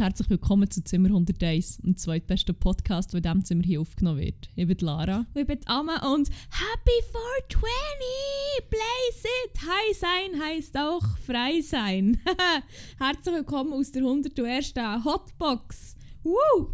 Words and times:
Und 0.00 0.06
herzlich 0.06 0.30
willkommen 0.30 0.70
zu 0.70 0.82
Zimmer 0.82 1.08
101, 1.08 1.76
dem 1.76 1.94
zweitbesten 1.94 2.54
Podcast, 2.54 3.12
der 3.12 3.18
in 3.18 3.22
diesem 3.22 3.44
Zimmer 3.44 3.62
hier 3.64 3.82
aufgenommen 3.82 4.20
wird. 4.20 4.48
Ich 4.56 4.66
bin 4.66 4.78
Lara. 4.78 5.26
Ich 5.34 5.46
bin 5.46 5.60
Amma 5.66 6.14
und 6.14 6.30
Happy 6.30 7.04
420! 7.12 8.70
Blaze 8.70 9.28
it! 9.44 9.60
High 9.60 9.98
sein 9.98 10.42
heisst 10.42 10.78
auch 10.78 11.04
frei 11.18 11.60
sein. 11.60 12.18
herzlich 12.98 13.34
willkommen 13.34 13.74
aus 13.74 13.92
der 13.92 14.00
101. 14.00 14.72
Hotbox. 15.04 15.96
Woo! 16.22 16.72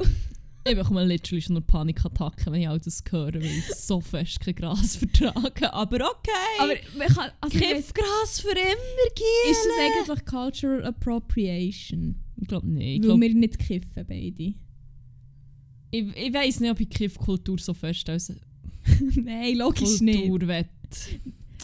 Ich 0.65 0.77
bekomme 0.77 1.05
literally 1.05 1.43
schon 1.43 1.55
nur 1.55 1.67
Panikattacken, 1.67 2.53
wenn 2.53 2.61
ich 2.61 2.69
all 2.69 2.79
das 2.79 3.03
höre, 3.11 3.35
weil 3.35 3.45
ich 3.45 3.75
so 3.75 4.01
fest 4.01 4.39
kein 4.39 4.55
Gras 4.55 4.95
vertrage. 4.95 5.73
Aber 5.73 5.97
okay! 5.97 6.61
Aber 6.61 6.75
man 6.97 7.09
kann, 7.09 7.33
also 7.41 7.59
Kiffgras 7.59 8.39
für 8.39 8.51
immer 8.51 9.11
gehen! 9.17 9.51
Ist 9.51 9.67
das 9.67 10.07
eigentlich 10.07 10.25
Cultural 10.27 10.85
Appropriation? 10.85 12.23
Ich 12.39 12.49
glaube 12.49 12.69
nicht. 12.69 12.87
Ich, 12.87 13.01
Weil 13.03 13.09
glaub, 13.09 13.21
wir 13.21 13.35
nicht 13.35 13.59
kiffen 13.59 14.05
beide. 14.07 14.55
ich, 15.91 16.17
ich 16.17 16.35
weiss 16.35 16.61
nicht, 16.61 16.71
ob 16.71 16.81
ich 16.81 16.89
Kiffkultur 16.91 17.59
so 17.59 17.73
fest 17.75 18.09
als 18.11 18.33
nein, 19.17 19.57
logisch 19.57 20.01
nicht. 20.01 20.29
Kultur 20.29 20.49
wett. 20.49 20.69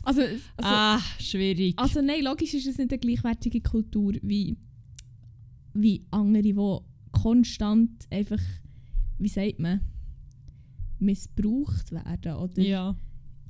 Also, 0.05 0.23
also, 0.23 0.39
ah, 0.59 0.98
schwierig. 1.20 1.75
also 1.78 2.00
nein, 2.03 2.25
logisch 2.25 2.55
ist 2.55 2.67
es 2.67 2.78
nicht 2.78 2.91
eine 2.91 2.98
gleichwertige 2.98 3.61
Kultur 3.61 4.15
wie, 4.23 4.56
wie 5.75 6.05
andere, 6.11 6.43
die 6.43 6.56
konstant 7.12 8.06
einfach, 8.11 8.41
wie 9.19 9.28
sagt 9.28 9.61
man, 9.61 9.81
missbraucht 10.98 11.93
werden. 11.93 12.34
Oder 12.37 12.62
ja. 12.62 12.97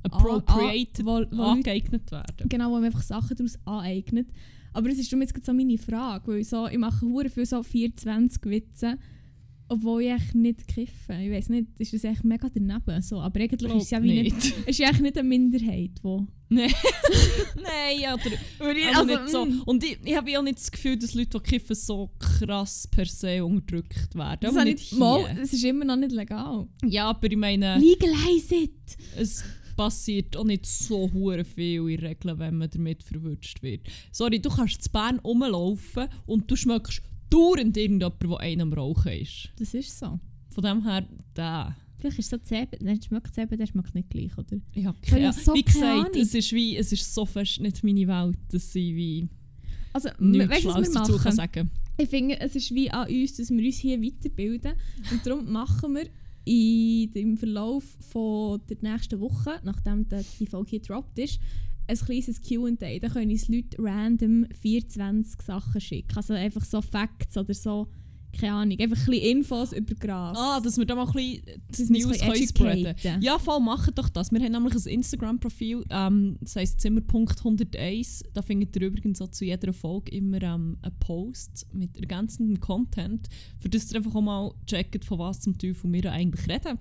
Appropriated, 0.03 1.05
wo- 1.05 1.11
wo 1.11 1.17
Leute- 1.19 1.43
angeeignet 1.43 2.11
werden. 2.11 2.49
Genau, 2.49 2.69
wo 2.69 2.73
man 2.75 2.85
einfach 2.85 3.01
Sachen 3.03 3.35
daraus 3.37 3.57
aneignet. 3.65 4.27
Aber 4.73 4.89
es 4.89 4.97
ist 4.97 5.11
darum 5.11 5.21
jetzt 5.21 5.45
so 5.45 5.53
meine 5.53 5.77
Frage, 5.77 6.31
weil 6.31 6.39
ich, 6.39 6.49
so, 6.49 6.67
ich 6.67 6.77
mache 6.77 7.05
hure 7.05 7.29
viel 7.29 7.45
so 7.45 7.61
24 7.61 8.43
Witze, 8.45 8.97
obwohl 9.69 10.03
ich 10.03 10.11
echt 10.11 10.35
nicht 10.35 10.67
kiffe. 10.67 11.13
Ich 11.13 11.31
weiß 11.31 11.49
nicht, 11.49 11.67
ist 11.79 11.93
das 11.93 12.03
echt 12.03 12.23
mega 12.23 12.47
daneben. 12.53 13.01
So. 13.01 13.19
Aber 13.19 13.39
eigentlich 13.39 13.73
ist 13.73 13.83
es 13.83 13.89
ja 13.91 14.03
wie 14.03 14.21
nicht, 14.21 14.35
nicht. 14.35 14.57
ist 14.67 14.79
ja 14.79 14.89
echt 14.89 15.01
nicht 15.01 15.17
eine 15.17 15.27
Minderheit, 15.27 15.91
wo... 16.01 16.27
Nein, 16.49 16.67
oder, 18.13 18.37
also, 18.59 18.99
also, 18.99 19.05
nicht 19.05 19.29
so. 19.29 19.45
mm. 19.45 19.61
Und 19.65 19.83
ich, 19.83 19.97
ich 20.05 20.15
habe 20.15 20.29
ja 20.29 20.37
auch 20.37 20.43
nicht 20.43 20.59
das 20.59 20.71
Gefühl, 20.71 20.97
dass 20.97 21.15
Leute, 21.15 21.39
die 21.39 21.49
kiffen, 21.49 21.75
so 21.75 22.11
krass 22.19 22.87
per 22.91 23.05
se 23.05 23.43
unterdrückt 23.43 24.13
werden. 24.13 24.39
Das, 24.41 24.55
Aber 24.55 24.65
nicht 24.65 24.79
ich, 24.79 24.91
mal, 24.91 25.35
das 25.35 25.51
ist 25.51 25.63
immer 25.63 25.83
noch 25.83 25.95
nicht 25.95 26.11
legal. 26.11 26.67
Ja, 26.85 27.09
aber 27.09 27.31
ich 27.31 27.37
meine, 27.37 27.79
Legalize 27.79 28.55
it! 28.55 28.97
es 29.17 29.43
passiert 29.75 30.35
auch 30.37 30.43
nicht 30.43 30.65
so 30.65 31.11
hure 31.11 31.43
viel 31.43 31.89
in 31.89 31.99
der 31.99 32.09
Regel, 32.09 32.39
wenn 32.39 32.57
man 32.57 32.69
damit 32.69 33.03
verwünscht 33.03 33.61
wird. 33.61 33.81
Sorry, 34.11 34.39
du 34.39 34.49
kannst 34.49 34.83
zu 34.83 34.91
Bern 34.91 35.19
rumlaufen 35.19 36.07
und 36.25 36.49
du 36.49 36.55
schmeckst 36.55 37.01
dauernd 37.29 37.75
irgendjemand, 37.77 38.21
der 38.21 38.39
einen 38.39 38.61
am 38.61 38.73
Rauchen 38.73 39.11
ist. 39.13 39.49
Das 39.57 39.73
ist 39.73 39.97
so. 39.97 40.19
Von 40.49 40.63
dem 40.63 40.83
her, 40.83 41.07
da. 41.33 41.75
Vielleicht 41.97 42.19
ist 42.19 42.25
es 42.25 42.31
so 42.31 42.37
Zeben, 42.37 42.85
dann 42.85 43.01
schmeckt 43.01 43.33
Zeben, 43.33 43.57
der 43.57 43.65
schmeckt 43.65 43.95
nicht 43.95 44.09
gleich, 44.09 44.37
oder? 44.37 44.57
Keine 44.73 45.27
habe 45.27 45.33
so 45.33 45.53
Wie 45.53 45.63
gesagt, 45.63 46.15
es 46.15 46.33
ist, 46.33 46.51
wie, 46.51 46.75
es 46.75 46.91
ist 46.91 47.13
so 47.13 47.25
fest 47.25 47.61
nicht 47.61 47.83
meine 47.83 48.07
Welt, 48.07 48.37
dass 48.49 48.75
ich 48.75 48.93
wie 48.93 49.29
Also, 49.93 50.09
weißt 50.19 50.65
du, 50.65 50.69
was 50.69 50.93
wir 50.93 50.99
machen? 50.99 51.31
sagen 51.31 51.71
Ich 51.97 52.09
finde, 52.09 52.39
es 52.39 52.55
ist 52.55 52.73
wie 52.73 52.91
an 52.91 53.07
uns, 53.07 53.37
dass 53.37 53.49
wir 53.49 53.65
uns 53.65 53.77
hier 53.77 54.01
weiterbilden. 54.01 54.73
Und 55.11 55.25
darum 55.25 55.51
machen 55.51 55.95
wir 55.95 56.07
dem 56.45 57.37
Verlauf 57.37 57.83
von 57.99 58.61
der 58.69 58.77
nächsten 58.81 59.19
Woche, 59.19 59.59
nachdem 59.63 60.07
die 60.39 60.45
Folge 60.45 60.71
hier 60.71 60.79
gedroppt 60.79 61.19
ist, 61.19 61.39
ein 61.87 61.97
kleines 61.97 62.41
Q&A. 62.41 62.99
Da 62.99 63.09
können 63.09 63.31
uns 63.31 63.49
Leute 63.49 63.77
random 63.79 64.47
24 64.61 65.41
Sachen 65.41 65.81
schicken. 65.81 66.15
Also 66.15 66.33
einfach 66.33 66.63
so 66.63 66.81
Facts 66.81 67.37
oder 67.37 67.53
so, 67.53 67.87
keine 68.39 68.53
Ahnung, 68.53 68.79
einfach 68.79 68.97
ein 68.97 69.05
bisschen 69.05 69.37
Infos 69.37 69.73
über 69.73 69.95
Gras. 69.95 70.37
Ah, 70.37 70.59
dass 70.59 70.77
wir 70.77 70.85
da 70.85 70.95
mal 70.95 71.07
ein 71.07 71.13
bisschen 71.13 71.43
das 71.67 71.89
News 71.89 72.19
können 72.19 72.47
spreaden. 72.47 73.21
Ja, 73.21 73.39
voll, 73.39 73.59
machen 73.59 73.93
doch 73.95 74.09
das. 74.09 74.31
Wir 74.31 74.39
haben 74.41 74.51
nämlich 74.51 74.75
ein 74.75 74.91
Instagram-Profil, 74.91 75.83
ähm, 75.89 76.37
das 76.41 76.55
heisst 76.55 76.81
Zimmer.101. 76.81 78.23
Da 78.33 78.41
findet 78.41 78.75
ihr 78.75 78.87
übrigens 78.87 79.21
auch 79.21 79.29
zu 79.29 79.45
jeder 79.45 79.73
Folge 79.73 80.11
immer 80.11 80.41
ähm, 80.41 80.77
einen 80.81 80.99
Post 80.99 81.67
mit 81.73 81.97
ergänzendem 81.97 82.59
Content, 82.59 83.29
für 83.59 83.69
das 83.69 83.91
ihr 83.91 83.97
einfach 83.97 84.15
auch 84.15 84.21
mal 84.21 84.51
checkt, 84.65 85.05
von 85.05 85.19
was 85.19 85.39
zum 85.39 85.57
Teufel 85.57 85.91
wir 85.91 86.11
eigentlich 86.11 86.47
reden. 86.49 86.77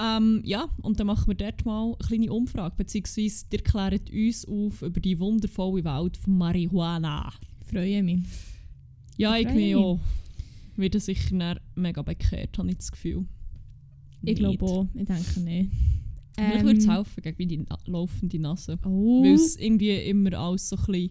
Ähm, 0.00 0.42
ja, 0.44 0.68
und 0.82 1.00
dann 1.00 1.08
machen 1.08 1.26
wir 1.26 1.34
dort 1.34 1.64
mal 1.64 1.86
eine 1.86 1.96
kleine 2.06 2.32
Umfrage, 2.32 2.74
beziehungsweise 2.76 3.46
ihr 3.50 3.58
klärt 3.58 4.10
uns 4.10 4.46
auf 4.46 4.82
über 4.82 5.00
die 5.00 5.18
wundervolle 5.18 5.84
Welt 5.84 6.16
von 6.16 6.38
Marihuana. 6.38 7.32
Ich 7.60 7.66
freue 7.66 8.02
mich. 8.04 8.20
Ja, 9.16 9.36
Ich 9.36 9.48
ich 9.48 9.54
mich. 9.54 9.74
auch. 9.74 9.98
Wird 10.78 11.00
sicher 11.00 11.36
dann 11.36 11.58
mega 11.74 12.02
bekehrt, 12.02 12.56
habe 12.56 12.70
ich 12.70 12.76
das 12.76 12.92
Gefühl. 12.92 13.26
Ich 14.22 14.36
glaube 14.36 14.64
auch. 14.64 14.86
Ich 14.94 15.04
denke 15.04 15.40
nicht. 15.40 15.72
Vielleicht 16.34 16.60
Ähm, 16.60 16.66
würde 16.66 16.78
es 16.78 16.88
helfen 16.88 17.22
gegen 17.22 17.48
die 17.48 17.66
laufende 17.86 18.38
Nase. 18.38 18.78
Oh. 18.84 19.22
Weil 19.22 19.34
es 19.34 19.56
irgendwie 19.56 19.96
immer 19.96 20.32
alles 20.34 20.68
so 20.68 20.76
ein 20.76 20.84
bisschen... 20.86 21.10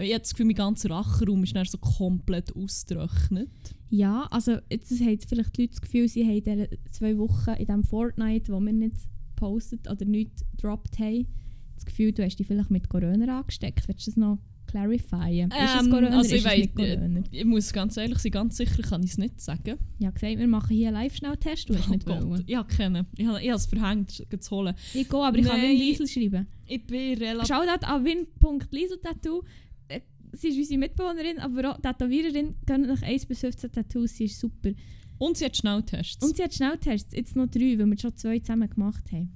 Ich 0.00 0.12
habe 0.12 0.20
das 0.20 0.30
Gefühl, 0.30 0.46
mein 0.46 0.54
ganzer 0.54 0.90
Rachenraum 0.90 1.42
ist 1.42 1.56
dann 1.56 1.66
so 1.66 1.78
komplett 1.78 2.54
ausgetrocknet. 2.54 3.50
Ja, 3.90 4.28
also 4.30 4.58
jetzt 4.70 4.92
haben 5.00 5.18
vielleicht 5.18 5.56
die 5.56 5.62
Leute 5.62 5.68
das 5.72 5.80
Gefühl, 5.80 6.08
sie 6.08 6.24
haben 6.24 6.60
in 6.60 6.68
zwei 6.92 7.18
Wochen 7.18 7.50
in 7.50 7.66
diesem 7.66 7.82
Fortnite, 7.82 8.52
wo 8.52 8.60
wir 8.60 8.72
nicht 8.72 8.96
gepostet 9.34 9.90
oder 9.90 10.04
nicht 10.04 10.44
gedroppt 10.52 11.00
haben, 11.00 11.26
das 11.74 11.84
Gefühl, 11.84 12.12
du 12.12 12.24
hast 12.24 12.36
dich 12.36 12.46
vielleicht 12.46 12.70
mit 12.70 12.88
Corona 12.88 13.40
angesteckt. 13.40 13.88
Willst 13.88 14.06
du 14.06 14.10
das 14.12 14.16
noch 14.16 14.38
clarifyen? 14.68 15.50
ist 15.50 15.56
es 15.56 15.84
Ähm, 15.86 15.90
Corona 15.90 16.18
also 16.18 16.28
oder 16.28 16.36
ich 16.36 16.44
weiss 16.44 16.56
nicht 16.58 16.76
Corona? 16.76 17.22
Ich 17.30 17.44
muss 17.44 17.72
ganz 17.72 17.96
ehrlich 17.96 18.18
sein, 18.18 18.32
ganz 18.32 18.56
sicher 18.56 18.82
kann 18.82 19.02
ich 19.02 19.10
es 19.10 19.18
nicht 19.18 19.40
sagen. 19.40 19.78
Habe 20.02 20.12
gesagt, 20.12 20.38
wir 20.38 20.46
machen 20.46 20.76
hier 20.76 20.88
einen 20.88 20.96
Live-Schnelltest, 20.96 21.68
du 21.68 21.76
hast 21.76 21.88
nicht 21.88 22.04
Oh 22.06 22.14
Gott, 22.14 22.28
wollen. 22.28 22.44
Ich 22.46 22.56
habe 22.56 22.68
keinen. 22.72 23.06
Ich 23.16 23.26
habe 23.26 23.42
ich 23.42 23.48
habe 23.48 23.56
es 23.56 23.66
verhängt, 23.66 24.10
zu 24.40 24.50
holen. 24.56 24.74
Ich 24.94 25.08
gehe, 25.08 25.20
aber 25.20 25.36
ich 25.38 25.46
kann 25.46 25.60
Nein. 25.60 25.70
Win 25.70 25.78
Liesel 25.78 26.06
schreiben. 26.06 26.46
Ich 26.66 26.86
bin 26.86 27.18
relativ... 27.18 27.48
Shoutout 27.48 27.86
an 27.86 28.04
win.lieseltattoo. 28.04 29.42
Äh, 29.88 30.00
Sie 30.32 30.48
ist 30.48 30.58
unsere 30.58 30.78
Mitbewohnerin, 30.78 31.38
aber 31.38 31.72
auch 31.72 31.80
Tätowiererin. 31.80 32.54
Gehen 32.66 32.82
nach 32.82 33.02
1 33.02 33.26
bis 33.26 33.40
15 33.40 33.72
Tattoos, 33.72 34.16
sie 34.16 34.24
ist 34.24 34.38
super. 34.38 34.70
Und 35.18 35.36
sie 35.36 35.46
hat 35.46 35.56
Schnelltests. 35.56 36.24
Und 36.24 36.36
sie 36.36 36.44
hat 36.44 36.54
Schnelltests, 36.54 37.14
jetzt 37.14 37.34
noch 37.34 37.46
drei, 37.48 37.78
weil 37.78 37.86
wir 37.86 37.98
schon 37.98 38.16
zwei 38.16 38.38
zusammen 38.38 38.68
gemacht 38.70 39.04
haben. 39.10 39.32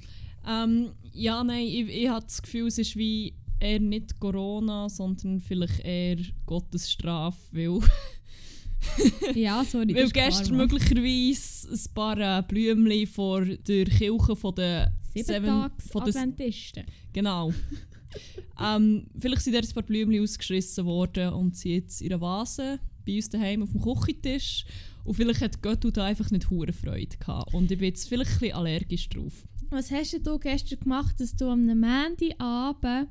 Ähm, 0.46 0.90
ja, 1.12 1.42
nein, 1.42 1.66
ich, 1.66 1.88
ich 1.88 2.08
habe 2.08 2.24
das 2.24 2.42
Gefühl, 2.42 2.66
es 2.66 2.78
ist 2.78 2.96
wie 2.96 3.34
eher 3.62 3.80
nicht 3.80 4.18
Corona, 4.18 4.88
sondern 4.88 5.40
vielleicht 5.40 5.80
eher 5.84 6.18
Gottes 6.46 6.90
Strafe, 6.90 7.38
weil, 7.52 7.80
Ja, 9.34 9.64
sorry. 9.64 9.94
weil 9.94 10.10
klar, 10.10 10.26
gestern 10.28 10.56
Mann. 10.56 10.68
möglicherweise 10.68 11.68
ein 11.72 11.94
paar 11.94 12.18
äh, 12.18 12.42
Blümchen 12.42 13.06
vor 13.06 13.44
der 13.44 13.84
Kirche 13.86 14.36
von 14.36 14.54
der 14.54 14.92
Sieben 15.12 15.26
Seven- 15.26 15.46
Tages 15.46 15.90
von 15.90 16.04
der- 16.04 16.08
Adventisten. 16.22 16.84
Genau. 17.12 17.52
ähm, 18.60 19.06
vielleicht 19.18 19.42
sind 19.42 19.54
dort 19.54 19.66
ein 19.68 19.74
paar 19.74 19.82
Blümchen 19.84 20.22
ausgeschissen 20.22 20.84
worden 20.84 21.32
und 21.34 21.56
sie 21.56 21.74
jetzt 21.76 22.00
in 22.02 22.12
einer 22.12 22.20
Vase 22.20 22.78
bei 23.06 23.16
uns 23.16 23.28
daheim 23.30 23.62
auf 23.62 23.70
dem 23.72 23.80
Küchentisch. 23.80 24.64
Und 25.04 25.14
vielleicht 25.14 25.40
hat 25.40 25.60
Göttu 25.62 25.90
da 25.90 26.04
einfach 26.04 26.30
nicht 26.30 26.48
hure 26.50 26.72
Freude 26.72 27.16
gehabt. 27.16 27.52
Und 27.52 27.70
ich 27.72 27.78
bin 27.78 27.88
jetzt 27.88 28.08
vielleicht 28.08 28.30
ein 28.32 28.38
bisschen 28.38 28.54
allergisch 28.56 29.08
drauf. 29.08 29.32
Was 29.70 29.90
hast 29.90 30.24
du 30.24 30.38
gestern 30.38 30.78
gemacht, 30.80 31.18
dass 31.18 31.34
du 31.34 31.46
am 31.46 31.66
Montagabend 31.66 33.08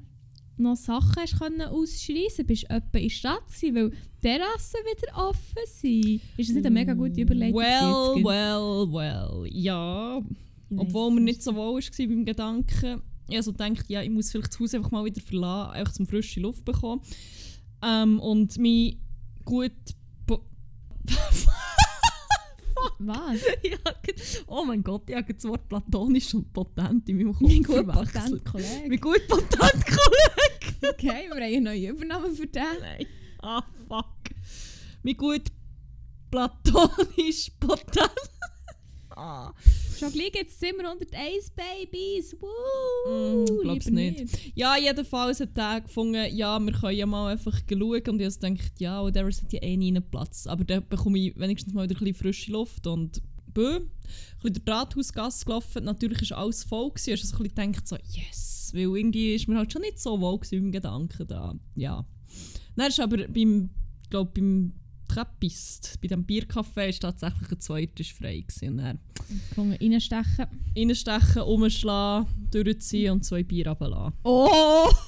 noch 0.62 0.76
Sachen 0.76 1.16
hast 1.18 1.40
können 1.40 1.62
ausschreissen 1.62 2.46
Bist 2.46 2.66
du 2.70 2.76
in 2.76 2.84
der 3.04 3.10
Stadt 3.10 3.46
gewesen, 3.48 3.76
weil 3.76 3.90
die 3.90 3.98
Terrassen 4.22 4.80
wieder 4.86 5.18
offen 5.30 5.66
sind? 5.66 6.22
Ist 6.38 6.50
das 6.50 6.56
nicht 6.56 6.66
eine 6.66 6.70
mega 6.72 6.94
gute 6.94 7.22
Überlegung? 7.22 7.56
Well, 7.60 8.24
well, 8.24 8.88
well. 8.94 9.50
Ja, 9.52 10.22
obwohl 10.78 11.12
mir 11.12 11.22
nicht 11.22 11.44
so 11.44 11.54
wohl 11.56 11.82
war 11.82 12.08
beim 12.08 12.26
Gedanken. 12.26 13.02
Ich 13.28 13.36
also 13.38 13.52
gedacht, 13.52 13.86
ja, 13.90 14.02
ich 14.02 14.10
muss 14.10 14.32
vielleicht 14.32 14.54
das 14.54 14.60
Haus 14.60 14.74
einfach 14.74 14.92
mal 14.92 15.06
wieder 15.06 15.22
verlassen, 15.22 15.72
einfach 15.74 15.94
zum 15.94 16.08
frische 16.08 16.40
Luft 16.40 16.64
bekommen. 16.66 17.02
Ähm, 17.82 18.20
und 18.20 18.58
mein 18.58 18.96
gut... 19.46 19.72
Was? 23.00 23.42
Ge- 23.62 24.16
oh 24.48 24.64
mein 24.66 24.84
Gott, 24.84 25.04
ich 25.10 25.16
habe 25.16 25.34
das 25.34 25.44
Wort 25.46 25.68
platonisch 25.68 26.34
und 26.34 26.52
potent 26.54 27.08
in 27.10 27.18
meinem 27.18 27.34
Kopf 27.34 27.42
Mein 27.42 27.64
gut 27.64 27.88
patent 27.88 28.46
Kollege. 28.46 28.88
Mein 28.88 29.00
gut 29.00 29.28
potent 29.28 29.86
Kollege. 29.86 30.51
Okay, 30.90 31.28
wir 31.28 31.36
haben 31.36 31.42
eine 31.42 31.62
neue 31.62 31.90
Übernahme 31.90 32.32
für 32.32 32.48
den. 32.48 32.64
Nein. 32.80 33.06
Ah, 33.42 33.64
fuck. 33.88 34.08
Mein 35.04 35.18
gut 35.18 35.44
platonisch 36.30 37.52
potent. 37.60 38.12
ah. 39.16 39.52
Schon 40.00 40.12
gleich 40.14 40.32
jetzt 40.34 40.60
Zimmer 40.60 40.90
101 40.90 41.52
Babys. 41.52 42.36
Woo! 42.40 42.48
Mm, 43.08 43.46
glaub's 43.62 43.86
Lieber 43.86 44.02
nicht. 44.02 44.56
Ja, 44.56 44.76
jedenfalls 44.78 45.40
hat 45.40 45.56
er 45.56 45.82
gefunden, 45.82 46.26
ja, 46.36 46.60
wir 46.60 46.74
können 46.74 46.98
ja 46.98 47.06
mal 47.06 47.32
einfach 47.32 47.60
schauen. 47.70 48.02
Und 48.08 48.20
ich 48.20 48.26
habe 48.26 48.56
gedacht, 48.56 48.72
ja, 48.80 49.04
whatever, 49.04 49.28
es 49.28 49.44
hat 49.44 49.54
ja 49.54 49.62
eh 49.62 49.78
nie 49.78 49.90
einen 49.90 50.10
Platz. 50.10 50.48
Aber 50.48 50.64
dann 50.64 50.88
bekomme 50.88 51.20
ich 51.20 51.38
wenigstens 51.38 51.74
mal 51.74 51.88
wieder 51.88 51.96
ein 51.96 52.00
bisschen 52.00 52.16
frische 52.16 52.52
Luft 52.52 52.88
und 52.88 53.22
bö. 53.54 53.76
Ein 53.76 53.90
bisschen 54.42 54.54
durch 54.54 54.66
die 54.66 54.72
Rathausgasse 54.72 55.46
gelaufen. 55.46 55.84
Natürlich 55.84 56.32
war 56.32 56.40
alles 56.40 56.64
voll. 56.64 56.90
Gewesen. 56.90 57.12
Du 57.12 57.18
so 57.18 57.36
ein 57.38 57.44
bisschen 57.44 57.72
gedacht, 57.72 57.88
so, 57.88 57.98
yes. 58.12 58.51
Weil 58.74 58.82
irgendwie 58.98 59.34
ist 59.36 59.48
mir 59.48 59.58
halt 59.58 59.72
schon 59.72 59.82
nicht 59.82 60.00
so 60.00 60.20
wohl 60.20 60.40
dem 60.52 60.72
Gedanken 60.72 61.28
da. 61.28 61.56
Ja. 61.76 62.06
Dann 62.76 62.88
ist 62.88 63.00
aber 63.00 63.28
beim, 63.28 63.70
glaub, 64.10 64.34
beim 64.34 64.74
Trappist. 65.08 66.00
Bei 66.02 66.08
dem 66.08 66.26
Biercafé 66.26 66.88
ist 66.90 67.02
tatsächlich 67.02 67.52
ein 67.52 67.60
zweiter 67.60 68.04
frei. 68.06 68.40
Gewesen. 68.48 68.78
Dann 68.78 69.00
reinstechen. 69.82 70.48
reinstechen, 70.78 71.42
umschlagen, 71.42 72.28
durchziehen 72.52 73.12
und 73.12 73.26
zwei 73.26 73.44
Bier 73.44 73.68
runterlassen. 73.68 74.14
Oh! 74.24 74.88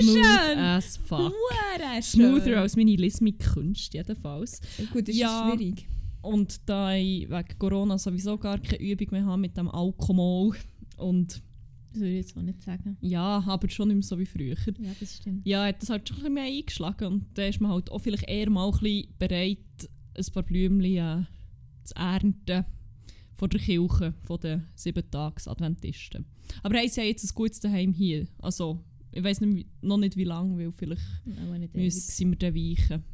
Smooth 0.00 0.14
schön! 0.14 0.58
as 0.58 0.96
fuck. 0.96 1.32
Hure 1.32 2.02
Smoother 2.02 2.60
als 2.60 2.76
meine 2.76 2.96
Lismik-Kunst, 2.96 3.94
jedenfalls. 3.94 4.60
Gut, 4.92 5.08
das 5.08 5.16
Ja. 5.16 5.48
ist 5.48 5.54
schwierig. 5.56 5.86
Und 6.22 6.60
da 6.68 6.94
ich 6.94 7.28
wegen 7.30 7.58
Corona 7.58 7.98
sowieso 7.98 8.38
gar 8.38 8.58
keine 8.58 8.82
Übung 8.82 9.08
mehr 9.10 9.24
habe 9.26 9.40
mit 9.40 9.56
dem 9.56 9.68
Alkohol 9.68 10.56
und 10.96 11.42
Das 11.94 12.00
würde 12.00 12.12
ich 12.12 12.26
jetzt 12.26 12.36
auch 12.36 12.42
nicht 12.42 12.60
sagen. 12.60 12.96
ja, 13.00 13.44
aber 13.46 13.68
schon 13.68 13.86
nicht 13.88 13.94
mehr 13.94 14.02
so 14.02 14.18
wie 14.18 14.26
früher. 14.26 14.56
Ja, 14.78 14.90
das 14.98 15.16
stimmt. 15.16 15.46
Ja, 15.46 15.66
hat 15.66 15.80
das 15.80 15.90
halt 15.90 16.08
schon 16.08 16.16
ein 16.16 16.20
bisschen 16.22 16.34
mehr 16.34 16.44
eingeschlagen 16.44 17.06
und 17.06 17.26
dann 17.34 17.48
ist 17.50 17.60
man 17.60 17.70
halt 17.70 17.88
auch 17.90 18.00
vielleicht 18.00 18.28
eher 18.28 18.50
mal 18.50 18.66
ein 18.66 18.78
bisschen 18.78 19.14
bereit, 19.18 19.58
ein 20.16 20.24
paar 20.32 20.42
Blümchen 20.42 20.96
äh, 20.96 21.24
zu 21.84 21.94
ernten 21.94 22.64
von 23.34 23.48
der 23.50 23.60
Kirche, 23.60 24.14
von 24.22 24.40
den 24.40 24.64
Sieben-Tags-Adventisten. 24.74 26.24
Aber 26.62 26.76
hey, 26.78 26.88
sie 26.88 27.00
haben 27.00 27.08
jetzt 27.08 27.24
ein 27.24 27.34
gutes 27.34 27.60
Daheim 27.60 27.92
hier. 27.92 28.26
Also, 28.38 28.80
ich 29.12 29.22
weiß 29.22 29.40
noch 29.82 29.96
nicht 29.96 30.16
wie 30.16 30.24
lange, 30.24 30.58
weil 30.58 30.72
vielleicht 30.72 31.02
nicht 31.24 31.74
müssen, 31.74 32.00
sind 32.00 32.30
wir 32.30 32.38
dann 32.38 32.54
weichen. 32.54 33.04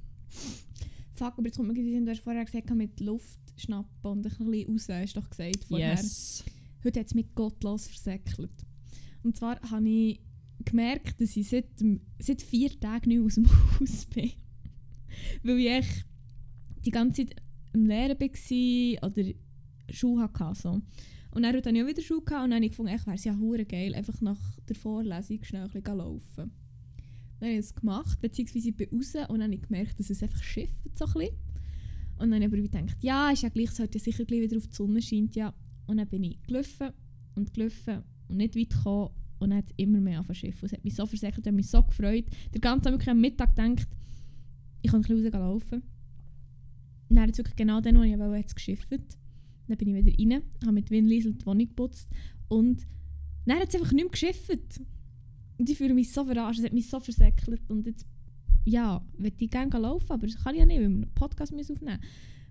Fuck, 1.13 1.35
aber 1.37 1.45
jetzt 1.47 1.57
kommt 1.57 1.69
mir 1.69 1.75
Sinn, 1.75 2.07
du 2.07 2.13
hast 2.13 2.21
vorher 2.21 2.45
gesagt, 2.45 2.75
mit 2.75 2.99
Luft 3.01 3.39
schnappen 3.57 4.11
und 4.11 4.27
ein 4.27 4.51
bisschen 4.51 4.71
raus, 4.71 4.89
hast 4.89 5.17
du 5.17 5.21
doch 5.21 5.29
gesagt 5.29 5.65
vorher. 5.65 5.91
Yes. 5.93 6.45
Heute 6.83 7.01
hat 7.01 7.07
es 7.09 7.15
mich 7.15 7.35
gottlos 7.35 7.89
versäckelt. 7.89 8.51
Und 9.23 9.37
zwar 9.37 9.61
habe 9.71 9.89
ich 9.89 10.21
gemerkt, 10.65 11.21
dass 11.21 11.37
ich 11.37 11.49
seit, 11.49 11.69
seit 12.19 12.43
vier 12.43 12.79
Tagen 12.79 13.09
nicht 13.09 13.21
aus 13.21 13.35
dem 13.35 13.47
Haus 13.81 14.07
bin. 14.07 14.33
Weil 15.43 15.59
ich 15.59 16.05
die 16.85 16.91
ganze 16.91 17.27
Zeit 17.27 17.37
am 17.75 17.87
Lehren 17.87 18.19
war 18.19 19.11
oder 19.11 19.31
Schule 19.91 20.23
hatte. 20.23 20.61
So. 20.61 20.81
Und 21.33 21.43
dann 21.43 21.55
hatte 21.55 21.71
ich 21.71 21.83
auch 21.83 21.87
wieder 21.87 22.03
Schule 22.03 22.23
gehabt, 22.23 22.45
und 22.45 22.51
dann 22.51 22.57
habe 22.57 22.65
ich 22.65 22.73
gefunden, 22.73 22.93
wäre 22.93 23.15
es 23.15 23.25
ja 23.25 23.37
hure 23.37 23.65
geil, 23.65 23.95
einfach 23.95 24.21
nach 24.21 24.59
der 24.69 24.77
Vorlesung 24.77 25.43
schnell 25.45 25.69
ein 25.73 25.97
laufen. 25.97 26.51
Dann 27.39 27.49
habe 27.49 27.53
ich 27.53 27.59
es 27.59 27.75
gemacht, 27.75 28.21
beziehungsweise 28.21 28.69
ich 28.69 28.77
bin 28.77 28.89
raus 28.91 29.15
und 29.29 29.39
dann 29.39 29.45
habe 29.45 29.55
ich 29.55 29.63
gemerkt, 29.63 29.99
dass 29.99 30.11
es 30.11 30.23
einfach 30.23 30.43
schifft 30.43 30.99
so 30.99 31.07
ein. 31.07 31.29
Und 32.19 32.31
dann 32.33 32.43
habe 32.43 32.59
ich 32.59 32.71
gedacht, 32.71 33.03
ja, 33.03 33.31
ist 33.31 33.43
ja 33.43 33.49
gleich, 33.49 33.71
sollte 33.71 33.99
ja 33.99 34.05
sicher 34.05 34.25
gleich 34.25 34.43
wieder 34.43 34.59
auf 34.59 34.67
die 34.67 34.75
Sonne 34.75 35.01
scheint, 35.01 35.37
ja. 35.37 35.55
Und 35.87 35.97
dann 35.97 36.09
bin 36.09 36.25
ich 36.25 36.43
gelaufen 36.43 36.91
und 37.35 37.55
gelaufen 37.55 38.03
und 38.31 38.37
nicht 38.37 38.57
weit 38.57 38.71
gekommen 38.71 39.11
und 39.39 39.51
dann 39.51 39.59
hat 39.59 39.67
es 39.67 39.75
immer 39.77 40.01
mehr 40.01 40.19
angefangen 40.19 40.35
zu 40.35 40.47
schiffen. 40.47 40.67
Es 40.67 40.73
hat 40.73 40.85
mich 40.85 40.95
so 40.95 41.07
versäckelt, 41.07 41.47
hat 41.47 41.55
mich 41.55 41.69
so 41.69 41.83
gefreut. 41.83 42.27
Der 42.53 42.61
ganze 42.61 42.85
Tag 42.85 42.93
wirklich 42.93 43.09
am 43.09 43.21
Mittag 43.21 43.57
gedacht, 43.57 43.89
ich 44.83 44.91
kann 44.91 45.01
ein 45.01 45.03
bisschen 45.03 45.35
rauslaufen. 45.35 45.83
Und 47.09 47.17
dann 47.17 47.23
hat 47.25 47.31
es 47.31 47.39
wirklich 47.39 47.57
genau 47.57 47.81
dann, 47.81 47.97
wo 47.97 48.03
ich 48.03 48.17
wollte, 48.19 48.39
hat 48.39 48.47
es 48.47 48.55
geschifft. 48.55 49.19
Dann 49.67 49.77
bin 49.77 49.95
ich 49.95 50.05
wieder 50.05 50.19
rein, 50.19 50.43
habe 50.63 50.73
mit 50.73 50.91
Winliesel 50.91 51.35
die 51.35 51.47
Wohnung 51.47 51.67
geputzt 51.67 52.09
und 52.49 52.87
dann 53.47 53.59
hat 53.59 53.69
es 53.69 53.75
einfach 53.75 53.93
nicht 53.93 54.05
mehr 54.05 54.11
geschifft. 54.11 54.81
Und 55.59 55.69
ich 55.69 55.79
fühle 55.79 55.95
mich 55.95 56.13
so 56.13 56.25
verarscht, 56.25 56.59
es 56.59 56.65
hat 56.65 56.73
mich 56.73 56.89
so 56.89 57.01
versäckelt 57.01 57.63
und 57.71 57.87
jetzt, 57.87 58.07
ja, 58.65 59.05
möchte 59.17 59.45
ich 59.45 59.51
gerne 59.51 59.77
laufen, 59.79 60.13
aber 60.13 60.27
das 60.27 60.43
kann 60.43 60.55
ich 60.55 60.61
ja 60.61 60.67
nicht, 60.67 60.81
weil 60.81 60.89
wir 60.89 60.97
einen 60.97 61.15
Podcast 61.15 61.53
müssen 61.53 61.73
aufnehmen 61.73 62.01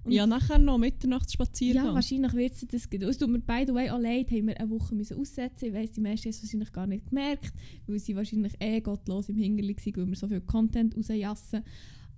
Und- 0.04 0.12
Ja, 0.14 0.26
nachher 0.26 0.58
noch 0.60 0.74
Ja, 0.74 0.78
Mitternachtsspaziergang. 0.80 1.94
wahrscheinlich 1.94 2.34
wird 2.34 2.54
es 2.54 2.66
das 2.68 2.90
geben. 2.90 3.10
Es 3.10 3.18
tut 3.18 3.30
mir 3.30 3.40
by 3.40 3.64
the 3.68 3.74
way 3.74 3.90
auch 3.90 4.00
leid, 4.00 4.32
haben 4.32 4.48
wir 4.48 4.60
eine 4.60 4.70
Woche 4.70 4.96
müssen 4.96 5.20
aussetzen. 5.20 5.66
Ich 5.70 5.74
weiss, 5.74 5.92
die 5.92 6.02
meisten 6.02 6.26
haben 6.26 6.30
es 6.32 6.42
wahrscheinlich 6.44 6.72
gar 6.72 6.88
nicht 6.88 7.08
gemerkt, 7.10 7.54
weil 7.88 8.00
sie 8.00 8.16
wahrscheinlich 8.16 8.54
eh 8.60 8.80
gottlos 8.82 9.30
im 9.30 9.36
Hinterli 9.38 9.76
waren, 9.76 9.96
weil 9.98 10.08
wir 10.08 10.16
so 10.16 10.28
viel 10.28 10.42
Content 10.42 10.96
rausjassen. 10.96 11.64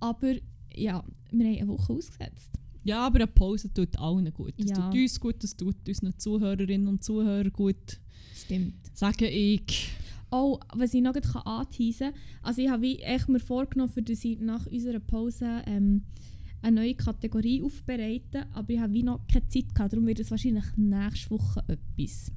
Aber 0.00 0.32
ja, 0.74 1.04
wir 1.32 1.46
haben 1.46 1.56
eine 1.58 1.68
Woche 1.68 1.92
ausgesetzt. 1.92 2.50
Ja, 2.84 3.06
aber 3.06 3.16
eine 3.16 3.26
Pause 3.28 3.72
tut 3.72 3.96
allen 3.98 4.32
gut. 4.32 4.54
Das 4.58 4.70
Ja. 4.70 4.90
tut 4.90 5.00
uns 5.00 5.20
gut, 5.20 5.42
das 5.42 5.56
tut 5.56 5.76
unseren 5.86 6.18
Zuhörerinnen 6.18 6.88
und 6.88 7.04
Zuhörern 7.04 7.52
gut. 7.52 8.00
Stimmt. 8.34 8.74
Sage 8.94 9.28
ich. 9.28 9.88
Oh, 10.30 10.58
was 10.74 10.94
ich 10.94 11.02
noch 11.02 11.12
gleich 11.12 11.24
kann 11.30 11.42
also 12.42 12.62
ich 12.62 12.70
habe 12.70 12.86
mir 13.28 13.38
vorgenommen, 13.40 13.92
für 13.92 14.02
dass 14.02 14.24
ich 14.24 14.38
nach 14.40 14.66
unserer 14.66 14.98
Pause 14.98 15.62
ähm, 15.66 16.04
eine 16.62 16.80
neue 16.80 16.94
Kategorie 16.94 17.62
aufbereite, 17.62 18.46
aber 18.52 18.70
ich 18.70 18.80
habe 18.80 18.92
wie 18.92 19.02
noch 19.02 19.26
keine 19.26 19.48
Zeit 19.48 19.74
gehabt, 19.74 19.92
darum 19.92 20.06
wird 20.06 20.20
es 20.20 20.30
wahrscheinlich 20.30 20.64
nächste 20.76 21.30
Woche 21.30 21.60
etwas. 21.66 22.32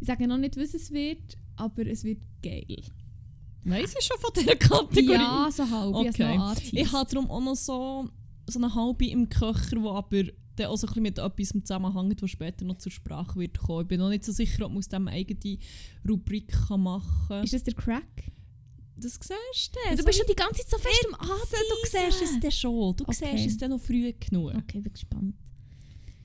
Ich 0.00 0.06
sage 0.06 0.26
noch 0.26 0.38
nicht, 0.38 0.56
was 0.56 0.74
es 0.74 0.90
wird, 0.90 1.38
aber 1.56 1.86
es 1.86 2.04
wird 2.04 2.20
geil. 2.42 2.82
Weiss 3.64 3.94
ich 3.98 4.04
schon 4.04 4.18
von 4.18 4.30
dieser 4.36 4.56
Kategorie? 4.56 5.14
Ja, 5.14 5.48
so 5.50 5.68
halb. 5.68 5.94
Okay. 5.94 6.38
Ich 6.58 6.64
es. 6.64 6.72
Ich 6.72 6.92
habe 6.92 7.10
darum 7.10 7.30
auch 7.30 7.40
noch 7.40 7.56
so, 7.56 8.08
so 8.46 8.58
eine 8.58 8.74
halbe 8.74 9.06
im 9.06 9.28
Köcher, 9.28 9.76
die 9.76 9.88
aber 9.88 10.24
dann 10.56 10.66
auch 10.66 10.76
so 10.76 10.86
ein 10.86 10.88
bisschen 10.88 11.02
mit 11.02 11.18
etwas 11.18 11.48
zusammenhängt, 11.48 12.22
was 12.22 12.30
später 12.30 12.64
noch 12.64 12.78
zur 12.78 12.92
Sprache 12.92 13.38
wird 13.38 13.58
kommen. 13.58 13.82
Ich 13.82 13.88
bin 13.88 14.00
noch 14.00 14.10
nicht 14.10 14.24
so 14.24 14.32
sicher, 14.32 14.66
ob 14.66 14.72
man 14.72 14.78
aus 14.78 14.88
dem 14.88 15.08
eigene 15.08 15.58
Rubrik 16.06 16.52
machen 16.70 17.02
kann. 17.28 17.44
Ist 17.44 17.54
das 17.54 17.64
der 17.64 17.74
Crack? 17.74 18.32
Das 19.04 19.14
siehst 19.52 19.76
Ja, 19.88 19.94
du 19.96 20.02
bist 20.04 20.18
schon 20.18 20.26
die 20.28 20.34
ganze 20.34 20.62
Zeit 20.66 20.70
so 20.70 20.78
fest 20.78 21.06
am 21.18 21.26
Du 21.28 21.32
Anziehen. 21.34 22.10
siehst 22.10 22.22
es 22.22 22.40
dann 22.40 22.50
schon. 22.50 22.96
Du 22.96 23.04
Okay. 23.04 23.36
siehst 23.36 23.46
es 23.50 23.56
dann 23.58 23.70
noch 23.70 23.80
früh 23.80 24.12
genug. 24.18 24.52
Okay, 24.56 24.80
bin 24.80 24.92
gespannt. 24.92 25.34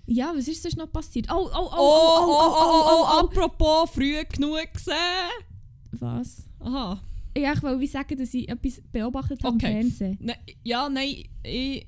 Ja, 0.08 0.34
was 0.36 0.48
ist 0.48 0.64
sonst 0.64 0.78
noch 0.78 0.92
passiert? 0.92 1.28
Oh, 1.32 1.36
oh, 1.36 1.50
oh, 1.54 1.70
Oh, 1.72 1.72
oh, 1.72 2.28
oh, 2.28 2.54
oh, 2.56 2.84
oh, 2.86 3.04
oh, 3.04 3.20
apropos 3.20 3.90
früh 3.92 4.16
genug 4.34 4.74
gesehen. 4.74 4.96
Was? 5.92 6.44
Aha. 6.60 7.00
Ja, 7.38 7.54
ich 7.54 7.62
wollte 7.62 7.88
sagen, 7.88 8.18
dass 8.18 8.34
ich 8.34 8.50
etwas 8.50 8.82
beobachtet 8.92 9.44
habe 9.44 9.56
Okay. 9.56 9.82
im 9.82 9.92
Fernsehen. 9.92 10.18
Ne, 10.20 10.36
ja, 10.64 10.90
nein, 10.90 11.16
ich 11.44 11.86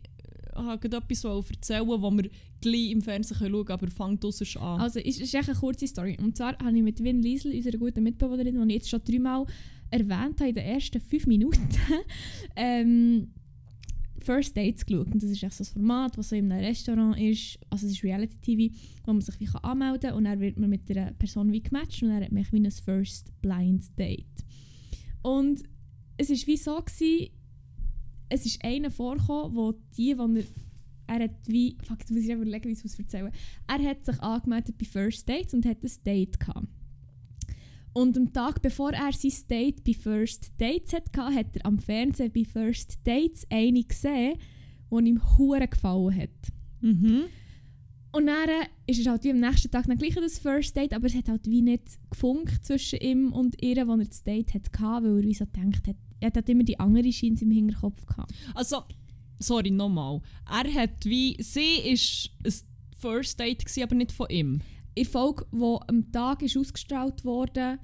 gerade 0.54 0.98
etwas 0.98 1.24
erzählen, 1.24 1.88
was 1.88 2.02
wir 2.14 2.30
gleich 2.62 2.92
im 2.92 3.02
Fernsehen 3.02 3.38
schauen 3.38 3.52
können, 3.66 3.68
aber 3.70 3.90
fangt 3.90 4.22
sonst 4.22 4.58
an. 4.58 4.82
Also, 4.82 5.00
es 5.00 5.20
ist 5.20 5.34
echt 5.34 5.50
eine 5.50 5.58
kurze 5.58 5.88
Story. 5.88 6.18
Und 6.22 6.38
zwar 6.38 6.56
habe 6.60 6.76
ich 6.78 6.84
mit 6.84 7.04
Win 7.04 7.22
Liesel, 7.24 7.56
unserer 7.56 7.78
guten 7.78 8.04
Mitbewohnerin, 8.04 8.56
die 8.68 8.76
ich 8.76 8.82
jetzt 8.82 8.90
schon 8.90 9.02
dreimal 9.04 9.46
erwähnt 9.92 10.40
habe 10.40 10.50
in 10.50 10.56
den 10.56 10.66
ersten 10.66 11.00
fünf 11.00 11.28
Minuten, 11.28 11.70
ähm, 12.56 13.28
First 14.24 14.56
Dates 14.56 14.86
geschaut. 14.86 15.08
Und 15.08 15.22
das 15.22 15.30
ist 15.30 15.44
echt 15.44 15.54
so 15.54 15.64
ein 15.64 15.74
Format, 15.74 16.18
das 16.18 16.30
so 16.30 16.36
in 16.36 16.52
einem 16.52 16.64
Restaurant 16.64 17.20
ist. 17.20 17.60
Also, 17.70 17.88
es 17.88 17.94
ist 17.94 18.04
Reality-TV, 18.04 18.74
wo 19.06 19.14
man 19.14 19.22
sich 19.22 19.40
wie 19.40 19.46
kann 19.46 19.64
anmelden 19.64 20.10
kann 20.10 20.18
und 20.18 20.24
dann 20.26 20.40
wird 20.40 20.58
man 20.58 20.70
mit 20.70 20.90
einer 20.90 21.12
Person 21.14 21.52
wie 21.52 21.62
gematcht 21.62 22.04
und 22.04 22.10
dann 22.10 22.24
hat 22.24 22.32
man 22.32 22.46
wie 22.52 22.58
ein 22.58 22.72
First 22.72 23.32
Blind 23.42 23.98
Date. 23.98 24.26
Und 25.22 25.64
es 26.18 26.30
war 26.30 26.48
wie 26.48 26.58
so, 26.58 26.76
gewesen, 26.78 27.30
es 28.30 28.46
ist 28.46 28.64
einer 28.64 28.92
vorgekommen, 28.92 29.56
wo 29.56 29.74
die, 29.98 30.18
wo 30.18 30.28
er, 30.28 30.44
er 31.08 31.24
hat 31.26 31.48
wie, 31.48 31.78
fuck, 31.84 32.00
jetzt 32.00 32.12
muss 32.12 32.24
ich 32.24 32.30
überlegen, 32.30 32.70
wie 32.70 32.74
ich 32.74 32.86
es 32.86 32.98
erzählen 32.98 33.32
Er 33.68 33.80
hat 33.80 34.06
sich 34.06 34.20
angemeldet 34.22 34.78
bei 34.78 34.86
First 34.86 35.28
Dates 35.28 35.54
und 35.54 35.66
hat 35.66 35.84
ein 35.84 35.92
Date 36.06 36.40
gehabt. 36.40 36.68
Und 37.94 38.18
am 38.18 38.32
Tag 38.32 38.62
bevor 38.62 38.92
er 38.94 39.12
sein 39.12 39.34
Date 39.50 39.84
bei 39.84 39.94
First 39.94 40.52
Dates 40.58 40.94
hatte, 40.94 41.36
hat 41.36 41.56
er 41.56 41.66
am 41.66 41.80
Fernsehen 41.80 42.32
bei 42.32 42.46
First 42.46 43.00
Dates 43.04 43.46
eine 43.50 43.84
gesehen, 43.84 44.38
die 44.92 45.10
ihm 45.10 45.38
hure 45.38 45.68
gefallen 45.68 46.16
hat. 46.16 46.54
Mhm. 46.82 47.24
Und 48.14 48.28
dann 48.28 48.50
ist 48.88 49.00
es 49.00 49.08
halt 49.08 49.24
wie 49.24 49.32
am 49.32 49.40
nächsten 49.40 49.72
Tag 49.72 49.88
dann 49.88 49.98
gleich 49.98 50.16
das 50.16 50.40
First 50.40 50.76
Date, 50.76 50.94
aber 50.94 51.08
es 51.08 51.16
hat 51.16 51.30
halt 51.30 51.48
wie 51.48 51.62
nicht 51.62 51.98
gefunkt 52.10 52.66
zwischen 52.66 53.00
ihm 53.00 53.32
und 53.32 53.62
ihr, 53.62 53.78
als 53.88 54.00
er 54.00 54.06
das 54.06 54.24
Date 54.24 54.54
hatte, 54.54 54.70
weil 54.82 55.18
er 55.18 55.24
wie 55.24 55.34
so 55.34 55.46
gedacht 55.46 55.88
hat, 55.88 55.96
er 56.20 56.28
hat 56.28 56.36
halt 56.36 56.50
immer 56.50 56.64
die 56.64 56.80
andere 56.80 57.12
Schiene 57.12 57.40
im 57.42 57.52
Hinterkopf 57.52 58.06
gehabt. 58.06 58.34
Also, 58.54 58.84
sorry, 59.40 59.72
nochmal. 59.72 60.22
Er 60.46 60.74
hat 60.74 61.06
wie, 61.06 61.38
sie 61.40 61.90
ist 61.90 62.32
ein 62.44 62.54
First 62.98 63.40
Date, 63.40 63.66
gewesen, 63.66 63.84
aber 63.84 63.96
nicht 63.96 64.12
von 64.12 64.30
ihm. 64.30 64.62
In 64.96 65.04
der 65.04 65.12
Folge, 65.12 65.46
die 65.52 65.78
am 65.88 66.12
Tag 66.12 66.42
ist 66.42 66.58
ausgestrahlt 66.58 67.24
wurde, 67.24 67.80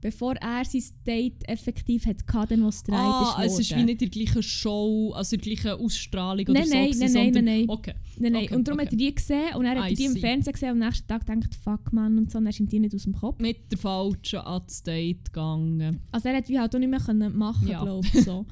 bevor 0.00 0.34
er 0.36 0.64
sein 0.64 0.82
Date 1.06 1.48
effektiv 1.48 2.06
hatte, 2.06 2.24
dann, 2.48 2.64
was 2.64 2.76
es 2.76 2.84
Ah, 2.92 3.42
ist. 3.44 3.52
es 3.54 3.58
ist 3.60 3.76
wie 3.76 3.82
nicht 3.84 4.00
die 4.00 4.08
gleiche 4.10 4.42
Show, 4.42 5.12
also 5.14 5.36
die 5.36 5.42
gleiche 5.42 5.74
Ausstrahlung 5.76 6.44
oder 6.46 6.52
Nein, 6.60 6.66
so. 6.68 6.74
nein, 6.74 6.90
gewesen, 6.92 7.14
nein, 7.14 7.32
nein, 7.32 7.44
nein. 7.44 7.64
Okay. 7.68 7.94
Nein, 8.18 8.32
nein. 8.32 8.44
Okay, 8.44 8.54
und 8.54 8.68
darum 8.68 8.78
okay. 8.78 8.86
hat 8.86 8.92
er 8.92 8.96
die 8.98 9.14
gesehen 9.14 9.54
und 9.56 9.64
er 9.64 9.82
hat 9.82 9.90
I 9.90 9.94
die 9.94 10.04
im 10.04 10.12
see. 10.12 10.20
Fernsehen 10.20 10.52
gesehen 10.52 10.70
und 10.72 10.82
am 10.82 10.88
nächsten 10.88 11.06
Tag 11.08 11.26
gedacht, 11.26 11.54
fuck 11.54 11.92
man 11.92 12.16
und 12.18 12.30
so, 12.30 12.38
und 12.38 12.44
dann 12.44 12.50
ist 12.50 12.60
ihm 12.60 12.68
die 12.68 12.78
nicht 12.80 12.94
aus 12.94 13.02
dem 13.04 13.14
Kopf. 13.14 13.40
Mit 13.40 13.70
der 13.72 13.78
Falschen 13.78 14.38
ans 14.40 14.82
Date 14.84 15.24
gegangen. 15.32 16.00
Also 16.12 16.28
er 16.28 16.36
hat 16.36 16.48
wie 16.48 16.58
halt 16.60 16.74
auch 16.74 16.78
nicht 16.78 16.90
mehr 16.90 17.00
können 17.00 17.36
machen, 17.36 17.66
Ja. 17.68 17.82
glaube 17.82 18.06
ich. 18.06 18.24
So. 18.24 18.46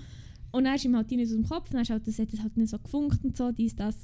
und 0.52 0.64
dann 0.64 0.74
ist 0.74 0.84
ihm 0.84 0.96
halt 0.96 1.08
die 1.10 1.16
nicht 1.16 1.28
aus 1.28 1.34
dem 1.34 1.44
Kopf, 1.48 1.70
dann 1.70 1.82
ist 1.82 1.90
halt, 1.90 2.06
das 2.08 2.18
hat 2.18 2.32
es 2.32 2.40
halt 2.40 2.56
nicht 2.56 2.70
so 2.70 2.78
gefunkt 2.78 3.24
und 3.24 3.36
so, 3.36 3.52
dies, 3.52 3.76
das. 3.76 3.96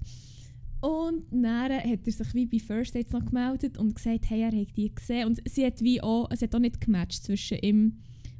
Und 0.82 1.24
dann 1.30 1.72
hat 1.72 2.06
er 2.06 2.12
sich 2.12 2.34
wie 2.34 2.46
bei 2.46 2.58
First 2.58 2.94
Dates 2.94 3.12
noch 3.12 3.24
gemeldet 3.24 3.78
und 3.78 3.94
gesagt, 3.94 4.28
hey, 4.28 4.40
er 4.42 4.52
hat 4.60 4.76
die 4.76 4.92
gesehen. 4.92 5.28
Und 5.28 5.40
sie 5.48 5.64
hat 5.64 5.80
wie 5.80 6.00
auch, 6.02 6.28
es 6.30 6.42
hat 6.42 6.54
auch 6.54 6.58
nicht 6.58 6.80
gematcht 6.80 7.22
zwischen 7.24 7.58
ihm 7.58 7.98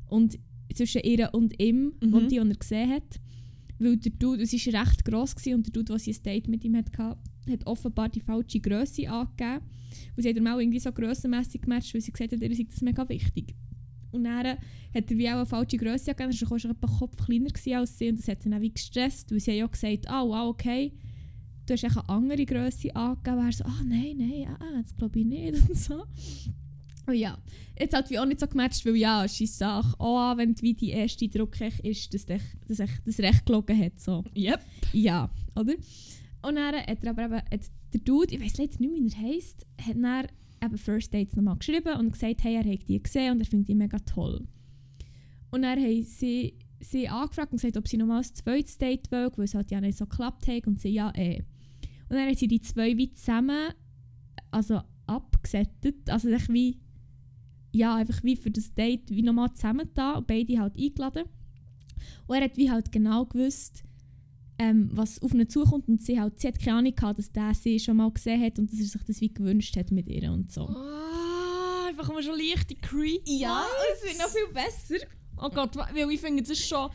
und 0.08 0.38
zwischen 0.74 1.02
ihr 1.02 1.30
und 1.32 1.60
ihm, 1.62 1.92
Mhm. 2.02 2.12
und 2.14 2.22
die, 2.24 2.28
die 2.30 2.36
er 2.38 2.44
gesehen 2.56 2.90
hat. 2.90 3.20
Weil 3.78 3.96
der 3.96 4.12
Dude, 4.12 4.42
es 4.42 4.52
war 4.52 4.82
recht 4.86 5.04
gross 5.04 5.34
gewesen, 5.36 5.54
und 5.54 5.66
der 5.66 5.72
Dude, 5.72 5.84
der 5.92 5.98
sie 5.98 6.12
ein 6.12 6.22
Date 6.24 6.48
mit 6.48 6.64
ihm 6.64 6.76
hatte, 6.76 7.16
hat 7.48 7.66
offenbar 7.66 8.08
die 8.08 8.20
falsche 8.20 8.60
Größe 8.60 9.08
angegeben. 9.08 9.64
Und 10.16 10.22
sie 10.22 10.28
hat 10.28 10.36
ihm 10.36 10.46
auch 10.46 10.58
irgendwie 10.58 10.78
so 10.80 10.90
grössenmässig 10.92 11.62
gematcht, 11.62 11.94
weil 11.94 12.00
sie 12.00 12.12
gesagt 12.12 12.32
hat, 12.32 12.42
ihr 12.42 12.56
sei 12.56 12.66
das 12.68 12.80
mega 12.80 13.08
wichtig. 13.08 13.54
Und 14.10 14.24
dann 14.24 14.46
hat 14.46 14.58
er 15.10 15.16
wie 15.18 15.28
auch 15.28 15.34
eine 15.36 15.46
falsche 15.46 15.76
Größe 15.76 16.12
gegeben. 16.14 16.32
Er 16.32 16.50
war 16.50 16.58
schon 16.58 16.70
etwa 16.72 16.86
Kopf 16.86 17.16
kleiner 17.24 17.50
als 17.78 17.98
sie 17.98 18.08
und 18.08 18.18
das 18.18 18.28
hat 18.28 18.42
sie 18.42 18.50
dann 18.50 18.60
wie 18.62 18.70
gestresst, 18.72 19.30
weil 19.30 19.40
sie 19.40 19.52
haben 19.52 19.58
ja 19.58 19.66
gesagt, 19.66 20.08
ah 20.10 20.22
wow, 20.26 20.48
okay, 20.50 20.92
du 21.66 21.74
hast 21.74 21.84
eine 21.84 22.08
andere 22.08 22.44
Größe 22.44 22.94
angegeben. 22.94 23.46
Er 23.46 23.52
so, 23.52 23.64
ah 23.64 23.80
nein, 23.84 24.16
nein, 24.18 24.56
ah, 24.58 24.80
das 24.82 24.94
glaube 24.96 25.18
ich 25.20 25.26
nicht 25.26 25.54
und 25.68 25.76
so. 25.76 26.04
Und 27.06 27.14
ja, 27.14 27.36
jetzt 27.78 27.94
hat 27.96 28.08
wie 28.10 28.18
auch 28.18 28.26
nicht 28.26 28.38
so 28.40 28.46
gematcht, 28.46 28.86
weil 28.86 28.96
ja, 28.96 29.24
es 29.24 29.40
ist 29.40 29.58
Sache, 29.58 29.98
auch 29.98 30.36
wenn 30.36 30.54
wie 30.62 30.74
die 30.74 30.90
erste 30.90 31.28
Druck 31.28 31.60
ist, 31.60 32.14
dass 32.14 32.26
dich- 32.26 32.42
dass 32.68 32.78
echt 32.78 33.02
das 33.04 33.18
Recht 33.18 33.44
gelogen 33.44 33.76
hat. 33.78 33.98
So. 33.98 34.22
Yep. 34.36 34.60
Ja, 34.92 35.28
oder? 35.56 35.74
Und 36.44 36.54
dann 36.56 36.74
hat 36.76 37.02
er 37.04 37.10
aber 37.10 37.24
eben, 37.24 37.34
hat 37.34 37.70
der 37.92 38.00
Dude, 38.00 38.34
ich 38.34 38.40
weiß 38.40 38.58
leider 38.58 38.78
nicht, 38.78 38.92
wie 38.94 39.08
er 39.24 39.32
heisst, 39.34 39.66
hat 39.80 39.96
dann 40.00 40.26
eben 40.64 40.78
First 40.78 41.12
Dates 41.12 41.34
nochmal 41.36 41.56
geschrieben 41.58 41.98
und 41.98 42.12
gesagt, 42.12 42.44
hey, 42.44 42.54
er 42.54 42.72
hat 42.72 42.88
die 42.88 43.02
gesehen 43.02 43.32
und 43.32 43.40
er 43.40 43.46
findet 43.46 43.68
die 43.68 43.74
mega 43.74 43.98
toll. 43.98 44.46
Und 45.50 45.62
dann 45.62 45.78
haben 45.80 46.02
sie 46.04 46.54
sie 46.80 47.08
angefragt 47.08 47.52
und 47.52 47.58
gesagt, 47.60 47.76
ob 47.76 47.86
sie 47.86 47.96
nochmal 47.96 48.18
ein 48.22 48.34
zweites 48.34 48.76
Date 48.78 49.10
wollen, 49.12 49.30
weil 49.36 49.44
es 49.44 49.54
halt 49.54 49.70
ja 49.70 49.80
nicht 49.80 49.98
so 49.98 50.04
geklappt 50.06 50.48
hat 50.48 50.66
und 50.66 50.80
sie 50.80 50.88
ja 50.90 51.12
eh. 51.16 51.42
Und 52.12 52.18
dann 52.18 52.26
haben 52.28 52.36
sie 52.36 52.46
die 52.46 52.60
zwei 52.60 52.94
wie 52.98 53.10
zusammen, 53.10 53.72
also 54.50 54.82
abgesettet, 55.06 56.10
also 56.10 56.28
echt 56.28 56.52
wie, 56.52 56.78
ja, 57.72 57.94
einfach 57.96 58.22
wie 58.22 58.36
für 58.36 58.50
das 58.50 58.74
Date 58.74 59.08
wie 59.08 59.22
nochmal 59.22 59.50
zusammen 59.54 59.88
da 59.94 60.16
und 60.18 60.26
beide 60.26 60.60
halt 60.60 60.76
eingeladen. 60.76 61.24
Und 62.26 62.36
er 62.36 62.42
hat 62.44 62.58
wie 62.58 62.70
halt 62.70 62.92
genau 62.92 63.24
gewusst, 63.24 63.82
ähm, 64.58 64.90
was 64.92 65.22
auf 65.22 65.32
ihn 65.32 65.48
zukommt 65.48 65.88
und 65.88 66.02
sie, 66.02 66.20
halt, 66.20 66.38
sie 66.38 66.48
hat 66.48 66.58
keine 66.60 66.80
Ahnung 66.80 66.94
gehabt, 66.94 67.18
dass 67.18 67.32
der 67.32 67.54
sie 67.54 67.80
schon 67.80 67.96
mal 67.96 68.10
gesehen 68.10 68.42
hat 68.42 68.58
und 68.58 68.70
dass 68.70 68.78
er 68.78 68.84
sich 68.84 69.04
das 69.04 69.20
wie 69.22 69.32
gewünscht 69.32 69.74
hat 69.78 69.90
mit 69.90 70.06
ihr 70.06 70.30
und 70.30 70.52
so. 70.52 70.68
Ah, 70.68 71.86
einfach 71.88 72.08
mal 72.12 72.22
schon 72.22 72.38
leichte 72.38 72.74
Creep. 72.74 73.22
es 73.94 74.02
wird 74.04 74.18
noch 74.18 74.28
viel 74.28 74.52
besser. 74.52 75.06
Oh 75.38 75.48
Gott, 75.48 75.74
weil 75.76 76.10
ich 76.10 76.20
finde, 76.20 76.42
das 76.42 76.50
ist 76.50 76.68
schon 76.68 76.90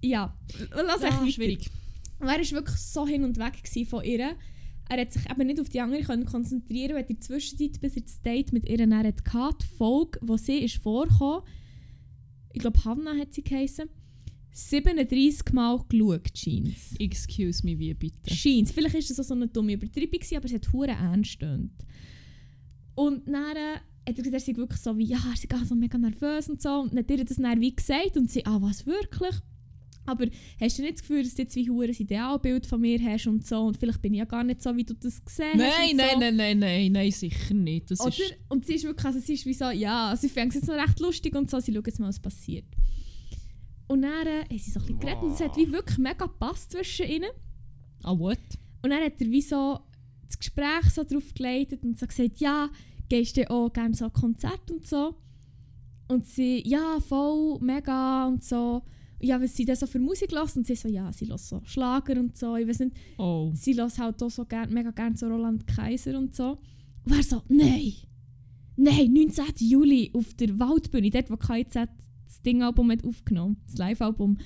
Ja, 0.00 0.34
lass 0.70 1.02
echt 1.02 1.12
ja, 1.12 1.20
weiter. 1.20 1.30
schwierig. 1.30 1.70
Und 2.18 2.28
er 2.28 2.38
war 2.38 2.50
wirklich 2.50 2.76
so 2.76 3.06
hin 3.06 3.24
und 3.24 3.38
weg 3.38 3.62
von 3.88 4.04
ihr. 4.04 4.36
Er 4.88 5.00
hat 5.00 5.12
sich 5.12 5.28
eben 5.28 5.46
nicht 5.46 5.60
auf 5.60 5.68
die 5.68 5.80
andere 5.80 6.02
können 6.02 6.24
konzentrieren 6.24 6.92
und 6.92 6.98
hat 6.98 7.10
in 7.10 7.16
der 7.16 7.20
Zwischenzeit, 7.20 7.80
bis 7.80 7.96
er 7.96 8.02
das 8.02 8.22
Date 8.22 8.52
mit 8.52 8.68
ihr 8.68 8.78
dann 8.78 8.96
hatte, 8.96 9.12
die 9.12 9.66
Folge, 9.76 10.18
wo 10.22 10.36
sie 10.36 10.58
ist 10.58 10.76
vorgekommen, 10.76 11.42
ich 12.52 12.60
glaube 12.60 12.82
Hannah 12.84 13.18
hat 13.18 13.34
sie 13.34 13.42
geheißen, 13.42 13.88
37 14.56 15.52
Mal 15.52 15.84
geschaut, 15.86 16.32
Jeans. 16.32 16.94
Excuse 16.98 17.62
me, 17.62 17.78
wie 17.78 17.92
bitte? 17.92 18.34
Scheint. 18.34 18.70
Vielleicht 18.70 18.94
war 18.94 19.02
das 19.02 19.20
auch 19.20 19.24
so 19.24 19.34
eine 19.34 19.48
dumme 19.48 19.74
Übertreibung, 19.74 20.20
aber 20.34 20.44
es 20.46 20.54
hat 20.54 20.72
hure 20.72 20.92
ernst. 20.92 21.42
Und 22.94 23.28
dann 23.28 23.56
äh, 23.56 23.74
hat 23.74 23.82
er 24.06 24.14
gesagt, 24.14 24.32
er 24.32 24.40
sei 24.40 24.56
wirklich 24.56 24.80
so 24.80 24.96
wie, 24.96 25.04
ja, 25.04 25.18
er 25.18 25.36
sei 25.36 25.64
so 25.66 25.74
mega 25.74 25.98
nervös 25.98 26.48
und 26.48 26.62
so. 26.62 26.80
Und 26.80 26.92
dann 26.92 27.00
hat 27.00 27.10
ihr 27.10 27.22
das 27.22 27.36
dann 27.36 27.60
wie 27.60 27.76
gesagt 27.76 28.16
und 28.16 28.30
sie, 28.30 28.46
ah, 28.46 28.56
was 28.62 28.86
wirklich? 28.86 29.34
Aber 30.06 30.26
hast 30.60 30.78
du 30.78 30.82
nicht 30.82 30.94
das 30.94 31.02
Gefühl, 31.02 31.22
dass 31.22 31.34
du 31.34 31.42
jetzt 31.42 31.56
wie 31.56 31.68
ein 31.68 31.90
Idealbild 31.90 32.66
von 32.66 32.80
mir 32.80 32.98
hast 33.02 33.26
und 33.26 33.46
so 33.46 33.60
und 33.62 33.76
vielleicht 33.76 34.00
bin 34.02 34.14
ich 34.14 34.18
ja 34.18 34.24
gar 34.24 34.44
nicht 34.44 34.62
so, 34.62 34.74
wie 34.76 34.84
du 34.84 34.94
das 34.94 35.24
gesehen 35.24 35.52
hast 35.52 35.58
Nein, 35.58 35.90
und 35.90 35.96
nein, 35.96 36.10
so. 36.12 36.18
nein, 36.20 36.36
nein, 36.36 36.58
nein, 36.58 36.92
nein, 36.92 37.10
sicher 37.10 37.54
nicht. 37.54 37.90
Das 37.90 38.00
Oder? 38.00 38.08
ist, 38.10 38.34
Und 38.48 38.66
sie 38.66 38.74
ist 38.74 38.84
wirklich, 38.84 39.04
also 39.06 39.18
sie 39.20 39.34
ist 39.34 39.46
wie 39.46 39.54
so, 39.54 39.70
ja, 39.70 40.14
sie 40.16 40.28
fängt 40.28 40.50
es 40.54 40.60
jetzt 40.62 40.68
noch 40.68 40.76
recht 40.76 41.00
lustig 41.00 41.34
und 41.34 41.50
so, 41.50 41.60
sie 41.60 41.74
schaut 41.74 41.86
jetzt 41.86 41.98
mal, 42.00 42.08
was 42.08 42.20
passiert. 42.20 42.66
Und 43.88 44.02
dann 44.02 44.26
äh, 44.26 44.40
haben 44.48 44.58
sie 44.58 44.70
so 44.70 44.80
ein 44.80 44.86
bisschen 44.86 45.00
geredet 45.00 45.22
und 45.22 45.32
es 45.32 45.40
hat 45.40 45.56
wie 45.56 45.70
wirklich 45.70 45.98
mega 45.98 46.26
gepasst 46.26 46.72
zwischen 46.72 47.06
ihnen. 47.06 47.30
ah, 48.02 48.18
what? 48.18 48.38
Und 48.82 48.90
dann 48.90 49.02
hat 49.02 49.20
er 49.20 49.30
wie 49.30 49.42
so 49.42 49.80
das 50.26 50.38
Gespräch 50.38 50.90
so 50.92 51.04
drauf 51.04 51.32
geleitet 51.34 51.84
und 51.84 51.98
so 51.98 52.06
gesagt, 52.06 52.38
ja, 52.38 52.68
gehst 53.08 53.36
du 53.36 53.48
auch 53.50 53.72
gerne 53.72 53.94
so 53.94 54.06
an 54.06 54.12
Konzert 54.12 54.70
und 54.70 54.86
so? 54.86 55.14
Und 56.08 56.26
sie, 56.26 56.62
ja, 56.66 56.98
voll, 57.00 57.58
mega 57.60 58.26
und 58.26 58.44
so. 58.44 58.82
Ja, 59.20 59.40
was 59.40 59.56
sie 59.56 59.64
denn 59.64 59.76
so 59.76 59.86
für 59.86 59.98
Musik 59.98 60.30
lässt 60.32 60.56
und 60.56 60.66
sie 60.66 60.74
so, 60.76 60.88
ja, 60.88 61.10
sie 61.12 61.24
lässt 61.24 61.48
so 61.48 61.60
Schlager 61.64 62.18
und 62.20 62.36
so. 62.36 62.56
Ich 62.56 62.68
weiß 62.68 62.80
nicht, 62.80 62.96
Oh. 63.18 63.50
sie 63.54 63.72
lässt 63.72 63.98
halt 63.98 64.22
auch 64.22 64.30
so 64.30 64.44
gern, 64.44 64.72
mega 64.72 64.90
gerne 64.90 65.16
so 65.16 65.26
Roland 65.26 65.66
Kaiser 65.66 66.18
und 66.18 66.34
so. 66.34 66.58
Und 67.04 67.12
er 67.16 67.22
so, 67.22 67.42
nein, 67.48 67.92
nein, 68.76 69.12
19. 69.12 69.44
Juli 69.68 70.10
auf 70.14 70.34
der 70.34 70.58
Waldbühne, 70.58 71.10
dort 71.10 71.30
wo 71.30 71.36
KIZ 71.36 71.74
das 71.74 72.42
Ding-Album 72.44 72.90
hat 72.90 73.04
aufgenommen, 73.04 73.56
das 73.66 73.78
Live-Album, 73.78 74.38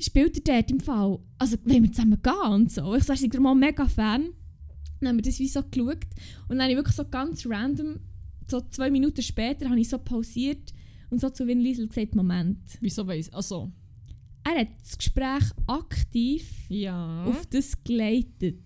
spielt 0.00 0.48
er 0.48 0.56
dort 0.62 0.70
im 0.70 0.80
Fall. 0.80 1.18
Also, 1.38 1.56
wollen 1.64 1.82
wir 1.84 1.92
zusammen 1.92 2.20
gehen 2.22 2.52
und 2.52 2.70
so. 2.70 2.94
Ich 2.94 3.04
sage, 3.04 3.24
ich 3.24 3.30
bin 3.30 3.42
mal 3.42 3.54
mega 3.54 3.86
Fan. 3.88 4.28
Dann 5.00 5.08
haben 5.08 5.16
wir 5.16 5.22
das 5.22 5.38
wie 5.40 5.48
so 5.48 5.62
geschaut 5.62 6.04
und 6.48 6.50
dann 6.58 6.62
habe 6.62 6.70
ich 6.72 6.76
wirklich 6.76 6.94
so 6.96 7.04
ganz 7.08 7.44
random, 7.46 7.98
so 8.48 8.60
zwei 8.70 8.88
Minuten 8.90 9.22
später, 9.22 9.68
habe 9.68 9.80
ich 9.80 9.88
so 9.88 9.98
pausiert 9.98 10.72
und 11.10 11.20
so 11.20 11.28
zu 11.30 11.46
Win 11.48 11.60
Liesel 11.60 11.88
gesagt, 11.88 12.14
Moment. 12.14 12.58
Wieso 12.80 13.04
weiss 13.06 13.32
Also, 13.32 13.72
Er 14.44 14.60
hat 14.60 14.68
das 14.80 14.98
Gespräch 14.98 15.44
aktiv 15.66 16.66
ja. 16.68 17.24
auf 17.24 17.46
das 17.46 17.82
geleitet. 17.84 18.64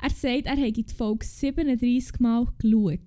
Er 0.00 0.10
sagt, 0.10 0.46
er 0.46 0.56
hätte 0.56 0.82
die 0.82 0.94
Folge 0.94 1.24
37 1.24 2.20
Mal 2.20 2.46
geschaut. 2.58 2.98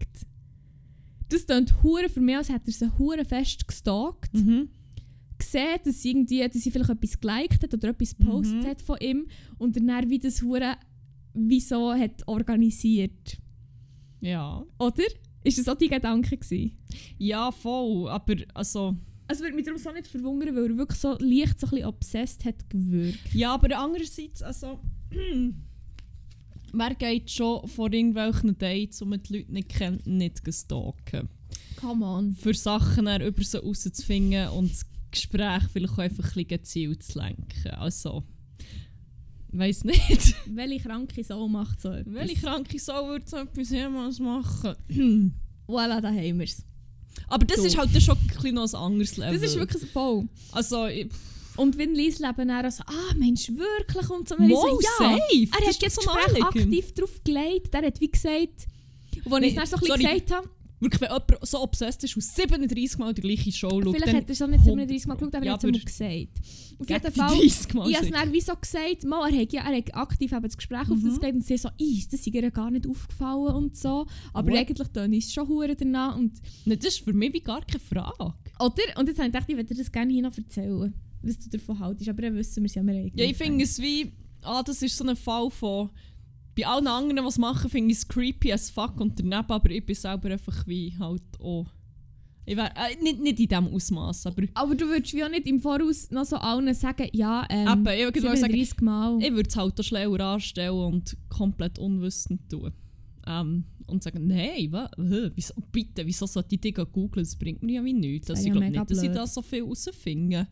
Das 1.30 1.46
klingt 1.46 1.84
hure 1.84 2.10
für 2.10 2.22
mich, 2.22 2.36
als 2.38 2.50
hätte 2.50 2.70
er 2.70 2.74
sie 2.74 2.98
hure 2.98 3.26
fest 3.26 3.68
gestalkt. 3.68 4.34
Mhm. 4.34 4.70
Gesehen, 5.38 5.80
dass 5.84 6.02
sie, 6.02 6.12
irgendwie, 6.12 6.48
dass 6.48 6.62
sie 6.62 6.72
vielleicht 6.72 6.90
etwas 6.90 7.20
geliked 7.20 7.64
hat 7.64 7.74
oder 7.74 7.90
etwas 7.90 8.16
gepostet 8.16 8.64
Mhm. 8.64 8.68
hat 8.68 8.82
von 8.82 8.98
ihm 9.00 9.28
und 9.58 9.76
dann 9.76 10.10
wie 10.10 10.20
das 10.20 10.42
hure 10.42 10.76
wieso 11.34 11.94
hat 11.94 12.26
organisiert. 12.28 13.38
Ja. 14.22 14.66
Oder? 14.80 15.04
Ist 15.44 15.60
das 15.60 15.68
auch 15.68 15.78
dein 15.78 15.90
Gedanke 15.90 16.38
gewesen? 16.38 16.78
Ja, 17.18 17.52
voll. 17.52 18.10
Aber, 18.10 18.36
also... 18.54 18.96
Also 19.28 19.44
würde 19.44 19.56
mich 19.56 19.66
darum 19.66 19.80
so 19.80 19.92
nicht 19.92 20.08
verwundern, 20.08 20.56
weil 20.56 20.70
er 20.70 20.78
wirklich 20.78 21.00
so 21.00 21.18
leicht 21.20 21.60
so 21.60 21.68
ein 21.68 21.72
bisschen 21.72 21.86
obsessed 21.86 22.46
hat 22.46 22.70
gewirkt. 22.70 23.34
Ja, 23.34 23.54
aber 23.54 23.78
andererseits, 23.78 24.42
also... 24.42 24.80
Wer 26.78 26.94
geht 26.96 27.32
schon 27.32 27.66
vor 27.70 27.92
irgendwelchen 27.94 28.58
Dates, 28.58 29.00
die 29.00 29.06
man 29.06 29.24
die 29.24 29.38
Leute 29.38 29.54
nicht 29.54 29.70
kennt, 29.70 30.06
nicht 30.06 30.42
stalken? 30.54 31.30
Come 31.78 32.06
on. 32.06 32.36
Für 32.36 32.54
Sachen 32.54 33.08
über 33.08 33.44
sie 33.44 33.58
rauszufinden 33.60 34.50
und 34.50 34.72
das 34.72 34.86
Gespräch 35.10 35.64
vielleicht 35.72 35.94
auch 35.94 36.00
einfach 36.00 36.24
ein 36.24 36.30
bisschen 36.30 36.48
gezielt 36.48 37.04
zu 37.04 37.20
lenken. 37.20 37.72
Also... 37.78 38.24
Weiß 39.58 39.86
nicht. 39.86 40.36
Welche 40.54 40.84
kranke 40.84 41.24
Sau 41.24 41.48
macht 41.48 41.80
so 41.80 41.90
etwas? 41.90 42.14
Welche 42.14 42.42
kranke 42.42 42.78
Sau 42.78 43.08
würde 43.08 43.26
so 43.26 43.38
etwas 43.38 43.70
jemals 43.70 44.20
machen? 44.20 44.76
Voilà, 45.68 46.00
da 46.00 46.10
haben 46.10 46.40
wir 46.40 46.44
es. 46.44 46.64
Aber 47.28 47.46
das 47.46 47.58
Du. 47.62 47.66
ist 47.66 47.78
halt 47.78 47.94
dann 47.94 48.02
schon 48.02 48.18
ein 48.18 48.28
bisschen 48.28 48.56
noch 48.56 48.72
ein 48.74 48.76
anderes 48.76 49.18
Level. 49.18 49.40
Das 49.40 49.50
ist 49.50 49.58
wirklich 49.58 49.82
so 49.82 49.88
voll. 49.88 50.28
Also, 50.52 50.86
ich- 50.88 51.08
Und 51.58 51.78
wenn 51.78 51.96
Lies 51.96 52.20
leben 52.20 52.48
dann 52.50 52.66
auch 52.66 52.72
so, 52.72 52.84
ah 52.86 53.14
Mensch, 53.18 53.50
wirklich? 53.50 54.10
Und 54.10 54.28
so, 54.28 54.36
dann 54.36 54.50
ich 54.50 54.56
so, 54.56 54.80
ja. 54.82 54.90
safe. 54.98 55.48
Er 55.62 55.68
hat 55.68 55.82
jetzt 55.82 55.98
doch 55.98 56.04
so 56.04 56.42
aktiv 56.42 56.92
drauf 56.94 57.22
gelegt. 57.24 57.74
Er 57.74 57.86
hat 57.88 58.00
wie 58.02 58.12
gesagt, 58.12 58.68
wo 59.24 59.38
Nee, 59.38 59.48
ich 59.48 59.58
es 59.58 59.60
dann 59.60 59.68
so 59.68 59.76
ein 59.78 59.80
bisschen 59.98 60.12
gesagt 60.18 60.32
habe, 60.32 60.50
wirklich, 60.86 61.02
wenn 61.02 61.10
jemand 61.10 61.48
so 61.48 61.62
obsessed 61.62 62.04
ist 62.04 62.16
und 62.16 62.22
37 62.24 62.98
Mal 62.98 63.14
die 63.14 63.22
gleiche 63.22 63.52
Show 63.52 63.70
schaut, 63.84 63.96
vielleicht 63.96 64.16
hat 64.16 64.30
er 64.30 64.36
schon 64.36 64.52
nicht 64.52 64.64
37 64.64 65.08
Mal 65.08 65.16
geschaut, 65.16 65.36
aber 65.36 65.46
er 65.46 65.48
Ja, 65.48 65.54
hat 65.54 65.64
es 65.64 65.86
gesagt. 65.86 66.28
Auf 66.80 66.90
jeden 66.90 67.12
Fall, 67.12 67.38
30 67.38 67.74
Mal 67.74 67.90
ich 67.90 67.96
habe 67.96 68.06
es 68.06 68.12
dann 68.12 68.34
wie 68.34 68.42
so 68.42 68.54
gesagt, 68.56 69.04
mal, 69.06 69.30
er 69.32 69.42
hat, 69.42 69.54
ja, 69.54 69.62
er 69.70 69.78
hat 69.78 69.96
aktiv 69.96 70.32
eben 70.32 70.44
das 70.44 70.58
Gespräch 70.58 70.82
auf 70.90 70.98
Mhm. 70.98 71.04
das 71.06 71.20
gelegt 71.20 71.36
und 71.36 71.46
sie 71.46 71.58
so, 71.58 71.70
«Ih, 71.78 72.04
das 72.10 72.20
ist 72.20 72.28
ihr 72.28 72.52
gar 72.52 72.72
nicht 72.72 72.88
aufgefallen 72.88 73.56
und 73.56 73.76
so. 73.78 74.06
Aber 74.34 74.52
What? 74.52 74.58
eigentlich 74.60 74.88
tun 74.90 75.14
es 75.14 75.34
schon 75.34 75.48
hure 75.48 75.76
danach. 75.76 76.16
Und, 76.18 76.34
das 76.66 76.86
ist 76.86 77.00
für 77.04 77.14
mich 77.14 77.34
wie 77.34 77.42
gar 77.42 77.62
keine 77.66 77.80
Frage. 77.80 78.34
oder? 78.60 79.00
Und 79.00 79.08
jetzt 79.08 79.18
habe 79.18 79.28
ich 79.28 79.34
gedacht, 79.34 79.46
ich 79.48 79.56
würde 79.56 79.74
dir 79.74 79.76
das 79.76 79.92
gerne 79.92 80.12
hier 80.14 80.22
noch 80.24 80.38
erzählen, 80.38 80.94
was 81.22 81.40
du 81.40 81.50
davon 81.50 81.80
haltest. 81.80 82.10
Aber 82.10 82.22
dann 82.22 82.36
wissen 82.36 82.64
wir 82.64 82.68
es 82.68 82.76
ja, 82.76 82.84
wir 82.84 82.94
eigentlich. 82.94 83.14
Ja, 83.16 83.26
ich 83.26 83.36
finde 83.38 83.64
es 83.64 83.80
wie, 83.82 84.12
ah, 84.44 84.62
das 84.64 84.82
ist 84.82 84.96
so 84.98 85.06
ein 85.06 85.16
Fall 85.16 85.50
von, 85.50 85.90
bei 86.56 86.66
allen 86.68 86.88
anderen, 86.88 87.18
die 87.24 87.28
es 87.30 87.38
machen, 87.38 87.70
finde 87.70 87.92
ich 87.92 87.98
es 88.00 88.08
creepy 88.08 88.52
as 88.54 88.70
fuck 88.70 89.00
und 89.00 89.20
daneben, 89.20 89.50
aber 89.50 89.70
ich 89.70 89.86
bin 89.86 89.96
selber 89.96 90.30
einfach 90.32 90.66
wie 90.68 90.94
halt 90.98 91.24
auch, 91.40 91.68
ich 92.46 92.56
wär, 92.56 92.72
äh, 92.78 92.96
nicht, 93.02 93.20
nicht 93.20 93.40
in 93.40 93.48
diesem 93.48 93.68
Ausmaß, 93.68 94.28
aber 94.28 94.44
Aber 94.54 94.76
du 94.76 94.86
würdest 94.88 95.16
auch 95.22 95.30
nicht 95.30 95.48
im 95.48 95.60
Voraus 95.60 96.12
noch 96.12 96.26
so 96.26 96.36
allen 96.38 96.74
sagen, 96.74 97.10
ja, 97.12 97.46
ähm, 97.50 97.68
Eben, 97.68 98.08
ich 98.08 98.14
gerade 98.14 98.38
sagen, 98.38 98.54
37 98.54 98.82
Mal. 98.82 99.18
ich 99.20 99.32
würde 99.34 99.50
es 99.50 99.56
halt 99.56 99.84
schneller 99.86 100.26
anstellen 100.26 100.76
und 100.76 101.18
komplett 101.28 101.80
unwissend 101.80 102.50
tun. 102.50 102.72
Ähm, 103.28 103.66
und 103.88 104.04
sagen, 104.04 104.28
nein, 104.28 104.72
wa? 104.72 104.90
Hä, 104.98 105.32
wieso, 105.36 105.54
bitte, 105.72 106.06
wieso 106.06 106.26
sollte 106.26 106.56
ich 106.56 106.62
dich 106.62 106.76
googeln? 106.76 107.24
Das 107.26 107.36
bringt 107.36 107.64
mir 107.64 107.74
ja 107.76 107.84
wie 107.84 107.94
nichts. 107.94 108.28
Das 108.28 108.38
Also, 108.38 108.50
ich 108.50 108.54
ja 108.56 108.60
glaube 108.60 108.80
nicht, 108.80 108.92
dass 108.92 108.98
ich 109.04 109.10
blöd. 109.10 109.16
da 109.16 109.28
so 109.28 109.42
viel 109.42 109.60
herausfinde. 109.64 110.48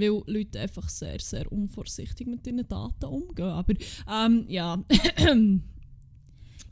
Weil 0.00 0.22
Leute 0.26 0.60
einfach 0.60 0.88
sehr, 0.88 1.20
sehr 1.20 1.50
unvorsichtig 1.50 2.26
mit 2.26 2.46
ihren 2.46 2.66
Daten 2.66 3.04
umgehen. 3.04 3.46
Aber 3.46 3.74
ähm, 4.10 4.44
ja. 4.48 4.82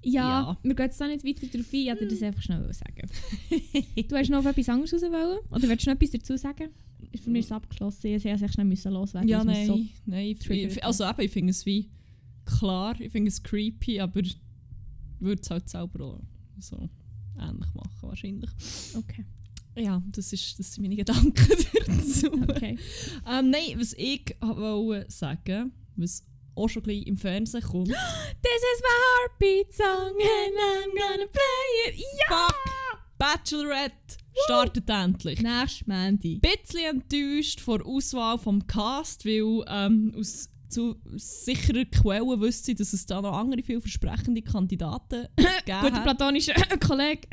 ja, 0.03 0.43
ja. 0.43 0.59
wir 0.63 0.75
gehen 0.75 0.87
jetzt 0.87 1.01
da 1.01 1.07
nicht 1.07 1.25
weiter 1.25 1.47
drauf 1.47 1.73
ein, 1.73 1.79
ich 1.79 1.89
wollte 1.89 2.09
das 2.09 2.23
einfach 2.23 2.43
schnell 2.43 2.73
sagen. 2.73 3.09
du 4.09 4.17
hast 4.17 4.31
noch 4.31 4.39
auf 4.39 4.47
etwas 4.47 4.69
anderes 4.69 4.93
raus 4.93 5.03
wollen? 5.03 5.39
Oder 5.51 5.69
willst 5.69 5.87
du 5.87 5.91
noch 5.91 5.97
etwas 5.97 6.11
dazu 6.11 6.37
sagen? 6.37 6.71
Für 7.23 7.31
mich 7.31 7.41
ist 7.41 7.47
es 7.47 7.53
abgeschlossen, 7.53 8.07
ich 8.09 8.25
musste 8.25 8.45
es 8.45 8.53
schnell 8.53 8.67
müssen 8.67 8.93
loswerden. 8.93 9.29
ja, 9.29 9.41
es 9.41 9.47
mich 9.47 9.69
nein. 9.69 9.89
nein 10.07 10.27
ich, 10.27 10.51
ich, 10.51 10.85
also 10.85 11.05
eben, 11.05 11.21
ich 11.21 11.31
finde 11.31 11.51
es 11.51 11.65
wie 11.65 11.91
klar, 12.45 13.01
ich 13.01 13.13
finde 13.13 13.29
es 13.29 13.43
creepy, 13.43 14.01
aber 14.01 14.23
würde 15.21 15.41
es 15.41 15.51
halt 15.51 15.69
selber 15.69 16.05
auch 16.05 16.21
so 16.61 16.89
ähnlich 17.39 17.75
machen 17.75 18.03
wahrscheinlich. 18.03 18.51
So, 18.59 18.99
okay. 18.99 19.25
Ja, 19.79 20.03
das, 20.07 20.33
ist, 20.33 20.59
das 20.59 20.75
sind 20.75 20.83
meine 20.83 20.97
Gedanken 20.97 21.35
dazu. 21.87 22.33
Okay. 22.49 22.79
Ähm, 23.29 23.51
nein, 23.51 23.75
was 23.77 23.95
ich 23.95 24.37
wollte 24.41 25.11
sagen, 25.11 25.73
was 25.97 26.25
auch 26.55 26.69
schon 26.69 26.83
gleich 26.83 27.07
im 27.07 27.17
Fernsehen 27.17 27.63
kommt. 27.63 27.89
This 27.89 27.95
is 27.95 28.83
my 28.83 28.97
heartbeat 29.05 29.73
song 29.73 30.13
and 30.13 30.57
I'm 30.57 30.91
gonna 30.91 31.27
play 31.27 31.89
it. 31.89 31.99
Ja! 31.99 32.47
Fuck! 32.47 32.79
Bachelorette 33.19 34.17
startet 34.45 34.89
endlich. 34.89 35.41
Nächstes 35.41 35.87
Mandy. 35.87 36.39
bisschen 36.39 37.03
enttäuscht 37.03 37.61
vor 37.61 37.79
der 37.79 37.87
Auswahl 37.89 38.39
vom 38.39 38.67
Cast, 38.67 39.25
weil 39.25 39.65
ähm, 39.69 40.13
aus 40.17 40.51
zu 40.69 40.97
sicherer 41.17 41.85
Quelle 41.87 42.41
wüsste 42.41 42.73
ich, 42.73 42.79
dass 42.79 42.93
es 42.93 43.07
da 43.07 43.21
noch 43.23 43.33
andere 43.33 43.63
vielversprechende 43.63 44.43
Kandidaten 44.43 45.27
gegeben 45.37 45.81
Guter 45.81 46.01
platonischer 46.03 46.55
Kollege. 46.87 47.27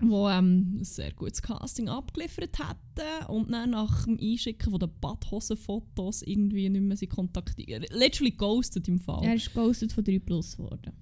Die 0.00 0.06
ähm, 0.06 0.78
ein 0.80 0.84
sehr 0.84 1.12
gutes 1.12 1.42
Casting 1.42 1.88
abgeliefert 1.88 2.58
hätten 2.58 3.26
und 3.28 3.50
dann 3.50 3.70
nach 3.70 4.04
dem 4.04 4.18
Einschicken 4.20 4.70
von 4.70 4.80
den 4.80 4.90
Badhosen-Fotos 5.00 6.22
irgendwie 6.22 6.68
nicht 6.68 6.82
mehr 6.82 6.96
sie 6.96 7.06
kontaktieren. 7.06 7.84
Literally 7.90 8.32
ghosted 8.32 8.88
im 8.88 8.98
Fall. 8.98 9.24
Er 9.24 9.34
ist 9.34 9.52
ghosted 9.54 9.92
von 9.92 10.04
3 10.04 10.18
Plus 10.20 10.56
geworden. 10.56 10.92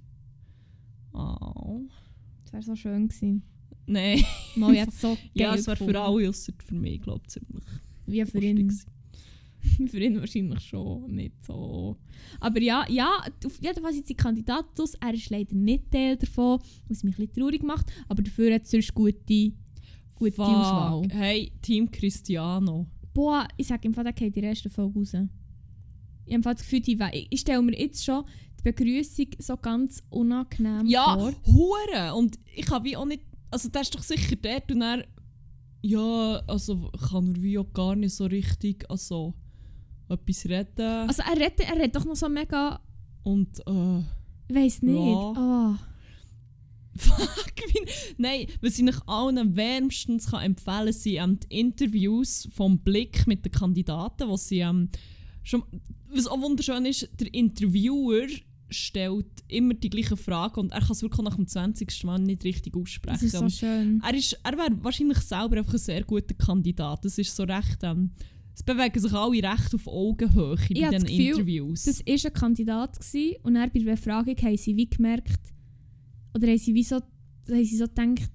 Oh. 1.13 1.83
Das 2.43 2.53
wäre 2.53 2.63
so 2.63 2.77
schön 2.77 3.09
gewesen. 3.09 3.43
Nein. 3.87 4.23
Mal 4.57 4.75
jetzt 4.75 5.01
so 5.01 5.17
Ja, 5.35 5.51
geil 5.51 5.59
es 5.59 5.67
wäre 5.67 5.77
für 5.77 6.01
alle, 6.01 6.29
außer 6.29 6.53
für 6.65 6.75
mich, 6.75 7.01
glaube 7.01 7.23
ich, 7.25 7.31
ziemlich 7.31 7.65
Wie 8.07 8.25
für 8.25 8.39
ihn. 8.39 8.57
gewesen. 8.57 8.98
für 9.89 9.99
ihn 10.01 10.21
wahrscheinlich 10.21 10.61
schon 10.61 11.11
nicht 11.15 11.45
so. 11.45 11.97
Aber 12.41 12.61
ja, 12.61 12.85
ja, 12.89 13.21
auf 13.45 13.61
jeden 13.63 13.83
Fall 13.83 13.93
sind 13.93 14.07
sie 14.07 14.15
Kandidatus. 14.15 14.95
Er 14.95 15.15
ist 15.15 15.31
leider 15.31 15.55
nicht 15.55 15.91
Teil 15.91 16.17
davon, 16.17 16.61
was 16.89 17.03
mich 17.03 17.19
ein 17.19 17.27
bisschen 17.27 17.43
traurig 17.43 17.63
macht. 17.63 17.87
Aber 18.09 18.23
dafür 18.23 18.55
hat 18.55 18.63
es 18.65 18.71
sonst 18.71 18.95
gute, 18.95 19.53
gute 20.15 20.33
Fuck. 20.37 20.47
Auswahl. 20.47 21.03
Hey, 21.11 21.53
Team 21.63 21.91
Cristiano. 21.91 22.87
Boah, 23.15 23.47
ich 23.57 23.67
sage 23.67 23.89
im 23.89 23.95
Fall, 23.95 24.05
der 24.05 24.13
geht 24.13 24.37
die 24.37 24.41
erste 24.41 24.71
Folge 24.71 24.99
raus. 24.99 25.13
Ich 26.27 26.35
habe 26.35 26.43
das 26.43 26.59
Gefühl, 26.61 26.81
die 26.81 26.99
we- 26.99 27.27
ich 27.31 27.41
stelle 27.41 27.63
mir 27.63 27.77
jetzt 27.79 28.05
schon 28.05 28.25
die 28.59 28.63
Begrüßung 28.73 29.27
so 29.39 29.57
ganz 29.57 30.03
unangenehm 30.11 30.87
Ja, 30.87 31.15
vor. 31.17 31.33
Hure. 31.47 32.15
Und 32.15 32.39
ich 32.55 32.67
kann 32.67 32.85
wie 32.85 32.97
auch 32.97 33.07
nicht. 33.07 33.23
Also, 33.51 33.69
der 33.71 33.81
ist 33.83 33.95
doch 33.95 34.03
sicher 34.03 34.37
dort 34.37 34.71
und 34.71 34.83
er. 34.83 35.05
Ja, 35.81 36.43
also 36.47 36.91
kann 37.09 37.35
er 37.35 37.43
wie 37.43 37.57
auch 37.59 37.73
gar 37.73 37.95
nicht 37.97 38.15
so 38.15 38.27
richtig. 38.27 38.85
Also, 38.91 39.35
etwas 40.09 40.47
retten. 40.47 40.83
Also 41.09 41.23
er 41.23 41.37
redet, 41.37 41.61
er 41.61 41.77
redet 41.77 41.97
doch 41.97 42.05
noch 42.05 42.17
so 42.17 42.29
mega, 42.29 42.81
und, 43.23 43.61
äh. 43.61 44.03
weiß 44.55 44.83
nicht. 44.83 44.95
Ja. 44.95 45.75
Oh. 45.75 45.77
Fuck, 46.99 47.55
nein, 48.17 48.47
was 48.61 48.79
ich 48.79 48.89
euch 48.89 49.01
allen 49.07 49.55
wärmstens 49.55 50.31
kann 50.31 50.43
empfehlen 50.43 50.87
kann, 50.87 50.93
sind 50.93 51.17
ähm, 51.17 51.39
die 51.41 51.61
Interviews 51.61 52.49
vom 52.53 52.79
Blick 52.81 53.27
mit 53.27 53.45
den 53.45 53.53
Kandidaten, 53.53 54.29
wo 54.29 54.37
sie 54.37 54.61
ähm, 54.61 54.89
schon. 55.43 55.63
Was 56.11 56.27
auch 56.27 56.41
wunderschön 56.41 56.87
ist, 56.87 57.09
der 57.21 57.33
Interviewer 57.35 58.27
stellt 58.71 59.27
immer 59.47 59.75
die 59.75 59.91
gleichen 59.91 60.17
Fragen 60.17 60.61
und 60.61 60.73
er 60.73 60.81
kann 60.81 60.93
es 60.93 61.03
wirklich 61.03 61.23
nach 61.23 61.37
dem 61.37 61.47
20. 61.47 62.05
Mal 62.05 62.19
nicht 62.19 62.45
richtig 62.45 62.73
Das 62.73 62.83
aussprechen. 62.83 63.27
ist 63.27 63.33
so 63.37 63.49
schön. 63.49 64.03
er 64.05 64.15
ist, 64.15 64.39
er 64.43 64.57
wäre 64.57 64.83
wahrscheinlich 64.83 65.19
selber 65.19 65.59
einfach 65.59 65.75
ein 65.75 65.79
sehr 65.79 66.03
guter 66.05 66.35
Kandidat. 66.35 67.05
Das 67.05 67.19
ist 67.19 67.37
so 67.37 67.45
recht. 67.45 67.79
Ähm, 67.83 68.11
es 68.59 68.65
bewegen 68.65 68.99
sich 68.99 69.13
alle 69.13 69.41
recht 69.41 69.73
auf 69.73 69.87
Augenhöhe 69.87 70.57
Ich 70.69 70.81
bei 70.81 70.91
diesen 70.91 71.07
Gefühl, 71.07 71.27
Interviews. 71.29 71.85
Das 71.85 72.01
war 72.05 72.31
ein 72.31 72.33
Kandidat 72.33 72.99
gewesen, 72.99 73.37
und 73.45 73.55
dann 73.55 73.71
bei 73.71 73.79
der 73.79 73.93
Befragung 73.93 74.37
haben 74.37 74.57
sie 74.57 74.77
wie 74.77 74.91
gemerkt, 74.91 75.55
oder 76.35 76.49
haben 76.49 76.59
sie 76.59 76.75
wie 76.75 76.83
so, 76.83 76.97
haben 76.97 77.65
sie 77.65 77.77
so 77.77 77.87
gedacht, 77.87 78.33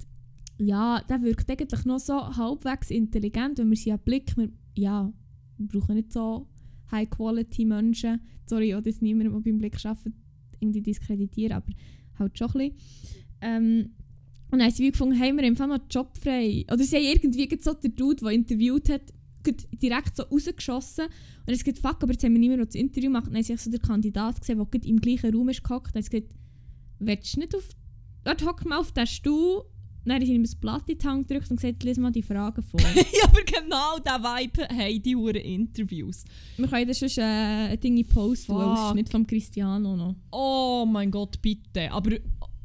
ja, 0.59 1.01
der 1.09 1.21
wirkt 1.23 1.49
eigentlich 1.51 1.83
noch 1.83 1.99
so 1.99 2.13
halbwegs 2.13 2.89
intelligent, 2.89 3.57
wenn 3.57 3.69
wir 3.69 3.75
sie 3.75 3.89
ja 3.89 3.97
Blick, 3.97 4.38
wir, 4.38 4.49
ja, 4.75 5.12
wir 5.57 5.67
brauchen 5.67 5.95
nicht 5.95 6.13
so 6.13 6.47
High-Quality-Menschen, 6.91 8.21
sorry, 8.45 8.75
auch 8.75 8.81
das 8.81 9.01
niemand, 9.01 9.33
der 9.33 9.39
beim 9.41 9.57
Blick 9.57 9.75
arbeitet, 9.83 10.13
irgendwie 10.62 10.83
diskreditieren, 10.83 11.57
aber 11.57 11.73
halt 12.17 12.38
schon 12.38 12.47
ein 12.47 12.53
bisschen. 12.53 12.75
Ähm, 13.41 13.89
und 14.51 14.59
dann 14.59 14.67
haben 14.67 14.71
sie 14.71 14.83
wie 14.83 14.91
gefunden, 14.91 15.19
haben 15.19 15.36
wir 15.36 15.43
einfach 15.43 15.67
noch 15.67 15.79
einen 15.79 15.89
Job 15.89 16.15
frei. 16.15 16.63
Oder 16.71 16.83
sie 16.83 16.95
haben 16.95 17.03
irgendwie 17.03 17.57
so 17.59 17.73
den 17.73 17.93
Dude, 17.93 18.23
der 18.23 18.29
interviewt 18.29 18.88
hat, 18.88 19.12
direkt 19.51 20.15
so 20.15 20.23
rausgeschossen. 20.23 21.06
Und 21.45 21.53
es 21.53 21.63
geht 21.63 21.79
fuck, 21.79 22.01
aber 22.01 22.13
jetzt 22.13 22.23
haben 22.23 22.34
wir 22.34 22.39
niemand, 22.39 22.60
der 22.60 22.65
das 22.67 22.75
Interview 22.75 23.10
macht. 23.10 23.27
Dann 23.27 23.36
haben 23.36 23.43
sie 23.43 23.56
so 23.56 23.69
den 23.69 23.82
Kandidat 23.82 24.39
gesehen, 24.39 24.58
der 24.58 24.65
gerade 24.65 24.88
im 24.88 24.99
gleichen 24.99 25.36
Raum 25.36 25.49
ist 25.49 25.63
gehockt. 25.63 25.95
Dann 25.95 26.03
haben 26.03 26.10
sie 26.10 26.19
gesagt, 26.19 26.36
willst 26.99 27.36
du 27.36 27.39
nicht 27.39 27.56
auf... 27.56 27.69
Dort 28.23 28.45
hock 28.45 28.65
mal 28.65 28.79
auf 28.79 28.91
den 28.91 29.06
Stuhl. 29.06 29.63
Dann 30.06 30.15
haben 30.15 30.25
sie 30.25 30.34
ihm 30.34 30.43
das 30.43 30.56
Blatt 30.56 30.89
in 30.89 30.97
die 30.97 31.08
Hand 31.08 31.27
gedrückt 31.27 31.49
und 31.49 31.58
gesagt, 31.58 31.84
lies 31.84 31.97
mal 31.97 32.12
die 32.12 32.23
Fragen 32.23 32.62
vor. 32.62 32.79
ja, 32.95 33.23
aber 33.23 33.41
genau 33.43 33.99
diesen 33.99 34.23
Vibe 34.23 34.67
haben 34.69 35.01
die 35.01 35.15
Huren 35.15 35.36
Interviews. 35.36 36.25
wir 36.58 36.67
können 36.67 36.88
das 36.88 36.99
schon 36.99 37.23
äh, 37.23 37.71
ein 37.71 37.79
Ding 37.79 38.06
posten, 38.08 38.53
weil 38.53 38.89
es 38.89 38.93
nicht 38.95 39.10
vom 39.10 39.25
Cristiano 39.25 39.95
noch. 39.95 40.15
Oh 40.32 40.86
mein 40.86 41.10
Gott, 41.10 41.41
bitte. 41.41 41.89
Aber 41.91 42.12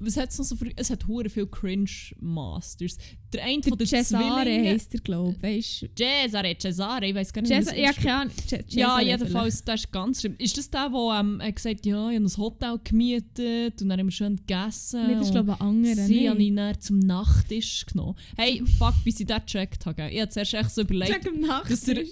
was 0.01 0.17
hat 0.17 0.31
es 0.31 0.39
noch 0.39 0.45
so 0.45 0.57
für. 0.57 0.71
Es 0.77 0.91
hat 0.91 1.07
hure 1.07 1.29
viel 1.29 1.47
Cringe-Masters. 1.47 2.97
Der 3.33 3.45
eine 3.45 3.61
Der 3.61 3.71
von 3.71 3.79
den 3.79 3.87
Cesare 3.87 4.43
Zwillingen. 4.43 4.67
heisst 4.67 4.95
er, 4.95 5.01
glaube 5.01 5.51
ich. 5.51 5.91
Cesare, 5.97 6.57
Cesare, 6.59 7.07
ich 7.07 7.15
weiß 7.15 7.33
gar 7.33 7.43
nicht, 7.43 7.53
Cesare, 7.53 7.77
wie 7.77 7.83
ja, 7.83 7.93
keine 7.93 8.15
Ahnung. 8.15 8.33
Ja, 8.69 9.01
jedenfalls, 9.01 9.65
das 9.65 9.81
ist 9.81 9.93
ganz 9.93 10.21
schlimm. 10.21 10.35
Ist 10.39 10.57
das 10.57 10.71
der, 10.71 10.89
der 10.89 11.21
ähm, 11.21 11.43
hat 11.43 11.57
gesagt 11.57 11.85
ja, 11.85 12.11
ich 12.11 12.17
habe 12.17 12.25
ein 12.25 12.37
Hotel 12.37 12.81
gemietet 12.83 13.83
und 13.83 13.89
dann 13.89 13.99
haben 13.99 14.07
wir 14.07 14.13
schön 14.13 14.37
gegessen. 14.37 15.07
Nicht, 15.07 15.21
das 15.21 15.27
ist 15.27 15.33
glaube 15.33 15.53
ich 15.53 15.61
ein 15.61 15.67
anderer. 15.67 15.95
Sie 16.07 16.29
habe 16.29 16.39
nicht. 16.39 16.51
ich 16.51 16.57
dann 16.57 16.81
zum 16.81 16.99
Nachtisch 17.01 17.87
genommen. 17.87 18.17
Hey, 18.37 18.63
fuck, 18.79 18.95
bis 19.05 19.21
ich 19.21 19.27
das 19.27 19.43
gecheckt 19.45 19.85
habe. 19.85 20.09
Ich 20.11 20.21
habe 20.21 20.31
zuerst 20.31 20.55
echt 20.55 20.71
so 20.71 20.83
überlegt, 20.83 21.29
dass 21.69 21.89
er 21.89 22.03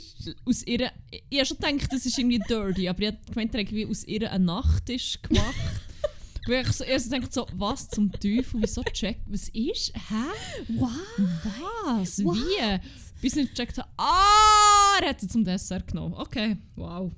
aus 0.45 0.63
ihrer... 0.67 0.91
Ich 1.31 1.39
habe 1.39 1.47
schon 1.47 1.57
gedacht, 1.59 1.93
das 1.93 2.05
ist 2.05 2.19
irgendwie 2.19 2.41
dirty, 2.41 2.89
aber 2.89 3.01
ich 3.01 3.07
habe 3.09 3.19
gemeint, 3.33 3.55
er 3.55 3.65
hat 3.65 3.91
aus 3.91 4.05
ihr 4.05 4.31
einen 4.31 4.45
Nachtisch 4.45 5.21
gemacht. 5.23 5.55
Weil 6.47 6.63
ich 6.63 6.73
so 6.73 6.85
erst 6.85 7.13
denkt 7.13 7.33
so, 7.33 7.47
was 7.57 7.89
zum 7.89 8.11
Teufel, 8.13 8.63
wieso 8.63 8.83
check, 8.85 9.19
was 9.27 9.49
ist, 9.49 9.93
hä? 9.95 10.69
Wow. 10.69 10.91
Was, 11.85 12.25
What? 12.25 12.37
wie? 12.37 12.81
Bis 13.21 13.37
ich 13.37 13.43
nicht 13.43 13.57
gecheckt 13.57 13.79
habe, 13.79 13.89
ah, 13.97 14.99
er 15.03 15.11
hat 15.11 15.21
sie 15.21 15.29
zum 15.29 15.45
Dessert 15.45 15.87
genommen. 15.89 16.15
Okay, 16.15 16.57
wow. 16.77 17.13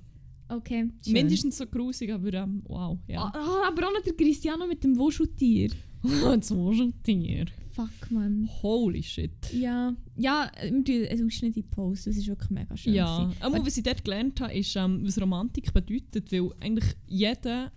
Okay. 0.49 0.89
schön. 1.05 1.13
Mindestens 1.13 1.59
so 1.59 1.67
grusig, 1.67 2.11
aber 2.11 2.33
ähm, 2.33 2.63
wow, 2.67 2.99
ja. 3.07 3.21
Ah, 3.35 3.69
aber 3.69 3.89
auch 3.89 3.93
noch 3.93 4.03
der 4.03 4.15
Cristiano 4.15 4.67
mit 4.67 4.83
dem 4.83 4.97
Wuscheltier. 4.97 5.71
so 6.41 6.73
schon 6.73 6.95
Tier. 7.03 7.47
Fuck, 7.73 8.11
man. 8.11 8.49
Holy 8.63 9.03
shit. 9.03 9.31
Ja, 9.53 9.95
ja, 10.17 10.51
wir 10.63 10.85
tun 10.85 11.07
einen 11.07 11.27
Ausschnitt 11.27 11.57
in 11.57 11.63
die 11.63 11.69
Post. 11.69 12.07
Das 12.07 12.17
ist 12.17 12.27
wirklich 12.27 12.51
mega 12.51 12.77
schön. 12.77 12.95
Ja, 12.95 13.31
aber 13.41 13.65
was 13.65 13.77
ich 13.77 13.85
dort 13.85 14.05
gelernt 14.05 14.41
habe, 14.41 14.53
ist, 14.55 14.75
ähm, 14.75 15.01
was 15.05 15.21
Romantik 15.21 15.73
bedeutet, 15.73 16.33
weil 16.33 16.51
eigentlich 16.61 16.97
jeder, 17.07 17.71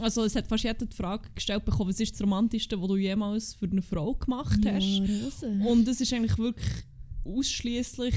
also 0.00 0.24
es 0.24 0.34
hat 0.36 0.46
fast 0.46 0.64
jeder 0.64 0.86
die 0.86 0.96
Frage 0.96 1.28
gestellt 1.34 1.64
bekommen, 1.64 1.90
was 1.90 2.00
ist 2.00 2.12
das 2.12 2.22
Romantischste, 2.22 2.80
was 2.80 2.88
du 2.88 2.96
jemals 2.96 3.54
für 3.54 3.66
eine 3.66 3.82
Frau 3.82 4.14
gemacht 4.14 4.64
ja, 4.64 4.74
hast? 4.74 5.00
Rose. 5.00 5.46
Und 5.66 5.86
es 5.88 6.00
ist 6.00 6.12
eigentlich 6.12 6.36
wirklich 6.38 6.84
ausschließlich 7.24 8.14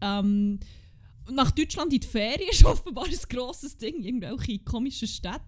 ähm, 0.00 0.58
nach 1.30 1.50
Deutschland 1.50 1.92
in 1.92 2.00
die 2.00 2.06
Ferien 2.06 2.50
ist 2.50 2.64
offenbar 2.64 3.06
ein 3.06 3.16
grosses 3.28 3.76
Ding, 3.76 4.02
irgendwelche 4.02 4.58
komischen 4.60 5.08
Städte. 5.08 5.40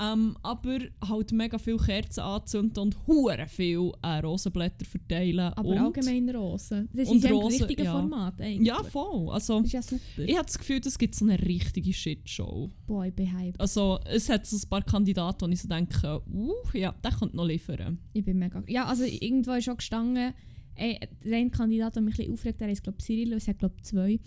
Ähm, 0.00 0.36
aber 0.42 0.78
halt 1.08 1.32
mega 1.32 1.58
viel 1.58 1.76
Kerzen 1.76 2.20
anzünden 2.20 2.82
und 2.82 3.06
hure 3.06 3.46
viel 3.48 3.92
äh, 4.02 4.18
Rosenblätter 4.18 4.84
verteilen. 4.84 5.52
Aber 5.54 5.68
und, 5.68 5.78
allgemein 5.78 6.30
Rosen. 6.30 6.88
Das 6.92 7.10
ist 7.10 7.24
ja 7.24 7.30
ein 7.30 7.46
richtiges 7.46 7.84
ja. 7.84 7.92
Format 7.92 8.40
eigentlich. 8.40 8.68
Ja, 8.68 8.82
voll. 8.84 9.30
Also, 9.30 9.58
Das 9.58 9.66
ist 9.66 9.72
ja 9.72 9.82
super. 9.82 10.02
ich 10.18 10.36
habe 10.36 10.46
das 10.46 10.58
Gefühl, 10.58 10.80
das 10.80 10.98
gibt 10.98 11.14
so 11.14 11.24
eine 11.24 11.40
richtige 11.40 11.92
Shitshow. 11.92 12.70
Boah, 12.86 13.06
ich 13.06 13.14
bin 13.14 13.36
hyped. 13.36 13.60
Also, 13.60 13.98
es 14.04 14.28
hat 14.28 14.46
so 14.46 14.56
ein 14.56 14.68
paar 14.68 14.82
Kandidaten, 14.82 15.46
wo 15.46 15.48
ich 15.52 15.60
so 15.60 15.68
denke, 15.68 16.22
uh, 16.32 16.52
ja, 16.72 16.94
der 17.02 17.10
könnte 17.12 17.36
noch 17.36 17.46
liefern. 17.46 17.98
Ich 18.12 18.24
bin 18.24 18.38
mega... 18.38 18.62
Ja, 18.68 18.84
also 18.84 19.04
irgendwo 19.04 19.52
ist 19.52 19.64
schon 19.64 19.76
gestanden, 19.76 20.32
ey, 20.76 20.98
der 21.24 21.38
eine 21.38 21.50
Kandidat, 21.50 21.96
der 21.96 22.02
mich 22.02 22.14
ein 22.14 22.16
bisschen 22.18 22.34
aufregt, 22.34 22.60
der 22.60 22.68
ist 22.70 22.82
glaube 22.82 22.98
Cyril, 22.98 23.32
es 23.32 23.48
hat 23.48 23.58
glaube 23.58 23.74
zwei, 23.82 24.20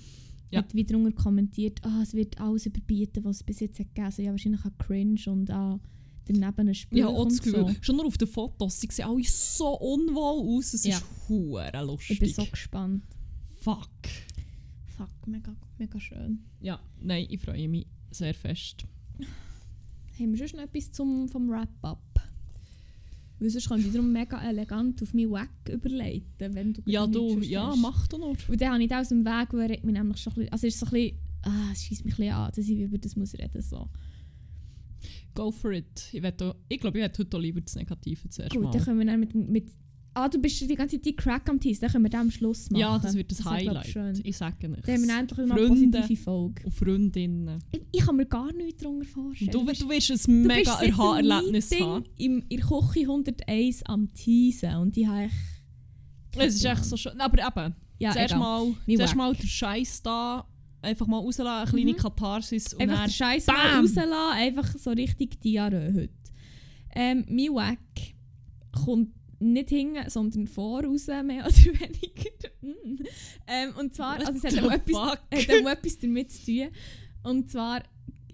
Ja. 0.51 0.59
hat 0.59 0.73
wieder 0.73 0.93
drunter 0.95 1.11
kommentiert, 1.13 1.79
ah, 1.83 2.01
es 2.01 2.13
wird 2.13 2.39
alles 2.39 2.65
überbieten, 2.65 3.23
was 3.23 3.37
es 3.37 3.43
bis 3.43 3.59
jetzt 3.61 3.79
hat 3.79 3.87
gegeben 3.87 4.05
Also 4.05 4.21
ja, 4.21 4.31
wahrscheinlich 4.31 4.61
auch 4.65 4.77
Cringe 4.77 5.19
und 5.27 5.49
auch 5.51 5.79
daneben 6.25 6.67
ein 6.67 6.73
Spiel 6.75 6.99
Ja, 6.99 7.07
auch 7.07 7.25
das 7.25 7.41
Gefühl, 7.41 7.67
so. 7.67 7.75
schon 7.81 7.95
nur 7.95 8.05
auf 8.05 8.17
den 8.17 8.27
Fotos, 8.27 8.79
sie 8.79 8.87
sehen 8.91 9.05
alle 9.05 9.23
so 9.23 9.77
unwohl 9.79 10.57
aus, 10.57 10.73
es 10.73 10.83
Ja. 10.85 10.97
ist 10.97 11.05
hure 11.29 11.71
lustig. 11.85 12.11
Ich 12.11 12.19
bin 12.19 12.29
so 12.33 12.45
gespannt. 12.45 13.03
Fuck. 13.61 13.89
Fuck, 14.97 15.27
mega, 15.27 15.55
mega 15.77 15.99
schön. 15.99 16.43
Ja, 16.59 16.79
nein, 17.01 17.25
ich 17.29 17.39
freue 17.39 17.67
mich 17.67 17.87
sehr 18.11 18.33
fest. 18.33 18.85
Haben 20.19 20.37
wir 20.37 20.47
schon 20.47 20.59
noch 20.59 20.65
etwas 20.67 20.91
zum, 20.91 21.27
vom 21.29 21.49
Wrap-Up? 21.49 21.99
Weil 23.41 23.49
sonst 23.49 23.69
kann 23.69 23.80
ich 23.80 23.88
wiederum 23.88 24.12
mega 24.12 24.39
elegant 24.47 25.01
auf 25.01 25.15
meinen 25.15 25.32
Wack 25.32 25.49
überleiten, 25.67 26.54
wenn 26.54 26.73
du 26.73 26.82
Ja, 26.86 27.08
du, 27.08 27.39
ja, 27.39 27.75
mach 27.75 28.08
du 28.08 28.19
nur. 28.19 28.38
Und 28.47 28.62
dann 28.62 28.73
habe 28.73 28.84
ich 28.84 28.89
das 28.89 29.01
aus 29.01 29.10
dem 29.10 29.25
Weg, 29.25 29.47
weil 29.51 29.62
er 29.62 29.69
regt 29.69 29.84
mich 29.84 29.95
nämlich 29.95 30.17
schon 30.17 30.34
ein 30.34 30.36
bisschen, 30.36 30.54
also 30.54 30.67
es 30.67 30.73
ist 30.75 30.80
so 30.80 30.86
ein 30.86 30.91
bisschen, 30.91 31.17
ah, 31.41 31.69
es 31.71 31.84
scheisst 31.84 32.06
mich 32.06 32.13
ein 32.13 32.17
bisschen 32.17 32.34
an, 32.34 32.51
dass 32.56 32.67
ich 32.67 32.80
über 32.80 32.97
das 32.99 33.15
muss 33.15 33.34
reden 33.34 33.62
so. 33.63 33.89
Go 35.34 35.49
for 35.51 35.71
it. 35.71 36.10
Ich, 36.12 36.23
ich 36.69 36.80
glaube, 36.80 36.97
ich 36.99 37.04
hätte 37.04 37.23
heute 37.23 37.39
lieber 37.39 37.62
das 37.62 37.75
Negative 37.75 38.30
zuerst 38.30 38.54
Gut, 38.54 38.63
mal. 38.63 38.71
dann 38.71 38.84
können 38.84 38.99
wir 38.99 39.06
dann 39.08 39.19
mit, 39.19 39.34
mit 39.34 39.71
Ah, 40.13 40.28
du 40.28 40.39
bist 40.39 40.60
die 40.60 40.67
ganze 40.76 40.97
Zeit 40.97 41.06
die 41.06 41.15
Crack 41.15 41.47
am 41.50 41.58
Tease, 41.60 41.80
dann 41.82 41.89
können 41.91 42.04
wir 42.04 42.10
das 42.10 42.19
am 42.21 42.32
Schluss 42.32 42.69
machen. 42.69 42.82
Ja, 42.82 43.00
das 43.00 43.15
wird 43.15 43.32
das, 43.32 43.38
glaub 43.39 43.54
Highlight. 43.54 43.86
ich, 43.86 43.91
schön. 43.93 44.19
Ich 44.26 44.38
sage 44.38 44.67
nicht. 44.67 44.86
Dann 44.86 44.95
haben 44.95 45.08
wir 45.08 45.17
endlich 45.19 45.47
mal 45.47 45.58
eine 45.58 45.67
positive 45.69 46.15
Folge. 46.17 46.63
und 46.65 46.71
Freundinnen. 46.74 47.60
Ich, 47.71 47.82
ich 47.93 48.02
kann 48.06 48.15
mir 48.17 48.26
gar 48.26 48.52
nichts 48.52 48.84
darunter 48.84 49.06
vorstellen. 49.08 49.52
Du, 49.52 49.65
bist- 49.65 49.82
du 49.82 49.89
wirst 49.89 50.10
ein 50.12 50.17
du 50.43 50.47
mega 50.47 50.74
Aha-Erlebnis 50.74 51.71
haben. 51.80 52.04
Im, 52.17 52.43
in 52.50 52.58
der 52.58 52.67
Küche 52.67 53.00
101 53.02 53.84
am 53.86 54.13
Teasen 54.13 54.76
und 54.76 54.95
die 54.97 55.08
habe 55.08 55.26
ich... 55.26 55.32
Es 56.38 56.56
ist 56.56 56.65
echt 56.65 56.84
so 56.86 56.97
schön. 56.97 57.19
Aber 57.19 57.38
eben, 57.47 57.76
Ja, 58.00 58.12
zuerst, 58.12 58.34
egal. 58.34 58.39
mal, 58.39 58.74
zuerst 58.86 59.15
mal 59.15 59.34
den 59.34 59.47
Scheiß 59.47 60.02
da 60.02 60.45
einfach 60.82 61.08
mal 61.08 61.19
rauslassen, 61.19 61.47
eine 61.47 61.69
kleine 61.71 61.91
Mhm. 61.93 61.97
Katharsis 61.97 62.74
und 62.74 62.82
Einfach 62.82 62.95
dann 62.97 63.06
den 63.08 63.13
Scheiß 63.13 63.47
mal 63.47 63.78
rauslassen, 63.80 64.12
einfach 64.34 64.78
so 64.78 64.89
richtig 64.91 65.39
Diarrhoe 65.39 65.93
heute. 65.93 66.10
Ähm, 66.95 67.26
mein 67.30 67.47
Wack 67.54 67.80
kommt 68.84 69.10
nicht 69.41 69.69
hinten, 69.69 70.10
sondern 70.10 70.47
voraus, 70.47 71.08
mehr 71.08 71.45
oder 71.45 71.56
weniger. 71.56 72.49
Mm. 72.62 73.04
ähm, 73.47 73.73
und 73.77 73.95
zwar, 73.95 74.19
also 74.19 74.34
es 74.34 74.56
hat 74.56 74.63
auch 74.63 74.71
etwas, 74.71 74.97
hat 75.12 75.19
auch 75.32 75.69
etwas 75.69 75.97
damit 75.99 76.32
zu 76.32 76.45
tun. 76.45 76.67
Und 77.23 77.51
zwar 77.51 77.84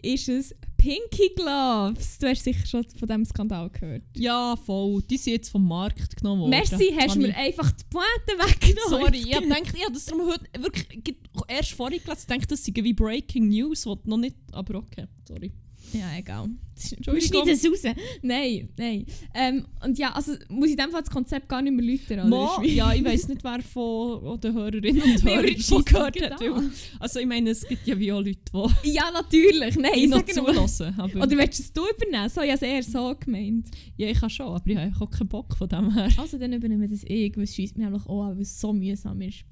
ist 0.01 0.29
es 0.29 0.55
Pinky 0.77 1.31
Gloves. 1.35 2.19
Du 2.19 2.27
hast 2.27 2.43
sicher 2.43 2.65
schon 2.65 2.83
von 2.83 3.07
diesem 3.07 3.25
Skandal 3.25 3.69
gehört. 3.69 4.03
Ja, 4.15 4.55
voll. 4.55 5.01
Die 5.09 5.17
sind 5.17 5.33
jetzt 5.33 5.49
vom 5.49 5.67
Markt 5.67 6.15
genommen 6.17 6.41
worden. 6.41 6.51
Merci, 6.51 6.95
hast 6.97 7.15
du 7.15 7.19
mir 7.19 7.35
einfach 7.35 7.71
die 7.71 7.83
Pointe 7.89 8.47
weggenommen. 8.47 8.89
Sorry, 8.89 9.17
ich 9.17 9.31
gedacht, 9.41 9.73
ich 9.75 9.83
habe 9.83 9.93
das 9.93 10.05
darum 10.05 10.27
heute 10.27 10.45
wirklich 10.63 11.15
erst 11.47 11.71
vorhin 11.71 11.99
gelesen. 12.01 12.21
Ich 12.21 12.27
dachte, 12.27 12.47
das 12.47 12.63
sei 12.63 12.73
wie 12.75 12.93
Breaking 12.93 13.49
News, 13.49 13.85
was 13.85 13.97
noch 14.05 14.17
nicht... 14.17 14.37
Aber 14.51 14.75
okay, 14.75 15.07
sorry. 15.27 15.51
Ja, 15.93 16.17
egal. 16.17 16.49
Entschuldigung. 16.95 17.43
Schneid 17.43 17.55
es 17.55 17.65
raus. 17.65 17.95
Nein, 18.21 18.69
nein. 18.77 19.05
Ähm, 19.33 19.65
und 19.83 19.97
ja, 19.97 20.11
also 20.13 20.33
muss 20.49 20.67
ich 20.67 20.73
in 20.73 20.77
dem 20.77 20.91
Fall 20.91 21.01
das 21.01 21.09
Konzept 21.09 21.49
gar 21.49 21.61
nicht 21.61 21.73
mehr 21.73 21.83
erläutern, 21.83 22.31
oder? 22.31 22.59
Mo, 22.59 22.63
ja, 22.63 22.93
ich 22.93 23.03
weiß 23.03 23.29
nicht, 23.29 23.43
wer 23.43 23.61
von 23.61 24.39
den 24.39 24.53
Hörerinnen 24.53 25.01
und 25.01 25.25
Wir 25.25 25.35
Hörern 25.37 25.59
schon 25.59 25.83
gehört 25.83 26.21
hat. 26.21 26.39
Weil, 26.39 26.69
also 26.99 27.19
ich 27.19 27.25
meine, 27.25 27.49
es 27.49 27.67
gibt 27.67 27.87
ja 27.87 27.97
wie 27.97 28.11
auch 28.11 28.19
Leute, 28.19 28.39
die 28.83 28.89
Ja, 28.91 29.09
natürlich. 29.11 29.75
Nein, 29.77 29.91
ich 29.95 30.09
noch 30.09 30.25
zulassen. 30.25 30.93
Aber, 30.97 31.23
Oder 31.23 31.37
willst 31.37 31.75
du 31.75 31.83
es 31.83 31.93
übernehmen? 31.95 32.29
So, 32.29 32.41
ich 32.41 32.51
habe 32.51 32.55
es 32.55 32.61
eher 32.61 32.83
so 32.83 33.15
gemeint. 33.19 33.67
ja, 33.95 34.07
ich 34.07 34.19
kann 34.19 34.29
schon, 34.29 34.47
aber 34.47 34.67
ich 34.67 34.77
habe 34.77 34.93
auch 34.99 35.09
keinen 35.09 35.29
Bock 35.29 35.55
von 35.57 35.67
dem 35.67 35.93
her. 35.93 36.09
Also 36.17 36.37
dann 36.37 36.53
übernehmen 36.53 36.81
wir 36.81 36.89
das 36.89 37.03
ich, 37.05 37.35
weil 37.35 37.43
es 37.43 37.55
scheisst 37.55 37.77
mir 37.77 37.85
nämlich 37.85 38.05
auch 38.05 38.23
an, 38.23 38.35
weil 38.35 38.41
es 38.43 38.59
so 38.59 38.73
mühsam 38.73 39.21
ist. 39.21 39.45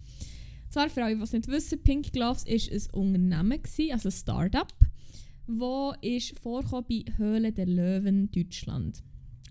Zwar 0.70 0.90
für 0.90 1.04
alle, 1.04 1.16
die 1.16 1.22
es 1.22 1.32
nicht 1.32 1.48
wissen, 1.48 1.82
Pink 1.82 2.12
Gloves 2.12 2.46
war 2.46 2.54
ein 2.54 2.82
Unternehmen, 2.92 3.64
gewesen, 3.64 3.94
also 3.94 4.10
ein 4.10 4.12
Start-up, 4.12 4.74
wo 5.48 5.94
ist 6.02 6.38
vorgekommen 6.40 6.86
bei 6.90 7.04
Höhle 7.18 7.52
der 7.52 7.66
Löwen 7.66 8.32
Deutschland. 8.32 9.04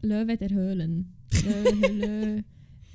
Löwe 0.03 0.37
der 0.37 0.51
Höhlen. 0.51 1.15
Lö, 1.91 2.43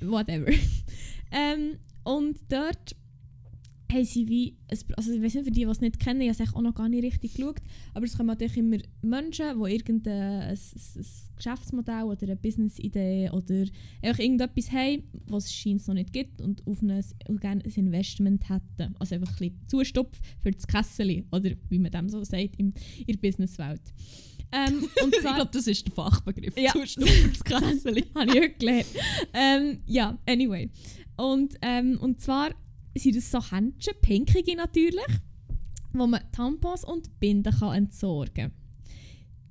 whatever. 0.00 0.50
ähm, 1.32 1.78
und 2.04 2.38
dort 2.48 2.96
haben 3.90 4.04
sie 4.04 4.28
wie, 4.28 4.56
also 4.68 5.12
ich 5.12 5.22
weiß 5.22 5.34
nicht, 5.34 5.44
für 5.44 5.50
die, 5.50 5.64
die 5.64 5.70
es 5.70 5.80
nicht 5.80 5.98
kennen, 5.98 6.20
ich 6.20 6.28
habe 6.28 6.42
es 6.42 6.54
auch 6.54 6.62
noch 6.62 6.74
gar 6.74 6.88
nicht 6.88 7.04
richtig 7.04 7.34
geschaut, 7.34 7.60
aber 7.94 8.04
es 8.04 8.16
kommen 8.16 8.28
natürlich 8.28 8.56
immer 8.56 8.78
Menschen, 9.02 9.62
die 9.62 9.72
irgendein 9.72 10.42
ein, 10.42 10.50
ein, 10.50 11.06
Geschäftsmodell 11.36 12.04
oder 12.04 12.22
eine 12.22 12.36
Business-Idee 12.36 13.30
oder 13.30 13.64
einfach 14.02 14.18
irgendetwas 14.18 14.70
haben, 14.72 15.02
was 15.26 15.46
es 15.46 15.54
scheint 15.54 15.86
noch 15.88 15.94
nicht 15.94 16.12
gibt 16.12 16.40
und 16.40 16.66
auf 16.66 16.82
ein, 16.82 17.02
gerne 17.40 17.64
ein 17.64 17.70
Investment 17.70 18.48
hätten. 18.48 18.94
Also 18.98 19.14
einfach 19.14 19.32
ein 19.32 19.38
bisschen 19.38 19.68
Zustopf 19.68 20.18
für 20.42 20.50
das 20.50 20.66
Kessel 20.66 21.24
oder 21.32 21.52
wie 21.68 21.78
man 21.78 21.90
dem 21.90 22.08
so 22.08 22.22
sagt 22.24 22.56
in 22.56 22.74
der 23.08 23.16
Businesswelt. 23.16 23.82
Ähm, 24.52 24.88
und 25.02 25.14
ich 25.14 25.20
zwar, 25.20 25.36
glaube, 25.36 25.50
das 25.52 25.66
ist 25.66 25.86
der 25.86 25.94
Fachbegriff. 25.94 26.56
Ja. 26.58 26.72
Zustand 26.72 27.08
für 27.08 27.28
das 27.28 27.44
Kessel. 27.44 28.04
habe 28.14 28.30
ich 28.30 28.40
heute 28.40 28.54
gelernt. 28.58 28.86
ähm, 29.32 29.78
ja, 29.86 30.18
anyway. 30.26 30.70
Und, 31.16 31.54
ähm, 31.62 31.98
und 32.00 32.20
zwar 32.20 32.50
sind 32.94 33.16
das 33.16 33.30
so 33.30 33.40
Händchen, 33.50 33.94
pinkige 34.00 34.56
natürlich, 34.56 35.20
wo 35.92 36.06
man 36.06 36.20
Tampons 36.32 36.84
und 36.84 37.18
Binden 37.20 37.52
kann 37.52 37.76
entsorgen 37.76 38.34
kann. 38.34 38.52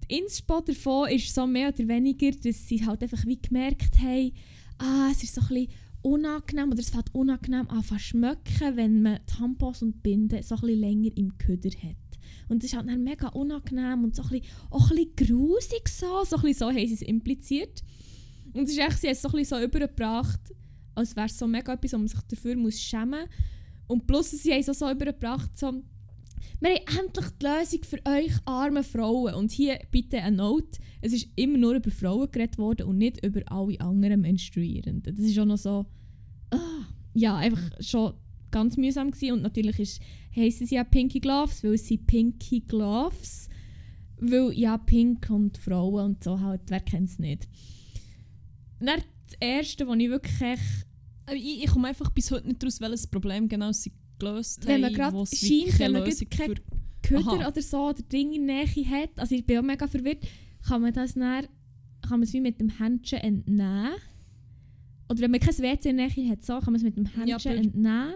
Die 0.09 0.17
Inspo 0.17 0.61
davon 0.61 1.09
ist 1.09 1.33
so 1.33 1.45
mehr 1.45 1.69
oder 1.69 1.87
weniger, 1.87 2.31
dass 2.31 2.67
sie 2.67 2.85
halt 2.85 3.03
einfach 3.03 3.25
wie 3.25 3.41
gemerkt 3.41 3.99
haben, 3.99 4.33
ah, 4.79 5.09
es 5.11 5.23
ist 5.23 5.35
so 5.35 5.41
ein 5.53 5.67
unangenehm 6.01 6.71
oder 6.71 6.79
es 6.79 6.89
fällt 6.89 7.13
unangenehm 7.13 7.69
an 7.69 7.83
zu 7.83 7.99
schmecken, 7.99 8.75
wenn 8.75 9.01
man 9.01 9.19
Tampons 9.25 9.81
und 9.81 10.01
Binden 10.01 10.41
so 10.41 10.55
ein 10.55 10.67
länger 10.69 11.11
im 11.15 11.37
Köder 11.37 11.69
hat. 11.69 11.95
Und 12.47 12.63
das 12.63 12.71
ist 12.71 12.77
halt 12.77 12.89
dann 12.89 13.03
mega 13.03 13.27
unangenehm 13.29 14.03
und 14.03 14.15
so 14.15 14.23
ein 14.23 14.29
bisschen, 14.29 14.47
auch 14.71 14.89
ein 14.89 14.97
bisschen 14.97 15.37
grusig 15.37 15.87
so. 15.87 16.23
So, 16.23 16.37
ein 16.37 16.41
bisschen 16.41 16.59
so 16.59 16.65
haben 16.67 16.87
sie 16.87 16.93
es 16.93 17.01
impliziert. 17.01 17.83
Und 18.53 18.63
es 18.63 18.71
ist 18.71 18.79
echt, 18.79 18.99
sie 18.99 19.07
haben 19.07 19.13
es 19.13 19.21
so 19.21 19.29
ein 19.29 19.45
so 19.45 19.59
übergebracht, 19.59 20.39
als 20.99 21.15
wäre 21.15 21.27
es 21.27 21.37
so 21.37 21.47
mega 21.47 21.73
etwas, 21.73 21.93
wo 21.93 21.97
man 21.97 22.07
sich 22.07 22.21
dafür 22.21 22.55
muss 22.55 22.79
schämen 22.79 23.21
muss. 23.21 23.29
Und 23.87 24.05
plus, 24.05 24.31
sie 24.31 24.51
haben 24.51 24.59
es 24.59 24.69
auch 24.69 24.75
so 24.75 24.91
übergebracht, 24.91 25.57
so, 25.57 25.81
wir 26.61 26.69
haben 26.71 27.05
endlich 27.05 27.25
die 27.41 27.45
Lösung 27.45 27.83
für 27.83 28.05
euch 28.05 28.33
arme 28.45 28.83
Frauen. 28.83 29.33
Und 29.33 29.51
hier 29.51 29.79
bitte 29.91 30.21
eine 30.21 30.37
Note, 30.37 30.79
es 31.01 31.13
ist 31.13 31.29
immer 31.35 31.57
nur 31.57 31.75
über 31.75 31.89
Frauen 31.89 32.31
geredet 32.31 32.57
worden 32.57 32.87
und 32.87 32.97
nicht 32.97 33.25
über 33.25 33.41
alle 33.51 33.79
anderen 33.79 34.21
Menstruierenden. 34.21 35.15
Das 35.15 35.25
ist 35.25 35.39
auch 35.39 35.45
noch 35.45 35.57
so, 35.57 35.85
ah, 36.51 36.85
ja, 37.13 37.35
einfach 37.37 37.71
schon 37.79 38.13
ganz 38.51 38.77
mühsam 38.77 39.11
gewesen. 39.11 39.33
Und 39.33 39.41
natürlich 39.41 39.79
ist, 39.79 40.01
heissen 40.35 40.67
sie 40.67 40.75
ja 40.75 40.83
Pinky 40.83 41.19
Gloves, 41.19 41.63
weil 41.63 41.77
sie 41.77 41.97
Pinky 41.97 42.61
Gloves, 42.61 43.49
weil 44.17 44.51
ja 44.53 44.77
Pink 44.77 45.29
und 45.29 45.57
Frauen 45.57 46.05
und 46.05 46.23
so 46.23 46.39
halt, 46.39 46.61
wer 46.67 46.81
kennt 46.81 47.09
es 47.09 47.19
nicht. 47.19 47.47
Dann 48.79 49.01
das 49.25 49.37
Erste, 49.39 49.87
was 49.87 49.97
ich 49.97 50.09
wirklich 50.09 50.85
Ich, 51.35 51.63
ich 51.63 51.69
komme 51.71 51.87
einfach 51.89 52.09
bis 52.11 52.31
heute 52.31 52.47
nicht 52.47 52.63
raus, 52.63 52.79
welches 52.81 53.07
Problem 53.07 53.47
genau 53.47 53.71
sie 53.71 53.91
gelöst 54.17 54.65
Wenn 54.67 54.81
man 54.81 54.97
haben. 54.97 55.25
scheint, 55.27 55.79
wenn 55.79 55.91
man 55.93 56.03
gerade 56.03 56.55
Köder 57.01 57.47
oder 57.47 57.61
so 57.61 57.89
oder 57.89 58.01
Dinge 58.03 58.35
in 58.35 58.45
Nähe 58.45 58.65
hat, 58.65 59.11
also 59.17 59.33
ich 59.35 59.45
bin 59.45 59.57
auch 59.59 59.63
mega 59.63 59.87
verwirrt, 59.87 60.25
kann 60.67 60.81
man 60.81 60.93
das 60.93 61.13
dann, 61.13 61.45
kann 62.01 62.19
man 62.19 62.23
es 62.23 62.33
wie 62.33 62.41
mit 62.41 62.59
dem 62.59 62.69
Händchen 62.69 63.19
entnehmen? 63.19 63.93
Oder 65.09 65.21
wenn 65.21 65.31
man 65.31 65.39
kein 65.39 65.57
WC 65.57 65.89
in 65.89 65.95
Nähe 65.95 66.29
hat, 66.29 66.43
so, 66.45 66.53
kann 66.59 66.65
man 66.73 66.75
es 66.75 66.83
mit 66.83 66.97
dem 66.97 67.05
Händchen 67.05 67.51
aber- 67.51 67.61
entnehmen? 67.61 68.13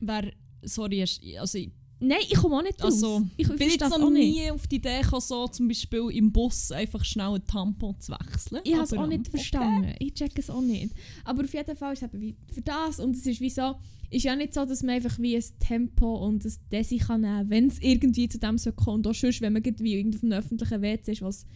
Wer, 0.00 0.32
sorry, 0.62 1.00
also 1.38 1.58
ich 1.58 1.70
Nein, 2.00 2.18
ich 2.28 2.36
komme 2.36 2.56
auch 2.56 2.62
nicht 2.62 2.82
raus. 2.82 2.94
also, 2.94 3.26
ich 3.36 3.48
bin 3.48 3.70
jetzt 3.70 3.80
noch 3.80 4.10
nie 4.10 4.50
auf 4.50 4.66
die 4.68 4.76
Idee 4.76 5.00
gekommen, 5.00 5.20
so 5.20 5.48
zum 5.48 5.66
Beispiel 5.66 6.10
im 6.12 6.30
Bus 6.30 6.70
einfach 6.70 7.04
schnell 7.04 7.34
ein 7.34 7.44
Tampon 7.46 8.00
zu 8.00 8.12
wechseln. 8.12 8.60
Ich 8.64 8.74
habe 8.74 8.84
es 8.84 8.92
auch 8.92 9.06
nicht 9.06 9.28
okay. 9.28 9.30
verstanden. 9.30 9.94
Ich 9.98 10.14
check 10.14 10.38
es 10.38 10.48
auch 10.48 10.60
nicht. 10.60 10.94
Aber 11.24 11.42
auf 11.42 11.52
jeden 11.52 11.76
Fall 11.76 11.92
ist 11.94 12.02
es 12.02 12.08
eben 12.08 12.20
wie 12.20 12.36
für 12.52 12.62
das 12.62 13.00
und 13.00 13.16
es 13.16 13.26
ist 13.26 13.40
wie 13.40 13.50
so, 13.50 13.74
ist 14.10 14.24
ja 14.24 14.36
nicht 14.36 14.54
so, 14.54 14.64
dass 14.64 14.82
man 14.82 14.94
einfach 14.96 15.18
wie 15.18 15.36
ein 15.36 15.44
Tempo 15.58 16.24
und 16.24 16.44
ein 16.44 16.52
Desi 16.70 16.98
kann 16.98 17.22
nehmen, 17.22 17.50
wenn 17.50 17.66
es 17.66 17.80
irgendwie 17.80 18.28
zu 18.28 18.38
dem 18.38 18.58
so 18.58 18.72
kommt. 18.72 19.06
Auch 19.06 19.14
sonst, 19.14 19.40
wenn 19.40 19.52
man 19.52 19.62
irgendwie 19.62 19.98
auf 20.14 20.22
einem 20.22 20.32
öffentlichen 20.32 20.82
WC 20.82 21.12
ist, 21.12 21.22
was 21.22 21.46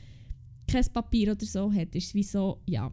kein 0.66 0.85
Papier 0.92 1.33
oder 1.33 1.46
so 1.46 1.72
hat, 1.72 1.94
ist 1.94 2.09
es 2.09 2.14
wie 2.14 2.22
so, 2.22 2.61
ja. 2.66 2.90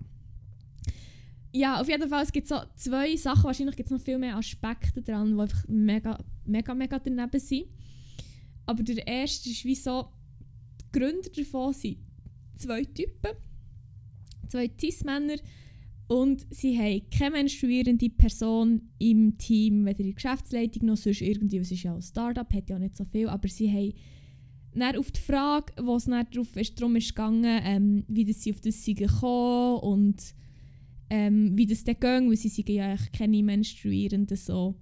Ja, 1.51 1.81
auf 1.81 1.87
jeden 1.87 2.07
Fall, 2.07 2.23
es 2.23 2.31
gibt 2.31 2.47
so 2.47 2.57
zwei 2.75 3.15
Sachen, 3.15 3.43
wahrscheinlich 3.43 3.75
gibt 3.75 3.87
es 3.87 3.91
noch 3.91 4.01
viel 4.01 4.19
mehr 4.19 4.37
Aspekte 4.37 5.01
dran, 5.01 5.35
die 5.35 5.41
einfach 5.41 5.67
mega, 5.67 6.23
mega, 6.45 6.73
mega 6.73 6.99
daneben 6.99 7.39
sind. 7.39 7.65
Aber 8.65 8.83
der 8.83 9.05
erste 9.07 9.49
ist 9.49 9.65
wie 9.65 9.75
so, 9.75 10.09
die 10.81 10.99
Gründer 10.99 11.29
davon 11.35 11.73
sind 11.73 11.97
zwei 12.55 12.83
Typen 12.83 13.31
zwei 14.49 14.69
Cis-Männer 14.79 15.37
und 16.07 16.45
sie 16.49 16.77
haben 16.77 17.01
keine 17.15 17.37
menstruierende 17.37 18.09
Person 18.09 18.81
im 18.97 19.37
Team, 19.37 19.85
weder 19.85 19.99
in 19.99 20.07
der 20.07 20.15
Geschäftsleitung 20.15 20.87
noch 20.87 20.97
sonst 20.97 21.21
irgendwie, 21.21 21.57
es 21.57 21.71
ist 21.71 21.83
ja 21.83 21.93
ein 21.93 22.01
Startup, 22.01 22.51
hat 22.51 22.69
ja 22.69 22.79
nicht 22.79 22.97
so 22.97 23.05
viel, 23.05 23.29
aber 23.29 23.47
sie 23.47 23.71
haben 23.71 23.93
dann 24.73 24.97
auf 24.97 25.11
die 25.11 25.19
Frage, 25.19 25.73
wo 25.81 25.95
es 25.95 26.05
darauf 26.05 26.55
ist, 26.55 26.79
darum 26.79 26.95
ist 26.95 27.09
gegangen, 27.09 27.61
ähm, 27.63 28.03
wie 28.07 28.31
sie 28.31 28.51
auf 28.51 28.61
das 28.61 28.83
sind 28.83 28.99
gekommen 28.99 29.79
und 29.79 30.35
ähm, 31.09 31.51
wie 31.55 31.65
das 31.65 31.83
dann 31.83 31.99
ging, 31.99 32.29
weil 32.29 32.37
sie 32.37 32.49
sind 32.49 32.69
ja 32.69 32.95
keine 33.17 33.43
Menstruierenden 33.43 34.37
so. 34.37 34.75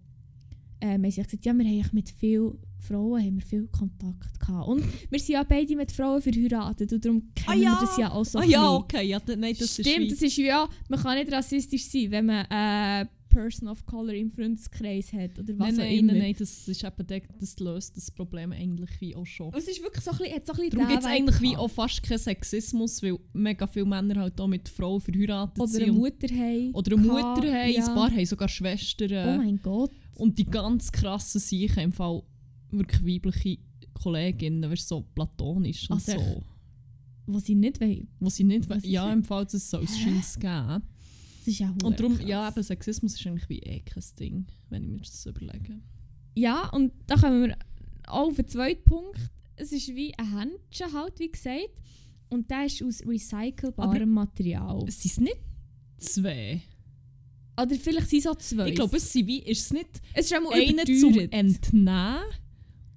Ähm, 0.79 1.03
haben 1.03 1.11
sie 1.11 1.23
gesagt, 1.23 1.45
ja, 1.45 1.53
wir 1.53 1.65
haben 1.65 1.89
mit 1.93 2.09
vielen 2.09 2.59
Frauen 2.79 3.21
haben 3.23 3.35
wir 3.37 3.45
viel 3.45 3.67
Kontakt 3.67 4.39
gehabt. 4.39 4.67
Und 4.67 4.83
wir 5.09 5.19
sind 5.19 5.33
ja 5.33 5.43
beide 5.43 5.75
mit 5.75 5.91
Frauen 5.91 6.21
verheiratet 6.21 6.93
und 6.93 7.03
darum 7.03 7.33
kennen 7.33 7.63
ja. 7.63 7.71
wir 7.71 7.81
das 7.81 7.97
ja 7.97 8.11
auch 8.11 8.25
so 8.25 8.39
Ah 8.39 8.43
ja, 8.43 8.71
okay, 8.73 9.07
ja, 9.07 9.19
nein, 9.35 9.55
das 9.57 9.73
Stimmt, 9.73 10.11
ist 10.11 10.21
das 10.21 10.29
ist 10.29 10.37
ja, 10.37 10.69
man 10.87 10.99
kann 10.99 11.17
nicht 11.17 11.31
rassistisch 11.31 11.85
sein, 11.85 12.11
wenn 12.11 12.25
man 12.27 12.45
äh, 12.45 13.07
Person 13.37 13.67
of 13.69 13.85
Color 13.85 14.13
im 14.13 14.31
Freundeskreis 14.31 15.13
hat 15.13 15.37
oder 15.37 15.53
was 15.59 15.67
nein, 15.67 15.73
auch 15.75 15.77
nein, 15.77 15.97
immer. 15.99 16.13
nein, 16.13 16.21
nein, 16.21 16.35
das 16.39 16.67
ist 16.67 16.83
eben 16.83 17.07
der, 17.07 17.21
das 17.39 17.59
löst 17.59 17.95
das 17.95 18.09
Problem 18.09 18.51
eigentlich 18.51 18.89
wie 18.99 19.15
auch 19.15 19.25
schon. 19.25 19.53
Es 19.53 19.67
ist 19.67 19.81
wirklich 19.83 20.03
so 20.03 20.11
ein 20.11 20.17
bisschen, 20.17 20.35
hat 20.35 20.47
so 20.47 20.53
ein 20.53 20.55
bisschen 20.57 20.71
Darum 20.71 20.87
gibt 20.87 20.99
es 21.03 21.05
eigentlich 21.05 21.41
wie 21.41 21.55
auch 21.55 21.67
fast 21.67 22.01
keinen 22.01 22.17
Sexismus, 22.17 23.03
weil 23.03 23.19
mega 23.33 23.67
viele 23.67 23.85
Männer 23.85 24.21
halt 24.21 24.41
auch 24.41 24.47
mit 24.47 24.67
Frauen 24.67 25.01
verheiratet 25.01 25.59
Oder 25.59 25.67
sind. 25.67 25.83
eine 25.83 25.91
Mutter 25.91 26.27
haben. 26.33 26.71
oder 26.73 26.97
eine 26.97 27.01
Mutter 27.05 27.53
haben, 27.53 27.71
ja. 27.71 27.87
ein 27.87 27.93
paar 27.95 28.11
haben 28.11 28.25
sogar 28.25 28.49
Schwestern. 28.49 29.11
Oh 29.11 29.37
mein 29.43 29.61
Gott. 29.61 29.91
und 30.15 30.39
die 30.39 30.45
ganz 30.45 30.91
krassen 30.91 31.39
Siechen 31.39 31.83
im 31.83 31.91
Fall 31.91 32.23
wirklich 32.71 33.05
weibliche 33.05 33.59
Kolleginnen, 33.93 34.69
weißt, 34.69 34.87
so 34.87 35.01
platonisch 35.13 35.89
und 35.89 35.95
Also 35.97 36.13
so. 36.13 36.43
Was 37.27 37.49
ich 37.49 37.55
nicht 37.55 37.79
will. 37.81 38.07
Wo 38.19 38.29
sie 38.29 38.45
nicht, 38.45 38.69
Was 38.69 38.77
ist 38.77 38.85
ja, 38.87 39.11
im 39.11 39.23
Fall 39.23 39.45
das 39.45 39.69
soll 39.69 39.83
es 39.83 39.95
Hä? 39.97 40.03
scheint's 40.03 40.39
geben. 40.39 40.81
Das 41.47 41.53
ist 41.53 41.59
ja 41.59 41.73
Und 41.85 41.97
darum, 41.97 42.17
krass. 42.17 42.27
ja, 42.27 42.49
eben 42.49 42.61
Sexismus 42.61 43.13
ist 43.13 43.25
eigentlich 43.25 43.47
wie 43.47 43.59
eh 43.59 43.79
kein 43.79 44.03
Ding, 44.19 44.45
wenn 44.69 44.83
ich 44.83 44.89
mir 44.89 44.97
das 44.97 45.23
so 45.23 45.29
überlege. 45.29 45.79
Ja, 46.35 46.67
und 46.71 46.91
da 47.07 47.15
kommen 47.15 47.45
wir 47.47 47.57
auch 48.05 48.27
auf 48.27 48.35
den 48.35 48.49
zweiten 48.49 48.83
Punkt. 48.83 49.17
Es 49.55 49.71
ist 49.71 49.87
wie 49.95 50.13
ein 50.17 50.37
Händchen 50.37 50.91
halt, 50.91 51.17
wie 51.19 51.31
gesagt. 51.31 51.69
Und 52.29 52.51
der 52.51 52.65
ist 52.65 52.83
aus 52.83 53.01
recycelbarem 53.07 53.95
Aber- 53.95 54.05
Material. 54.05 54.83
Es 54.89 55.01
sind 55.01 55.21
nicht 55.23 55.37
zwei. 55.99 56.61
Oder 57.59 57.75
vielleicht 57.75 58.09
sind 58.09 58.19
es 58.19 58.27
auch 58.27 58.35
zwei. 58.35 58.67
Ich 58.67 58.75
glaube, 58.75 58.97
es 58.97 59.09
sind 59.13 59.25
wie, 59.27 59.39
ist 59.39 59.61
es 59.61 59.71
nicht 59.71 59.87
es 60.13 60.25
ist 60.25 60.33
einer 60.33 60.83
zum 60.83 61.11
überteuert. 61.11 61.33
Entnehmen 61.33 62.19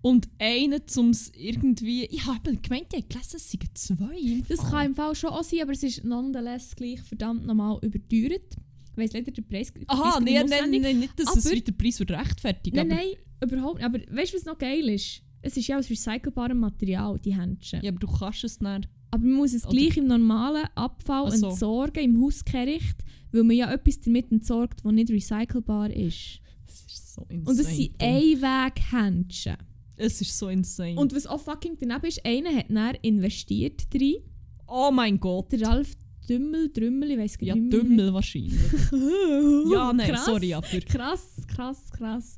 und 0.02 0.28
einer 0.38 0.86
zum 0.86 1.12
irgendwie. 1.34 2.04
Ich 2.06 2.24
habe 2.26 2.56
gemeint, 2.56 2.86
ich 2.92 2.98
habe 3.02 3.08
gelesen, 3.08 3.36
es 3.36 3.50
seien 3.50 3.68
zwei. 3.74 4.42
Das 4.48 4.70
kann 4.70 4.86
im 4.86 4.94
Fall 4.94 5.14
schon 5.14 5.30
auch 5.30 5.42
sein, 5.44 5.60
aber 5.62 5.72
es 5.72 5.82
ist 5.82 6.04
nonetheless 6.04 6.74
gleich 6.76 7.00
verdammt 7.02 7.44
nochmal 7.46 7.78
überteuert. 7.82 8.56
Ich 8.92 8.96
weiss 8.96 9.12
leider 9.12 9.30
den 9.30 9.46
Preis. 9.46 9.72
Aha, 9.86 10.02
Preis 10.02 10.14
nein, 10.14 10.24
nicht 10.24 10.34
nein, 10.34 10.44
auswendig. 10.52 10.82
nein, 10.82 10.98
nicht, 11.00 11.18
dass 11.20 11.36
es 11.36 11.46
Aber- 11.46 11.54
wieder 11.54 11.64
den 11.66 11.76
Preis 11.78 11.98
wird 12.00 12.10
rechtfertigen 12.10 12.76
Nein, 12.76 12.88
nein, 12.88 13.06
überhaupt 13.48 13.76
nicht. 13.76 13.84
Aber 13.84 13.98
weißt 13.98 14.32
du, 14.32 14.36
was 14.38 14.44
noch 14.44 14.58
geil 14.58 14.88
ist? 14.88 15.22
Es 15.42 15.56
ist 15.56 15.66
ja 15.68 15.78
aus 15.78 15.88
recycelbarem 15.88 16.58
Material, 16.58 17.18
die 17.18 17.34
Händchen. 17.34 17.80
Ja, 17.82 17.90
aber 17.90 17.98
du 18.00 18.06
kannst 18.08 18.44
es 18.44 18.58
dann. 18.58 18.86
Aber 19.10 19.24
man 19.24 19.34
muss 19.36 19.54
es 19.54 19.64
Oder- 19.64 19.76
gleich 19.76 19.96
im 19.96 20.06
normalen 20.06 20.66
Abfall 20.74 21.30
so. 21.36 21.48
entsorgen, 21.48 22.02
im 22.04 22.22
Hausgericht, 22.22 22.96
weil 23.32 23.42
man 23.44 23.56
ja 23.56 23.72
etwas 23.72 24.00
damit 24.00 24.30
entsorgt, 24.32 24.80
das 24.84 24.92
nicht 24.92 25.10
recycelbar 25.10 25.90
ist. 25.90 26.40
Es 26.66 26.84
ist 26.86 27.14
so 27.14 27.26
insane. 27.28 27.44
Und 27.50 27.58
es 27.60 27.76
sind 27.76 27.90
Einweghändchen. 28.00 29.56
Es 30.00 30.20
ist 30.20 30.36
so 30.38 30.48
insane. 30.48 30.96
Und 30.98 31.14
was 31.14 31.26
auch 31.26 31.40
fucking 31.40 31.76
daneben 31.80 32.06
ist, 32.06 32.24
einer 32.24 32.54
hat 32.54 32.66
dann 32.70 32.96
investiert 33.02 33.92
drin. 33.92 34.16
oh 34.66 34.90
mein 34.92 35.18
Gott. 35.20 35.52
Der 35.52 35.62
Ralf 35.62 35.94
Dümmel, 36.28 36.70
Drümmel, 36.72 37.10
ich 37.10 37.18
weiss 37.18 37.38
gar 37.38 37.48
Ja, 37.48 37.54
nicht 37.56 37.72
mehr. 37.72 37.80
Dümmel 37.82 38.12
wahrscheinlich. 38.14 38.52
ja, 39.72 39.92
nein, 39.92 40.10
Krass. 40.10 40.24
sorry, 40.26 40.54
aber. 40.54 40.66
Krass, 40.66 41.42
krass, 41.48 41.90
krass. 41.90 42.36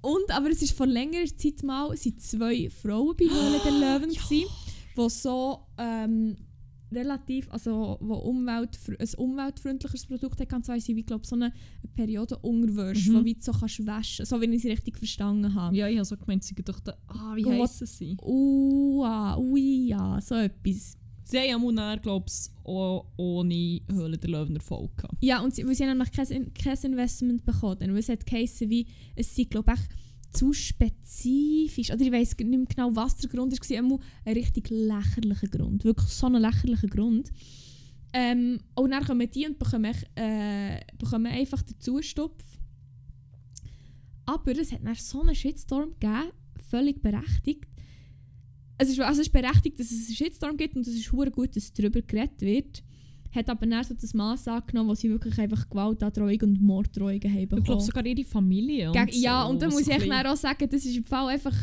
Und, 0.00 0.30
aber 0.30 0.50
es 0.50 0.62
ist 0.62 0.72
vor 0.76 0.86
längerer 0.86 1.26
Zeit 1.36 1.62
mal, 1.62 1.92
es 1.92 2.02
sind 2.02 2.20
zwei 2.22 2.68
Frauen 2.70 3.14
bei 3.16 3.26
Höhle 3.26 3.60
der 3.64 3.72
Löwen 4.00 4.10
Ja. 4.10 4.20
die 4.30 4.46
so 5.10 5.60
ähm, 5.78 6.36
relativ, 6.94 7.50
also 7.50 7.96
wo 8.00 8.14
Umwelt, 8.14 8.78
ein 8.98 9.08
umweltfreundlicheres 9.16 10.06
Produkt 10.06 10.40
hat, 10.40 10.48
kann 10.48 10.62
sein, 10.62 10.80
sie 10.80 10.94
wie 10.96 11.02
glaube 11.02 11.26
so 11.26 11.34
eine 11.36 11.52
Periode 11.94 12.36
Unterwäsche, 12.38 13.10
Mhm. 13.10 13.14
wo 13.16 13.24
wie 13.24 13.34
du 13.34 13.40
so 13.42 13.52
kannst 13.52 13.86
waschen, 13.86 14.24
so 14.26 14.40
wenn 14.40 14.52
ich 14.52 14.62
sie 14.62 14.70
richtig 14.70 14.96
verstanden 14.98 15.54
habe. 15.54 15.76
Ja, 15.76 15.88
ich 15.88 15.96
habe 15.96 16.04
so 16.04 16.16
gemeint, 16.16 16.44
sie 16.44 16.54
gedacht, 16.54 16.88
ah, 17.08 17.32
wie 17.36 17.44
heissen 17.46 17.86
sie? 17.86 18.16
Ua, 18.22 19.36
ui, 19.38 19.88
ja, 19.88 20.20
so 20.20 20.34
etwas. 20.34 20.96
Sie 21.24 21.38
haben 21.38 21.48
ja 21.48 21.58
mal, 21.58 21.98
glaube 21.98 22.26
ich, 22.28 22.50
auch 22.64 23.06
ohne 23.16 23.80
Höhle 23.90 24.18
der 24.18 24.28
Löwen 24.30 24.56
Erfolg 24.56 24.96
gehabt. 24.96 25.16
Ja, 25.20 25.40
und 25.40 25.54
sie, 25.54 25.64
weil 25.66 25.74
sie 25.74 25.84
haben 25.84 25.90
nämlich 25.96 26.10
kein, 26.10 26.52
kein 26.52 26.76
Investment 26.82 27.44
bekommen. 27.44 27.78
Weil 27.80 27.96
es 27.98 28.08
hat 28.08 28.26
geheißen, 28.26 28.68
wie, 28.68 28.86
es 29.14 29.34
sei, 29.34 29.44
glaube 29.44 29.72
ich, 29.72 29.80
zu 30.32 30.52
spezifisch. 30.52 31.90
Oder 31.90 32.00
ich 32.00 32.12
weiß 32.12 32.36
nicht 32.38 32.48
mehr 32.48 32.64
genau, 32.66 32.94
was 32.94 33.16
der 33.16 33.30
Grund 33.30 33.52
war. 33.52 33.78
Einmal 33.78 33.98
ein 34.24 34.34
richtig 34.34 34.70
lächerlicher 34.70 35.48
Grund. 35.48 35.84
Wirklich 35.84 36.08
so 36.08 36.26
ein 36.26 36.34
lächerlicher 36.34 36.88
Grund. 36.88 37.30
Ähm, 38.12 38.58
und 38.74 38.90
dann 38.90 39.04
kommen 39.04 39.30
die 39.30 39.46
und 39.46 39.58
bekommen, 39.58 39.94
äh, 40.14 40.80
bekommen 40.98 41.26
einfach 41.26 41.62
den 41.62 41.80
Zustupf. 41.80 42.44
Aber 44.26 44.58
es 44.58 44.72
hat 44.72 44.84
dann 44.84 44.94
so 44.94 45.22
einen 45.22 45.34
Shitstorm 45.34 45.94
gegeben, 45.98 46.32
völlig 46.68 47.02
berechtigt. 47.02 47.66
Es 48.78 48.88
ist, 48.88 49.00
also 49.00 49.20
es 49.20 49.28
ist 49.28 49.32
berechtigt, 49.32 49.78
dass 49.78 49.90
es 49.90 50.06
einen 50.06 50.16
Shitstorm 50.16 50.56
gibt 50.56 50.76
und 50.76 50.86
es 50.86 50.94
ist 50.94 51.10
gut, 51.10 51.56
dass 51.56 51.72
darüber 51.72 52.02
geredet 52.02 52.40
wird. 52.40 52.82
Hat 53.34 53.48
aber 53.48 53.66
dann 53.66 53.82
so 53.82 53.94
das 53.94 54.12
Maß 54.12 54.48
angenommen, 54.48 54.90
wo 54.90 54.94
sie 54.94 55.08
wirklich 55.08 55.38
einfach 55.38 55.68
Gewaltandrohung 55.68 56.38
und 56.42 56.62
Morddrohungen 56.62 57.22
haben 57.22 57.38
Ich 57.38 57.48
bekommen. 57.48 57.64
glaube 57.64 57.82
sogar 57.82 58.04
ihre 58.04 58.24
Familie. 58.24 58.90
Und 58.90 59.06
Gegen, 59.06 59.22
ja, 59.22 59.42
so, 59.44 59.50
und 59.50 59.62
da 59.62 59.66
was 59.66 59.74
muss 59.74 59.84
so 59.84 59.90
ich 59.90 59.96
echt 59.96 60.26
auch 60.26 60.36
sagen, 60.36 60.68
das 60.70 60.84
ist 60.84 60.96
im 60.96 61.04
Fall 61.04 61.28
einfach... 61.28 61.54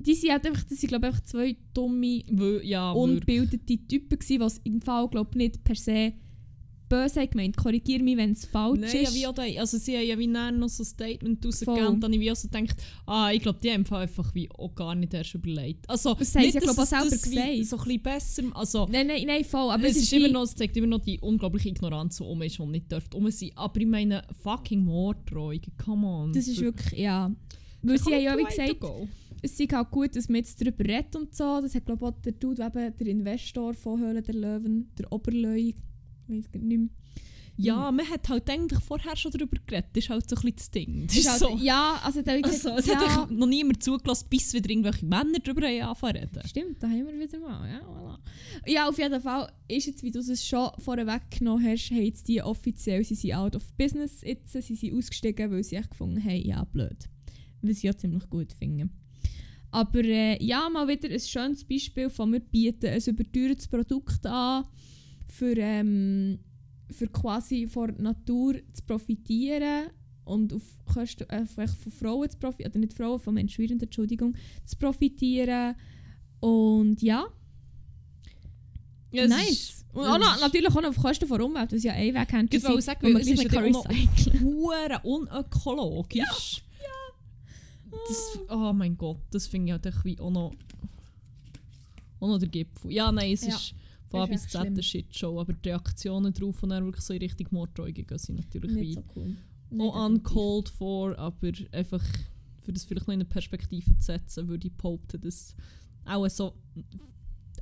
Die 0.00 0.14
sind 0.14 0.30
halt 0.30 0.46
einfach, 0.46 0.62
das 0.62 0.78
sind 0.78 0.88
glaube 0.88 1.06
ich 1.08 1.12
einfach 1.12 1.24
zwei 1.24 1.56
dumme, 1.74 2.22
Ja, 2.62 2.92
ungebildete 2.92 3.78
Typen 3.88 4.18
gewesen, 4.18 4.60
die 4.64 4.68
im 4.70 4.80
Fall 4.80 5.08
glaube 5.08 5.36
nicht 5.36 5.64
per 5.64 5.74
se 5.74 6.12
böse 6.88 7.26
gemeint. 7.26 7.56
Korrigiere 7.56 8.02
mich, 8.02 8.16
wenn 8.16 8.32
es 8.32 8.44
falsch 8.46 8.80
Nein, 8.80 8.90
ja, 8.94 9.00
ist. 9.02 9.14
wie 9.14 9.26
auch 9.26 9.34
da, 9.34 9.42
also 9.42 9.78
sie 9.78 9.96
haben 9.96 10.06
ja 10.06 10.18
wie 10.18 10.26
noch 10.26 10.68
so 10.68 10.82
ein 10.82 10.86
Statement 10.86 11.44
rausgegeben 11.44 11.86
und 11.86 12.00
dann 12.00 12.12
habe 12.12 12.22
ich 12.22 12.30
wie 12.30 12.34
so 12.34 12.48
gedacht, 12.48 12.76
ah, 13.06 13.30
ich 13.32 13.42
glaube, 13.42 13.58
die 13.62 13.70
haben 13.70 13.84
einfach 13.92 14.34
wie 14.34 14.50
auch 14.50 14.74
gar 14.74 14.94
nicht 14.94 15.14
erst 15.14 15.34
überlegt. 15.34 15.88
Also, 15.88 16.14
Das 16.14 16.32
sie 16.32 16.38
nicht, 16.40 16.54
ja, 16.54 16.60
glaub, 16.60 16.78
auch 16.78 16.82
es 16.82 16.90
selber 16.90 17.10
das 17.10 17.24
wie 17.26 17.30
gesagt. 17.34 17.64
so 17.66 17.76
ein 17.76 17.84
bisschen 17.84 18.02
besser, 18.02 18.42
also 18.54 18.86
Nein, 18.90 19.06
nein, 19.06 19.22
nein, 19.26 19.44
voll. 19.44 19.70
Aber 19.70 19.84
es, 19.84 19.96
ist 19.96 20.10
wie- 20.12 20.16
immer 20.16 20.28
noch, 20.28 20.42
es 20.42 20.54
zeigt 20.54 20.76
immer 20.76 20.86
noch 20.86 21.00
die 21.00 21.18
unglaubliche 21.20 21.68
Ignoranz, 21.68 22.16
die 22.18 22.22
um 22.24 22.40
ist, 22.42 22.58
die 22.58 22.66
nicht 22.66 22.90
dürfte 22.90 23.16
um 23.16 23.30
sein. 23.30 23.50
Aber 23.54 23.80
ich 23.80 23.86
meine, 23.86 24.22
fucking 24.42 24.82
Morddrohungen, 24.84 25.60
come 25.82 26.06
on. 26.06 26.32
Das 26.32 26.48
ist 26.48 26.60
wirklich, 26.60 27.00
ja. 27.00 27.30
Weil 27.82 27.98
sie 27.98 28.12
haben 28.14 28.22
ja 28.22 28.36
wie 28.36 28.44
gesagt, 28.44 28.76
es 29.40 29.60
ist 29.60 29.72
halt 29.72 29.90
gut, 29.92 30.16
dass 30.16 30.28
man 30.28 30.36
jetzt 30.38 30.60
darüber 30.60 30.84
redet 30.84 31.14
und 31.14 31.32
so. 31.34 31.60
Das 31.60 31.74
hat 31.74 31.86
glaube 31.86 32.04
ich 32.06 32.12
auch 32.12 32.20
der 32.22 32.32
Dude, 32.32 32.64
eben 32.64 32.96
der 32.96 33.06
Investor 33.06 33.72
von 33.74 34.00
Höhle 34.00 34.20
der 34.20 34.34
Löwen, 34.34 34.90
der 34.98 35.12
Oberleu, 35.12 35.54
ich 35.54 35.74
weiß 36.28 36.50
gar 36.50 36.60
nicht 36.60 36.78
mehr. 36.78 36.88
Ja, 37.60 37.90
man 37.90 38.08
hat 38.08 38.28
halt 38.28 38.48
eigentlich 38.48 38.78
vorher 38.78 39.16
schon 39.16 39.32
darüber 39.32 39.56
geredet, 39.66 39.90
das 39.92 40.04
ist 40.04 40.10
halt 40.10 40.30
so 40.30 40.36
ein 40.36 40.42
bisschen 40.42 40.56
das 40.56 40.70
Ding. 40.70 41.06
Das 41.08 41.16
Ist 41.16 41.28
halt, 41.28 41.40
so. 41.40 41.58
Ja, 41.60 42.00
also 42.04 42.20
hat 42.20 42.28
Also, 42.28 42.70
es 42.70 42.86
ja, 42.86 43.16
hat 43.16 43.30
noch 43.32 43.48
niemand 43.48 43.82
zugelassen, 43.82 44.28
bis 44.30 44.54
wieder 44.54 44.70
irgendwelche 44.70 45.04
Männer 45.04 45.40
darüber 45.42 45.62
zu 45.62 46.06
reden. 46.06 46.40
Stimmt, 46.46 46.80
da 46.80 46.86
haben 46.86 47.04
wir 47.04 47.18
wieder 47.18 47.40
mal. 47.40 47.68
Ja, 47.68 47.80
voilà. 47.80 48.18
ja, 48.70 48.88
auf 48.88 48.96
jeden 48.96 49.20
Fall 49.20 49.52
ist 49.66 49.86
jetzt, 49.86 50.04
wie 50.04 50.12
du 50.12 50.20
es 50.20 50.46
schon 50.46 50.70
vorweg 50.78 51.22
genommen 51.36 51.66
hast, 51.66 51.90
haben 51.90 52.04
jetzt 52.04 52.28
die 52.28 52.40
offiziell, 52.40 53.02
sie 53.02 53.16
sind 53.16 53.34
out 53.34 53.56
of 53.56 53.72
business 53.72 54.22
jetzt, 54.22 54.52
sie 54.52 54.74
sind 54.76 54.94
ausgestiegen, 54.94 55.50
weil 55.50 55.64
sie 55.64 55.76
echt 55.76 55.90
gefunden 55.90 56.22
haben, 56.22 56.40
ja, 56.40 56.62
blöd. 56.62 57.08
Was 57.62 57.78
ich 57.78 57.82
ja 57.82 57.96
ziemlich 57.96 58.30
gut 58.30 58.52
finde. 58.52 58.88
Aber 59.72 60.04
äh, 60.04 60.42
ja, 60.42 60.68
mal 60.68 60.86
wieder 60.86 61.10
ein 61.10 61.20
schönes 61.20 61.64
Beispiel 61.64 62.08
von 62.08 62.32
wir 62.32 62.40
bieten 62.40 62.86
ein 62.86 63.02
überteuertes 63.04 63.66
Produkt 63.66 64.24
an, 64.26 64.64
für, 65.38 65.56
ähm, 65.56 66.40
für 66.90 67.06
quasi 67.08 67.66
von 67.68 67.94
der 67.94 68.02
Natur 68.02 68.54
zu 68.72 68.82
profitieren 68.84 69.90
und 70.24 70.52
auf 70.52 70.62
Kosten 70.92 71.28
äh, 71.30 71.46
von 71.46 71.68
von 71.68 71.92
Frauen 71.92 72.28
zu 72.30 72.38
profitieren, 72.38 72.72
oder 72.72 72.80
nicht 72.80 72.94
Frauen, 72.94 73.20
von 73.20 73.34
Menschenwirren, 73.34 73.80
Entschuldigung, 73.80 74.34
zu 74.64 74.76
profitieren. 74.76 75.74
Und 76.40 77.00
ja, 77.02 77.26
Ja, 79.12 79.24
es 79.24 79.30
nice. 79.30 79.84
Und 79.92 80.04
auch 80.04 80.18
noch, 80.18 80.40
natürlich 80.40 80.68
auch 80.68 80.82
noch 80.82 80.90
auf 80.90 80.96
Kosten 80.96 81.28
der 81.28 81.44
Umwelt, 81.44 81.72
was 81.72 81.82
ja 81.82 81.92
ein 81.92 82.14
Weg 82.14 82.32
haben, 82.32 82.48
Ich 82.50 82.62
wollte 82.62 82.82
sagen, 82.82 83.14
weil 83.14 83.20
es 83.22 83.28
ist 83.28 83.42
ja 83.52 83.60
recyceln 83.60 85.00
unökologisch. 85.02 86.62
Das, 88.08 88.38
oh 88.50 88.72
mein 88.72 88.96
Gott, 88.96 89.18
das 89.30 89.46
finde 89.46 89.74
ich 89.74 89.82
halt 89.82 90.20
auch 90.20 90.30
noch, 90.30 90.52
auch 92.20 92.28
noch 92.28 92.38
der 92.38 92.48
Gipfel. 92.48 92.92
Ja, 92.92 93.10
nein, 93.10 93.32
es 93.32 93.42
Ja, 93.42 93.54
ist 93.54 93.74
von 94.10 94.20
A 94.20 94.26
bis 94.26 94.42
Z 94.42 94.50
schlimm. 94.60 94.72
eine 94.74 94.82
Shitshow, 94.82 95.40
aber 95.40 95.52
die 95.52 95.68
Reaktionen 95.68 96.32
darauf 96.32 96.62
und 96.62 96.70
dann 96.70 96.84
wirklich 96.84 97.04
so 97.04 97.12
in 97.14 97.20
Richtung 97.20 97.46
Morddrohungen 97.50 97.94
gehen 97.94 98.18
sind 98.18 98.36
natürlich 98.36 98.72
Nicht 98.72 98.94
so 98.94 99.04
cool. 99.16 99.36
auch 99.78 100.06
uncalled 100.06 100.68
for, 100.68 101.18
aber 101.18 101.52
einfach 101.72 102.04
für 102.60 102.72
das 102.72 102.84
vielleicht 102.84 103.06
noch 103.06 103.14
in 103.14 103.20
eine 103.20 103.28
Perspektive 103.28 103.98
zu 103.98 104.04
setzen, 104.06 104.48
würde 104.48 104.66
ich 104.68 104.74
behaupten, 104.74 105.20
dass 105.20 105.54
auch 106.04 106.28
so 106.28 106.54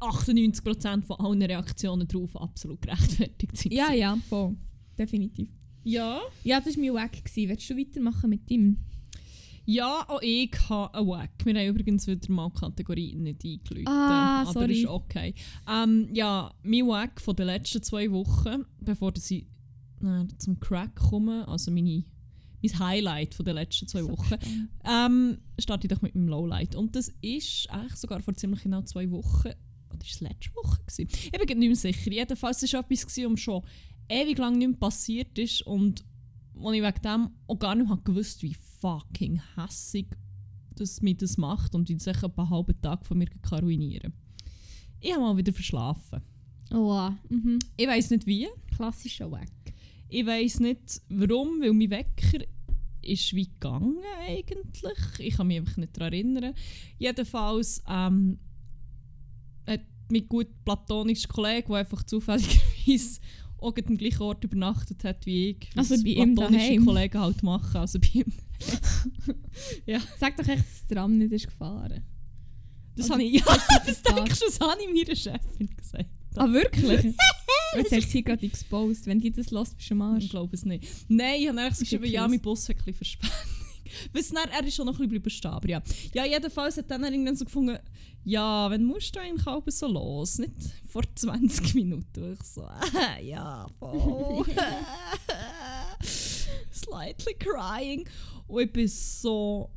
98% 0.01 1.03
von 1.03 1.17
allen 1.21 1.43
Reaktionen 1.43 2.07
darauf 2.07 2.37
absolut 2.37 2.83
gerechtfertigt 2.83 3.57
sind. 3.57 3.73
Ja, 3.73 3.93
ja, 3.93 4.17
voll. 4.29 4.57
Definitiv. 4.99 5.49
Ja? 5.85 6.21
Ja, 6.45 6.61
das 6.61 6.77
war 6.77 6.85
mein 6.85 7.05
Weg. 7.13 7.25
gewesen. 7.25 7.49
Willst 7.49 7.71
du 7.71 7.77
weitermachen 7.77 8.31
mit 8.31 8.51
ihm? 8.51 8.79
Ja, 9.67 10.05
auch 10.09 10.23
ich 10.23 10.53
habe 10.69 10.95
einen 10.95 11.09
Wack. 11.09 11.31
Wir 11.45 11.55
haben 11.55 11.67
übrigens 11.67 12.07
wieder 12.07 12.33
mal 12.33 12.51
die 12.55 12.61
Kategorie 12.61 13.15
nicht 13.17 13.45
eingeläutet. 13.45 13.89
Ah, 13.89 14.43
aber 14.43 14.53
sorry. 14.53 14.83
ist 14.83 14.87
okay. 14.87 15.35
Ähm, 15.69 16.09
ja, 16.13 16.55
mein 16.63 16.87
Wack 16.87 17.21
von 17.21 17.35
den 17.35 17.47
letzten 17.47 17.83
zwei 17.83 18.11
Wochen, 18.13 18.65
bevor 18.81 19.13
ich 19.17 19.33
äh, 19.33 20.27
zum 20.39 20.61
Crack 20.61 20.95
komme, 20.95 21.47
also 21.49 21.73
meine, 21.73 22.05
mein 22.63 22.79
Highlight 22.79 23.35
von 23.35 23.45
den 23.45 23.57
letzten 23.57 23.89
zwei 23.89 24.05
Wochen, 24.05 24.37
ähm, 24.85 25.39
starte 25.59 25.89
ich 25.89 25.93
doch 25.93 26.01
mit 26.01 26.15
meinem 26.15 26.29
Lowlight. 26.29 26.77
Und 26.77 26.95
das 26.95 27.13
ist 27.21 27.69
eigentlich 27.69 27.97
sogar 27.97 28.21
vor 28.21 28.35
ziemlich 28.35 28.63
genau 28.63 28.83
zwei 28.83 29.11
Wochen, 29.11 29.49
oder 29.49 29.99
war 29.99 30.07
es 30.09 30.21
letzte 30.21 30.55
Woche? 30.55 30.81
Gewesen? 30.87 31.09
Ich 31.11 31.47
bin 31.47 31.59
nicht 31.59 31.69
mehr 31.69 31.77
sicher. 31.77 32.13
Jedenfalls 32.13 32.63
war 32.63 32.65
es 32.65 32.73
etwas, 32.73 33.07
gewesen, 33.07 33.27
um 33.27 33.37
schon 33.37 33.63
ewig 34.09 34.39
lang 34.39 34.59
nicht 34.59 34.69
mehr 34.69 34.79
passiert 34.79 35.37
ist 35.41 35.63
und 35.63 36.05
wo 36.55 36.71
ich 36.71 36.83
wegen 36.83 37.03
dem 37.03 37.31
auch 37.49 37.59
gar 37.59 37.75
nicht 37.75 38.05
gewusst 38.05 38.43
wie 38.45 38.55
fucking 38.81 39.41
hässig 39.57 40.07
das 40.77 41.03
mir 41.03 41.15
das 41.15 41.37
macht 41.37 41.75
und 41.75 41.89
wie 41.89 41.95
das 41.95 42.07
echt 42.07 42.25
einen 42.25 42.51
halben 42.51 42.81
Tag 42.81 43.07
von 43.07 43.19
mir 43.19 43.27
kann 43.27 43.61
ruinieren 43.61 44.13
Ich 45.01 45.13
habe 45.13 45.23
mal 45.23 45.37
wieder 45.37 45.53
verschlafen. 45.53 46.21
Oh, 46.73 47.11
mhm. 47.29 47.59
Ich 47.77 47.87
weiß 47.87 48.11
nicht 48.11 48.27
wie. 48.27 48.49
klassischer 48.75 49.31
Weg. 49.33 49.75
Ich 50.09 50.27
weiß 50.27 50.61
nicht 50.61 51.01
warum, 51.09 51.61
weil 51.61 51.73
mein 51.73 51.91
Wecker 51.91 52.45
ist 53.03 53.35
wie 53.35 53.47
gegangen 53.47 53.99
eigentlich. 54.27 54.99
Ich 55.19 55.37
kann 55.37 55.47
mich 55.47 55.59
einfach 55.59 55.77
nicht 55.77 55.97
daran 55.97 56.13
erinnern. 56.13 56.55
Jedenfalls 56.99 57.83
ähm, 57.89 58.39
hat 59.67 59.83
mein 60.11 60.29
gut 60.29 60.49
platonischer 60.65 61.29
Kollege, 61.29 61.69
der 61.69 61.77
einfach 61.77 62.03
zufälligerweise 62.03 63.21
auch 63.59 63.75
gerade 63.75 63.89
am 63.89 63.97
gleichen 63.97 64.23
Ort 64.23 64.45
übernachtet 64.45 65.05
hat 65.05 65.25
wie 65.25 65.51
ich. 65.51 65.69
Also 65.75 65.97
bei 66.03 66.11
ihm 66.11 66.35
daheim? 66.35 66.85
Kollegen 66.85 67.21
halt 67.21 67.43
machen. 67.43 67.77
Also 67.77 67.99
bei 67.99 68.09
ihm. 68.13 68.33
Sag 70.19 70.37
doch 70.37 70.49
echt, 70.49 70.61
dass 70.61 70.81
das 70.81 70.87
Tram 70.89 71.19
nicht 71.19 71.33
ist 71.33 71.47
gefahren. 71.47 72.03
Das 72.97 73.07
Oder 73.07 73.15
habe 73.15 73.25
ich. 73.25 73.35
Ja, 73.35 73.45
das 73.87 74.03
denkst 74.03 74.41
du, 74.41 74.47
das 74.47 74.61
habe 74.61 74.81
ich 74.83 74.89
meiner 75.07 75.17
Chefin 75.17 75.77
gesagt. 75.77 76.11
Ah, 76.37 76.51
wirklich? 76.51 77.05
Jetzt 77.77 77.93
hast 77.93 78.07
du 78.07 78.11
sie 78.11 78.23
gerade 78.23 78.47
exposed. 78.47 79.07
Wenn 79.07 79.21
die 79.21 79.31
das 79.31 79.51
lässt, 79.51 79.77
bist 79.77 79.91
du 79.91 79.95
am 79.95 80.01
Ich 80.01 80.25
Arsch. 80.25 80.29
glaube 80.31 80.55
es 80.55 80.65
nicht. 80.65 80.87
Nein, 81.09 81.41
ich 81.41 81.49
habe 81.49 81.61
eigentlich 81.61 81.79
geschrieben, 81.79 82.07
ja, 82.07 82.27
mein 82.29 82.41
Boss 82.41 82.69
hat 82.69 82.77
ein 82.77 82.85
bisschen 82.85 82.95
Verspätung. 82.95 83.31
Weißt 84.13 84.33
du, 84.33 84.37
er 84.37 84.65
ist 84.67 84.75
schon 84.75 84.87
noch 84.87 84.95
ein 84.95 85.09
bisschen 85.09 85.11
bleiben 85.11 85.31
stehen, 85.31 85.51
aber 85.51 85.69
ja. 85.69 85.83
Ja, 86.13 86.25
jedenfalls 86.25 86.77
hat 86.77 86.91
dann 86.91 87.05
irgendwann 87.05 87.37
so 87.37 87.45
gefunden, 87.45 87.79
ja, 88.25 88.69
wenn 88.71 88.85
musst 88.85 89.15
du 89.15 89.21
eigentlich 89.21 89.47
halb 89.47 89.71
so 89.71 89.87
los, 89.87 90.39
nicht 90.39 90.53
vor 90.89 91.03
20 91.15 91.75
Minuten. 91.75 92.33
Ich 92.33 92.47
so, 92.47 92.67
ja, 93.23 93.67
voll. 93.79 94.45
Slightly 96.87 97.35
crying. 97.35 98.09
Und 98.47 98.63
ich 98.63 98.77
war 98.77 98.89
so 98.89 99.71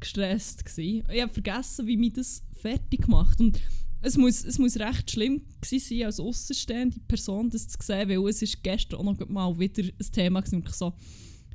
gestresst. 0.00 0.64
Gewesen. 0.64 1.04
Ich 1.12 1.22
habe 1.22 1.32
vergessen, 1.32 1.86
wie 1.86 1.96
mich 1.96 2.14
das 2.14 2.42
fertig 2.60 3.02
gemacht 3.02 3.40
und 3.40 3.60
es 4.02 4.16
muss, 4.16 4.44
es 4.44 4.58
muss 4.58 4.78
recht 4.78 5.10
schlimm 5.10 5.42
sein, 5.64 6.04
als 6.04 6.20
außenstehende 6.20 7.00
Person 7.08 7.50
das 7.50 7.68
zu 7.68 7.78
sehen, 7.80 8.08
weil 8.08 8.28
es 8.28 8.42
ist 8.42 8.62
gestern 8.62 9.00
auch 9.00 9.04
noch 9.04 9.28
mal 9.28 9.58
wieder 9.58 9.82
ein 9.82 10.12
Thema 10.12 10.40
gewesen, 10.40 10.62
ich 10.66 10.74
so, 10.74 10.92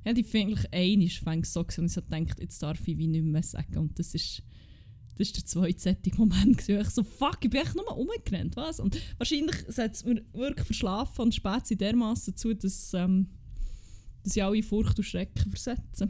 ja, 0.06 0.14
die 0.14 0.24
finde 0.24 0.54
ich 0.54 0.74
einig 0.74 1.20
fängt 1.20 1.46
so 1.46 1.62
und 1.62 1.70
ich 1.86 1.94
so 1.94 2.02
gedacht, 2.02 2.40
jetzt 2.40 2.62
darf 2.62 2.88
ich 2.88 2.98
wie 2.98 3.08
nicht 3.08 3.24
mehr 3.24 3.44
sagen 3.44 3.78
und 3.78 3.98
das 3.98 4.14
ist 4.14 4.44
das 5.18 5.28
ist 5.28 5.38
der 5.38 5.46
zweitzeitige 5.46 6.18
Moment 6.18 6.58
gewesen, 6.58 6.82
ich 6.82 6.90
so, 6.90 7.04
fuck, 7.04 7.40
ich 7.42 7.50
bin 7.50 7.62
echt 7.62 7.76
nur 7.76 7.98
umgerannt, 7.98 8.56
was? 8.56 8.80
Und 8.80 8.98
wahrscheinlich 9.18 9.56
hat 9.78 9.94
es 9.94 10.04
mir 10.04 10.24
wirklich 10.34 10.66
verschlafen 10.66 11.24
und 11.24 11.36
spät 11.36 11.68
sie 11.68 11.76
dermaßen 11.76 12.36
zu, 12.36 12.56
dass, 12.56 12.94
ähm, 12.94 13.28
dass 14.24 14.36
ich 14.36 14.44
alle 14.44 14.62
Furcht 14.64 14.98
und 14.98 15.04
Schrecken 15.04 15.50
versetze. 15.50 16.10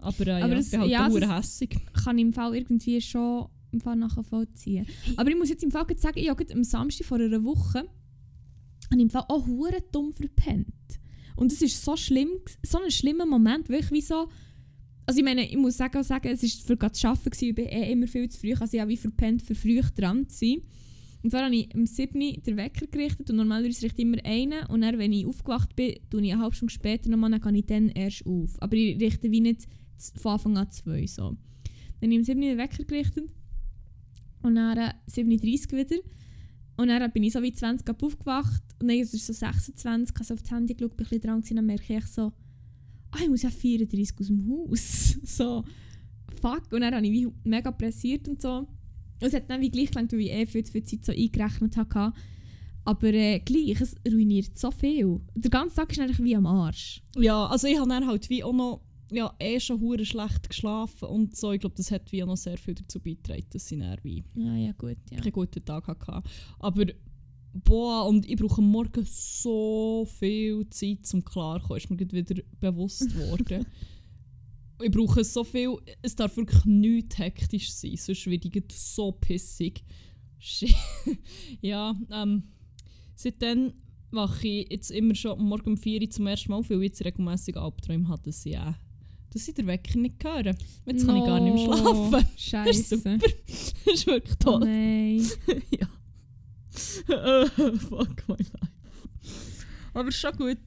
Aber, 0.00 0.26
äh, 0.26 0.30
Aber 0.42 0.48
ja, 0.48 0.54
das- 0.54 0.66
ich 0.66 0.70
bin 0.72 0.80
halt 0.80 0.90
ja, 0.90 1.08
ja, 1.08 1.20
das- 1.20 1.30
hässig. 1.38 1.76
Kann 2.04 2.18
ich 2.18 2.22
im 2.22 2.32
Fall 2.32 2.54
irgendwie 2.56 3.00
schon 3.00 3.48
im 3.72 3.80
Fall 3.80 3.96
nachvollziehen. 3.96 4.86
Aber 5.16 5.28
ich 5.30 5.36
muss 5.36 5.48
jetzt 5.50 5.62
im 5.62 5.70
Fall 5.70 5.84
sagen, 5.96 6.18
ich 6.18 6.28
habe 6.30 6.44
am 6.54 6.64
Samstag 6.64 7.06
vor 7.06 7.18
einer 7.18 7.42
Woche 7.44 7.78
habe 7.80 8.96
ich 8.96 9.00
im 9.02 9.10
Fall 9.10 9.24
auch 9.28 9.46
hure 9.46 9.82
dumm 9.92 10.12
verpennt. 10.14 10.66
Und 11.36 11.52
es 11.52 11.60
ist 11.60 11.84
so 11.84 11.94
schlimm, 11.96 12.30
so 12.64 12.78
ein 12.82 12.90
schlimmer 12.90 13.26
Moment, 13.26 13.68
weil 13.68 13.80
ich 13.80 13.90
wie 13.90 14.00
so... 14.00 14.28
Also 15.04 15.18
ich 15.20 15.24
meine, 15.24 15.48
ich 15.48 15.56
muss 15.56 15.76
sagen, 15.76 16.02
sagen 16.02 16.28
es 16.28 16.42
war 16.42 16.66
für 16.66 16.76
gerade 16.76 16.92
zu 16.92 17.06
arbeiten, 17.08 17.30
gewesen, 17.30 17.48
ich 17.48 17.54
bin 17.54 17.66
eh 17.66 17.92
immer 17.92 18.06
viel 18.06 18.28
zu 18.28 18.38
früh, 18.40 18.52
also 18.54 18.74
ich 18.74 18.80
habe 18.80 18.90
wie 18.90 18.96
verpennt, 18.96 19.42
für 19.42 19.54
früh 19.54 19.80
dran 19.96 20.28
zu 20.28 20.36
sein. 20.38 20.62
Und 21.22 21.30
zwar 21.30 21.44
habe 21.44 21.56
ich 21.56 21.74
am 21.74 21.84
7. 21.84 22.20
Uhr 22.20 22.32
den 22.34 22.56
Wecker 22.56 22.86
gerichtet 22.86 23.30
und 23.30 23.36
normalerweise 23.36 23.82
richte 23.82 24.02
ich 24.02 24.06
immer 24.06 24.24
einen 24.24 24.66
und 24.66 24.82
dann, 24.82 24.98
wenn 24.98 25.12
ich 25.12 25.26
aufgewacht 25.26 25.74
bin, 25.74 25.96
tue 26.10 26.22
ich 26.22 26.32
eine 26.32 26.40
halbe 26.40 26.54
Stunde 26.54 26.72
später 26.72 27.10
nochmal, 27.10 27.30
dann 27.30 27.40
gehe 27.40 27.58
ich 27.58 27.66
dann 27.66 27.88
erst 27.88 28.24
auf. 28.24 28.60
Aber 28.62 28.76
ich 28.76 29.00
richte 29.00 29.30
wie 29.30 29.40
nicht 29.40 29.66
von 30.16 30.32
Anfang 30.32 30.56
an 30.56 30.70
zwei 30.70 31.06
so. 31.06 31.36
Dann 32.00 32.10
habe 32.10 32.12
ich 32.12 32.18
am 32.18 32.24
7. 32.24 32.40
Uhr 32.40 32.48
den 32.50 32.58
Wecker 32.58 32.84
gerichtet 32.84 33.30
und 34.42 34.54
dann 34.54 34.78
äh, 34.78 34.92
7.30 35.10 35.72
Uhr 35.72 35.78
wieder. 35.78 36.02
Und 36.76 36.88
dann 36.88 37.10
bin 37.10 37.24
ich 37.24 37.32
so 37.32 37.42
wie 37.42 37.52
20 37.52 37.88
ab 37.88 38.00
aufgewacht 38.02 38.62
und 38.80 38.88
dann 38.88 38.96
ist 38.96 39.12
es 39.12 39.26
so 39.26 39.32
26, 39.32 40.14
ich 40.14 40.14
habe 40.14 40.24
so 40.24 40.34
auf 40.34 40.42
das 40.42 40.50
Handy 40.52 40.74
geschaut, 40.74 40.96
bin 40.96 41.06
ein 41.10 41.20
dran 41.20 41.40
gewesen, 41.40 41.56
dann 41.56 41.66
merke 41.66 41.96
ich 41.96 42.06
so, 42.06 42.32
ah, 43.10 43.18
ich 43.20 43.28
muss 43.28 43.42
ja 43.42 43.50
34 43.50 44.16
aus 44.20 44.26
dem 44.28 44.48
Haus. 44.48 45.18
so, 45.24 45.64
fuck. 46.40 46.72
Und 46.72 46.80
dann 46.82 46.94
habe 46.94 47.06
ich 47.06 47.12
wie 47.12 47.28
mega 47.44 47.72
pressiert 47.72 48.28
und 48.28 48.40
so. 48.40 48.68
Es 49.20 49.34
hat 49.34 49.50
dann 49.50 49.60
wie 49.60 49.70
gleich 49.70 49.90
gelangt, 49.90 50.12
weil 50.12 50.20
ich 50.20 50.32
eh 50.32 50.46
zu 50.62 50.72
viel 50.72 50.84
Zeit 50.84 51.04
so 51.04 51.12
eingerechnet 51.12 51.76
hatte. 51.76 52.12
Aber 52.84 53.12
äh, 53.12 53.40
gleich, 53.40 53.80
es 53.80 53.94
ruiniert 54.06 54.58
so 54.58 54.70
viel. 54.70 55.20
Der 55.34 55.50
ganze 55.50 55.76
Tag 55.76 55.92
ist 55.92 56.00
eigentlich 56.00 56.22
wie 56.22 56.36
am 56.36 56.46
Arsch. 56.46 57.02
Ja, 57.16 57.46
also 57.46 57.66
ich 57.66 57.78
habe 57.78 57.88
dann 57.88 58.06
halt 58.06 58.30
wie 58.30 58.42
auch 58.42 58.52
noch 58.52 58.80
ja, 59.10 59.34
eh 59.38 59.58
schon 59.60 59.80
hure 59.80 60.04
schlecht 60.04 60.48
geschlafen 60.48 61.08
und 61.08 61.36
so. 61.36 61.52
Ich 61.52 61.60
glaube, 61.60 61.76
das 61.76 61.90
hat 61.90 62.10
wie 62.12 62.22
auch 62.22 62.26
noch 62.26 62.36
sehr 62.36 62.58
viel 62.58 62.74
dazu 62.74 63.00
beigetragen, 63.00 63.46
dass 63.50 63.70
ich 63.70 63.78
dann 63.78 63.98
wie 64.02 64.24
Ja, 64.34 64.56
ja, 64.56 64.72
gut, 64.72 64.96
ja. 65.10 65.18
einen 65.18 65.32
guten 65.32 65.64
Tag 65.64 65.86
hatte. 65.86 66.22
Aber 66.58 66.86
boah, 67.52 68.06
und 68.06 68.28
ich 68.28 68.36
brauche 68.36 68.60
am 68.60 68.70
Morgen 68.70 69.06
so 69.06 70.06
viel 70.18 70.68
Zeit 70.70 71.06
zum 71.06 71.24
klarkommen, 71.24 71.78
ist 71.78 71.90
mir 71.90 71.98
wieder 71.98 72.42
bewusst 72.60 73.08
geworden. 73.12 73.66
Ich 74.80 74.90
brauche 74.90 75.24
so 75.24 75.44
viel, 75.44 75.76
es 76.02 76.14
darf 76.16 76.36
wirklich 76.36 76.64
nichts 76.64 77.18
hektisch 77.18 77.72
sein, 77.72 77.96
sonst 77.96 78.26
werde 78.26 78.48
ich 78.48 78.64
so 78.78 79.12
pissig. 79.12 79.82
Ja, 81.60 81.94
ähm, 82.12 82.44
seitdem 83.16 83.72
wache 84.10 84.46
ich 84.46 84.70
jetzt 84.70 84.90
immer 84.90 85.14
schon 85.14 85.42
Morgen 85.42 85.70
um 85.70 85.76
4 85.76 86.00
Uhr 86.02 86.10
zum 86.10 86.26
ersten 86.28 86.50
Mal, 86.52 86.62
weil 86.68 86.78
ich 86.78 86.88
jetzt 86.90 87.04
regelmässig 87.04 87.56
Albträume 87.56 88.08
habe, 88.08 88.22
dass 88.22 88.46
ich, 88.46 88.54
äh, 88.54 88.72
dass 89.30 89.48
ich 89.48 89.54
den 89.54 89.66
Wecker 89.66 89.98
nicht 89.98 90.22
höre. 90.22 90.54
Jetzt 90.86 91.06
kann 91.06 91.16
ich 91.16 91.24
gar 91.24 91.40
nicht 91.40 91.54
mehr 91.54 91.64
schlafen. 91.64 92.10
Das 92.12 92.22
ist 92.36 92.40
Scheiße. 92.40 92.96
super. 92.96 93.18
Das 93.84 93.94
ist 93.94 94.06
wirklich 94.06 94.34
Oh 94.34 94.44
toll. 94.44 94.60
nein. 94.60 95.26
ja. 95.78 95.88
Fuck 97.78 98.28
my 98.28 98.36
life. 98.36 98.72
Aber 99.94 100.08
ist 100.08 100.18
schon 100.18 100.36
gut. 100.36 100.58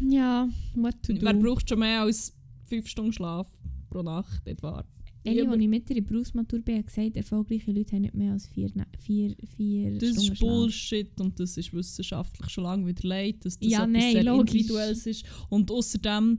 Ja, 0.00 0.48
what 0.74 1.02
to 1.02 1.12
do. 1.14 1.20
Wer 1.22 1.34
braucht 1.34 1.68
schon 1.68 1.78
mehr 1.78 2.02
als 2.02 2.34
5 2.70 2.88
Stunden 2.88 3.12
Schlaf 3.12 3.46
pro 3.90 4.02
Nacht 4.02 4.46
etwa? 4.46 4.84
Eine, 5.22 5.42
Lieber- 5.42 5.56
die 5.58 5.64
ich 5.64 5.68
mit 5.68 5.88
der 5.90 6.00
Berufsmatur 6.00 6.60
bin, 6.60 6.78
hat 6.78 6.86
gesagt, 6.86 7.14
erfolgreiche 7.16 7.72
Leute 7.72 7.94
haben 7.94 8.02
nicht 8.02 8.14
mehr 8.14 8.32
als 8.32 8.46
vier, 8.46 8.70
ne- 8.74 8.86
vier, 8.98 9.36
vier 9.54 9.98
Das 9.98 10.08
Stunden 10.08 10.16
ist 10.32 10.38
Schlaf. 10.38 10.38
Bullshit 10.48 11.20
und 11.20 11.38
das 11.38 11.56
ist 11.58 11.74
wissenschaftlich 11.74 12.48
schon 12.48 12.64
lange 12.64 12.86
widerlegt, 12.86 13.44
dass 13.44 13.58
das 13.58 13.70
Ja, 13.70 13.80
etwas 13.84 13.92
nein, 13.92 14.12
sehr 14.12 14.24
logisch. 14.24 14.54
individuelles 14.54 15.06
ist. 15.06 15.24
Und 15.50 15.70
außerdem, 15.70 16.38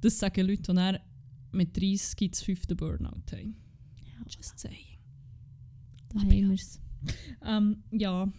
das 0.00 0.18
sagen 0.20 0.46
Leute, 0.46 0.62
die 0.62 0.74
dann 0.74 0.98
mit 1.50 1.76
30 1.76 2.30
das 2.30 2.42
fünfte 2.42 2.76
Burnout 2.76 3.22
haben. 3.32 3.56
Just 4.28 4.58
saying. 4.60 4.76
Da 6.10 6.20
Aber 6.20 6.30
haben 6.30 6.32
ja. 6.38 6.48
wir's. 6.50 6.80
Ähm, 7.44 7.82
ja. 7.90 8.32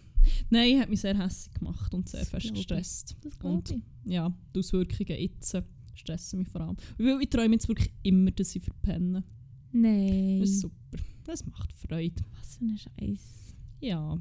Nein, 0.50 0.80
hat 0.80 0.88
mich 0.88 1.00
sehr 1.02 1.16
hässlich 1.16 1.54
gemacht 1.54 1.92
und 1.94 2.08
sehr 2.08 2.20
Das 2.20 2.30
fest 2.30 2.46
ich. 2.46 2.52
gestresst. 2.54 3.16
Das 3.22 3.34
Und 3.42 3.70
ich. 3.70 3.82
ja, 4.04 4.34
die 4.54 4.58
Auswirkungen 4.58 5.20
jetzt 5.20 5.54
stressen 5.96 6.40
mich 6.40 6.48
vor 6.48 6.60
allem. 6.60 6.76
Weil 6.98 7.22
ich 7.22 7.30
träume 7.30 7.54
jetzt 7.54 7.68
wirklich 7.68 7.90
immer, 8.02 8.30
dass 8.30 8.54
ich 8.54 8.62
verpenne. 8.62 9.24
Nein. 9.72 10.40
Das 10.40 10.50
ist 10.50 10.60
super. 10.60 10.98
Das 11.24 11.44
macht 11.46 11.72
Freude. 11.72 12.22
Was 12.38 12.56
für 12.56 12.64
ein 12.64 12.78
Scheiß. 12.78 13.54
Ja. 13.80 14.18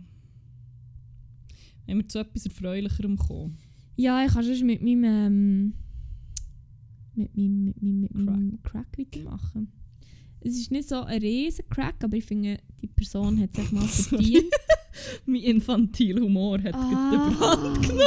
Wenn 1.86 1.98
wir 1.98 2.08
zu 2.08 2.20
etwas 2.20 2.46
Erfreulicherem 2.46 3.18
kommen. 3.18 3.58
Ja, 3.96 4.26
ich 4.26 4.34
kann 4.34 4.44
schon 4.44 4.66
mit 4.66 4.82
meinem, 4.82 5.04
ähm, 5.04 5.74
mit 7.14 7.36
meinem, 7.36 7.66
mit 7.66 7.82
meinem, 7.82 8.02
mit 8.02 8.16
meinem 8.16 8.64
Crack 8.64 8.98
weitermachen. 8.98 9.72
Es 10.42 10.58
ist 10.58 10.72
nicht 10.72 10.90
so 10.90 11.02
ein 11.02 11.22
riesen 11.22 11.68
Crack, 11.70 12.04
aber 12.04 12.18
ich 12.18 12.26
finde, 12.26 12.60
die 12.82 12.88
Person 12.88 13.40
hat 13.40 13.56
sich 13.56 13.72
mal 13.72 13.82
verdient. 13.88 14.54
mein 15.26 15.42
infantiler 15.42 16.22
Humor 16.22 16.62
hat 16.62 16.76
ah. 16.76 17.12
überhand 17.14 17.42
ah, 17.42 17.82
genommen. 17.82 18.02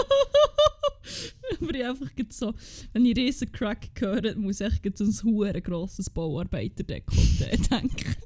Aber 1.61 1.75
ich 1.75 1.85
einfach 1.85 2.11
so, 2.31 2.55
wenn 2.93 3.07
ich 3.07 3.17
riesen 3.17 3.51
Crack 3.53 3.89
höre, 3.99 4.37
muss 4.37 4.61
ich 4.61 4.67
an 4.67 4.93
ein 5.01 5.23
hure 5.25 5.63
grosses 5.63 6.11
Bauarbeiterdekolleté 6.11 7.69
denken. 7.71 8.17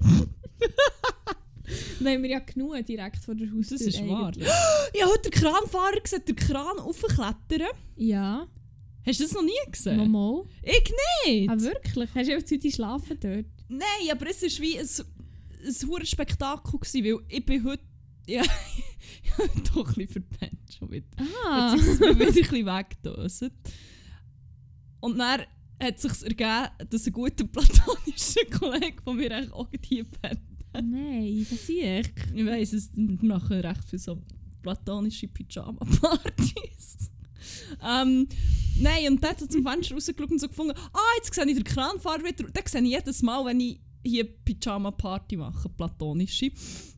da 2.00 2.10
haben 2.10 2.22
wir 2.22 2.30
ja 2.30 2.38
genug 2.38 2.84
direkt 2.86 3.24
vor 3.24 3.34
der 3.34 3.50
Haustür. 3.52 3.78
Das 3.78 3.86
ist 3.86 4.06
wahr. 4.06 4.32
Ich 4.92 5.02
habe 5.02 5.12
heute 5.12 5.30
den 5.30 5.40
Kranfahrer 5.40 6.00
gesehen, 6.00 6.22
den 6.26 6.36
Kran 6.36 6.78
aufklettern. 6.78 7.68
Ja, 7.96 8.46
Hast 9.06 9.20
du 9.20 9.24
das 9.24 9.32
noch 9.34 9.42
nie 9.42 9.52
gesehen? 9.70 9.98
nochmal. 9.98 10.44
Ich 10.62 10.92
nicht! 11.24 11.48
Ah, 11.48 11.60
wirklich? 11.60 12.10
Hast 12.12 12.28
du 12.28 12.34
einfach 12.34 12.46
zu 12.46 12.70
schlafen 12.70 13.16
dort? 13.20 13.46
Nein, 13.68 14.10
aber 14.10 14.28
es 14.28 14.42
war 14.42 14.50
wie 14.62 14.78
ein, 14.80 14.86
ein 14.86 15.88
hohes 15.88 16.08
Spektakel, 16.08 16.80
gewesen, 16.80 17.04
weil 17.04 17.18
ich 17.28 17.46
bin 17.46 17.64
heute... 17.64 17.82
Ja, 18.26 18.42
doch 19.74 19.86
ein 19.88 19.94
bisschen 19.94 20.08
verpennt 20.08 20.74
schon 20.76 20.90
wieder. 20.90 21.06
Ah. 21.46 21.74
Es 21.74 21.98
mir 21.98 22.00
wieder 22.00 22.10
ein 22.10 22.18
bisschen 22.18 22.66
weggedöset. 22.66 23.52
Und 25.00 25.18
dann 25.18 25.42
hat 25.80 25.96
es 25.96 26.02
sich 26.02 26.22
ergeben, 26.22 26.88
dass 26.90 27.06
ein 27.06 27.12
guter 27.12 27.44
platonischer 27.44 28.44
Kollege 28.58 29.02
von 29.02 29.16
mir 29.16 29.34
eigentlich 29.34 29.52
auch 29.52 29.68
hier 29.84 30.04
pennt. 30.04 30.40
Nein, 30.72 31.46
was 31.50 31.66
sehe 31.66 32.00
ich? 32.00 32.10
Ich 32.34 32.46
weiss, 32.46 32.72
es 32.72 32.90
machen 32.94 33.60
recht 33.60 33.84
für 33.88 33.98
so 33.98 34.22
platonische 34.62 35.28
Pyjama-Partys. 35.28 37.10
ähm, 37.82 38.28
nein, 38.78 39.12
und 39.12 39.22
dann 39.22 39.30
hat 39.30 39.52
zum 39.52 39.64
Fenster 39.64 39.94
rausgeschaut 39.94 40.30
und 40.30 40.40
so 40.40 40.48
gefunden, 40.48 40.74
ah, 40.92 40.98
jetzt 41.16 41.32
sehe 41.32 41.46
ich 41.46 41.54
den 41.54 41.64
Kranfahrer 41.64 42.24
wieder. 42.24 42.50
Den 42.50 42.66
sehe 42.66 42.82
ich 42.82 42.90
jedes 42.90 43.22
Mal, 43.22 43.44
wenn 43.44 43.60
ich 43.60 43.80
hier 44.04 44.24
Pyjama-Party 44.24 45.36
mache, 45.36 45.68
platonische. 45.68 46.50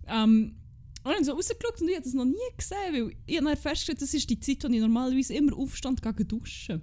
Ähm, 0.07 0.57
und 1.05 1.13
dann 1.13 1.25
so 1.25 1.33
rausgeschaut 1.33 1.81
und 1.81 1.89
ich 1.89 1.95
habe 1.95 2.05
das 2.05 2.15
noch 2.15 2.25
nie 2.25 2.35
gesehen, 2.57 2.93
weil 2.93 3.13
ich 3.27 3.39
habe 3.39 3.57
festgestellt, 3.57 4.03
das 4.03 4.15
ist 4.15 4.29
die 4.29 4.41
Zeit, 4.41 4.65
wo 4.65 4.69
ich 4.69 4.81
normalerweise 4.81 5.35
immer 5.35 5.57
aufstand, 5.57 6.03
gegen 6.03 6.29
duschen. 6.29 6.83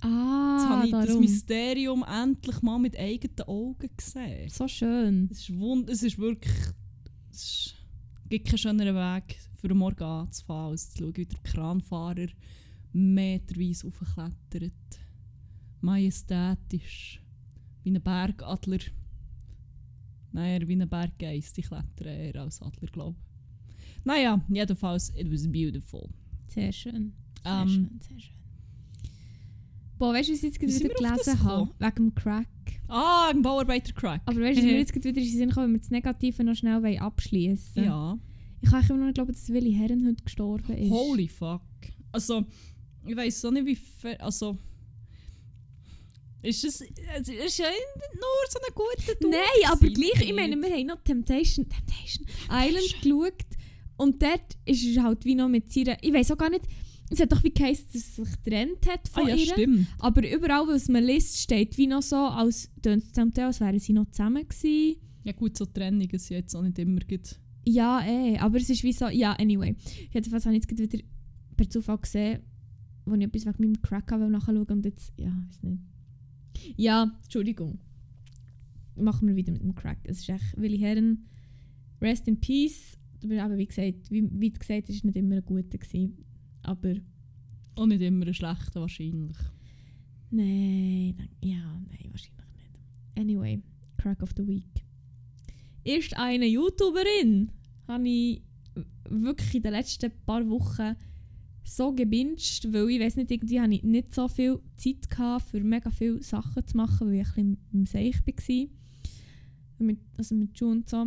Ah, 0.00 0.56
Jetzt 0.58 0.68
habe 0.68 0.84
ich 0.86 0.92
das 0.92 1.06
darum. 1.06 1.20
Mysterium 1.22 2.04
endlich 2.06 2.60
mal 2.62 2.78
mit 2.78 2.96
eigenen 2.98 3.40
Augen 3.48 3.88
gesehen. 3.96 4.48
So 4.50 4.68
schön. 4.68 5.28
Es 5.32 5.40
ist, 5.40 5.58
wund 5.58 5.88
es 5.88 6.02
ist 6.02 6.18
wirklich. 6.18 6.54
Es 7.30 7.42
ist, 7.42 7.74
gibt 8.28 8.46
keinen 8.48 8.58
schöneren 8.58 8.94
Weg, 8.94 9.38
für 9.56 9.70
am 9.70 9.78
Morgen 9.78 10.04
anzufahren, 10.04 10.72
als 10.72 10.90
zu 10.90 10.98
schauen, 10.98 11.16
wie 11.16 11.24
der 11.24 11.38
Kranfahrer 11.42 12.26
meterweise 12.92 13.86
aufklettert. 13.88 14.72
Majestätisch. 15.80 17.22
Wie 17.82 17.90
ein 17.90 18.02
Bergadler. 18.02 18.78
Nein, 20.34 20.60
eher 20.60 20.68
wie 20.68 20.74
ein 20.74 20.88
Berggeist. 20.88 21.56
Ich 21.58 21.66
klettere 21.66 22.10
eher 22.10 22.42
als 22.42 22.60
Adler, 22.60 22.88
glaube 22.88 23.16
ich. 23.18 24.04
Naja, 24.04 24.44
jedenfalls, 24.48 25.10
it 25.16 25.30
was 25.32 25.50
beautiful. 25.50 26.08
Sehr 26.48 26.72
schön. 26.72 27.12
Sehr 27.42 27.52
Ähm, 27.62 27.68
schön, 27.68 28.00
sehr 28.00 28.18
schön. 28.20 28.34
Boah, 29.96 30.12
weißt 30.12 30.28
du, 30.28 30.32
was 30.32 30.42
ich 30.42 30.60
jetzt 30.60 30.60
wieder 30.60 30.92
gelesen 30.94 31.42
habe? 31.44 31.70
Wegen 31.78 31.94
dem 31.94 32.14
Crack. 32.14 32.48
Ah, 32.88 33.30
ein 33.30 33.42
Bauarbeiter-Crack. 33.42 34.22
Aber 34.26 34.40
weißt 34.40 34.58
du, 34.58 34.64
was 34.64 34.70
mir 34.72 34.78
jetzt 34.78 34.92
gerade 34.92 35.08
wieder 35.08 35.20
in 35.20 35.24
den 35.26 35.36
Sinn 35.36 35.50
kommt, 35.50 35.66
wenn 35.66 35.72
wir 35.74 35.78
das 35.78 35.90
Negative 35.90 36.44
noch 36.44 36.56
schnell 36.56 36.98
abschließen 36.98 37.84
Ja. 37.84 38.18
Ich 38.60 38.72
habe 38.72 38.84
immer 38.88 38.98
noch 38.98 39.04
nicht 39.06 39.14
glauben, 39.14 39.32
dass 39.32 39.48
Willi 39.50 39.72
Herren 39.72 40.04
heute 40.06 40.24
gestorben 40.24 40.72
ist. 40.76 40.90
Holy 40.90 41.28
fuck. 41.28 41.62
Also, 42.12 42.44
ich 43.06 43.16
weiß 43.16 43.40
so 43.40 43.50
nicht, 43.52 43.66
wie 43.66 43.76
viel. 43.76 44.14
Also. 44.16 44.58
Ist 46.44 46.64
es. 46.64 46.80
Es 46.82 47.28
ist 47.28 47.58
ja 47.58 47.66
nur 47.66 48.44
so 48.50 48.58
ein 48.58 48.74
guter 48.74 49.14
Dude 49.20 49.36
Nein, 49.36 49.70
aber 49.70 49.88
gleich, 49.88 50.20
ich 50.20 50.34
meine, 50.34 50.56
wir 50.56 50.70
haben 50.70 50.86
noch 50.86 51.02
Temptation, 51.02 51.66
Temptation 51.68 52.26
Island 52.50 53.02
geschaut 53.02 53.58
und 53.96 54.22
dort 54.22 54.56
ist 54.66 54.84
er 54.96 55.04
halt 55.04 55.24
wie 55.24 55.34
noch 55.34 55.48
mit 55.48 55.74
ihrer, 55.74 55.96
ich 56.02 56.12
weiß 56.12 56.32
auch 56.32 56.38
gar 56.38 56.50
nicht, 56.50 56.64
es 57.10 57.20
hat 57.20 57.32
doch 57.32 57.42
wie 57.44 57.52
geheißen, 57.52 57.86
dass 57.92 58.18
er 58.18 58.24
sich 58.24 58.42
getrennt 58.42 58.86
hat 58.86 59.00
Ah 59.12 59.20
von 59.20 59.28
ja, 59.28 59.36
ihr. 59.36 59.46
stimmt. 59.52 59.86
Aber 59.98 60.28
überall, 60.28 60.66
was 60.68 60.88
man 60.88 61.04
liest, 61.04 61.38
steht 61.38 61.78
wie 61.78 61.86
noch 61.86 62.02
so, 62.02 62.16
als, 62.16 62.70
es 62.84 63.18
als 63.18 63.60
wären 63.60 63.78
sie 63.78 63.92
noch 63.92 64.10
zusammen 64.10 64.46
gewesen. 64.46 64.96
Ja, 65.22 65.32
gut, 65.32 65.56
so 65.56 65.64
Trennungen 65.64 66.18
sind 66.18 66.36
jetzt 66.36 66.54
auch 66.54 66.62
nicht 66.62 66.78
immer 66.78 67.00
gut. 67.00 67.38
Ja, 67.66 68.04
eh, 68.06 68.36
aber 68.38 68.58
es 68.58 68.68
ist 68.68 68.82
wie 68.82 68.92
so, 68.92 69.08
ja, 69.08 69.32
anyway. 69.34 69.74
Jedenfalls 70.12 70.44
habe 70.44 70.56
ich 70.56 70.64
jetzt 70.68 70.78
wieder 70.78 71.02
per 71.56 71.70
Zufall 71.70 71.98
gesehen, 71.98 72.40
wo 73.06 73.14
ich 73.14 73.22
etwas 73.22 73.46
wegen 73.46 73.62
meinem 73.62 73.82
Crack 73.82 74.12
habe 74.12 74.28
nachschauen 74.28 74.66
und 74.66 74.84
jetzt, 74.84 75.12
ja, 75.18 75.28
weiß 75.48 75.62
nicht. 75.62 75.80
Ja, 76.76 77.16
Entschuldigung. 77.22 77.78
Machen 78.96 79.28
wir 79.28 79.36
wieder 79.36 79.52
mit 79.52 79.62
dem 79.62 79.74
Crack. 79.74 79.98
Es 80.04 80.20
ist 80.20 80.28
echt, 80.28 80.56
Willi 80.56 80.78
Herren, 80.78 81.24
rest 82.00 82.28
in 82.28 82.40
peace. 82.40 82.96
Aber 83.40 83.56
wie 83.56 83.66
gesagt, 83.66 84.10
wie, 84.10 84.28
wie 84.40 84.52
gesagt 84.52 84.84
hast, 84.88 84.90
ist 84.96 85.04
nicht 85.04 85.16
immer 85.16 85.36
ein 85.36 85.44
guter 85.44 85.78
gewesen. 85.78 86.18
Aber 86.62 86.94
Auch 87.76 87.86
nicht 87.86 88.02
immer 88.02 88.26
ein 88.26 88.34
schlechter, 88.34 88.80
wahrscheinlich. 88.80 89.36
nein, 90.30 91.16
ja, 91.42 91.80
nein, 91.88 92.10
wahrscheinlich 92.10 92.46
nicht. 92.54 93.18
Anyway, 93.18 93.62
Crack 93.96 94.22
of 94.22 94.30
the 94.36 94.46
Week. 94.46 94.84
Erst 95.82 96.16
eine 96.16 96.46
YouTuberin 96.46 97.50
habe 97.88 98.08
ich 98.08 98.42
wirklich 99.08 99.54
in 99.56 99.62
den 99.62 99.72
letzten 99.72 100.10
paar 100.24 100.48
Wochen 100.48 100.94
so 101.64 101.92
gebinged, 101.92 102.72
weil 102.72 102.90
ich 102.90 103.00
weiß 103.00 103.16
nicht, 103.16 103.30
irgendwie 103.30 103.60
hatte 103.60 103.74
ich 103.74 103.82
nicht 103.82 104.14
so 104.14 104.28
viel 104.28 104.60
Zeit 104.76 105.10
gehabt, 105.10 105.46
für 105.46 105.60
mega 105.60 105.90
viele 105.90 106.22
Sachen 106.22 106.66
zu 106.66 106.76
machen, 106.76 107.08
weil 107.08 107.22
ich 107.22 107.36
ein 107.36 107.56
bisschen 107.56 107.58
im 107.72 107.86
Seich 107.86 108.16
war. 109.78 109.96
Also 110.16 110.34
mit 110.34 110.58
Schuhen 110.58 110.78
und 110.78 110.88
so. 110.88 111.06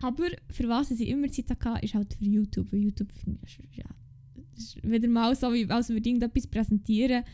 Aber 0.00 0.24
für 0.50 0.68
was 0.68 0.90
ich 0.90 1.08
immer 1.08 1.30
Zeit 1.30 1.50
hatte, 1.50 1.84
ist 1.84 1.94
halt 1.94 2.14
für 2.14 2.24
YouTube. 2.24 2.72
Weil 2.72 2.80
YouTube 2.80 3.12
finde 3.12 3.38
ich, 3.44 3.58
ja, 3.76 3.84
ist 4.56 4.82
wieder 4.82 5.08
mal 5.08 5.34
so, 5.34 5.52
wie 5.52 5.68
als 5.70 5.88
würde 5.88 6.00
ich 6.00 6.06
irgendetwas 6.06 6.46
präsentieren, 6.46 7.24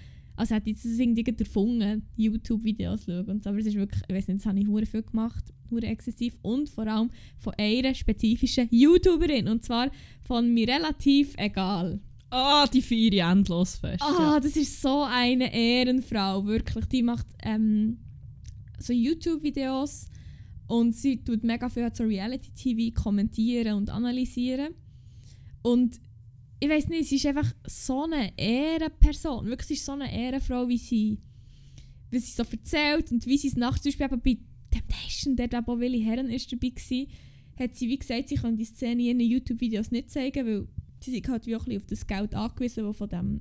als 0.43 0.51
hätte 0.51 0.71
ich 0.71 0.83
das 0.83 0.99
irgendwie 0.99 1.25
erfunden, 1.39 2.03
YouTube-Videos 2.17 3.05
schauen. 3.05 3.27
Und 3.27 3.45
so. 3.45 3.51
Aber 3.51 3.59
es 3.59 3.67
ist 3.67 3.77
wirklich, 3.77 4.03
ich 4.09 4.15
weiß 4.15 4.29
nicht, 4.29 4.41
das 4.41 4.47
habe 4.47 4.59
ich 4.59 4.67
hure 4.67 4.87
viel 4.87 5.03
gemacht, 5.03 5.45
hure 5.71 5.87
exzessiv 5.87 6.37
und 6.43 6.69
vor 6.69 6.87
allem 6.87 7.11
von 7.39 7.55
einer 7.57 7.95
spezifischen 7.95 8.67
YouTuberin. 8.71 9.49
Und 9.49 9.65
zwar 9.65 9.91
von 10.23 10.53
mir 10.53 10.67
relativ 10.67 11.35
egal. 11.37 12.01
Ah, 12.31 12.67
die 12.67 12.83
Feier 12.83 13.31
endlos 13.31 13.77
fest. 13.77 14.03
Ah, 14.03 14.41
das 14.41 14.57
ist 14.57 14.81
so 14.81 15.05
eine 15.05 15.55
Ehrenfrau, 15.55 16.45
wirklich. 16.45 16.87
Die 16.87 17.03
macht 17.03 17.27
ähm, 17.45 17.99
so 18.81 18.93
YouTube-Videos 18.93 20.07
und 20.67 20.97
sie 20.97 21.23
tut 21.23 21.45
mega 21.45 21.69
viel 21.69 21.89
so 21.95 22.03
Reality-TV 22.03 23.01
kommentieren 23.01 23.75
und 23.75 23.91
analysieren. 23.91 24.75
Und 25.63 26.01
ich 26.63 26.69
weiß 26.69 26.87
nicht, 26.91 27.09
sie 27.09 27.17
ist 27.17 27.27
einfach 27.27 27.53
so 27.67 28.05
eine 28.05 28.39
Ehrenperson. 28.39 29.47
Wirklich, 29.47 29.67
sie 29.67 29.75
ist 29.75 29.85
so 29.85 29.93
eine 29.93 30.17
Ehrenfrau, 30.17 30.69
wie 30.69 30.79
sie, 30.79 31.19
wie 32.09 32.21
sie 32.21 32.31
so 32.31 32.45
erzählt 32.45 33.11
und 33.11 33.27
wie 33.27 33.37
sie 33.37 33.49
es 33.49 33.57
nachts, 33.57 33.83
zum 33.83 33.91
Beispiel 33.91 34.07
eben 34.07 34.21
bei 34.21 34.39
Temptation, 34.71 35.35
der 35.35 35.49
da 35.49 35.67
Willi 35.67 36.01
Herren 36.05 36.31
ist 36.31 36.53
dabei 36.53 36.69
war, 36.69 37.07
hat 37.59 37.75
sie 37.75 37.89
wie 37.89 37.99
gesagt, 37.99 38.29
sie 38.29 38.37
kann 38.37 38.57
die 38.57 38.65
Szene 38.65 38.93
in 38.93 39.19
ihren 39.19 39.29
YouTube-Videos 39.29 39.91
nicht 39.91 40.13
zeigen, 40.13 40.47
weil 40.47 40.69
sie 41.01 41.11
sind 41.11 41.27
halt 41.27 41.47
wie 41.49 41.57
auch 41.57 41.63
ein 41.63 41.65
bisschen 41.65 41.83
auf 41.83 41.87
das 41.89 42.07
Geld 42.07 42.33
angewiesen, 42.33 42.85
das 42.85 42.97
von, 42.97 43.09
dem, 43.09 43.41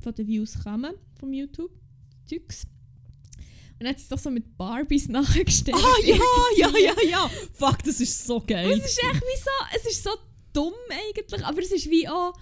von 0.00 0.14
den 0.14 0.26
Views 0.26 0.62
kommen, 0.62 0.92
vom 1.18 1.32
YouTube-Zeugs. 1.32 2.64
Und 2.64 3.80
dann 3.80 3.88
hat 3.88 3.98
sie 3.98 4.02
es 4.02 4.08
doch 4.10 4.18
so 4.18 4.30
mit 4.30 4.58
Barbies 4.58 5.08
nachgestellt. 5.08 5.78
Ah, 5.80 6.06
ja, 6.06 6.16
ja, 6.58 6.78
ja, 6.78 6.94
ja. 7.08 7.30
Fuck, 7.54 7.82
das 7.84 7.98
ist 7.98 8.26
so 8.26 8.42
geil. 8.46 8.72
Es 8.72 8.84
ist 8.84 9.02
echt 9.02 9.22
wie 9.22 9.40
so, 9.42 9.50
es 9.74 9.90
ist 9.90 10.04
so 10.04 10.10
dumm 10.52 10.74
eigentlich, 10.90 11.42
aber 11.42 11.62
es 11.62 11.72
ist 11.72 11.88
wie 11.88 12.06
auch, 12.06 12.34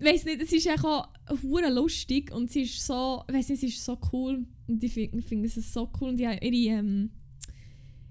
weiß 0.00 0.24
nicht, 0.24 0.42
es 0.42 0.52
ist 0.52 0.68
auch 0.68 1.08
hure 1.42 1.72
lustig 1.72 2.32
und 2.32 2.50
sie 2.50 2.62
ist 2.62 2.84
so, 2.84 3.22
weiß 3.28 3.50
nicht, 3.50 3.60
sie 3.60 3.66
ist 3.68 3.84
so 3.84 3.98
cool 4.12 4.46
und 4.66 4.82
ich 4.82 4.92
finde 4.92 5.22
find 5.22 5.44
es 5.44 5.54
so 5.72 5.90
cool 6.00 6.10
und 6.10 6.20
ich 6.20 6.26
habe 6.26 6.38
ihre, 6.44 6.78
ähm, 6.78 7.10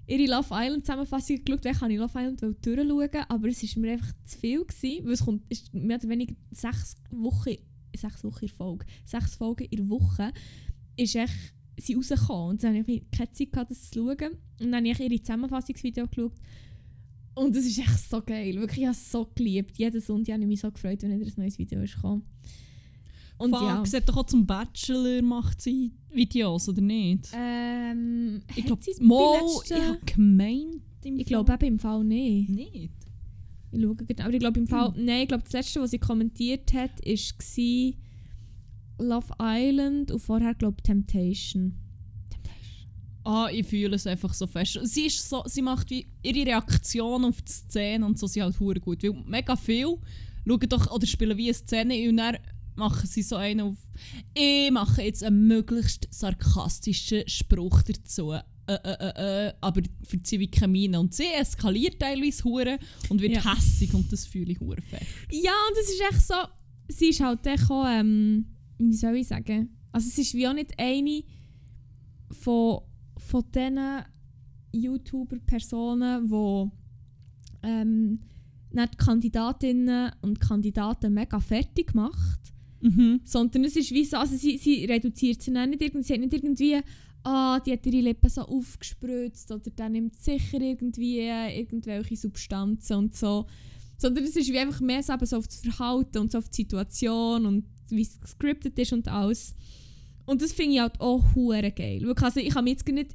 ihre 0.06 0.30
Love 0.30 0.48
Island 0.50 0.84
Zusammenfassung 0.84 1.44
geschaut, 1.44 1.64
weil 1.64 1.72
ich 1.72 1.80
wollte 1.80 1.96
Love 1.96 2.18
Island 2.18 2.42
durchschauen, 2.64 3.24
aber 3.28 3.48
es 3.48 3.62
war 3.62 3.82
mir 3.82 3.92
einfach 3.92 4.12
zu 4.24 4.38
viel 4.38 4.64
gewesen, 4.64 5.04
weil 5.04 5.12
es 5.12 5.24
kommt, 5.24 5.42
ist 5.50 5.72
mehr 5.74 5.98
oder 5.98 6.08
weniger 6.08 6.34
sechs 6.50 6.96
Wochen, 7.10 7.56
sechs 7.96 8.24
Wochen 8.24 8.44
in 8.44 8.48
Folge, 8.48 8.86
sechs 9.04 9.34
Folgen 9.34 9.64
in 9.64 9.76
der 9.78 9.88
Woche, 9.88 10.32
ist 10.96 11.16
echt 11.16 11.54
sie 11.76 11.94
rausgekommen 11.94 12.50
und 12.50 12.62
dann 12.62 12.78
habe 12.78 12.92
ich 12.92 13.10
keine 13.10 13.30
Zeit 13.30 13.52
gehabt, 13.52 13.70
das 13.70 13.90
zu 13.90 14.00
schauen. 14.00 14.36
Und 14.60 14.70
dann 14.72 14.74
habe 14.74 14.88
ich 14.88 15.00
ihre 15.00 15.22
Zusammenfassungsvideo 15.22 16.06
geschaut 16.06 16.34
und 17.34 17.56
es 17.56 17.66
ist 17.66 17.78
echt 17.78 18.10
so 18.10 18.20
geil. 18.22 18.56
Wirklich, 18.56 18.80
ich 18.80 18.86
habe 18.86 18.96
es 18.96 19.10
so 19.10 19.30
geliebt. 19.34 19.78
Jeden 19.78 20.00
Sonntag 20.00 20.34
habe 20.34 20.42
ich 20.42 20.48
mich 20.48 20.60
so 20.60 20.70
gefreut, 20.70 21.02
wenn 21.02 21.20
wieder 21.20 21.30
ein 21.30 21.40
neues 21.40 21.58
Video 21.58 21.80
ist 21.82 21.94
gekommen. 21.94 22.22
Und 23.38 23.52
Fuck, 23.52 23.62
ja. 23.62 23.84
sie 23.86 23.96
hat 23.96 24.08
doch 24.08 24.18
auch 24.18 24.26
zum 24.26 24.46
Bachelor 24.46 25.22
macht 25.22 25.62
sie 25.62 25.92
Videos, 26.10 26.68
oder 26.68 26.82
nicht? 26.82 27.30
Ähm, 27.32 28.42
ich 28.54 28.66
glaube, 28.66 28.82
Mo, 29.00 29.62
ich 29.64 29.72
habe 29.72 29.98
gemeint 30.04 30.82
im 31.02 31.18
Ich 31.18 31.26
glaube 31.26 31.54
eben 31.54 31.66
im 31.66 31.78
Fall 31.78 32.04
nicht. 32.04 32.50
nicht. 32.50 32.92
Ich 33.72 33.80
schaue 33.80 33.96
gerade, 33.96 34.24
aber 34.24 34.32
ich 34.34 34.40
glaube 34.40 34.60
im 34.60 34.66
Fall, 34.66 34.92
nein, 34.96 35.22
ich 35.22 35.28
glaube 35.28 35.44
das 35.44 35.52
letzte, 35.52 35.80
was 35.80 35.92
sie 35.92 35.98
kommentiert 35.98 36.72
hat, 36.74 36.90
war 37.00 37.94
Love 38.98 39.32
Island 39.40 40.10
und 40.10 40.18
vorher 40.18 40.54
glaube 40.54 40.82
Temptation. 40.82 41.76
Ah, 43.32 43.48
ich 43.52 43.64
fühle 43.66 43.94
es 43.94 44.06
einfach 44.08 44.34
so 44.34 44.46
fest. 44.48 44.76
Sie, 44.82 45.06
ist 45.06 45.28
so, 45.28 45.44
sie 45.46 45.62
macht 45.62 45.88
wie 45.90 46.04
ihre 46.22 46.46
Reaktion 46.46 47.24
auf 47.24 47.40
die 47.42 47.52
Szene 47.52 48.04
und 48.04 48.18
so, 48.18 48.26
sie 48.26 48.42
halt 48.42 48.58
hure 48.58 48.80
gut. 48.80 49.04
Weil 49.04 49.12
mega 49.24 49.54
viel 49.54 49.98
schauen 50.46 50.68
doch 50.68 50.90
oder 50.90 51.06
spielen 51.06 51.36
wie 51.38 51.44
eine 51.44 51.54
Szene 51.54 52.08
und 52.08 52.16
dann 52.16 52.38
machen 52.74 53.06
sie 53.06 53.22
so 53.22 53.36
einen 53.36 53.60
auf 53.60 53.76
«Ich 54.34 54.70
mache 54.72 55.02
jetzt 55.02 55.22
einen 55.22 55.46
möglichst 55.46 56.08
sarkastischen 56.10 57.22
Spruch 57.28 57.82
dazu». 57.82 58.32
Äh, 58.32 58.40
äh, 58.66 58.78
äh, 59.00 59.46
äh, 59.48 59.52
aber 59.60 59.82
für 60.04 60.18
sie 60.24 60.40
wie 60.40 60.48
keine 60.50 60.72
Miene. 60.72 60.98
Und 60.98 61.14
sie 61.14 61.26
eskaliert 61.26 62.00
teilweise 62.00 62.42
hure 62.44 62.78
und 63.10 63.20
wird 63.20 63.32
Ja. 63.34 63.54
hässig 63.56 63.92
und 63.94 64.12
das 64.12 64.26
fühle 64.26 64.52
ich 64.52 64.60
hure 64.60 64.82
fest. 64.82 65.06
Ja, 65.30 65.52
und 65.68 65.76
es 65.80 65.90
ist 65.90 66.00
echt 66.10 66.26
so, 66.26 66.34
sie 66.88 67.08
ist 67.10 67.20
halt 67.20 67.46
echt 67.46 67.70
auch, 67.70 67.84
ähm, 67.88 68.46
wie 68.78 68.92
soll 68.92 69.16
ich 69.16 69.28
sagen, 69.28 69.76
also 69.92 70.08
es 70.08 70.18
ist 70.18 70.34
wie 70.34 70.48
auch 70.48 70.52
nicht 70.54 70.72
eine 70.78 71.22
von, 72.30 72.80
von 73.30 73.44
diesen 73.54 73.78
YouTuber-Personen, 74.72 76.28
die 76.28 76.70
ähm, 77.66 78.20
nicht 78.72 78.92
die 78.94 78.96
Kandidatinnen 79.04 80.12
und 80.22 80.40
Kandidaten 80.40 81.14
mega 81.14 81.40
fertig 81.40 81.94
macht, 81.94 82.40
Mhm. 82.82 83.20
sondern 83.24 83.64
es 83.64 83.76
ist 83.76 83.92
wie 83.92 84.06
so, 84.06 84.16
also 84.16 84.34
sie, 84.36 84.56
sie 84.56 84.86
reduziert 84.86 85.42
sie 85.42 85.50
nicht 85.50 85.82
irgendwie, 85.82 86.02
sie 86.02 86.14
hat 86.14 86.20
nicht 86.20 86.32
irgendwie, 86.32 86.80
ah, 87.24 87.60
die 87.60 87.72
hat 87.72 87.84
ihre 87.84 88.00
Lippen 88.00 88.30
so 88.30 88.40
aufgespritzt 88.40 89.52
oder 89.52 89.70
dann 89.76 89.92
nimmt 89.92 90.16
sicher 90.16 90.60
irgendwie 90.60 91.18
irgendwelche 91.28 92.16
Substanzen 92.16 92.96
und 92.96 93.14
so. 93.14 93.46
Sondern 93.98 94.24
es 94.24 94.34
ist 94.34 94.50
wie 94.50 94.58
einfach 94.58 94.80
mehr 94.80 95.02
so, 95.02 95.12
so 95.24 95.36
auf 95.36 95.46
das 95.46 95.60
Verhalten 95.60 96.18
und 96.18 96.32
so 96.32 96.38
auf 96.38 96.48
die 96.48 96.62
Situation 96.62 97.44
und 97.44 97.66
wie 97.90 98.00
es 98.00 98.18
gescriptet 98.18 98.78
ist 98.78 98.94
und 98.94 99.08
alles. 99.08 99.54
Und 100.24 100.40
das 100.40 100.52
finde 100.52 100.76
ich 100.76 100.80
halt 100.80 100.98
auch 101.00 101.34
hure 101.34 101.72
geil. 101.72 102.10
Also 102.22 102.40
ich 102.40 102.48
kann 102.48 102.64
mich 102.64 102.72
jetzt 102.72 102.86
gar 102.86 102.94
nicht, 102.94 103.14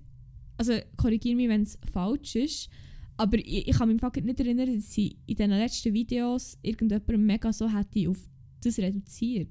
also 0.58 0.74
korrigiere 0.98 1.36
mich, 1.36 1.50
wenn 1.50 1.64
es 1.64 1.78
falsch 1.92 2.36
ist, 2.36 2.70
aber 3.18 3.38
ich, 3.38 3.68
ich 3.68 3.78
kann 3.78 3.90
mich 3.90 4.02
im 4.02 4.26
nicht 4.26 4.40
erinnern, 4.40 4.74
dass 4.76 4.94
sie 4.94 5.18
in 5.26 5.36
den 5.36 5.50
letzten 5.52 5.94
Videos 5.94 6.58
irgendjemandem 6.62 7.26
mega 7.26 7.52
so 7.54 7.70
hätte 7.72 8.10
auf 8.10 8.28
das 8.62 8.78
reduziert. 8.80 9.50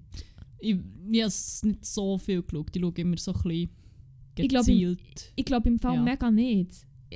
Ich, 0.59 0.77
ich 1.11 1.23
habe 1.23 1.33
nicht 1.69 1.85
so 1.85 2.19
viel 2.19 2.43
geschaut. 2.43 2.75
Ich 2.75 2.81
schaue 2.83 2.93
immer 2.97 3.17
so 3.19 3.33
ein 3.33 3.43
bisschen 3.43 3.71
Ich 4.39 4.49
glaube, 4.49 4.71
im- 4.73 4.79
gezielt. 4.79 5.33
Ich 5.37 5.45
glaube 5.45 5.69
im 5.69 5.79
Fall 5.79 5.95
Ja. 5.97 6.03
mega 6.03 6.31
nicht. 6.31 6.73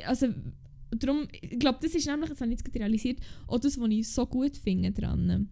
Also, 0.06 0.28
darum, 0.90 1.26
ich 1.32 1.58
glaube, 1.58 1.78
das 1.82 1.94
ist 1.94 2.06
nämlich, 2.06 2.28
das 2.30 2.40
habe 2.40 2.52
ich 2.52 2.58
jetzt 2.60 2.74
realisiert, 2.74 3.18
auch 3.46 3.58
das, 3.58 3.78
was 3.80 3.90
ich 3.90 4.08
so 4.08 4.26
gut 4.26 4.56
finde 4.56 4.92
dran. 4.92 5.48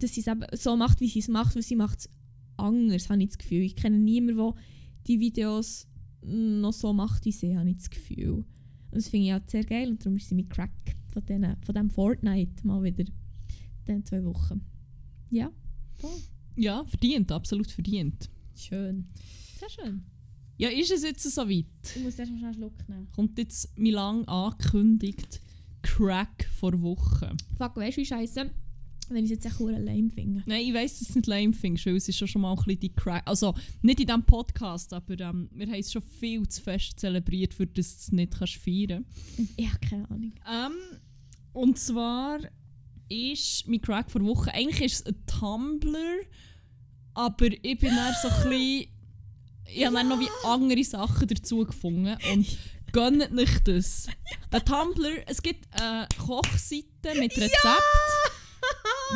Dass 0.00 0.14
sie 0.14 0.20
es 0.20 0.26
eben 0.28 0.44
so 0.52 0.76
macht, 0.76 1.00
wie 1.00 1.08
sie 1.08 1.18
es 1.18 1.28
macht, 1.28 1.56
weil 1.56 1.62
sie 1.62 1.76
macht 1.76 1.98
es 2.00 2.10
anders, 2.56 3.08
habe 3.10 3.20
ich 3.22 3.28
das 3.30 3.38
Gefühl. 3.38 3.62
Ich 3.62 3.74
kenne 3.74 3.98
niemanden, 3.98 4.36
der 4.36 4.54
die 5.08 5.18
Videos 5.18 5.87
noch 6.22 6.72
so 6.72 6.92
macht 6.92 7.24
wie 7.24 7.32
sie, 7.32 7.56
habe 7.56 7.70
ich 7.70 7.76
das 7.76 7.90
Gefühl. 7.90 8.44
Und 8.90 8.96
das 8.96 9.08
finde 9.08 9.26
ich 9.26 9.34
auch 9.34 9.46
sehr 9.46 9.64
geil 9.64 9.90
und 9.90 10.04
darum 10.04 10.16
ist 10.16 10.28
sie 10.28 10.34
mit 10.34 10.50
Crack 10.50 10.96
von, 11.08 11.24
denen, 11.26 11.56
von 11.62 11.74
dem 11.74 11.90
Fortnite 11.90 12.66
mal 12.66 12.82
wieder 12.82 13.04
in 13.86 14.04
zwei 14.04 14.24
Wochen. 14.24 14.60
Ja, 15.30 15.50
voll. 15.94 16.10
Ja, 16.56 16.84
verdient, 16.84 17.30
absolut 17.32 17.70
verdient. 17.70 18.30
Schön. 18.54 19.08
Sehr 19.58 19.70
schön. 19.70 20.02
Ja, 20.56 20.70
ist 20.70 20.90
es 20.90 21.04
jetzt 21.04 21.22
so 21.22 21.48
weit? 21.48 21.66
Ich 21.94 22.02
muss 22.02 22.18
erst 22.18 22.32
mal 22.32 22.38
schnell 22.38 22.50
einen 22.50 22.54
Schluck 22.54 22.88
nehmen. 22.88 23.08
Kommt 23.12 23.38
jetzt 23.38 23.78
mein 23.78 23.92
lang 23.92 24.24
angekündigt 24.26 25.40
Crack 25.82 26.48
vor 26.52 26.80
Wochen. 26.82 27.36
Fuck, 27.56 27.76
weißt 27.76 27.96
du, 27.96 28.00
wie 28.00 28.06
scheiße, 28.06 28.50
wenn 29.08 29.24
ich 29.24 29.30
es 29.30 29.36
jetzt 29.36 29.46
echt 29.46 29.58
hure 29.58 29.78
lame 29.78 30.10
finde. 30.10 30.42
Nein, 30.46 30.62
ich 30.66 30.74
weiss, 30.74 30.98
dass 30.98 31.08
du 31.08 31.12
es 31.12 31.16
nicht 31.16 31.26
lame 31.26 31.52
findest, 31.52 31.86
weil 31.86 31.96
es 31.96 32.08
ist 32.08 32.28
schon 32.28 32.42
mal 32.42 32.50
ein 32.50 32.56
bisschen 32.56 32.80
die 32.80 32.92
Crack... 32.92 33.22
Also, 33.26 33.54
nicht 33.82 34.00
in 34.00 34.06
diesem 34.06 34.24
Podcast, 34.24 34.92
aber 34.92 35.18
ähm, 35.20 35.48
wir 35.52 35.66
haben 35.66 35.80
es 35.80 35.92
schon 35.92 36.02
viel 36.02 36.46
zu 36.48 36.62
fest 36.62 37.00
zelebriert, 37.00 37.54
für 37.54 37.66
das 37.66 37.96
du 37.96 38.00
es 38.00 38.12
nicht 38.12 38.38
kannst 38.38 38.54
feiern 38.56 39.04
Ich 39.56 39.68
habe 39.68 39.78
keine 39.80 40.10
Ahnung. 40.10 40.32
Ähm, 40.46 40.98
und 41.52 41.78
zwar 41.78 42.40
ist 43.08 43.66
mein 43.66 43.80
Crack 43.80 44.10
vor 44.10 44.22
Wochen... 44.24 44.50
Eigentlich 44.50 44.82
ist 44.82 45.00
es 45.00 45.06
ein 45.06 45.26
Tumblr, 45.26 46.20
aber 47.14 47.46
ich 47.46 47.78
bin 47.78 47.94
dann 47.94 48.14
so 48.22 48.28
ein 48.28 48.42
bisschen... 48.50 48.88
Ich 49.70 49.84
habe 49.84 49.96
dann 49.96 50.08
noch 50.08 50.18
wie 50.18 50.28
andere 50.44 50.82
Sachen 50.82 51.28
dazu 51.28 51.64
gefunden 51.64 52.16
und 52.32 52.46
gönnt 52.92 53.32
nicht 53.32 53.68
das. 53.68 54.06
Der 54.52 54.64
Tumblr, 54.64 55.22
es 55.26 55.42
gibt 55.42 55.66
eine 55.72 56.08
Kochseite 56.18 57.18
mit 57.18 57.36
Rezept, 57.36 57.82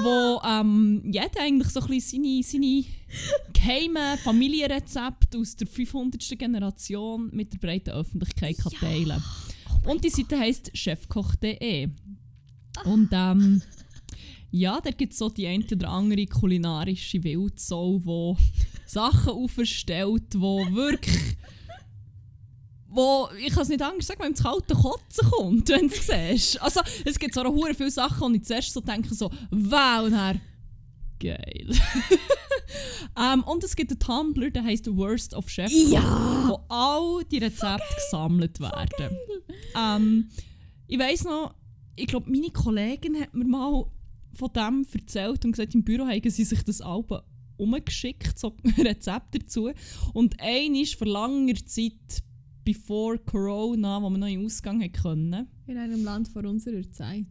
wo 0.03 0.41
ähm, 0.47 1.03
jeder 1.05 1.41
eigentlich 1.41 1.69
so 1.69 1.81
ein 1.81 1.89
bisschen 1.89 2.25
seine, 2.25 2.43
seine 2.43 2.85
geheimen 3.53 4.19
Familienrezepte 4.19 5.39
aus 5.39 5.57
der 5.57 5.67
500. 5.67 6.39
Generation 6.39 7.31
mit 7.33 7.53
der 7.53 7.59
breiten 7.59 7.91
Öffentlichkeit 7.91 8.57
kann 8.59 8.73
teilen 8.73 9.23
Und 9.87 10.05
die 10.05 10.11
Seite 10.11 10.39
heisst 10.39 10.71
chefkoch.de. 10.77 11.89
Und 12.85 13.09
ähm, 13.13 13.63
ja, 14.51 14.81
da 14.81 14.91
gibt 14.91 15.13
es 15.13 15.19
so 15.19 15.29
die 15.29 15.47
eine 15.47 15.65
oder 15.65 15.91
andere 15.91 16.27
kulinarische 16.27 17.23
Wildsau, 17.23 17.99
die 17.99 18.43
Sachen 18.87 19.33
aufstellt, 19.33 20.35
die 20.35 20.39
wirklich 20.39 21.37
wo, 22.93 23.29
ich 23.39 23.53
kann 23.53 23.63
es 23.63 23.69
nicht 23.69 23.83
anders 23.83 24.07
sagen, 24.07 24.21
wenn 24.21 24.31
ins 24.33 24.43
kalte 24.43 24.75
Kotzen 24.75 25.31
kommt, 25.31 25.69
wenn 25.69 25.89
du 25.89 25.95
es 25.95 26.07
siehst. 26.07 26.63
Also, 26.63 26.81
es 27.05 27.19
gibt 27.19 27.35
so 27.35 27.43
hure 27.45 27.75
viele 27.75 27.91
Sachen, 27.91 28.23
und 28.25 28.35
ich 28.35 28.45
zuerst 28.45 28.73
so 28.73 28.81
denke, 28.81 29.15
so, 29.15 29.31
wow, 29.51 30.05
und 30.05 30.13
dann, 30.13 30.41
geil. 31.19 31.71
ähm, 33.19 33.43
und 33.45 33.65
es 33.65 33.75
gibt 33.77 33.91
einen 33.91 34.01
Tumblr, 34.01 34.51
der 34.51 34.65
heißt 34.65 34.85
The 34.85 34.97
Worst 34.97 35.35
of 35.35 35.49
Chef, 35.49 35.71
Ja! 35.71 36.45
wo 36.49 36.61
all 36.69 37.25
die 37.25 37.39
Rezepte 37.39 37.95
gesammelt 37.95 38.61
werden. 38.61 39.17
ähm, 39.77 40.29
ich 40.87 40.99
weiss 40.99 41.25
noch, 41.25 41.55
ich 41.97 42.07
glaube, 42.07 42.31
meine 42.31 42.51
Kollegin 42.51 43.21
hat 43.21 43.35
mir 43.35 43.45
mal 43.45 43.85
von 44.35 44.51
dem 44.55 44.87
erzählt 44.93 45.45
und 45.45 45.53
gesagt, 45.53 45.75
im 45.75 45.85
Büro 45.85 46.07
haben 46.07 46.31
sie 46.31 46.45
sich 46.45 46.63
das 46.63 46.81
Album 46.81 47.21
umgeschickt, 47.57 48.39
so 48.39 48.57
Rezepte 48.79 49.39
dazu. 49.39 49.71
Und 50.13 50.35
ein 50.41 50.75
ist 50.75 50.95
vor 50.95 51.07
langer 51.07 51.55
Zeit, 51.67 52.23
bevor 52.65 53.19
Corona, 53.19 54.01
wo 54.03 54.11
wir 54.11 54.19
noch 54.19 54.27
in 54.27 54.39
den 54.39 54.47
Ausgang 54.47 54.93
können, 54.93 55.47
In 55.67 55.77
einem 55.77 56.05
Land 56.05 56.29
vor 56.29 56.45
unserer 56.45 56.83
Zeit. 56.93 57.27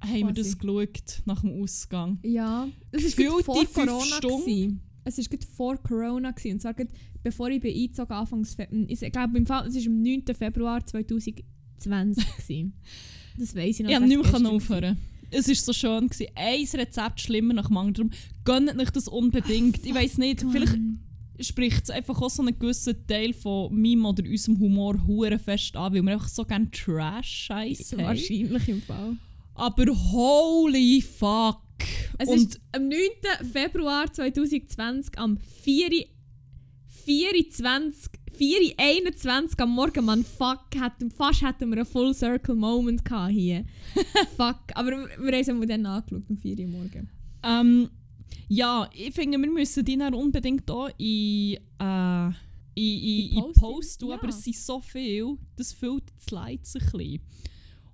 haben 0.00 0.12
wir 0.14 0.20
Quasi. 0.22 0.34
das 0.34 0.58
geschaut 0.58 1.22
nach 1.24 1.40
dem 1.40 1.62
Ausgang. 1.62 2.18
Ja, 2.22 2.68
es 2.92 3.18
war 3.18 3.42
vor 3.42 3.64
Corona. 3.66 4.00
Stunden. 4.00 4.80
Es 5.04 5.18
war 5.18 5.38
vor 5.56 5.76
Corona. 5.78 6.30
Gewesen. 6.32 6.52
Und 6.54 6.60
zwar 6.62 6.74
bevor 7.22 7.48
ich 7.50 7.64
eingezogen 7.64 8.12
Anfangs 8.12 8.54
Februar. 8.54 8.84
Ich 8.88 9.00
glaube, 9.12 9.38
im 9.38 9.46
Fall, 9.46 9.66
es 9.66 9.74
war 9.74 9.86
am 9.86 10.02
9. 10.02 10.22
Februar 10.34 10.84
2020. 10.84 11.44
gewesen. 12.36 12.72
das 13.38 13.54
weiss 13.54 13.80
ich 13.80 13.86
noch. 13.86 13.92
Konnte 13.92 14.08
nicht 14.08 14.40
mehr 14.40 14.50
aufhören. 14.52 14.96
Es 15.30 15.48
war 15.48 15.54
so 15.54 15.72
schön. 15.72 16.08
Gewesen. 16.08 16.26
Ein 16.34 16.80
Rezept 16.80 17.20
schlimmer 17.20 17.54
nach 17.54 17.66
dem 17.68 17.76
anderen. 17.76 18.12
Gönnt 18.44 18.76
nicht 18.76 18.94
das 18.94 19.08
unbedingt. 19.08 19.84
ich 19.84 19.94
weiß 19.94 20.18
nicht, 20.18 20.44
vielleicht. 20.50 20.78
Spricht 21.40 21.84
es 21.84 21.90
einfach 21.90 22.20
auch 22.20 22.30
so 22.30 22.42
einen 22.42 22.58
gewissen 22.58 23.06
Teil 23.06 23.32
von 23.32 23.74
meinem 23.74 24.04
oder 24.06 24.24
unserem 24.24 24.58
Humor 24.58 25.06
hure 25.06 25.38
fest 25.38 25.76
an, 25.76 25.94
weil 25.94 26.02
wir 26.02 26.12
einfach 26.12 26.28
so 26.28 26.44
gerne 26.44 26.70
Trash-Scheiße 26.70 27.96
haben. 27.96 28.06
Wahrscheinlich 28.06 28.68
im 28.68 28.82
Fall. 28.82 29.16
Aber 29.54 29.86
holy 29.86 31.02
fuck! 31.02 31.62
Es 32.18 32.28
Und 32.28 32.36
ist 32.36 32.60
am 32.72 32.88
9. 32.88 32.98
Februar 33.52 34.12
2020 34.12 35.18
am 35.18 35.38
4. 35.38 36.06
24, 37.06 38.10
4.21 38.36 39.60
am 39.62 39.70
Morgen, 39.70 40.04
man, 40.04 40.24
fuck, 40.24 40.64
hätten, 40.74 41.12
fast 41.12 41.42
hätten 41.42 41.70
wir 41.70 41.76
einen 41.76 41.86
Full 41.86 42.12
Circle 42.12 42.56
Moment 42.56 43.04
gehabt 43.04 43.32
hier. 43.32 43.64
fuck, 44.36 44.58
aber 44.74 44.90
wir, 44.90 45.08
wir 45.20 45.32
haben 45.32 45.62
es 45.62 45.68
dann 45.68 45.86
angeschaut, 45.86 46.28
um 46.28 46.36
4 46.36 46.58
Uhr 46.58 46.66
morgen. 46.66 47.08
ähm, 47.44 47.90
ja, 48.48 48.88
ich 48.92 49.14
finde, 49.14 49.38
wir 49.38 49.50
müssen 49.50 49.84
die 49.84 49.96
dann 49.96 50.14
unbedingt 50.14 50.70
auch 50.70 50.88
in, 50.98 51.56
äh, 51.78 52.26
in, 52.26 52.32
in, 52.74 53.44
in 53.44 53.52
Post- 53.54 54.00
tun, 54.00 54.10
ja. 54.10 54.16
aber 54.16 54.28
es 54.28 54.42
sind 54.44 54.56
so 54.56 54.80
viel, 54.80 55.36
das 55.56 55.72
füllt 55.72 56.04
die 56.20 56.24
Slides 56.28 56.76
ein 56.76 56.82
bisschen. 56.90 57.20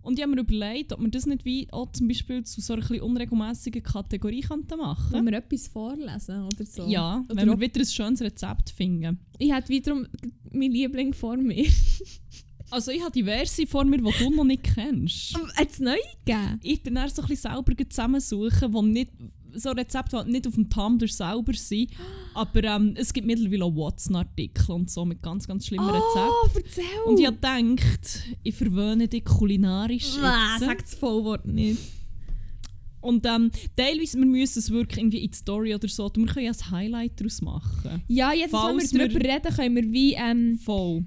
Und 0.02 0.18
ich 0.18 0.22
habe 0.24 0.34
mir 0.34 0.40
überlegt, 0.40 0.92
ob 0.92 1.00
wir 1.00 1.10
das 1.10 1.26
nicht 1.26 1.44
wie 1.44 1.72
auch 1.72 1.90
zum 1.92 2.08
Beispiel 2.08 2.42
zu 2.42 2.60
so 2.60 2.72
einer 2.74 3.02
unregelmäßigen 3.02 3.84
Kategorie 3.84 4.40
könnten 4.40 4.78
machen 4.78 5.12
Wollen 5.12 5.26
wir 5.26 5.34
etwas 5.34 5.68
vorlesen 5.68 6.42
oder 6.42 6.66
so? 6.66 6.86
Ja, 6.88 7.24
Oder 7.28 7.36
wenn 7.36 7.48
wir 7.48 7.60
wieder 7.60 7.80
ein 7.80 7.86
schönes 7.86 8.20
Rezept 8.20 8.70
finden. 8.70 9.20
Ich 9.38 9.52
hätte 9.52 9.68
wiederum 9.68 10.06
meinen 10.50 10.72
Liebling 10.72 11.14
vor 11.14 11.36
mir. 11.36 11.66
Also 12.70 12.90
ich 12.90 13.02
habe 13.02 13.12
diverse 13.12 13.66
vor 13.66 13.84
mir, 13.84 13.98
die 13.98 14.10
du 14.18 14.30
noch 14.30 14.44
nicht 14.44 14.62
kennst. 14.62 15.34
Hat 15.34 15.70
es 15.70 15.78
neu 15.78 15.98
gegeben? 16.24 16.58
Ich 16.62 16.82
bin 16.82 16.94
dann 16.94 17.06
so 17.10 17.20
ein 17.20 17.28
bisschen 17.28 17.52
selber 17.52 17.90
zusammensuchen, 17.90 18.72
wo 18.72 18.80
nicht 18.80 19.10
so 19.54 19.70
Rezepte, 19.70 20.22
die 20.26 20.32
nicht 20.32 20.46
auf 20.46 20.54
dem 20.54 20.68
Tumblr 20.70 21.08
selber 21.08 21.52
sind. 21.54 21.90
Aber 22.34 22.64
ähm, 22.64 22.94
es 22.96 23.12
gibt 23.12 23.26
mittlerweile 23.26 23.64
auch 23.64 23.74
Watson-Artikel 23.74 24.70
und 24.72 24.90
so 24.90 25.04
mit 25.04 25.22
ganz, 25.22 25.46
ganz 25.46 25.66
schlimmen 25.66 25.88
Rezepten. 25.88 26.30
Oh, 26.30 26.48
erzähl! 26.54 26.84
Und 27.06 27.20
ich 27.20 27.26
habe 27.26 27.36
gedacht, 27.36 28.22
ich 28.42 28.54
verwöhne 28.54 29.08
dich 29.08 29.24
kulinarisch 29.24 30.14
jetzt. 30.14 30.60
sag 30.60 30.78
das 30.80 30.94
Vollwort 30.94 31.46
nicht. 31.46 31.78
Und 33.00 33.26
ähm, 33.26 33.50
teilweise 33.76 34.16
wir 34.18 34.26
müssen 34.26 34.60
es 34.60 34.70
wirklich 34.70 34.98
irgendwie 35.00 35.24
in 35.24 35.30
die 35.32 35.36
Story 35.36 35.74
oder 35.74 35.88
so, 35.88 36.08
wir 36.14 36.26
können 36.26 36.46
ja 36.46 36.52
ein 36.52 36.70
Highlight 36.70 37.18
daraus 37.20 37.42
machen. 37.42 38.02
Ja, 38.06 38.32
jetzt, 38.32 38.52
Falls 38.52 38.92
wenn 38.92 39.00
wir 39.00 39.08
wir- 39.10 39.18
darüber 39.18 39.34
reden, 39.34 39.56
können 39.56 39.74
wir 39.76 39.92
wie 39.92 40.14
ähm, 40.14 40.58
Voll. 40.58 41.04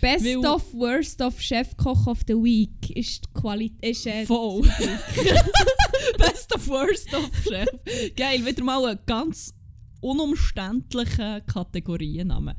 Best 0.00 0.24
Weil- 0.24 0.44
of, 0.46 0.72
Worst 0.74 1.20
of, 1.22 1.40
Chefkoch 1.40 2.06
of 2.06 2.20
the 2.26 2.34
Week 2.34 2.90
ist 2.94 3.24
die 3.24 3.40
Qualität. 3.40 4.06
Äh, 4.06 4.26
Voll. 4.26 4.62
Best 6.18 6.54
of 6.54 6.66
Worst 6.68 7.12
of 7.14 7.30
Chef. 7.44 7.68
Geil, 8.16 8.44
wieder 8.44 8.62
mal 8.64 8.84
ein 8.86 8.98
ganz 9.06 9.54
unumständlicher 10.00 11.40
Kategoriennamen. 11.42 12.54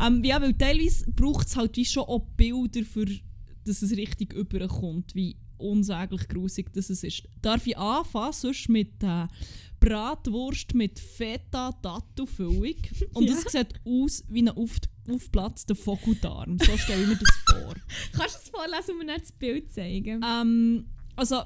Ähm, 0.00 0.24
ja, 0.24 0.40
weil 0.40 0.54
teilweise 0.54 1.10
braucht 1.12 1.46
es 1.46 1.56
halt 1.56 1.76
wie 1.76 1.84
schon 1.84 2.02
auch 2.04 2.26
Bilder, 2.36 2.82
für, 2.84 3.06
dass 3.64 3.82
es 3.82 3.92
richtig 3.96 4.32
überkommt, 4.32 5.14
wie 5.14 5.36
unsäglich 5.58 6.26
grusig 6.28 6.72
das 6.72 6.90
es 6.90 7.04
ist. 7.04 7.22
Darf 7.42 7.66
ich 7.66 7.76
anfangen, 7.78 8.32
sonst 8.32 8.68
mit 8.68 9.02
äh, 9.02 9.26
Bratwurst 9.78 10.74
mit 10.74 10.98
Feta-Tattoo-Füllung. 10.98 12.74
Und 13.14 13.24
Ja. 13.28 13.34
das 13.34 13.52
sieht 13.52 13.80
aus 13.84 14.24
wie 14.28 14.42
ein 14.42 14.48
auf, 14.50 14.76
aufplatzter 15.14 15.74
Vogeldarm. 15.74 16.58
So 16.58 16.76
stelle 16.76 17.02
ich 17.02 17.08
mir 17.08 17.16
das 17.16 17.30
vor. 17.56 17.74
Kannst 18.12 18.36
du 18.36 18.40
es 18.42 18.48
vorlesen 18.50 18.90
und 18.92 18.98
mir 18.98 19.12
nicht 19.12 19.22
das 19.22 19.32
Bild 19.32 19.72
zeigen? 19.72 20.24
Ähm, 20.24 20.86
also, 21.16 21.42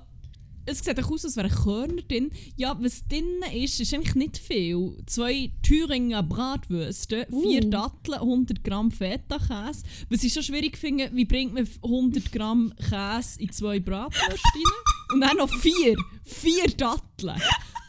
es 0.67 0.79
sieht 0.79 0.99
auch 1.03 1.11
aus, 1.11 1.25
als 1.25 1.37
wären 1.37 1.51
Körner 1.51 2.03
drin. 2.03 2.31
Ja, 2.57 2.77
was 2.81 3.07
drin 3.07 3.27
ist, 3.55 3.81
ist 3.81 3.93
eigentlich 3.93 4.15
nicht 4.15 4.39
viel. 4.39 4.97
Zwei 5.07 5.53
Thüringer 5.63 6.23
Bratwürste, 6.23 7.27
vier 7.43 7.65
Uh. 7.67 7.71
Datteln, 7.71 8.19
100 8.19 8.65
Gramm 8.65 8.91
Feta-Käse. 8.91 9.83
Was 10.09 10.25
ich 10.25 10.33
schon 10.33 10.43
schwierig 10.43 10.79
finde, 10.79 11.11
wie 11.13 11.27
bringt 11.27 11.53
man 11.53 11.69
100 11.83 12.33
Gramm 12.33 12.73
Käse 12.77 13.41
in 13.41 13.53
zwei 13.53 13.79
Bratwürste 13.81 14.27
rein? 14.33 15.13
Und 15.13 15.21
dann 15.21 15.37
noch 15.37 15.51
vier. 15.61 15.97
Vier 16.25 16.67
Datteln. 16.77 17.41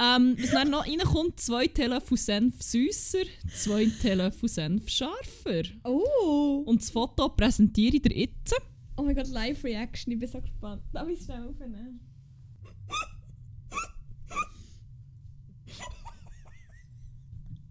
Ähm, 0.00 0.36
was 0.38 0.50
dann 0.50 0.70
noch 0.70 0.86
reinkommt, 0.86 1.40
zwei 1.40 1.66
Teelöffel 1.66 2.16
Senf 2.16 2.62
süßer, 2.62 3.24
zwei 3.52 3.86
Teelöffel 3.86 4.48
Senf 4.48 4.88
scharfer. 4.88 5.62
Oh! 5.84 6.62
Und 6.66 6.80
das 6.82 6.90
Foto 6.90 7.28
präsentiere 7.30 7.96
ich 7.96 8.02
dir 8.02 8.16
jetzt. 8.16 8.54
Oh 8.96 9.02
mein 9.02 9.16
Gott, 9.16 9.28
Live-Reaction, 9.28 10.12
ich 10.12 10.18
bin 10.20 10.28
so 10.28 10.40
gespannt. 10.40 10.82
Darf 10.92 11.08
ich 11.08 11.18
es 11.18 11.24
schnell 11.24 11.48
aufnehmen? 11.48 12.00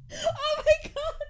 Oh 0.10 0.64
mein 0.64 0.94
Gott! 0.94 1.28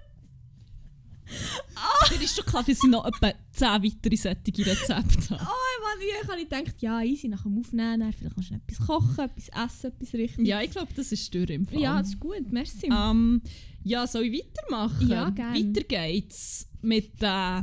Mir 2.10 2.24
ist 2.24 2.36
schon 2.36 2.44
klar, 2.46 2.62
dass 2.62 2.82
ich 2.82 2.90
noch 2.90 3.04
etwa 3.04 3.32
10 3.52 3.68
weitere 3.68 4.16
sättige 4.16 4.66
Rezepte 4.66 5.30
haben. 5.30 5.46
Oh 5.46 5.82
Mann, 5.82 5.98
ich 6.00 6.28
habe 6.28 6.42
gedacht, 6.42 6.80
ja, 6.80 7.02
easy, 7.02 7.28
nach 7.28 7.42
dem 7.42 7.58
Aufnehmen, 7.58 8.00
dann 8.00 8.12
vielleicht 8.12 8.34
kannst 8.34 8.50
du 8.50 8.54
etwas 8.54 8.86
kochen, 8.86 9.18
etwas 9.24 9.48
essen, 9.48 9.92
etwas 9.92 10.12
richtig. 10.14 10.46
Ja, 10.46 10.62
ich 10.62 10.70
glaube, 10.70 10.92
das 10.94 11.12
ist 11.12 11.34
durch 11.34 11.50
im 11.50 11.66
Fall. 11.66 11.80
Ja, 11.80 11.98
das 11.98 12.10
ist 12.10 12.20
gut, 12.20 12.50
merci. 12.50 12.88
Ähm, 12.92 13.42
ja, 13.84 14.06
soll 14.06 14.24
ich 14.24 14.42
weitermachen? 14.42 15.08
Ja, 15.08 15.30
gern. 15.30 15.54
Weiter 15.54 15.82
geht's 15.82 16.68
mit, 16.82 17.12
äh, 17.20 17.62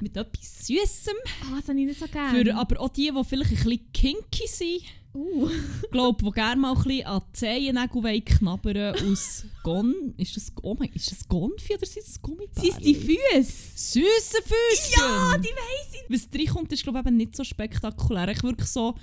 mit 0.00 0.16
etwas 0.16 0.66
Süßem. 0.66 1.14
Ah, 1.44 1.56
das 1.56 1.68
habe 1.68 1.78
ich 1.80 1.86
nicht 1.86 2.00
so 2.00 2.06
gerne. 2.06 2.44
Für 2.44 2.54
aber 2.54 2.80
auch 2.80 2.88
die, 2.88 3.10
die 3.10 3.24
vielleicht 3.24 3.50
ein 3.50 3.56
bisschen 3.56 3.92
kinky 3.92 4.46
sind. 4.46 4.82
Uh. 5.14 5.48
Ich 5.82 5.90
glaube, 5.90 6.24
die 6.24 6.30
gerne 6.30 6.60
mal 6.60 6.76
ein 6.76 6.82
bisschen 6.82 7.06
an 7.06 7.22
die 7.28 7.32
Zehennägel 7.38 8.20
knabbern 8.22 8.94
aus 8.94 9.44
Gon... 9.62 10.14
Ist 10.16 10.36
das, 10.36 10.52
oh 10.62 10.74
mein, 10.78 10.90
ist 10.90 11.10
das 11.10 11.28
Gonfi 11.28 11.74
oder 11.74 11.86
sind 11.86 12.06
das 12.06 12.20
Gummibärchen? 12.20 12.62
Sind 12.62 12.78
es 12.78 12.84
die 12.84 12.94
Füße? 12.94 13.52
Süße 13.74 14.42
Füßchen! 14.42 15.00
Ja, 15.00 15.38
die 15.38 15.48
weiss 15.48 15.94
ich. 15.94 16.10
Was 16.10 16.28
reinkommt, 16.38 16.72
ist 16.72 16.82
glaube 16.82 17.00
ich 17.00 17.06
eben 17.06 17.16
nicht 17.16 17.36
so 17.36 17.44
spektakulär. 17.44 18.28
Ich 18.28 18.42
wirklich 18.42 18.68
so... 18.68 18.94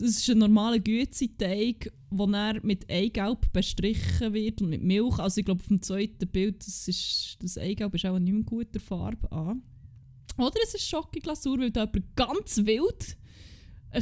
Es 0.00 0.18
ist 0.18 0.28
ein 0.30 0.38
normaler 0.38 0.78
Güezi-Teig, 0.78 1.92
der 2.12 2.60
mit 2.62 2.88
Eigelb 2.88 3.52
bestrichen 3.52 4.32
wird 4.32 4.62
und 4.62 4.68
mit 4.68 4.80
Milch. 4.80 5.18
Also 5.18 5.40
ich 5.40 5.44
glaube, 5.44 5.60
auf 5.60 5.66
dem 5.66 5.82
zweiten 5.82 6.28
Bild, 6.28 6.64
das, 6.64 6.86
ist, 6.86 7.36
das 7.40 7.58
Eigelb 7.58 7.92
ist 7.96 8.06
auch 8.06 8.16
nicht 8.20 8.32
mehr 8.32 8.44
guter 8.44 8.78
Farbe 8.78 9.30
an. 9.32 9.60
Oder 10.36 10.54
es 10.62 10.74
ist 10.74 10.88
Schokoglasur, 10.88 11.58
weil 11.58 11.72
da 11.72 11.84
jemand 11.84 12.14
ganz 12.14 12.58
wild 12.58 13.16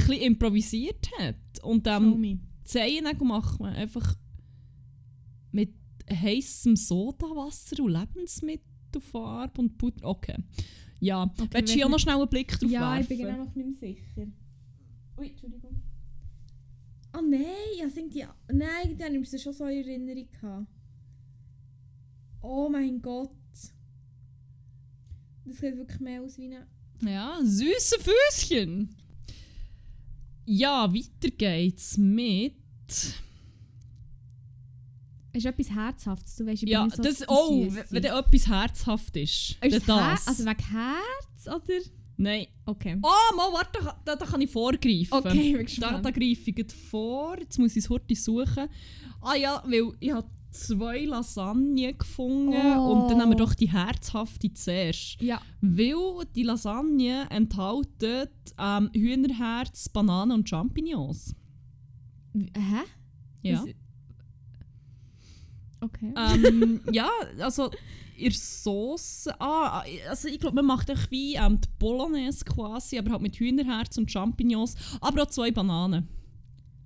ein 0.01 0.07
bisschen 0.07 0.23
improvisiert 0.23 1.09
hat. 1.19 1.35
Und 1.63 1.85
Show 1.87 1.93
ähm, 1.93 2.21
me. 2.21 2.35
die 2.35 2.63
Zehennägel 2.63 3.25
macht 3.27 3.59
man 3.59 3.73
einfach 3.73 4.15
mit 5.51 5.73
heißem 6.11 6.75
Sodawasser 6.75 7.83
und 7.83 7.91
Lebensmittelfarbe 7.91 9.61
und 9.61 9.77
Butter. 9.77 10.05
Okay. 10.07 10.35
Ja, 10.99 11.23
Okay, 11.23 11.47
willst 11.51 11.73
du 11.73 11.77
hier 11.77 11.89
noch 11.89 11.99
schnell 11.99 12.15
einen 12.15 12.29
Blick 12.29 12.49
drauf 12.59 12.69
Ja, 12.69 12.99
ich 12.99 13.07
werfen? 13.09 13.17
bin 13.17 13.17
genau 13.27 13.45
noch 13.45 13.55
nicht 13.55 13.81
mehr 13.81 13.93
sicher. 13.93 14.27
Ui, 15.17 15.27
Entschuldigung. 15.29 15.81
Ah 17.11 17.21
nein, 17.21 17.41
ich 17.75 17.81
habe 17.83 17.91
irgendwie... 17.95 18.25
Nein, 18.51 18.69
irgendwie 18.89 19.03
habe 19.03 19.17
ich 19.35 19.41
schon 19.41 19.53
so 19.53 19.65
in 19.65 19.87
Erinnerung 19.87 20.27
gehabt. 20.29 20.67
Oh 22.41 22.69
mein 22.69 23.01
Gott. 23.01 23.29
Das 25.45 25.57
sieht 25.57 25.77
wirklich 25.77 25.99
mehr 25.99 26.21
aus 26.21 26.37
wie 26.37 26.45
eine... 26.45 26.67
Ja, 27.01 27.39
süße 27.43 27.97
Füßchen. 27.99 28.95
Ja, 30.49 30.93
weiter 30.93 31.29
geht's 31.37 31.97
mit. 31.97 32.53
Ist 35.33 35.45
etwas 35.45 35.69
Herzhaftes, 35.69 36.35
du 36.37 36.45
weißt, 36.45 36.63
ich 36.63 36.69
Ja, 36.69 36.83
bin 36.83 36.89
so 36.89 37.03
das. 37.03 37.27
Oh, 37.27 37.67
wenn 37.89 38.01
da 38.01 38.17
etwas 38.17 38.47
herzhaft 38.47 39.17
ist. 39.17 39.57
Ist 39.61 39.61
es 39.61 39.71
Her 39.71 39.79
das. 39.85 40.27
Also 40.27 40.45
wegen 40.45 40.63
Herz, 40.71 41.47
oder? 41.47 41.79
Nein. 42.15 42.47
Okay. 42.65 42.97
Oh, 43.01 43.35
mal, 43.35 43.51
warte, 43.53 43.79
da, 43.83 44.01
da, 44.05 44.15
da 44.15 44.25
kann 44.25 44.39
ich 44.39 44.49
vorgreifen. 44.49 45.07
Okay, 45.11 45.57
ich 45.59 45.75
bin 45.75 45.81
Da, 45.81 45.99
da 45.99 46.11
greife 46.11 46.49
ich 46.49 46.73
vor. 46.89 47.37
Jetzt 47.37 47.59
muss 47.59 47.75
ich 47.75 47.83
es 47.83 47.89
heute 47.89 48.15
suchen. 48.15 48.69
Ah 49.21 49.35
ja, 49.35 49.61
weil 49.65 49.91
ich 49.99 50.11
habe 50.11 50.29
zwei 50.51 51.05
Lasagne 51.05 51.93
gefunden. 51.93 52.55
Oh. 52.77 52.91
Und 52.91 53.11
dann 53.11 53.21
haben 53.21 53.29
wir 53.29 53.37
doch 53.37 53.53
die 53.53 53.71
herzhafte 53.71 54.53
zuerst. 54.53 55.21
Ja. 55.21 55.41
Weil 55.61 56.25
die 56.35 56.43
Lasagne 56.43 57.27
enthält 57.29 57.89
ähm, 58.57 58.89
Hühnerherz, 58.93 59.89
Bananen 59.89 60.39
und 60.39 60.49
Champignons. 60.49 61.35
Hä? 62.33 62.83
Ja. 63.41 63.63
Okay. 65.79 66.13
ähm, 66.17 66.81
ja, 66.91 67.09
also 67.39 67.69
in 68.17 68.31
Sauce. 68.31 69.29
Ah, 69.39 69.83
also 70.09 70.27
ich 70.27 70.39
glaube, 70.39 70.55
man 70.55 70.65
macht 70.65 70.89
echt 70.89 71.11
wie 71.11 71.35
ähm, 71.35 71.61
die 71.61 71.69
Bolognese 71.77 72.43
quasi, 72.45 72.97
aber 72.97 73.11
halt 73.11 73.21
mit 73.21 73.35
Hühnerherz 73.35 73.97
und 73.97 74.11
Champignons. 74.11 74.75
Aber 75.01 75.23
auch 75.23 75.27
zwei 75.27 75.51
Bananen. 75.51 76.07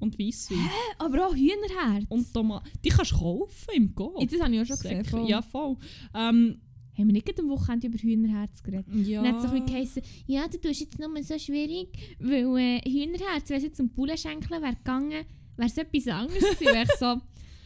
Und 0.01 0.19
Weisswein. 0.19 0.57
Aber 0.99 1.27
auch 1.27 1.33
Hühnerherz. 1.35 2.05
Und 2.09 2.33
Tomaten. 2.33 2.69
Die 2.83 2.89
kannst 2.89 3.11
du 3.11 3.17
kaufen 3.17 3.69
im 3.75 3.95
Go. 3.95 4.17
Ja, 4.19 4.25
das 4.25 4.41
habe 4.41 4.53
ich 4.55 4.61
auch 4.61 4.65
schon 4.65 4.75
gesehen. 4.75 4.97
Säckchen. 5.03 5.19
voll. 5.19 5.29
Ja, 5.29 5.41
voll. 5.41 5.77
Ähm, 6.13 6.59
Haben 6.97 7.07
wir 7.07 7.13
nicht 7.13 7.39
am 7.39 7.47
Wochenende 7.49 7.87
über 7.87 7.97
Hühnerherz 7.97 8.61
geredet? 8.63 8.85
ja. 8.93 9.19
Und 9.19 9.25
dann 9.27 9.35
hat 9.37 9.45
es 9.45 9.51
so 9.51 9.65
geheißen, 9.65 10.01
ja, 10.27 10.47
du 10.47 10.59
tust 10.59 10.81
jetzt 10.81 10.99
nur 10.99 11.23
so 11.23 11.37
schwierig, 11.39 11.87
weil 12.19 12.57
äh, 12.57 12.81
Hühnerherz, 12.81 13.49
wenn 13.49 13.57
es 13.57 13.63
jetzt 13.63 13.79
um 13.79 13.89
Bullenschenkeln 13.89 14.61
wäre 14.61 14.75
gegangen, 14.75 15.25
wäre 15.55 15.67
es 15.69 15.77
etwas 15.77 16.07
anderes 16.07 16.39
gewesen. 16.41 16.65
Wäre 16.73 16.83
ich 16.83 16.91
so, 16.99 17.21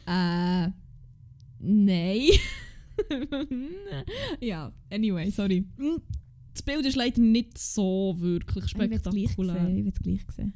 äh, 0.11 0.69
nein. 1.59 2.29
ja, 4.41 4.71
anyway, 4.91 5.29
sorry. 5.31 5.65
Mm, 5.77 5.97
Das 6.53 6.61
Bild 6.61 6.85
ist 6.85 6.95
leider 6.95 7.21
nicht 7.21 7.57
so 7.57 8.15
wirklich 8.17 8.67
spektakulär. 8.69 9.67
Ich 9.69 9.83
will 9.83 9.87
es 9.87 9.99
gleich 9.99 10.21
sehen. 10.35 10.53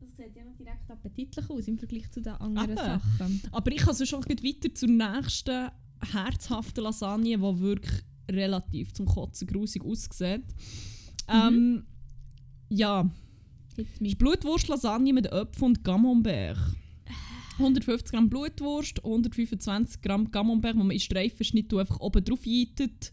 Das 0.00 0.16
sieht 0.16 0.36
ja 0.36 0.44
noch 0.44 0.56
direkt 0.56 0.88
appetitlich 1.04 1.50
aus 1.50 1.68
im 1.68 1.78
Vergleich 1.78 2.10
zu 2.10 2.20
den 2.20 2.32
anderen 2.34 2.70
Eben. 2.70 2.76
Sachen. 2.76 3.42
Aber 3.52 3.72
ich 3.72 3.78
kann 3.78 4.06
schon 4.06 4.24
weiter 4.24 4.74
zur 4.74 4.88
nächsten 4.88 5.70
herzhaften 6.12 6.84
Lasagne, 6.84 7.36
die 7.36 7.60
wirklich 7.60 8.02
relativ 8.30 8.92
zum 8.94 9.06
Kotzen 9.06 9.46
grusig 9.46 9.84
aussieht. 9.84 10.44
Ähm, 11.28 11.84
ja, 12.68 13.10
das 13.76 13.86
me. 14.00 14.08
ist 14.08 14.18
Blutwurst-Lasagne 14.18 15.12
mit 15.12 15.26
Äpfeln 15.26 15.70
und 15.70 15.84
Camembert. 15.84 16.58
150 17.58 18.10
Gramm 18.10 18.28
Blutwurst, 18.28 19.04
125 19.04 20.02
Gramm 20.02 20.30
Camembert, 20.30 20.74
die 20.74 20.78
man 20.78 20.90
in 20.90 20.98
Streifen 20.98 21.46
und 21.72 21.78
einfach 21.78 22.00
oben 22.00 22.24
drauf 22.24 22.44
jeitet. 22.44 23.12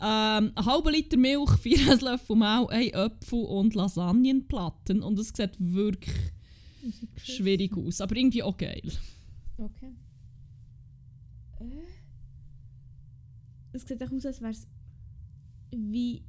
Ähm, 0.00 0.52
ein 0.54 0.66
halber 0.66 0.90
Liter 0.90 1.16
Milch, 1.16 1.50
4 1.62 1.88
Esslöffel 1.92 2.36
Mehl, 2.36 2.66
ein 2.68 2.94
Apfel 2.94 3.44
und 3.44 3.74
Lasagnenplatten. 3.74 5.02
Und 5.02 5.18
es 5.18 5.28
sieht 5.28 5.54
wirklich 5.58 6.14
schwierig 7.16 7.76
aus, 7.76 8.00
aber 8.00 8.16
irgendwie 8.16 8.42
auch 8.42 8.56
geil. 8.56 8.82
Okay. 9.58 9.92
Äh. 11.60 11.64
Es 13.72 13.82
sieht 13.86 14.02
auch 14.02 14.10
aus, 14.12 14.24
als 14.26 14.40
wäre 14.40 14.52
es 14.52 14.66
wie 15.70 16.22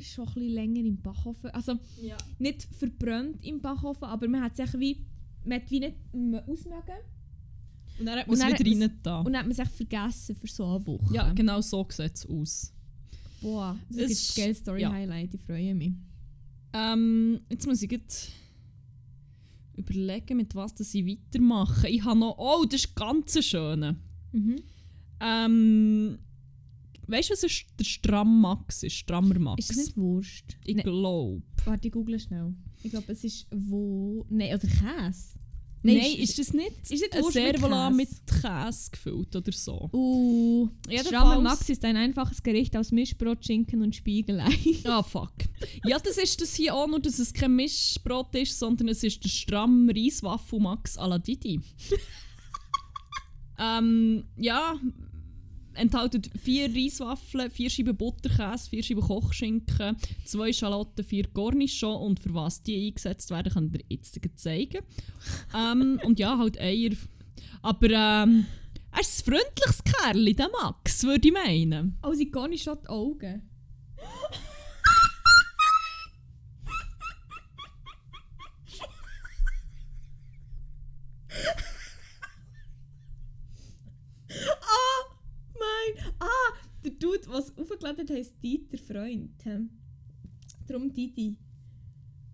schon 0.00 0.26
ein 0.28 0.34
bisschen 0.34 0.52
länger 0.52 0.80
im 0.80 1.00
Backofen. 1.00 1.50
Also 1.50 1.78
Ja. 2.02 2.16
nicht 2.38 2.62
verbrannt 2.64 3.44
im 3.44 3.60
Backofen, 3.60 4.04
aber 4.04 4.28
man 4.28 4.42
hat 4.42 4.56
sich 4.56 4.72
wie, 4.78 5.04
man 5.44 5.60
hat 5.60 5.70
wie 5.70 5.80
nicht 5.80 5.96
ausmögen 6.46 6.98
Und 7.98 8.06
dann 8.06 8.18
hat 8.18 8.28
Und 8.28 8.38
man 8.38 8.52
es 8.52 8.58
dann 8.58 8.66
wieder 8.66 8.84
hat 8.84 8.90
rein 8.90 8.98
da. 9.02 9.18
und 9.20 9.26
dann 9.32 9.36
hat 9.38 9.46
man 9.46 9.54
sich 9.54 9.68
vergessen 9.68 10.36
für 10.36 10.46
so 10.48 10.64
eine 10.66 10.86
Woche. 10.86 11.14
Ja, 11.14 11.32
genau 11.32 11.60
so 11.60 11.86
sieht 11.90 12.14
es 12.14 12.26
aus. 12.26 12.72
Boah, 13.40 13.78
das 13.88 13.98
Es- 13.98 14.10
ist 14.12 14.38
ein 14.38 14.42
geiles 14.42 14.58
Story-Highlight, 14.58 15.34
ich 15.34 15.40
freue 15.40 15.74
mich. 15.74 15.92
Ähm, 16.72 17.40
jetzt 17.48 17.66
muss 17.66 17.80
ich 17.82 17.90
jetzt 17.90 18.30
überlegen, 19.76 20.36
mit 20.38 20.54
was 20.54 20.74
das 20.74 20.94
ich 20.94 21.06
weitermache. 21.06 21.88
Ich 21.88 22.04
habe 22.04 22.18
noch. 22.18 22.36
Oh, 22.38 22.64
das 22.64 22.84
ist 22.84 22.94
ganz 22.94 23.44
schön. 23.44 23.96
Mhm. 24.32 24.56
Ähm, 25.20 26.18
weißt 27.06 27.30
du, 27.30 27.32
was 27.32 27.42
ist 27.44 27.66
der 27.78 27.84
Strammax 27.84 28.82
ist? 28.82 28.94
Strammer 28.94 29.38
Max. 29.38 29.60
Ist 29.60 29.70
das 29.70 29.76
nicht 29.86 29.96
Wurst? 29.96 30.56
ich 30.64 30.76
Ne- 30.76 30.82
glaube. 30.82 31.42
Warte, 31.64 31.88
ich 31.88 31.92
google 31.92 32.18
schnell. 32.20 32.54
Ich 32.82 32.90
glaube, 32.90 33.10
es 33.12 33.24
ist 33.24 33.46
wo... 33.50 34.24
Nein, 34.28 34.54
oder 34.54 34.68
Käse. 34.68 35.38
Nein, 35.86 35.98
Nein, 35.98 36.16
ist, 36.18 36.38
das 36.38 36.52
nicht 36.52 36.90
ist 36.90 37.00
nicht 37.00 37.14
ein 37.14 37.24
Servola 37.30 37.90
mit 37.90 38.08
Käse 38.26 38.90
gefüllt 38.90 39.36
oder 39.36 39.52
so? 39.52 39.88
Uh, 39.92 40.68
Strammer 41.00 41.40
Max 41.40 41.68
ist 41.68 41.84
ein 41.84 41.96
einfaches 41.96 42.42
Gericht 42.42 42.76
aus 42.76 42.90
Mischbrot, 42.90 43.44
Schinken 43.44 43.82
und 43.82 43.94
Spiegelei. 43.94 44.48
Ah, 44.84 45.02
fuck. 45.02 45.32
Ja, 45.84 45.98
das 45.98 46.16
ist 46.18 46.40
das 46.40 46.54
hier 46.54 46.74
auch 46.74 46.86
nur, 46.86 47.00
dass 47.00 47.18
es 47.18 47.32
kein 47.32 47.54
Mischbrot 47.56 48.34
ist, 48.34 48.58
sondern 48.58 48.88
es 48.88 49.02
ist 49.02 49.22
der 49.22 49.28
stramm 49.28 49.90
Reiswaffel 49.90 50.60
Max 50.60 50.98
à 50.98 51.08
la 51.08 51.18
Didi. 51.18 51.60
ähm, 53.58 54.24
ja, 54.36 54.76
enthält 55.76 56.30
vier 56.38 56.74
Reiswaffeln, 56.74 57.50
vier 57.50 57.70
Scheiben 57.70 57.96
Butterkäse, 57.96 58.70
vier 58.70 58.82
Scheiben 58.82 59.02
Kochschinken, 59.02 59.96
zwei 60.24 60.52
Schalotten, 60.52 61.04
vier 61.04 61.26
Cornichon 61.28 62.00
und 62.02 62.20
für 62.20 62.34
was 62.34 62.62
die 62.62 62.88
eingesetzt 62.88 63.30
werden, 63.30 63.52
kann 63.52 63.72
ich 63.88 64.00
dir 64.00 64.20
jetzt 64.24 64.38
zeigen. 64.38 64.82
ähm, 65.54 66.00
und 66.04 66.18
ja, 66.18 66.36
halt 66.38 66.60
Eier. 66.60 66.92
Aber 67.62 67.90
ähm, 67.90 68.46
er 68.92 69.00
ist 69.00 69.28
ein 69.28 69.34
freundliches 69.34 69.84
Kerl, 69.84 70.34
der 70.34 70.48
Max, 70.48 71.04
würde 71.04 71.28
ich 71.28 71.34
meinen. 71.34 71.98
Oh, 72.02 72.12
nicht 72.12 72.62
schon 72.62 72.78
die 72.82 72.88
Augen. 72.88 73.42
oh 84.48 85.04
mein... 85.58 86.12
Ah, 86.20 86.54
der 86.84 86.85
Dude, 86.98 87.26
was 87.28 87.56
aufgeladen 87.56 88.08
hat, 88.08 88.16
heisst 88.16 88.42
Dieter 88.42 88.78
Freund. 88.78 89.30
Darum 90.66 90.92
Didi. 90.92 91.36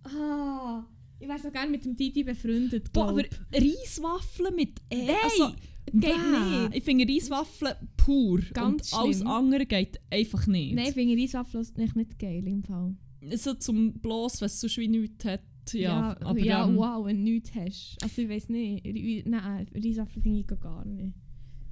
Ah, 0.04 0.84
ich 1.22 1.28
wäre 1.28 1.38
so 1.38 1.50
gerne 1.50 1.70
mit 1.70 1.84
dem 1.84 1.94
Didi 1.94 2.24
befreundet, 2.24 2.92
Boah, 2.92 3.10
aber 3.10 3.22
Reiswaffeln 3.52 4.56
mit 4.56 4.80
E. 4.90 5.06
Nein! 5.06 5.16
Also, 5.22 5.52
Geht 5.92 6.02
nicht. 6.02 6.76
Ich 6.76 6.84
finde 6.84 7.12
Reiswaffeln 7.12 7.74
pur. 7.96 8.40
Ganz 8.52 8.92
und 8.92 8.98
alles 8.98 9.16
schlimm. 9.16 9.28
andere 9.28 9.66
geht 9.66 10.00
einfach 10.10 10.46
nicht. 10.46 10.74
Nein, 10.74 10.86
ich 10.88 10.94
finde 10.94 11.20
Reiswaffeln 11.20 11.66
nicht, 11.76 11.96
nicht 11.96 12.18
geil 12.18 12.46
im 12.46 12.62
Fall. 12.62 12.96
So 13.34 13.54
zum 13.54 13.92
bloß, 13.94 14.40
wenn 14.40 14.46
es 14.46 14.60
sonst 14.60 14.78
wie 14.78 14.88
nichts 14.88 15.24
hat. 15.24 15.42
Ja, 15.72 16.16
aber 16.20 16.38
ja 16.38 16.66
ähm, 16.66 16.76
wow, 16.76 17.06
wenn 17.06 17.24
du 17.24 17.30
nichts 17.30 17.54
hast. 17.54 17.98
Also 18.02 18.22
ich 18.22 18.28
weiß 18.28 18.48
nicht. 18.48 18.84
Nein, 19.26 19.66
Reiswaffeln 19.74 20.22
finde 20.22 20.40
ich 20.40 20.60
gar 20.60 20.84
nicht. 20.84 21.14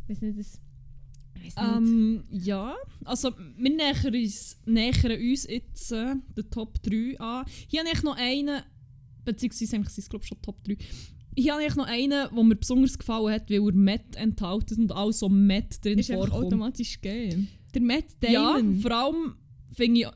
Ich 0.05 0.11
weiß 0.11 0.23
nicht, 0.23 0.39
das... 0.39 0.61
Ähm, 1.57 2.25
ja, 2.31 2.75
also 3.05 3.31
wir 3.57 3.71
nähern 3.77 4.15
uns, 4.15 4.59
nähern 4.67 5.21
uns 5.21 5.47
jetzt 5.47 5.93
äh, 5.93 6.15
den 6.37 6.51
Top 6.51 6.83
3 6.83 7.19
an. 7.19 7.45
Hier 7.69 7.81
habe 7.81 7.91
ich 7.93 8.03
noch 8.03 8.17
einen, 8.17 8.63
beziehungsweise 9.25 9.77
eigentlich 9.77 9.89
sind 9.95 10.05
es 10.05 10.11
glaube 10.11 10.23
ich 10.25 10.29
schon 10.29 10.43
Top 10.43 10.63
3. 10.65 10.77
Hier 11.37 11.53
habe 11.55 11.65
ich 11.65 11.77
noch 11.77 11.87
einen, 11.87 12.11
der 12.11 12.31
mir 12.33 12.57
besonders 12.57 12.99
gefallen 12.99 13.33
hat, 13.33 13.49
weil 13.51 13.65
er 13.69 13.73
Met 13.73 14.17
enthält 14.17 14.73
und 14.77 14.93
auch 14.93 15.13
so 15.13 15.29
Met 15.29 15.83
drin 15.85 15.99
ist 15.99 16.11
vorkommt. 16.11 16.33
automatisch 16.33 17.01
geil. 17.01 17.47
Der 17.75 17.83
Matt 17.83 18.05
Ja, 18.23 18.53
Damon. 18.55 18.81
vor 18.81 18.91
allem 18.91 19.35
finde 19.73 20.01
ich 20.01 20.07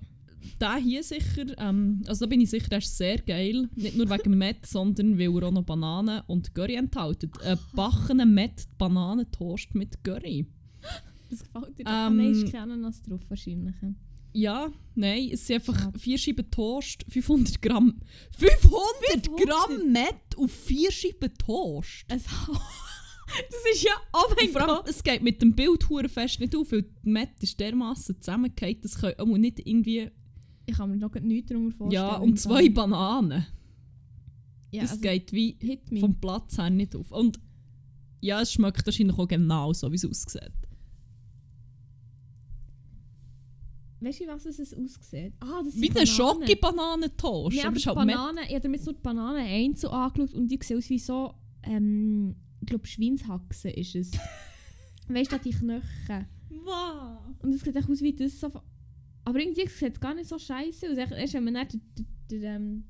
den 0.59 0.77
hier 0.83 1.03
sicher, 1.03 1.47
ähm, 1.59 2.03
also 2.07 2.25
da 2.25 2.29
bin 2.29 2.41
ich 2.41 2.51
sicher, 2.51 2.69
der 2.69 2.79
ist 2.79 2.97
sehr 2.99 3.19
geil. 3.19 3.69
Nicht 3.77 3.97
nur 3.97 4.11
wegen 4.11 4.37
Met, 4.37 4.67
sondern 4.67 5.19
weil 5.19 5.35
er 5.37 5.49
auch 5.49 5.53
noch 5.53 5.63
Bananen 5.65 6.23
und 6.27 6.55
Curry 6.55 6.75
enthält. 6.75 7.25
Ein 7.45 7.59
backener 7.75 8.27
Met-Bananentoast 8.27 9.75
mit 9.75 10.03
Curry. 10.05 10.47
Das 11.35 11.45
gefällt 11.45 11.79
dir. 11.79 11.85
Ähm, 11.87 12.17
Nein, 12.17 12.33
ist 12.33 12.53
kein 12.53 12.63
Ananas 12.63 13.03
drauf 13.03 13.21
wahrscheinlich. 13.29 13.75
Ja, 14.37 14.73
nein, 14.97 15.31
es 15.33 15.47
sind 15.47 15.57
einfach 15.57 15.79
Schade. 15.79 15.99
vier 15.99 16.19
Scheiben 16.19 16.51
Toast, 16.51 17.05
500 17.09 17.63
Gramm. 17.63 18.01
500, 18.37 19.27
500? 19.29 19.47
Gramm 19.47 19.93
Met 19.93 20.37
auf 20.37 20.51
vier 20.51 20.91
Scheiben 20.91 21.33
Toast? 21.39 22.05
Es 22.09 22.25
das 23.27 23.73
ist 23.73 23.85
ja... 23.85 23.93
Oh 24.13 24.35
mein 24.37 24.49
Vor 24.49 24.63
allem, 24.63 24.77
Gott! 24.77 24.89
es 24.89 25.03
geht 25.05 25.23
mit 25.23 25.41
dem 25.41 25.55
Bild 25.55 25.85
fest 26.11 26.41
nicht 26.41 26.57
auf, 26.57 26.73
weil 26.73 26.83
die 26.83 27.11
Met 27.11 27.31
ist 27.41 27.59
dermaßen 27.61 28.21
zusammengefallen, 28.21 28.81
das 28.83 28.99
können 29.01 29.19
auch 29.19 29.39
nicht 29.39 29.61
irgendwie... 29.65 30.11
Ich 30.67 30.77
kann 30.77 30.91
mir 30.91 30.97
noch 30.97 31.15
nichts 31.15 31.51
darunter 31.51 31.77
vorstellen. 31.77 32.05
Ja, 32.05 32.17
und 32.17 32.41
zwei 32.41 32.69
Bananen. 32.71 33.47
Ja, 34.73 34.83
das 34.83 34.93
also, 34.93 35.03
geht 35.03 35.33
wie 35.33 35.57
vom 36.01 36.19
Platz 36.21 36.59
her 36.59 36.71
nicht 36.71 36.97
auf. 36.97 37.13
Und 37.13 37.39
ja, 38.21 38.41
es 38.41 38.53
schmeckt 38.53 38.85
wahrscheinlich 38.85 39.17
auch 39.17 39.29
genau 39.29 39.73
so, 39.73 39.93
wie 39.93 39.97
es 39.97 40.05
aussieht. 40.05 40.53
Weißt 44.05 44.21
du, 44.21 44.27
was 44.27 44.47
es 44.47 44.75
aussieht? 44.75 45.33
Ah, 45.41 45.63
das 45.65 45.75
Wie 45.75 45.89
ein 45.89 45.95
Bananen. 45.95 46.07
Schoki-Bananentoast. 46.07 47.57
Ja, 47.57 47.69
aber 47.69 47.77
die 47.77 47.85
halt 47.85 47.97
Met 47.97 48.17
Bananen, 48.17 48.45
ich 48.49 48.55
habe 48.55 48.69
mir 48.69 48.77
jetzt 48.77 48.87
nur 48.87 48.95
die 48.95 49.03
Bananen 49.03 49.47
einzeln 49.47 49.93
angeschaut 49.93 50.35
und 50.35 50.49
die 50.49 50.59
sehen 50.63 50.79
aus 50.79 50.91
wie 50.91 50.99
so, 50.99 51.35
ähm, 51.63 52.37
ich 52.61 52.67
glaube 52.67 52.87
Schweinshaxen 52.87 53.71
ist 53.71 53.95
es. 53.95 54.11
weißt 55.09 55.33
du, 55.33 55.39
die 55.39 55.51
Knochen. 55.51 56.27
Wow. 56.65 57.19
Und 57.43 57.55
es 57.55 57.63
sieht 57.63 57.77
echt 57.77 57.91
aus 57.91 58.01
wie 58.03 58.15
das 58.15 58.41
so... 58.41 58.51
Aber 59.27 59.39
irgendwie 59.39 59.67
sieht 59.69 59.95
es 59.95 60.01
gar 60.01 60.15
nicht 60.15 60.29
so 60.29 60.39
scheiße 60.39 60.91
aus. 60.91 60.99
Erst 60.99 61.35
wenn 61.35 61.45
man 61.45 61.55
dann 61.55 61.69
den, 61.69 61.81
den, 61.97 62.07
den, 62.31 62.43
ähm, 62.43 62.85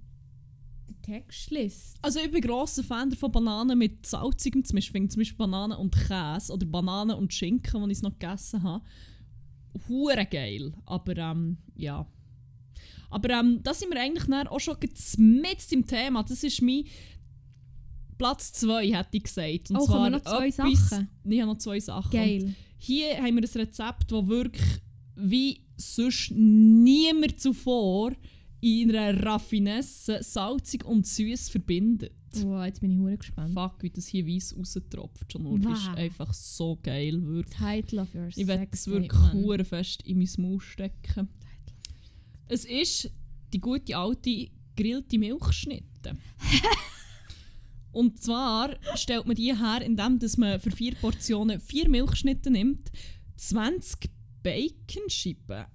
den 0.88 1.02
Text 1.02 1.50
liest. 1.50 1.96
Also 2.02 2.20
ich 2.20 2.30
bin 2.30 2.40
grosser 2.40 2.82
Fan 2.82 3.12
von 3.12 3.30
Bananen 3.30 3.78
mit 3.78 4.04
salzigem 4.04 4.64
zum 4.64 4.76
Beispiel. 4.76 5.08
Zum 5.08 5.20
Beispiel 5.20 5.38
Bananen 5.38 5.78
und 5.78 5.94
Käse 5.94 6.52
oder 6.52 6.66
Bananen 6.66 7.16
und 7.16 7.32
Schinken, 7.32 7.88
die 7.88 7.92
ich 7.92 8.02
noch 8.02 8.18
gegessen 8.18 8.62
habe. 8.62 8.84
Hure 9.88 10.26
geil. 10.26 10.72
Aber 10.86 11.16
ähm, 11.16 11.58
ja. 11.76 12.06
Aber 13.10 13.30
ähm, 13.30 13.60
da 13.62 13.72
sind 13.74 13.90
wir 13.92 14.00
eigentlich 14.00 14.26
auch 14.48 14.60
schon 14.60 14.76
mit 15.18 15.72
im 15.72 15.86
Thema. 15.86 16.22
Das 16.24 16.42
ist 16.42 16.60
mein 16.62 16.84
Platz 18.18 18.52
2, 18.54 18.88
hätte 18.92 19.16
ich 19.16 19.24
gesagt. 19.24 19.70
Und 19.70 19.76
Oh, 19.76 19.86
zwar 19.86 20.10
noch 20.10 20.20
zwei 20.22 20.48
etwas- 20.48 20.88
Sachen? 20.90 21.08
Ich 21.24 21.40
habe 21.40 21.50
noch 21.52 21.58
zwei 21.58 21.80
Sachen. 21.80 22.06
Und 22.06 22.12
Geil. 22.12 22.54
hier 22.78 23.16
haben 23.16 23.36
wir 23.36 23.42
ein 23.42 23.60
Rezept, 23.60 24.10
das 24.12 24.26
wirklich 24.26 24.66
wie 25.16 25.60
sonst 25.76 26.30
niemand 26.32 27.40
zuvor 27.40 28.12
in 28.64 28.96
einer 28.96 29.22
Raffinesse 29.22 30.22
salzig 30.22 30.86
und 30.86 31.06
süß 31.06 31.50
verbindet. 31.50 32.12
Wow, 32.36 32.64
jetzt 32.64 32.80
bin 32.80 32.92
ich 32.92 32.98
hure 32.98 33.18
gespannt. 33.18 33.52
Fuck, 33.52 33.82
wie 33.82 33.90
das 33.90 34.06
hier 34.06 34.26
weiss 34.26 34.56
raustropft. 34.56 35.30
Schon 35.30 35.42
nur. 35.42 35.62
Wow. 35.62 35.74
ist 35.74 35.88
einfach 35.88 36.32
so 36.32 36.78
geil. 36.82 37.22
Wirklich. 37.22 37.58
Title 37.58 38.00
of 38.00 38.14
your 38.14 38.28
Ich 38.34 38.46
werde 38.46 38.66
es 38.72 38.86
wirklich 38.86 39.32
hure 39.34 39.64
fest 39.66 40.02
in 40.06 40.16
mein 40.16 40.30
Maul 40.38 40.60
stecken. 40.60 41.28
Es 42.48 42.64
ist 42.64 43.10
die 43.52 43.60
gute 43.60 43.96
alte 43.98 44.48
gegrillte 44.74 45.18
Milchschnitte. 45.18 46.16
Und 47.92 48.20
zwar 48.22 48.76
stellt 48.96 49.26
man 49.26 49.36
die 49.36 49.54
her, 49.54 49.82
indem 49.82 50.18
dass 50.18 50.38
man 50.38 50.58
für 50.58 50.70
vier 50.70 50.94
Portionen 50.94 51.60
vier 51.60 51.88
Milchschnitte 51.90 52.50
nimmt, 52.50 52.90
20 53.36 54.10
Baconscheiben, 54.42 55.66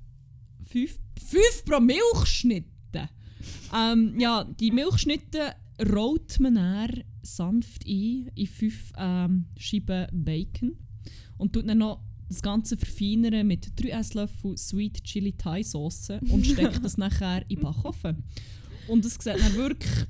5, 0.67 0.99
5 1.23 1.65
pro 1.65 1.79
Milchschnitte. 1.79 2.78
Ähm, 3.75 4.19
ja, 4.19 4.43
die 4.43 4.71
Milchschnitte 4.71 5.53
rollt 5.91 6.39
man 6.39 6.55
dann 6.55 7.03
sanft 7.21 7.85
ein 7.85 8.31
in 8.35 8.47
5 8.47 8.93
ähm, 8.97 9.45
Scheiben 9.57 10.07
Bacon 10.11 10.75
und 11.37 11.53
tut 11.53 11.67
dann 11.67 11.77
noch 11.77 12.01
das 12.27 12.41
Ganze 12.41 12.77
verfeinern 12.77 13.47
mit 13.47 13.71
3 13.81 13.89
Esslöffel 13.89 14.57
Sweet 14.57 15.03
Chili 15.03 15.33
Thai 15.33 15.63
Sauce 15.63 16.11
und 16.29 16.45
steckt 16.45 16.83
das 16.83 16.97
nachher 16.97 17.41
in 17.49 17.57
den 17.57 17.63
Backofen. 17.63 18.23
Und 18.87 19.05
es 19.05 19.15
sieht 19.15 19.39
dann 19.39 19.55
wirklich... 19.55 20.07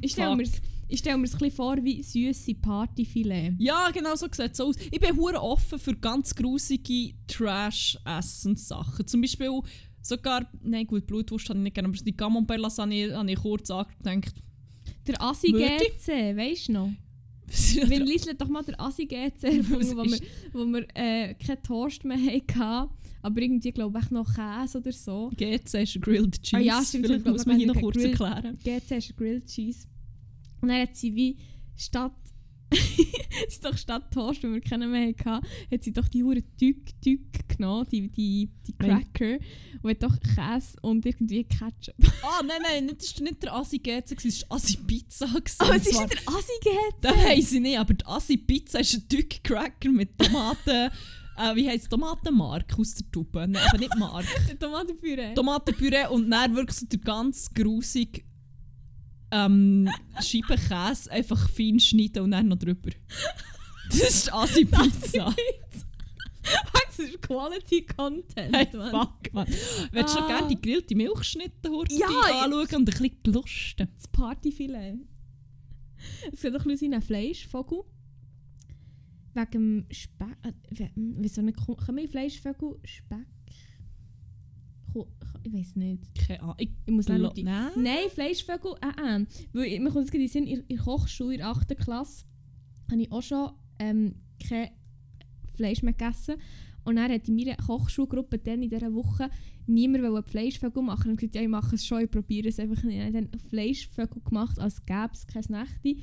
Ich 0.00 0.12
stelle 0.12 0.34
mir 0.34 0.46
ich 0.92 1.04
mir's 1.04 1.14
ein 1.14 1.22
bisschen 1.22 1.50
vor 1.52 1.76
wie 1.84 2.02
süße 2.02 2.54
Partyfilet. 2.56 3.54
Ja, 3.58 3.90
genau 3.92 4.16
so 4.16 4.26
sieht 4.26 4.52
es 4.52 4.60
aus. 4.60 4.74
Ich 4.90 4.98
bin 4.98 5.16
hure 5.16 5.40
offen 5.40 5.78
für 5.78 5.94
ganz 5.94 6.34
grusige 6.34 7.14
Trash-Essenssachen. 7.28 9.06
Zum 9.06 9.20
Beispiel 9.20 9.60
sogar... 10.02 10.50
Nein, 10.62 10.86
gut, 10.86 11.06
Blutwurst 11.06 11.48
habe 11.48 11.58
ich 11.58 11.64
nicht 11.64 11.74
gerne, 11.74 11.88
aber 11.88 11.98
die 11.98 12.12
Camembert 12.12 12.60
Lasagne 12.60 13.16
habe 13.16 13.30
ich 13.30 13.38
kurz 13.38 13.70
angedacht. 13.70 14.34
Der 15.06 15.22
Assi? 15.22 15.52
GC, 15.52 16.36
weißt 16.36 16.68
du 16.68 16.72
noch? 16.72 16.90
Liesl 17.88 18.30
hat 18.30 18.40
doch 18.40 18.48
mal 18.48 18.62
der 18.62 18.80
Assi 18.80 19.06
GC 19.06 19.42
wo 19.70 19.80
wir, 19.80 20.20
wo 20.52 20.64
wir 20.66 20.86
äh, 20.94 21.34
keinen 21.34 21.62
Toast 21.62 22.04
mehr 22.04 22.18
hatten. 22.18 22.90
Aber 23.22 23.42
irgendwie, 23.42 23.72
glaube 23.72 23.98
ich, 24.02 24.10
noch 24.10 24.32
Käse 24.34 24.78
oder 24.78 24.92
so. 24.92 25.30
GC 25.36 25.82
ist 25.82 26.00
Grilled 26.00 26.40
Cheese. 26.42 26.56
Ah 26.56 26.60
ja, 26.60 26.82
stimmt, 26.82 27.06
Vielleicht 27.06 27.26
muss 27.26 27.44
man 27.44 27.56
hier 27.56 27.66
noch 27.66 27.74
wir 27.74 27.82
kurz 27.82 27.96
erklären. 27.96 28.58
GC 28.64 28.90
ist 28.92 29.16
Grilled 29.16 29.46
Cheese. 29.46 29.86
Und 30.60 30.68
dann 30.68 30.80
hat 30.80 30.96
sie 30.96 31.14
wie 31.14 31.36
statt. 31.76 32.12
Sie 33.40 33.44
ist 33.48 33.64
doch 33.64 33.76
statt 33.76 34.12
Toast, 34.12 34.42
wenn 34.42 34.54
wir 34.54 34.60
keinen 34.60 34.90
mehr 34.90 35.08
hatten, 35.24 35.46
hat 35.72 35.82
sie 35.84 35.92
doch 35.92 36.08
die 36.08 36.22
hure 36.22 36.42
Tück 36.58 37.00
Tück 37.02 37.48
genommen, 37.48 37.86
die, 37.90 38.08
die, 38.08 38.50
die 38.66 38.72
Cracker. 38.74 39.38
Und 39.82 39.90
hat 39.90 40.02
doch 40.02 40.16
Käse 40.20 40.76
und 40.82 41.06
irgendwie 41.06 41.44
Ketchup. 41.44 41.94
Ah, 42.22 42.42
nein, 42.46 42.60
nein, 42.62 42.86
nicht- 42.86 43.00
das 43.02 43.16
war 43.16 43.24
nicht 43.24 43.42
der 43.42 43.54
Assi 43.54 43.78
GC, 43.78 44.12
es 44.12 44.42
war 44.50 44.56
Assi 44.56 44.76
Pizza. 44.76 45.26
gewesen. 45.26 45.56
Aber 45.60 45.70
Und 45.70 45.76
es 45.80 45.86
ist 45.86 46.00
nicht 46.00 46.12
der 46.14 46.28
Assi 46.34 46.52
GC! 46.62 46.94
Das 47.00 47.16
weiss 47.16 47.52
ich 47.52 47.60
nicht, 47.60 47.78
aber 47.78 47.94
die 47.94 48.06
Assi 48.06 48.36
Pizza 48.36 48.80
ist 48.80 48.94
ein 48.94 49.08
Tück 49.08 49.42
Cracker 49.42 49.88
mit 49.90 50.18
Tomaten. 50.18 50.90
äh, 51.38 51.54
wie 51.54 51.66
heisst 51.68 51.88
Tomatenmark 51.90 52.78
aus 52.78 52.94
der 52.94 53.10
Tube? 53.10 53.34
Nein, 53.34 53.56
aber 53.56 53.78
nicht 53.78 53.96
Mark. 53.96 54.26
Der 54.48 54.58
Tomatenpüree. 54.58 55.34
Tomatenpüree 55.34 56.06
und 56.10 56.30
dann 56.30 56.54
wirklich 56.54 56.76
so 56.78 56.86
der 56.86 56.98
ganz 56.98 57.52
grusig 57.54 58.24
ähm, 59.30 59.88
Scheiben 60.22 60.56
Käse 60.56 61.10
einfach 61.10 61.48
fein 61.50 61.78
schneiden 61.80 62.22
und 62.24 62.30
dann 62.32 62.48
noch 62.48 62.58
drüber. 62.58 62.90
Das 63.88 64.00
ist 64.00 64.32
Assi 64.32 64.64
Pizza. 64.64 65.34
das 66.42 66.98
ist 66.98 67.20
Quality 67.22 67.86
Content. 67.86 68.56
Hey, 68.56 68.68
Mann. 68.76 68.90
fuck, 68.90 69.32
man. 69.32 69.46
Willst 69.46 70.14
du 70.14 70.18
schon 70.18 70.24
Ah. 70.24 70.38
gerne 70.38 70.48
die 70.48 70.60
grillten 70.60 70.96
Milchschnitte 70.96 71.70
Ja, 71.90 72.06
anschauen 72.06 72.52
und 72.54 72.72
ein 72.72 72.84
bisschen 72.84 73.18
lusten? 73.26 73.88
Das 73.96 74.08
Partyfilet. 74.08 74.98
Es 76.32 76.40
sieht 76.40 76.54
doch 76.54 76.64
ein 76.64 76.68
bisschen 76.68 76.94
aus 76.94 77.04
Fleischvogel. 77.04 77.80
Wegen 79.34 79.50
dem 79.52 79.86
Speck. 79.90 80.36
Äh, 80.42 80.52
wie- 80.70 80.90
wieso 81.18 81.42
nicht? 81.42 81.58
Können 81.64 81.98
wir 81.98 82.08
Fleischvögel 82.08 82.78
Speck? 82.84 83.26
Ich 85.42 85.52
weiß 85.52 85.76
nicht. 85.76 86.02
Keine 86.26 86.42
Ahnung. 86.42 86.54
Ich 86.58 86.70
Ich 86.86 86.92
muss 86.92 87.06
die. 87.06 87.42
Nein. 87.42 87.70
Nein, 87.76 88.10
Fleischvögel, 88.12 88.72
äh, 88.82 89.20
äh. 89.22 89.26
Weil 89.52 89.64
ich- 89.64 89.80
mir 89.80 89.90
kommt 89.90 90.04
es 90.04 90.10
gerade 90.10 90.22
in 90.24 90.28
Sinn, 90.28 90.46
in 90.46 90.66
der 90.68 90.78
Kochschule 90.78 91.32
in 91.34 91.38
der 91.38 91.48
8. 91.48 91.74
Klasse 91.76 92.24
habe 92.90 93.02
ich 93.02 93.12
auch 93.12 93.22
schon 93.22 93.50
ähm, 93.78 94.16
kein 94.46 94.68
Fleisch 95.54 95.82
mehr 95.82 95.92
gegessen. 95.94 96.36
Und 96.84 96.96
dann 96.96 97.10
hat 97.12 97.28
in 97.28 97.36
meiner 97.36 97.56
Kochschulgruppe 97.56 98.38
dann 98.38 98.62
in 98.62 98.68
dieser 98.70 98.92
Woche 98.92 99.30
niemand 99.66 100.02
wollte 100.04 100.30
Fleischvögel 100.30 100.82
machen. 100.82 101.10
Und 101.12 101.16
gesagt, 101.20 101.34
ja, 101.36 101.42
ich 101.42 101.48
mache 101.48 101.74
es 101.76 101.86
schon, 101.86 102.02
ich 102.02 102.10
probiere 102.10 102.48
es 102.48 102.58
einfach 102.58 102.82
nicht. 102.82 102.96
Ich 102.96 103.02
habe 103.02 103.12
dann 103.28 103.40
Fleischvögel 103.48 104.22
gemacht, 104.22 104.58
als 104.58 104.84
gäbe 104.86 105.10
es 105.12 105.26
kein 105.26 105.44
Nächte. 105.48 105.96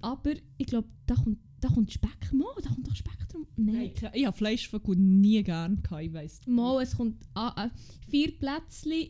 Aber 0.00 0.32
ich 0.58 0.66
glaube, 0.66 0.88
da 1.06 1.14
kommt, 1.16 1.38
da 1.60 1.68
kommt 1.68 1.92
Speck. 1.92 2.32
Mo, 2.32 2.46
da 2.62 2.70
kommt 2.70 2.86
doch 2.88 2.94
Speck 2.96 3.28
drum. 3.30 3.46
Nein. 3.56 3.92
Ke- 3.94 4.10
ich 4.14 4.26
habe 4.26 4.36
Fleischvögel 4.36 4.96
nie 4.96 5.42
gerne 5.42 5.76
gehabt, 5.76 6.02
ich 6.02 6.12
weiss. 6.12 6.40
Mal, 6.46 6.82
es 6.82 6.96
kommt 6.96 7.16
ah, 7.34 7.64
äh, 7.66 7.70
vier 8.08 8.32
Plätzchen, 8.38 9.08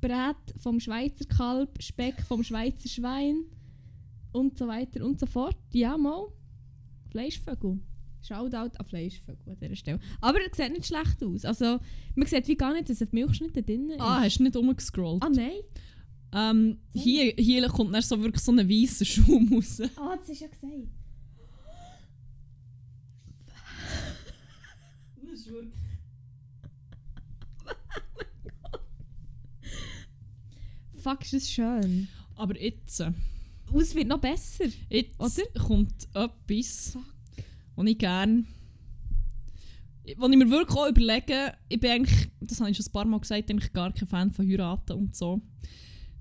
Brät 0.00 0.36
vom 0.58 0.78
Schweizer 0.80 1.24
Kalb, 1.24 1.82
Speck 1.82 2.22
vom 2.22 2.42
Schweizer 2.44 2.88
Schwein 2.88 3.44
und 4.32 4.56
so 4.58 4.68
weiter 4.68 5.04
und 5.04 5.18
so 5.18 5.26
fort. 5.26 5.56
Ja, 5.72 5.96
mal. 5.96 6.28
Fleischvögel. 7.10 7.80
Shoutout 8.20 8.76
an 8.78 8.84
Fleischvögel 8.86 9.52
an 9.52 9.58
dieser 9.60 9.76
Stelle. 9.76 10.00
Aber 10.20 10.38
es 10.50 10.56
sieht 10.56 10.72
nicht 10.72 10.86
schlecht 10.86 11.22
aus. 11.22 11.44
Also, 11.44 11.78
man 12.14 12.26
sieht 12.26 12.46
wie 12.48 12.56
gar 12.56 12.72
nicht, 12.74 12.90
dass 12.90 13.00
ein 13.00 13.08
Milchschnitt 13.12 13.56
da 13.56 13.60
drin 13.60 13.90
ist. 13.90 14.00
Ah, 14.00 14.20
hast 14.22 14.38
du 14.38 14.42
nicht 14.44 14.56
umgescrollt? 14.56 15.22
ah 15.22 15.28
nein. 15.30 15.60
Ähm, 16.30 16.78
hier, 16.92 17.32
hier 17.38 17.66
kommt 17.68 17.94
dann 17.94 18.02
so 18.02 18.20
wirklich 18.22 18.42
so 18.42 18.52
ein 18.52 18.68
weißer 18.68 19.04
Schaum 19.04 19.50
raus. 19.54 19.80
Ah, 19.96 20.16
das 20.16 20.28
ist 20.28 20.40
ja 20.40 20.48
gesagt. 20.48 20.72
Ist 25.48 25.54
wirklich... 25.54 25.74
Fuck, 31.02 31.22
ist 31.22 31.32
das 31.34 31.50
schön. 31.50 32.08
Aber 32.36 32.60
jetzt, 32.60 33.00
äh, 33.00 33.12
es 33.74 33.94
wird 33.94 34.08
noch 34.08 34.20
besser. 34.20 34.66
jetzt 34.88 35.18
Oder? 35.18 35.66
kommt 35.66 36.08
etwas, 36.14 36.90
Fuck. 36.92 37.02
was 37.76 37.86
ich 37.86 37.98
gerne... 37.98 38.44
Was 40.16 40.30
ich 40.30 40.36
mir 40.38 40.48
wirklich 40.50 40.78
auch 40.78 40.88
überlege, 40.88 41.52
ich 41.68 41.78
bin 41.78 41.90
eigentlich, 41.90 42.30
das 42.40 42.60
habe 42.60 42.70
ich 42.70 42.76
schon 42.78 42.86
ein 42.86 42.92
paar 42.92 43.04
Mal 43.04 43.20
gesagt, 43.20 43.50
eigentlich 43.50 43.74
gar 43.74 43.92
kein 43.92 44.08
Fan 44.08 44.30
von 44.30 44.48
heiraten 44.48 44.94
und 44.94 45.14
so. 45.14 45.42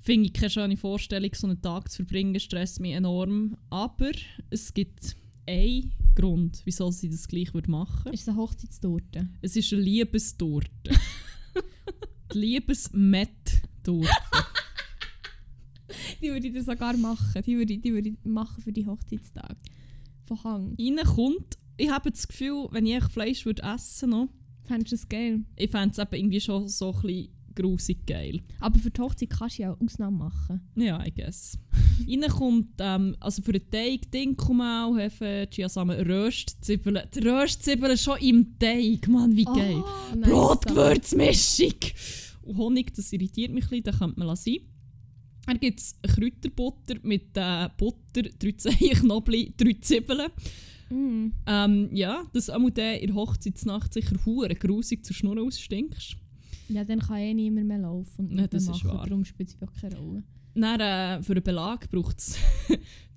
Finde 0.01 0.27
ich 0.27 0.33
keine 0.33 0.49
schöne 0.49 0.75
Vorstellung, 0.75 1.29
so 1.33 1.47
einen 1.47 1.61
Tag 1.61 1.89
zu 1.89 2.03
verbringen, 2.03 2.37
stresst 2.37 2.81
mich 2.81 2.91
enorm. 2.91 3.55
Aber 3.69 4.11
es 4.49 4.73
gibt 4.73 5.15
einen 5.47 5.93
Grund, 6.21 6.61
wieso 6.65 6.91
sie 6.91 7.09
das 7.09 7.27
gleich 7.27 7.53
würde 7.53 7.69
machen 7.71 8.11
Ist 8.11 8.23
es 8.23 8.27
eine 8.29 8.37
Hochzeitstorte? 8.37 9.29
Es 9.41 9.55
ist 9.55 9.71
eine 9.71 9.81
Liebestorte. 9.83 10.69
Die 12.33 12.37
Liebesmet-Torte. 12.39 14.09
Die 16.21 16.29
würde 16.31 16.47
ich 16.47 16.53
dir 16.53 16.63
sogar 16.63 16.95
machen. 16.97 17.41
Die 17.45 17.57
würde, 17.57 17.73
ich- 17.73 17.81
die 17.81 17.93
würde 17.93 18.09
ich 18.09 18.17
machen 18.23 18.61
für 18.61 18.71
die 18.73 18.85
Hochzeitstag. 18.85 19.55
Von 20.25 20.43
Hang. 20.43 20.75
Reinkommt, 20.79 21.57
ich 21.77 21.89
habe 21.89 22.11
das 22.11 22.27
Gefühl, 22.27 22.67
wenn 22.71 22.85
ich 22.85 23.03
Fleisch 23.05 23.45
würde 23.45 23.63
essen 23.63 24.11
würde, 24.11 24.29
Fändest 24.65 24.91
du 24.91 24.95
das 24.97 25.07
geil? 25.09 25.45
ich 25.55 25.71
fände 25.71 26.01
es 26.01 26.07
irgendwie 26.19 26.41
schon 26.41 26.67
so 26.67 26.93
ein 26.93 27.01
bisschen 27.01 27.29
grusig 27.57 28.05
geil. 28.05 28.41
Aber 28.59 28.79
für 28.79 28.91
die 28.91 29.01
Hochzeit 29.01 29.29
kannst 29.29 29.57
du 29.57 29.63
ja 29.63 29.73
auch 29.73 29.81
Ausnahmen 29.81 30.19
machen. 30.19 30.61
Ja, 30.75 31.03
I 31.05 31.11
guess. 31.11 31.57
Reinkommt, 32.07 32.69
ähm, 32.79 33.15
also 33.19 33.41
für 33.41 33.53
den 33.53 33.69
Teig 33.69 34.11
Dinkelmehl, 34.11 34.95
Hefe, 34.97 35.47
Chiasamen, 35.49 35.99
Röstzwiebeln. 36.07 37.01
Die 37.13 37.19
Röstzwiebeln 37.19 37.97
schon 37.97 38.19
im 38.19 38.57
Teig, 38.59 39.07
Mann, 39.07 39.35
wie 39.35 39.45
geil. 39.45 39.83
Oh, 39.83 40.15
nice. 40.15 40.29
Brotgewürzmischung! 40.29 41.73
Und 42.43 42.57
Honig, 42.57 42.93
das 42.93 43.11
irritiert 43.11 43.51
mich 43.51 43.65
ein 43.65 43.69
bisschen, 43.69 43.83
das 43.83 43.99
könnte 43.99 44.19
man 44.19 44.27
lassen. 44.27 44.57
Dann 45.45 45.59
gibt 45.59 45.79
es 45.79 45.95
Kräuterbutter 46.01 46.95
mit 47.03 47.35
äh, 47.35 47.69
Butter, 47.77 48.23
drei 48.37 48.51
Zehen 48.51 48.97
Knoblauch, 48.99 49.49
drei 49.57 49.75
Zwiebeln. 49.81 50.29
Mm. 50.89 51.31
Ähm, 51.45 51.89
ja, 51.91 52.23
dass 52.33 52.49
auch 52.49 52.69
der 52.69 53.01
in 53.01 53.07
der 53.07 53.15
Hochzeitsnacht 53.15 53.93
sicher 53.93 54.15
hure 54.25 54.55
grusig 54.55 55.05
zur 55.05 55.15
Schnur 55.15 55.41
ausstinkst. 55.41 56.17
Ja, 56.69 56.83
dann 56.83 56.99
kann 56.99 57.17
eh 57.17 57.33
niemand 57.33 57.67
mehr 57.67 57.79
laufen 57.79 58.25
und 58.27 58.31
Ja, 58.31 58.41
nicht 58.41 58.53
das 58.53 58.65
mehr 58.65 58.75
ist 58.75 58.83
machen. 58.83 59.09
Darum 59.09 59.25
spielt 59.25 59.49
es 59.49 59.81
keine 59.81 59.97
Rolle. 59.97 60.23
Dann 60.55 60.79
äh, 60.79 61.23
für 61.23 61.35
den 61.35 61.43
Belag 61.43 61.89
braucht 61.89 62.17
es 62.17 62.37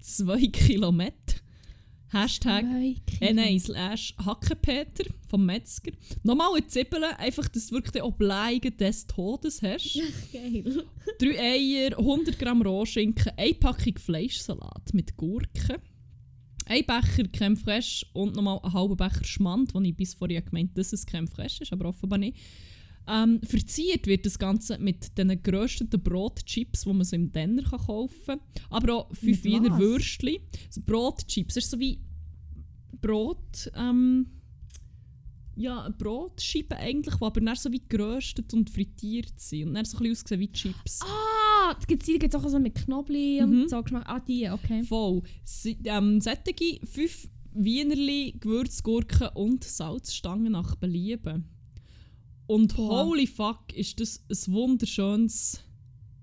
2 0.01 0.47
Kilometer. 0.53 1.37
Hashtag. 2.13 2.65
Äh, 3.21 3.33
nein, 3.33 3.61
slash 3.61 4.15
Hackenpeter 4.25 5.05
vom 5.29 5.47
Metzger. 5.47 5.93
Nochmal 6.25 6.49
eine 6.57 6.67
Zwiebeln, 6.67 7.05
einfach, 7.05 7.49
dass 7.49 7.69
du 7.69 7.77
wirklich 7.77 8.03
auch 8.03 8.13
Bleigen 8.13 8.77
des 8.77 9.07
Todes 9.07 9.63
hast. 9.63 9.97
Geil. 10.33 10.85
Drei 11.21 11.39
Eier, 11.39 11.97
100 11.97 12.37
Gramm 12.37 12.63
Rohschinken, 12.63 13.33
eine 13.37 13.55
Packung 13.55 13.97
Fleischsalat 13.97 14.93
mit 14.93 15.17
Gurken, 15.17 15.77
ein 16.67 16.85
Becher 16.85 17.29
Creme 17.33 17.57
Fraiche 17.57 18.05
und 18.13 18.35
nochmal 18.35 18.59
einen 18.63 18.73
halben 18.73 18.97
Becher 18.97 19.25
Schmand, 19.25 19.73
wo 19.73 19.81
ich 19.81 19.95
bis 19.97 20.15
vorher 20.15 20.43
gemeint 20.43 20.77
dass 20.77 20.93
es 20.93 21.07
Creme 21.07 21.29
Fraiche 21.29 21.63
ist, 21.63 21.73
aber 21.73 21.89
offenbar 21.91 22.19
nicht. 22.19 22.37
Ähm, 23.09 23.41
verziert 23.43 24.07
wird 24.07 24.25
das 24.27 24.39
Ganze 24.39 24.79
mit 24.79 25.17
den 25.19 25.43
gerösteten 25.43 26.01
Brotchips, 26.03 26.83
die 26.83 26.93
man 26.93 27.05
so 27.05 27.17
im 27.17 27.33
Denner 27.33 27.63
kann 27.63 27.81
kaufen 27.81 28.17
kann. 28.27 28.41
Aber 28.71 28.95
auch 28.95 29.09
fünf 29.15 29.43
Mit 29.43 29.45
Wiener 29.45 29.71
was? 29.73 29.79
Würstchen. 29.81 30.37
So 30.71 30.81
Brotchips, 30.87 31.55
das 31.55 31.65
ist 31.65 31.71
so 31.71 31.81
wie 31.81 32.01
Brot. 33.01 33.71
Ähm, 33.75 34.27
ja, 35.57 35.83
eine 35.85 35.95
Brotscheibe 35.95 36.77
eigentlich, 36.77 37.15
die 37.17 37.25
aber 37.25 37.41
dann 37.41 37.57
so 37.57 37.71
wie 37.73 37.83
geröstet 37.89 38.55
und 38.55 38.71
frittiert 38.71 39.39
sind. 39.41 39.69
Und 39.69 39.75
dann 39.75 39.85
so 39.85 39.99
ein 39.99 40.03
bisschen 40.05 40.25
aussehen 40.27 40.41
wie 40.41 40.53
Chips. 40.53 41.01
Ah, 41.03 41.77
es 41.79 41.87
gibt 41.87 42.09
es 42.09 42.35
auch 42.35 42.49
so 42.49 42.59
mit 42.59 42.75
Knoblauch 42.77 43.47
Mhm. 43.47 43.63
und 43.63 43.71
so 43.71 43.83
Geschmack. 43.83 44.05
Ah, 44.07 44.21
die, 44.21 44.49
okay. 44.49 44.83
Voll. 44.85 45.23
Si 45.45 45.77
ähm, 45.85 46.21
sättige 46.21 46.79
fünf 46.87 47.29
Wienerli, 47.53 48.37
Gewürzgurken 48.39 49.29
und 49.35 49.65
Salzstangen 49.65 50.53
nach 50.53 50.77
Belieben. 50.77 51.49
Und 52.51 52.75
Boah. 52.75 53.05
holy 53.05 53.29
fuck, 53.29 53.73
ist 53.75 54.01
das 54.01 54.25
ein 54.29 54.53
wunderschönes 54.53 55.63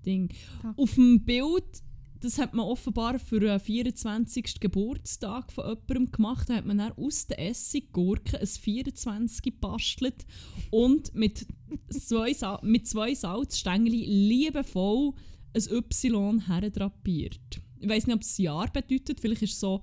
Ding. 0.04 0.28
Fuck. 0.60 0.78
Auf 0.78 0.94
dem 0.94 1.24
Bild, 1.24 1.82
das 2.20 2.36
hat 2.36 2.52
man 2.52 2.66
offenbar 2.66 3.18
für 3.18 3.40
den 3.40 3.58
24. 3.58 4.60
Geburtstag 4.60 5.50
von 5.50 5.64
jemandem 5.64 6.12
gemacht. 6.12 6.50
Da 6.50 6.56
hat 6.56 6.66
man 6.66 6.76
dann 6.76 6.92
aus 6.92 7.28
den 7.28 7.38
Essiggurken 7.38 8.40
ein 8.40 8.46
24 8.46 9.40
gebastelt 9.40 10.26
und 10.70 11.14
mit 11.14 11.46
zwei, 11.88 12.34
Sa 12.34 12.60
mit 12.62 12.86
zwei 12.86 13.14
Salzstängel 13.14 13.94
liebevoll 13.94 15.14
ein 15.54 15.62
Y 15.62 16.46
herdrapiert. 16.46 17.62
Ich 17.80 17.88
weiß 17.88 18.06
nicht, 18.06 18.16
ob 18.16 18.20
es 18.20 18.36
Jahr 18.36 18.70
bedeutet. 18.70 19.18
Vielleicht 19.18 19.40
ist 19.44 19.54
es 19.54 19.60
so. 19.60 19.80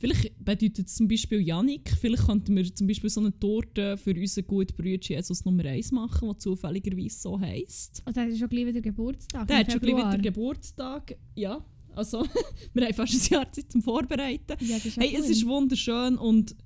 Vielleicht 0.00 0.42
bedeutet 0.42 0.86
es 0.88 0.94
zum 0.94 1.08
Beispiel 1.08 1.40
Janik. 1.40 1.90
Vielleicht 2.00 2.24
könnten 2.24 2.56
wir 2.56 2.74
zum 2.74 2.86
Beispiel 2.86 3.10
so 3.10 3.20
eine 3.20 3.38
Torte 3.38 3.98
für 3.98 4.14
unseren 4.14 4.46
guten 4.46 4.74
Bruder 4.74 4.98
Jesus 5.02 5.44
Nummer 5.44 5.64
1 5.66 5.92
machen, 5.92 6.30
die 6.32 6.38
zufälligerweise 6.38 7.20
so 7.20 7.38
heisst. 7.38 8.02
Und 8.06 8.16
dann 8.16 8.30
ist 8.30 8.38
schon 8.38 8.48
gleich 8.48 8.66
wieder 8.66 8.80
Geburtstag. 8.80 9.46
Der 9.46 9.58
hat 9.58 9.70
schon 9.70 9.80
gleich 9.82 9.96
wieder 9.96 10.18
Geburtstag. 10.18 11.16
Ja, 11.34 11.62
also 11.94 12.24
wir 12.72 12.84
haben 12.86 12.94
fast 12.94 13.12
ein 13.30 13.34
Jahr 13.34 13.52
Zeit 13.52 13.70
zum 13.70 13.82
Vorbereiten. 13.82 14.56
Ja, 14.60 14.76
das 14.76 14.86
ist 14.86 14.96
Hey, 14.96 15.14
es 15.14 15.26
cool. 15.26 15.30
ist 15.32 15.46
wunderschön 15.46 16.16
und 16.16 16.56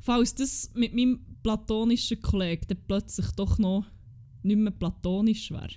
falls 0.00 0.36
das 0.36 0.70
mit 0.74 0.94
meinem 0.94 1.26
platonischen 1.42 2.22
Kollegen 2.22 2.66
dann 2.68 2.78
plötzlich 2.86 3.26
doch 3.32 3.58
noch 3.58 3.84
nicht 4.44 4.58
mehr 4.58 4.70
platonisch 4.70 5.50
wäre, 5.50 5.70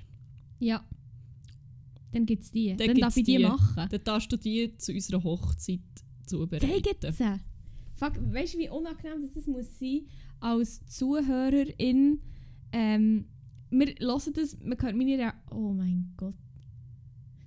Ja. 0.59 0.87
Dann 2.11 2.27
gibt 2.27 2.43
es 2.43 2.51
die. 2.51 2.67
Dann, 2.75 2.87
gibt's 2.89 3.01
darf 3.01 3.17
ich 3.17 3.23
die, 3.23 3.37
die. 3.37 3.43
machen. 3.43 3.87
dann 3.89 4.03
darfst 4.03 4.31
du 4.31 4.37
die 4.37 4.77
zu 4.77 4.91
unserer 4.93 5.23
Hochzeit 5.23 5.79
zubereiten. 6.25 6.67
gibt 6.81 7.03
es. 7.03 7.17
Fuck, 7.95 8.13
weißt 8.33 8.55
du, 8.55 8.57
wie 8.59 8.69
unangenehm 8.69 9.21
das, 9.21 9.31
das 9.33 9.47
muss 9.47 9.79
sein 9.79 10.01
als 10.39 10.85
Zuhörerin? 10.87 12.19
Ähm, 12.71 13.25
wir 13.69 13.87
hören 13.99 14.33
das, 14.35 14.57
man 14.59 14.77
hört 14.81 14.95
meine 14.95 15.17
Reaktion. 15.17 15.57
Oh 15.57 15.73
mein 15.73 16.13
Gott. 16.17 16.35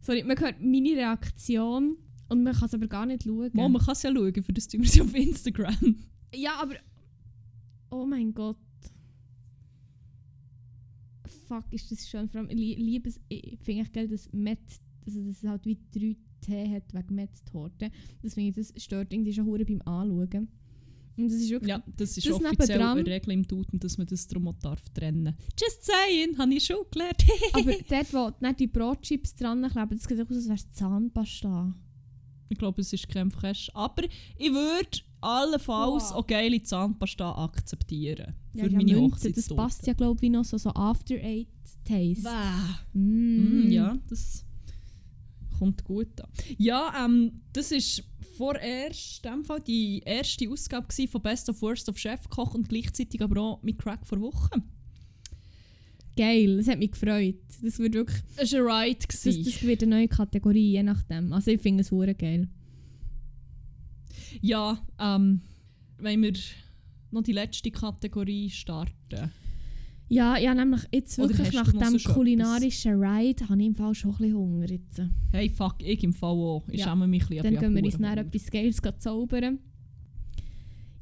Sorry, 0.01 0.23
man 0.23 0.39
hört 0.39 0.61
meine 0.61 0.91
Reaktion 0.97 1.97
und 2.29 2.43
man 2.45 2.55
kann 2.55 2.67
es 2.67 2.75
aber 2.75 2.87
gar 2.87 3.07
nicht 3.07 3.25
schauen. 3.25 3.51
Mal, 3.53 3.69
man 3.69 3.83
kann 3.83 3.93
es 3.93 4.03
ja 4.03 4.13
schauen, 4.13 4.43
für 4.43 4.53
das 4.53 4.69
tun 4.69 4.83
wir 4.83 4.89
sie 4.89 5.01
auf 5.03 5.15
Instagram. 5.15 5.97
Ja, 6.35 6.61
aber. 6.61 6.75
Oh 7.91 8.05
mein 8.07 8.33
Gott. 8.35 8.57
Fuck, 11.49 11.65
ist 11.73 11.91
das 11.91 12.09
schön. 12.09 12.29
Vor 12.29 12.41
allem, 12.41 12.51
ich 12.51 12.57
lie- 12.57 12.75
liebe 12.77 13.09
es. 13.09 13.21
Ich 13.29 13.59
finde 13.61 13.83
ich 13.83 13.93
geil, 13.93 14.09
dass 14.09 14.33
Met. 14.33 14.59
Also, 15.07 15.21
dass 15.21 15.39
es 15.43 15.45
halt 15.49 15.65
wie 15.67 15.79
drei 15.93 16.17
T 16.47 16.75
hat 16.75 16.95
wegen 16.95 17.29
finde 18.35 18.61
ich, 18.61 18.69
das 18.73 18.83
stört 18.83 19.13
irgendwie 19.13 19.33
schon 19.33 19.47
hure 19.47 19.65
beim 19.65 19.83
Anschauen. 19.83 20.49
Und 21.19 21.29
das 21.31 21.39
ist 21.41 21.51
wirklich. 21.51 21.71
Ja, 21.71 21.83
das 21.97 22.17
ist 22.17 22.27
Das 22.27 22.35
offiziell 22.35 22.83
eine 22.83 23.07
Regel 23.07 23.33
im 23.33 23.47
Duden, 23.47 23.81
dass 23.81 23.97
man 23.97 24.07
das 24.07 24.27
darum 24.29 24.49
auch 24.49 24.59
darf 24.61 24.87
trennen 24.91 25.35
Just 25.59 25.85
saying, 25.85 26.37
habe 26.37 26.53
ich 26.55 26.65
schon 26.65 26.85
gelernt. 26.91 27.25
aber 27.55 27.73
dort, 27.89 28.13
wo 28.13 28.47
nicht 28.47 28.61
die 28.61 28.67
Brotchips 28.67 29.35
dran 29.35 29.63
kleben, 29.63 29.91
das 29.99 30.03
sieht 30.05 30.21
auch 30.21 30.31
aus, 30.31 30.37
als 30.37 30.47
wäre 30.47 30.57
es 30.57 30.73
Zahnpasta. 30.75 31.75
ich 32.51 32.59
glaube, 32.59 32.83
es 32.83 32.93
ist 32.93 33.09
Creme 33.09 33.31
Fraiche. 33.31 33.75
Aber 33.75 34.05
ich 34.05 34.53
würde 34.53 34.99
allenfalls 35.23 36.11
Wow. 36.11 36.17
auch 36.17 36.27
geile 36.27 36.63
Zahnpasta 36.63 37.33
akzeptieren. 37.45 38.35
Ja, 38.53 38.65
für 38.65 38.71
ja, 38.71 38.77
meine 38.77 38.93
Münze, 38.93 39.01
Hochzeitstorte. 39.01 39.49
Das 39.49 39.57
passt 39.57 39.87
ja, 39.87 39.95
glaube 39.95 40.25
ich, 40.25 40.31
noch 40.31 40.45
so, 40.45 40.59
so 40.59 40.69
After-Eight-Taste. 40.71 42.23
Bäh. 42.23 42.99
Mm. 42.99 43.67
Mm, 43.69 43.71
ja, 43.71 43.97
das 44.09 44.45
kommt 45.59 45.85
gut 45.85 46.21
an. 46.21 46.29
Ja, 46.59 47.05
ähm, 47.05 47.41
das 47.53 47.73
ist 47.73 48.05
vorerst 48.37 49.25
in 49.25 49.33
dem 49.33 49.45
Fall 49.45 49.61
die 49.61 50.03
erste 50.05 50.49
Ausgabe 50.51 50.87
von 51.09 51.23
Best 51.23 51.49
of 51.49 51.63
Worst 51.63 51.89
of 51.89 51.99
Chefkoch 51.99 52.55
und 52.55 52.69
gleichzeitig 52.69 53.23
aber 53.23 53.41
auch 53.41 53.63
mit 53.63 53.79
Crack 53.79 54.07
vor 54.07 54.21
Woche. 54.21 54.63
Geil, 56.17 56.57
das 56.57 56.69
hat 56.69 56.79
mich 56.79 56.93
gefreut. 56.93 57.37
Das 57.63 57.79
wird 57.79 57.95
wirklich. 57.95 58.23
Es 58.37 58.53
war 58.53 58.61
ein 58.61 58.89
Ride. 58.89 59.07
Das, 59.07 59.23
das 59.23 59.63
wird 59.63 59.83
eine 59.83 59.97
neue 59.97 60.09
Kategorie, 60.09 60.73
je 60.73 60.83
nachdem. 60.83 61.33
Also 61.33 61.51
ich 61.51 61.61
finde 61.61 61.83
es 61.83 61.91
hure 61.91 62.15
geil. 62.15 62.49
Ja, 64.41 64.83
ähm, 64.99 65.43
wenn 65.99 66.23
wir 66.23 66.33
noch 67.11 67.23
die 67.23 67.33
letzte 67.33 67.71
Kategorie 67.71 68.51
starten. 68.51 69.31
Ja, 70.09 70.39
ja, 70.39 70.55
nämlich 70.55 70.83
jetzt 70.93 71.19
Oder 71.19 71.37
wirklich 71.37 71.53
nach 71.53 71.73
dem 71.73 71.99
kulinarischen 71.99 73.03
Ride 73.03 73.49
habe 73.49 73.61
ich 73.61 73.67
im 73.67 73.75
Fall 73.75 73.95
schon 73.95 74.13
ein 74.13 74.19
bisschen 74.19 74.37
Hunger 74.37 74.71
jetzt. 74.71 75.03
Hey, 75.33 75.51
fuck, 75.51 75.77
ich 75.83 76.03
im 76.05 76.13
Fall 76.13 76.31
auch. 76.31 76.63
Ich 76.69 76.79
Ja, 76.81 76.91
schäme 76.91 77.09
mich 77.09 77.23
ein 77.25 77.29
bisschen. 77.29 77.43
Dann 77.43 77.59
gehen 77.59 77.75
wir 77.75 77.85
uns 77.85 77.99
nachher 77.99 78.19
etwas 78.19 78.51
Geiles 78.51 78.81
zaubern. 78.99 79.59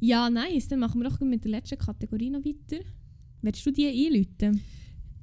Ja, 0.01 0.31
nice. 0.31 0.69
Dann 0.69 0.81
machen 0.81 1.03
wir 1.03 1.09
doch 1.11 1.21
mit 1.21 1.45
der 1.45 1.51
letzten 1.51 1.79
Kategorie 1.79 2.31
noch 2.31 2.45
weiter. 2.45 2.83
Willst 3.43 3.65
du 3.67 3.71
die 3.71 3.87
einläuten? 3.87 4.53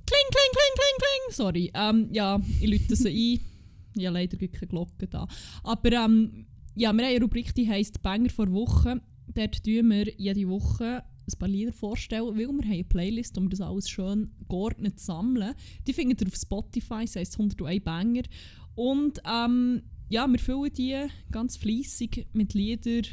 Kling, 0.06 0.28
kling, 0.30 0.52
kling, 0.52 0.74
kling, 0.76 0.98
kling. 0.98 1.32
Sorry. 1.32 1.72
Ähm, 1.74 2.10
ja, 2.12 2.40
ich 2.60 2.70
lüte 2.70 2.96
sie 2.96 3.10
ein. 3.10 3.46
Ich 3.94 4.06
habe 4.06 4.14
leider 4.14 4.38
keine 4.38 4.68
Glocke 4.68 5.06
da. 5.06 5.28
Aber 5.64 5.92
ähm, 5.92 6.46
ja, 6.76 6.94
wir 6.94 7.04
haben 7.04 7.12
eine 7.14 7.20
Rubrik, 7.20 7.54
die 7.54 7.68
heisst 7.68 8.02
Banger 8.02 8.30
vor 8.30 8.50
Woche. 8.50 9.02
Dort 9.34 9.62
tun 9.66 9.90
wir 9.90 10.14
jede 10.18 10.48
Woche 10.48 11.04
ein 11.28 11.40
paar 11.40 11.48
Lieder 11.48 11.74
vorstellen, 11.74 12.26
weil 12.28 12.38
wir 12.38 12.48
haben 12.48 12.62
eine 12.62 12.84
Playlist, 12.84 13.40
wir 13.40 13.50
das 13.50 13.62
alles 13.62 13.90
schön 13.90 14.32
geordnet 14.50 15.00
sammeln. 15.00 15.54
Die 15.88 15.94
findet 15.94 16.22
ihr 16.22 16.28
auf 16.28 16.36
Spotify, 16.36 17.02
das 17.02 17.16
heisst 17.16 17.40
101 17.40 17.84
Banger. 17.84 18.24
Und 18.76 19.22
ähm, 19.26 19.84
ja, 20.10 20.28
wir 20.28 20.40
füllen 20.40 20.74
die 20.74 21.08
ganz 21.32 21.58
fleissig 21.58 22.28
mit 22.34 22.54
Liedern, 22.54 23.06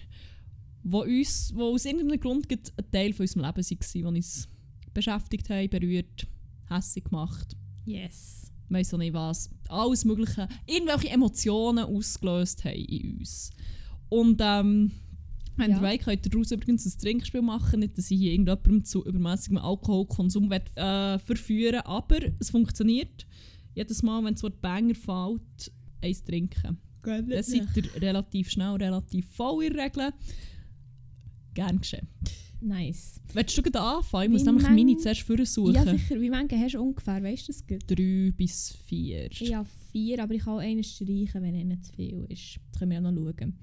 die 0.83 0.97
uns, 0.97 1.53
wo 1.55 1.75
aus 1.75 1.85
irgendeinem 1.85 2.21
Grund 2.21 2.51
ein 2.51 2.91
Teil 2.91 3.13
von 3.13 3.25
unserem 3.25 3.45
Leben 3.45 3.57
waren, 3.57 3.93
die 3.95 4.05
uns 4.05 4.49
beschäftigt 4.95 5.51
haben, 5.51 5.71
berührt, 5.71 6.27
hässlich 6.69 7.05
gemacht. 7.05 7.57
Yes. 7.85 8.51
Weiss 8.69 8.93
auch 8.93 8.99
nicht 8.99 9.15
was. 9.15 9.51
Alles 9.69 10.05
Mögliche. 10.05 10.49
Irgendwelche 10.67 11.11
Emotionen 11.11 11.85
ausgelöst 11.85 12.65
haben 12.65 12.75
in 12.75 13.19
uns. 13.19 13.51
Und 14.09 14.41
ähm, 14.43 14.93
wenn 15.59 15.71
Ja. 15.71 15.77
ihr 15.79 15.83
wollt, 15.83 16.03
könnt 16.03 16.27
ihr 16.27 16.31
daraus 16.31 16.51
übrigens 16.53 16.87
ein 16.87 16.99
Trinkspiel 17.01 17.43
machen. 17.43 17.81
Nicht, 17.81 17.99
dass 17.99 18.11
ich 18.11 18.19
hier 18.19 18.33
irgendjemandem 18.33 18.85
zu 18.85 19.05
übermäßigem 19.05 19.59
Alkoholkonsum 19.59 20.49
will, 20.51 20.63
äh, 20.77 21.19
verführen 21.19 21.81
aber 21.85 22.19
es 22.39 22.51
funktioniert. 22.51 23.27
Jedes 23.75 24.03
Mal, 24.03 24.25
wenn 24.25 24.35
das 24.35 24.43
Wort 24.43 24.61
Banger 24.61 24.95
fällt, 24.95 25.73
eins 26.03 26.23
trinken. 26.25 26.79
Dann 27.03 27.43
seid 27.43 27.77
ihr 27.77 28.03
relativ 28.03 28.51
schnell, 28.51 28.75
relativ 28.77 29.27
voll 29.31 29.65
in 29.65 29.75
der 29.75 29.85
Regel. 29.85 30.11
Gern 31.55 31.79
geschehen. 31.81 32.07
Nice. 32.61 33.21
Willst 33.33 33.57
du 33.57 33.63
gerade 33.63 33.81
anfangen? 33.81 34.25
Ich 34.25 34.31
muss 34.31 34.45
nämlich 34.45 34.65
mang- 34.65 34.75
meine 34.75 34.97
zuerst 34.97 35.21
vorsuchen. 35.23 35.75
Ja, 35.75 35.85
sicher. 35.85 36.21
Wie 36.21 36.29
viele 36.29 36.61
hast 36.61 36.75
du 36.75 36.81
ungefähr? 36.83 37.23
Weißt 37.23 37.49
du 37.49 37.53
das 37.53 37.67
gut? 37.67 37.85
Drei 37.87 38.33
bis 38.37 38.77
vier. 38.85 39.31
Ich 39.31 39.55
habe 39.55 39.69
vier, 39.93 40.21
aber 40.23 40.35
ich 40.35 40.43
kann 40.43 40.55
auch 40.55 40.59
einen 40.59 40.83
streichen, 40.83 41.41
wenn 41.43 41.55
einer 41.55 41.81
zu 41.81 41.93
viel 41.93 42.27
ist. 42.29 42.59
Das 42.73 42.79
können 42.81 42.91
wir 42.91 43.01
ja 43.01 43.11
noch 43.11 43.13
schauen. 43.39 43.55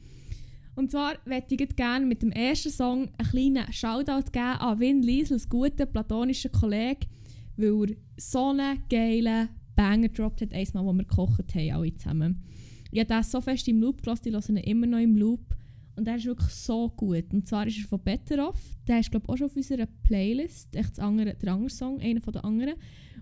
Und 0.76 0.92
zwar 0.92 1.16
möchte 1.26 1.56
ich 1.56 1.76
gerne 1.76 2.06
mit 2.06 2.22
dem 2.22 2.32
ersten 2.32 2.70
Song 2.70 3.10
einen 3.18 3.30
kleinen 3.30 3.72
Shoutout 3.72 4.32
geben 4.32 4.60
an 4.60 4.80
Vin 4.80 5.02
Liesels 5.02 5.48
guten 5.48 5.90
platonischen 5.92 6.52
Kollegen, 6.52 7.08
weil 7.56 7.92
er 7.92 7.96
so 8.18 8.50
einen 8.50 8.84
geilen 8.90 9.50
Banger 9.76 10.10
gedroppt 10.10 10.42
hat, 10.42 10.54
einmal, 10.54 10.86
wo 10.86 10.94
wir 10.94 11.06
gekocht 11.06 11.56
haben, 11.56 11.72
alle 11.72 11.96
zusammen. 11.96 12.44
Ich 12.92 13.00
habe 13.00 13.08
das 13.08 13.32
so 13.32 13.42
fest 13.42 13.68
im 13.68 13.82
Loop 13.82 14.04
gelassen, 14.04 14.28
ich 14.28 14.34
höre 14.34 14.50
ihn 14.50 14.58
immer 14.58 14.88
noch 14.88 15.00
im 15.00 15.16
Loop. 15.16 15.56
Und 15.96 16.06
der 16.06 16.18
ist 16.18 16.26
wirklich 16.26 16.50
so 16.50 16.90
gut. 16.90 17.34
Und 17.34 17.48
zwar 17.48 17.66
ist 17.68 17.78
er 17.78 17.88
von 17.88 18.02
Better 18.02 18.50
Off. 18.50 18.62
Der 18.86 19.00
ist, 19.00 19.12
glaube 19.12 19.26
ich, 19.26 19.30
auch 19.30 19.38
schon 19.38 19.48
auf 19.48 19.56
unserer 19.56 19.88
Playlist. 20.04 20.76
Echt 20.76 21.00
andere, 21.00 21.36
der 21.36 21.54
andere 21.54 21.70
Song, 21.70 22.02
einer 22.02 22.20
von 22.20 22.34
den 22.34 22.44
anderen. 22.44 22.76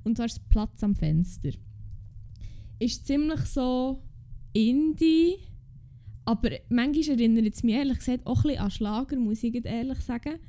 Und 0.03 0.17
zwar 0.17 0.25
ist 0.25 0.49
Platz 0.49 0.83
am 0.83 0.95
Fenster. 0.95 1.51
Ist 2.79 3.05
ziemlich 3.05 3.41
so 3.41 4.01
Indie. 4.53 5.35
Aber 6.25 6.49
manchmal 6.69 7.19
erinnert 7.19 7.53
es 7.53 7.63
mich 7.63 7.75
ehrlich 7.75 7.97
gesagt 7.99 8.25
auch 8.25 8.37
ein 8.43 8.43
bisschen 8.43 8.59
an 8.59 8.71
Schlagermusik, 8.71 9.53
muss 9.53 9.61
ich 9.61 9.65
ehrlich 9.65 9.99
sagen. 9.99 10.39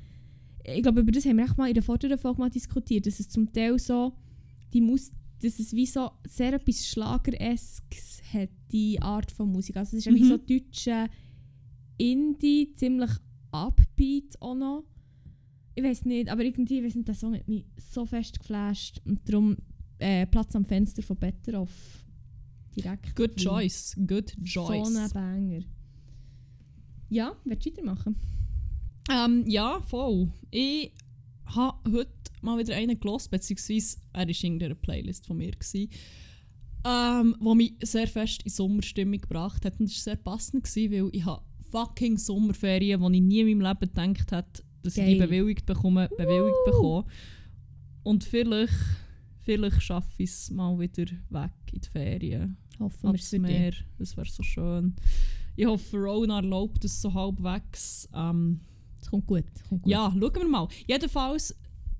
Ich 0.64 0.82
glaube, 0.82 1.00
über 1.00 1.12
das 1.12 1.26
haben 1.26 1.36
wir 1.36 1.44
echt 1.44 1.58
mal 1.58 1.68
in 1.68 1.74
der 1.74 1.82
vorderen 1.82 2.16
Folge 2.18 2.40
mal 2.40 2.50
diskutiert, 2.50 3.06
dass 3.06 3.20
es 3.20 3.28
zum 3.28 3.52
Teil 3.52 3.78
so, 3.78 4.12
die 4.72 4.80
Mus 4.80 5.12
dass 5.42 5.58
es 5.58 5.74
wie 5.74 5.84
so 5.84 6.10
sehr 6.26 6.54
etwas 6.54 6.86
Schlagereskes 6.86 8.22
hat, 8.32 8.48
die 8.72 9.02
Art 9.02 9.30
von 9.30 9.50
Musik. 9.52 9.76
Also 9.76 9.96
es 9.96 9.98
ist 9.98 10.06
ja 10.06 10.14
wie 10.14 10.22
Mhm. 10.22 10.28
so 10.28 10.36
deutsche 10.38 11.06
Indie, 11.98 12.72
ziemlich 12.74 13.10
upbeat 13.52 14.40
auch 14.40 14.54
noch. 14.54 14.84
Ich 15.74 15.82
weiß 15.84 16.04
nicht, 16.06 16.30
aber 16.30 16.44
irgendwie, 16.44 16.78
ich 16.78 16.84
weiss 16.84 16.94
nicht, 16.94 17.08
der 17.08 17.14
Song 17.14 17.34
hat 17.34 17.46
mich 17.46 17.66
so 17.76 18.06
fest 18.06 18.38
geflasht 18.38 19.02
und 19.04 19.28
darum 19.28 19.56
äh, 19.98 20.26
Platz 20.26 20.54
am 20.56 20.64
Fenster 20.64 21.02
von 21.02 21.16
Better 21.16 21.60
Off. 21.60 22.03
Direkt. 22.76 23.14
Good 23.14 23.36
choice. 23.36 23.96
Good 24.06 24.34
choice. 24.44 24.92
So 24.92 24.98
ein 24.98 25.10
Banger. 25.10 25.64
Ja, 27.08 27.36
willst 27.44 27.66
du 27.66 27.70
weitermachen? 27.70 28.16
Ähm, 29.10 29.44
ja, 29.46 29.80
voll. 29.82 30.32
Ich 30.50 30.92
habe 31.46 31.92
heute 31.92 32.10
mal 32.40 32.58
wieder 32.58 32.74
einen 32.74 32.98
gelost, 32.98 33.30
beziehungsweise 33.30 33.98
er 34.12 34.26
war 34.26 34.44
in 34.44 34.62
einer 34.62 34.74
Playlist 34.74 35.26
von 35.26 35.36
mir, 35.36 35.52
gewesen, 35.52 35.90
ähm, 36.86 37.36
wo 37.40 37.54
mich 37.54 37.74
sehr 37.82 38.08
fest 38.08 38.42
in 38.42 38.50
Sommerstimmung 38.50 39.20
gebracht 39.20 39.64
hat. 39.64 39.78
Und 39.78 39.88
das 39.88 39.96
war 39.96 40.02
sehr 40.14 40.16
passend, 40.16 40.64
gewesen, 40.64 40.92
weil 40.92 41.10
ich 41.12 41.24
habe 41.24 41.42
fucking 41.70 42.18
Sommerferien, 42.18 43.00
wo 43.00 43.10
ich 43.10 43.20
nie 43.20 43.40
in 43.40 43.58
meinem 43.58 43.72
Leben 43.72 44.14
gedacht 44.14 44.32
hätte, 44.32 44.62
dass 44.82 44.96
ich 44.96 45.04
die 45.04 45.18
Geil. 45.18 45.26
bewilligt 45.26 45.66
bekomme, 45.66 46.08
bewilligt 46.16 46.54
Woo! 46.66 46.70
bekomme. 46.70 47.06
Und 48.02 48.24
vielleicht, 48.24 48.74
vielleicht 49.40 49.82
schaffe 49.82 50.22
ich 50.22 50.30
es 50.30 50.50
mal 50.50 50.78
wieder 50.78 51.10
weg 51.30 51.52
in 51.72 51.80
die 51.80 51.88
Ferien. 51.88 52.56
Hoffen 52.80 53.12
wir 53.12 53.14
es. 53.14 53.32
Meer, 53.32 53.72
das 53.98 54.16
wäre 54.16 54.26
so 54.28 54.42
schön. 54.42 54.94
Ich 55.56 55.66
hoffe, 55.66 55.96
Rona 55.98 56.36
erlaubt 56.36 56.84
es 56.84 57.00
so 57.00 57.12
halbwegs. 57.14 58.08
Ähm, 58.14 58.60
Es 59.00 59.08
kommt 59.10 59.26
gut. 59.26 59.44
kommt 59.68 59.82
gut. 59.82 59.90
ja, 59.92 60.10
schauen 60.10 60.34
wir 60.34 60.48
mal. 60.48 60.68
Jedenfalls, 60.86 61.54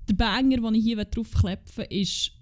der 0.09 0.15
Banger, 0.15 0.57
den 0.59 0.75
ich 0.75 0.85
hier 0.85 1.05
draufklepfen 1.05 1.85
will, 1.91 2.01
ist 2.01 2.33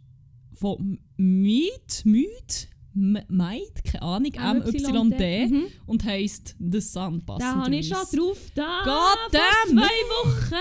von 0.54 0.98
Mead, 1.16 2.02
Mead, 2.04 2.68
M- 2.94 3.18
Meid, 3.28 3.84
keine 3.84 4.02
Ahnung, 4.02 4.32
M-Y-D 4.34 5.46
Mhm. 5.46 5.64
und 5.86 6.04
heisst 6.04 6.54
The 6.58 6.80
Sun, 6.80 7.22
Da 7.38 7.56
habe 7.56 7.74
ich 7.76 7.88
schon 7.88 7.96
drauf 8.18 8.38
da. 8.54 8.80
God 8.84 9.18
vor 9.18 9.40
damn! 9.40 9.78
zwei 9.78 9.82
Wochen. 9.84 10.54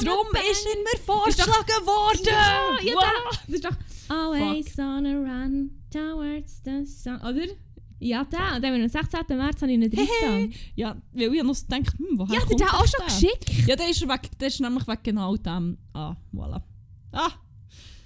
So 0.00 0.06
Banger- 0.06 0.50
ist 0.50 0.66
er 0.66 0.78
mir 0.80 1.04
vorgeschlagen 1.04 1.86
worden! 1.86 2.24
Ja, 2.24 2.78
ja, 2.82 2.94
Wow. 2.94 3.38
Das 3.46 3.54
ist 3.54 3.64
doch 3.64 3.76
Always 4.08 4.78
on 4.78 5.06
a 5.06 5.14
run 5.44 5.70
towards 5.90 6.62
the 6.64 6.84
sun. 6.86 7.16
Oder? 7.20 7.46
Ja, 8.00 8.24
der. 8.24 8.56
Und 8.56 8.62
dann, 8.62 8.80
am 8.80 8.88
16. 8.88 9.36
März 9.36 9.60
habe 9.62 9.72
ich 9.72 9.78
ihn 9.80 9.90
drin. 9.90 10.08
Hey, 10.22 10.50
Ja, 10.76 10.96
weil 11.12 11.34
ich 11.34 11.42
noch 11.42 11.54
so 11.54 11.66
gedacht, 11.66 11.98
hm, 11.98 12.18
woher 12.18 12.34
Ja, 12.34 12.40
der 12.40 12.48
kommt 12.48 12.72
hat 12.72 12.80
auch 12.80 12.86
schon 12.86 13.04
geschickt. 13.06 13.66
Ja, 13.66 13.74
der 13.76 13.88
ist, 13.90 14.06
weg, 14.08 14.30
der 14.38 14.48
ist 14.48 14.60
nämlich 14.60 14.86
wegen 14.86 15.02
genau 15.02 15.36
dem. 15.36 15.78
Ah, 15.92 16.14
voilà. 16.32 16.62
Ah, 17.12 17.30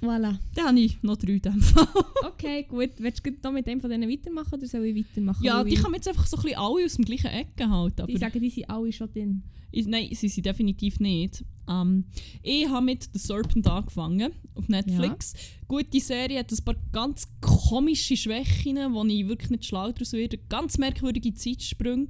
Voilà. 0.03 0.36
dann 0.55 0.66
habe 0.66 0.80
ich 0.80 1.00
noch 1.03 1.16
drei 1.16 1.34
in 1.34 1.42
dem 1.42 1.61
Fall. 1.62 1.86
Okay, 2.24 2.64
gut. 2.68 2.90
Willst 2.98 3.24
du 3.24 3.30
noch 3.44 3.53
mit 3.53 3.66
dem 3.68 3.80
von 3.80 3.88
denen 3.88 4.11
weitermachen 4.11 4.55
oder 4.55 4.66
soll 4.66 4.84
ich 4.86 4.96
weitermachen? 4.96 5.44
Ja, 5.44 5.62
die 5.62 5.76
man 5.78 5.94
jetzt 5.94 6.09
einfach 6.09 6.26
so 6.26 6.36
ein 6.36 6.42
bisschen 6.42 6.59
alle 6.59 6.84
aus 6.84 6.94
dem 6.96 7.05
gleichen 7.05 7.28
Ecken 7.30 7.70
halten. 7.70 8.03
Aber 8.03 8.11
die 8.12 8.18
sagen, 8.18 8.40
die 8.40 8.50
sind 8.50 8.68
alle 8.68 8.92
schon 8.92 9.12
drin. 9.12 9.42
ich, 9.70 9.86
nein, 9.86 10.09
sie 10.12 10.28
sind 10.28 10.44
definitiv 10.44 10.98
nicht. 10.98 11.44
Ähm, 11.68 12.05
ich 12.42 12.68
habe 12.68 12.84
mit 12.84 13.09
The 13.12 13.18
Serpent 13.18 13.66
angefangen 13.68 14.32
auf 14.55 14.68
Netflix. 14.68 15.34
Gute 15.68 16.00
Serie, 16.00 16.40
hat 16.40 16.50
ein 16.50 16.64
paar 16.64 16.74
ganz 16.90 17.28
komische 17.40 18.16
Schwächen, 18.16 18.76
wo 18.92 19.05
ich 19.05 19.28
wirklich 19.28 19.50
nicht 19.50 19.66
schlau 19.66 19.92
daraus 19.92 20.12
werde. 20.12 20.38
Ganz 20.48 20.78
merkwürdige 20.78 21.32
Zeitsprünge. 21.34 22.09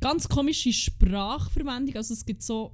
Ganz 0.00 0.28
komische 0.28 0.72
Sprachverwendung. 0.72 1.96
Also 1.96 2.14
es 2.14 2.24
gibt 2.24 2.42
so 2.42 2.72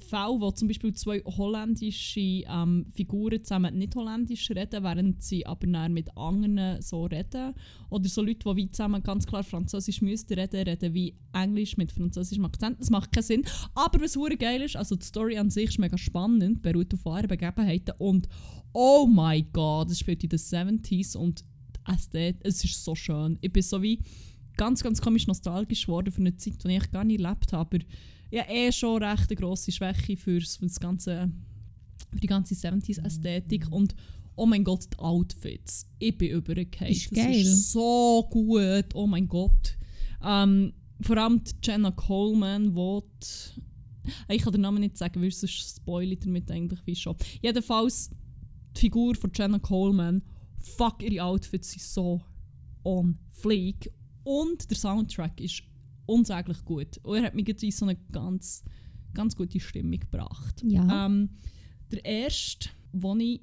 Fälle, 0.00 0.40
wo 0.40 0.50
zum 0.50 0.68
Beispiel 0.68 0.92
zwei 0.92 1.20
holländische 1.20 2.20
ähm, 2.20 2.86
Figuren 2.94 3.42
zusammen 3.42 3.76
nicht 3.76 3.94
holländisch 3.94 4.50
reden, 4.50 4.82
während 4.82 5.22
sie 5.22 5.46
aber 5.46 5.66
dann 5.66 5.92
mit 5.92 6.16
anderen 6.16 6.80
so 6.82 7.04
reden. 7.04 7.54
Oder 7.90 8.08
so 8.08 8.22
Leute, 8.22 8.48
die 8.48 8.56
wie 8.56 8.70
zusammen 8.70 9.02
ganz 9.02 9.26
klar 9.26 9.42
Französisch 9.42 10.02
müssten 10.02 10.34
reden, 10.34 10.62
reden 10.62 10.94
wie 10.94 11.14
Englisch 11.32 11.76
mit 11.76 11.92
französischem 11.92 12.44
Akzent. 12.44 12.80
Das 12.80 12.90
macht 12.90 13.12
keinen 13.12 13.22
Sinn. 13.22 13.44
Aber 13.74 14.00
was 14.00 14.16
hure 14.16 14.36
geil 14.36 14.62
ist, 14.62 14.76
also 14.76 14.96
die 14.96 15.06
Story 15.06 15.38
an 15.38 15.50
sich 15.50 15.70
ist 15.70 15.78
mega 15.78 15.98
spannend, 15.98 16.62
beruht 16.62 16.92
auf 16.94 17.04
wahren 17.04 17.28
Begebenheiten 17.28 17.94
und 17.98 18.28
oh 18.72 19.06
my 19.06 19.42
god, 19.52 19.90
es 19.90 19.98
spielt 19.98 20.22
in 20.22 20.30
den 20.30 20.38
70s 20.38 21.16
und 21.16 21.44
es 22.42 22.64
ist 22.64 22.84
so 22.84 22.94
schön. 22.94 23.38
Ich 23.40 23.52
bin 23.52 23.62
so 23.62 23.82
wie 23.82 23.98
ganz, 24.58 24.82
ganz 24.82 25.00
komisch 25.00 25.26
nostalgisch 25.26 25.86
geworden 25.86 26.12
für 26.12 26.20
eine 26.20 26.36
Zeit, 26.36 26.62
die 26.62 26.76
ich 26.76 26.90
gar 26.90 27.04
nicht 27.04 27.20
erlebt 27.20 27.52
habe. 27.52 27.76
Aber 27.76 27.84
ja, 28.30 28.44
eh 28.48 28.70
schon 28.72 29.02
recht 29.02 29.30
eine 29.30 29.36
grosse 29.36 29.72
Schwäche 29.72 30.16
fürs, 30.16 30.56
für, 30.56 30.66
das 30.66 30.78
ganze, 30.80 31.30
für 32.10 32.20
die 32.20 32.26
ganze 32.26 32.54
70s-Ästhetik. 32.54 33.70
Und 33.70 33.94
oh 34.36 34.46
mein 34.46 34.64
Gott, 34.64 34.86
die 34.92 34.98
Outfits. 34.98 35.86
Ich 35.98 36.16
bin 36.16 36.30
übergekehrt. 36.30 36.90
Ist 36.90 37.10
Das 37.10 37.24
geil. 37.24 37.40
ist 37.40 37.72
so 37.72 38.26
gut. 38.30 38.94
Oh 38.94 39.06
mein 39.06 39.28
Gott. 39.28 39.76
Ähm, 40.22 40.72
vor 41.00 41.16
allem 41.16 41.42
die 41.44 41.52
Jenna 41.62 41.90
Coleman, 41.92 42.74
wo 42.74 43.02
die, 43.22 43.60
ich 44.34 44.42
kann 44.42 44.52
den 44.52 44.62
Namen 44.62 44.80
nicht 44.80 44.96
sagen, 44.98 45.22
weil 45.22 45.30
sonst 45.30 45.76
spoil 45.76 46.12
ich 46.12 46.20
damit 46.20 46.50
eigentlich 46.50 46.80
wie 46.86 46.96
schon. 46.96 47.16
Jedenfalls, 47.42 48.10
die 48.76 48.80
Figur 48.80 49.14
von 49.14 49.30
Jenna 49.34 49.58
Coleman, 49.58 50.22
fuck, 50.58 51.02
ihre 51.02 51.24
Outfits 51.24 51.70
sind 51.70 51.82
so 51.82 52.20
on 52.84 53.18
fleek. 53.30 53.92
Und 54.24 54.68
der 54.70 54.76
Soundtrack 54.76 55.40
ist 55.40 55.62
unsäglich 56.08 56.64
gut. 56.64 56.98
Und 57.02 57.18
er 57.18 57.24
hat 57.24 57.34
mich 57.34 57.46
jetzt 57.46 57.62
in 57.62 57.70
so 57.70 57.84
eine 57.84 57.96
ganz, 58.12 58.64
ganz 59.14 59.36
gute 59.36 59.60
Stimmung 59.60 60.00
gebracht. 60.00 60.64
Ja. 60.66 61.06
Ähm, 61.06 61.30
der 61.90 62.04
erste 62.04 62.70
die 62.92 63.40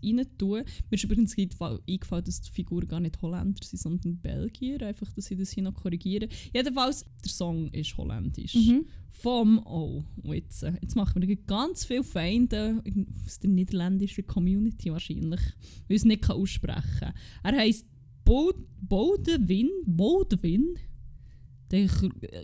ich 0.00 0.16
rein 0.16 0.26
tun 0.38 0.62
Mir 0.90 0.94
ist 0.96 1.04
übrigens 1.04 1.36
eingefallen, 1.36 2.24
dass 2.24 2.40
die 2.42 2.50
Figuren 2.50 2.88
gar 2.88 3.00
nicht 3.00 3.20
Holländer 3.22 3.64
sind, 3.64 3.80
sondern 3.80 4.18
Belgier. 4.18 4.82
Einfach, 4.82 5.10
dass 5.12 5.30
ich 5.30 5.38
das 5.38 5.50
hier 5.52 5.62
noch 5.62 5.74
korrigiere. 5.74 6.28
Jedenfalls, 6.52 7.06
der 7.24 7.30
Song 7.30 7.68
ist 7.68 7.96
holländisch. 7.96 8.54
Mhm. 8.54 8.86
Vom, 9.08 9.58
oh, 9.64 10.04
jetzt, 10.24 10.62
äh, 10.62 10.74
jetzt 10.82 10.94
machen 10.94 11.22
wir 11.22 11.36
ganz 11.36 11.86
viele 11.86 12.04
Feinde 12.04 12.82
aus 13.24 13.38
der 13.38 13.48
niederländischen 13.48 14.26
Community 14.26 14.92
wahrscheinlich, 14.92 15.40
weil 15.40 15.96
ich 15.96 15.96
es 15.96 16.04
nicht 16.04 16.28
aussprechen 16.28 16.98
kann. 17.00 17.14
Er 17.42 17.56
heisst 17.56 17.86
Bodewin, 18.24 19.70
Bodewin, 19.86 20.76
der 21.70 21.88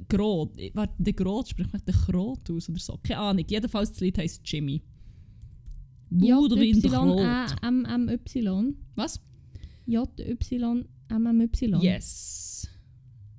Grot, 0.08 0.56
warte, 0.74 0.94
der 0.98 1.12
Grot 1.12 1.48
spricht 1.48 1.72
man 1.72 1.82
den 1.84 1.94
Grot 1.94 2.50
aus 2.50 2.68
oder 2.68 2.78
so, 2.78 2.98
keine 3.02 3.20
Ahnung. 3.20 3.44
Jedenfalls 3.48 3.90
das 3.90 4.00
Lied 4.00 4.18
heisst 4.18 4.42
Jimmy. 4.44 4.82
Bodewin 6.10 6.80
der 6.80 6.90
Grot. 6.90 7.62
M 7.62 7.84
M 7.84 8.08
Y. 8.08 8.74
Was? 8.96 9.20
J 9.86 10.08
Y 10.20 10.84
M 11.08 11.26
M 11.26 11.40
Y. 11.40 11.80
Yes. 11.80 12.68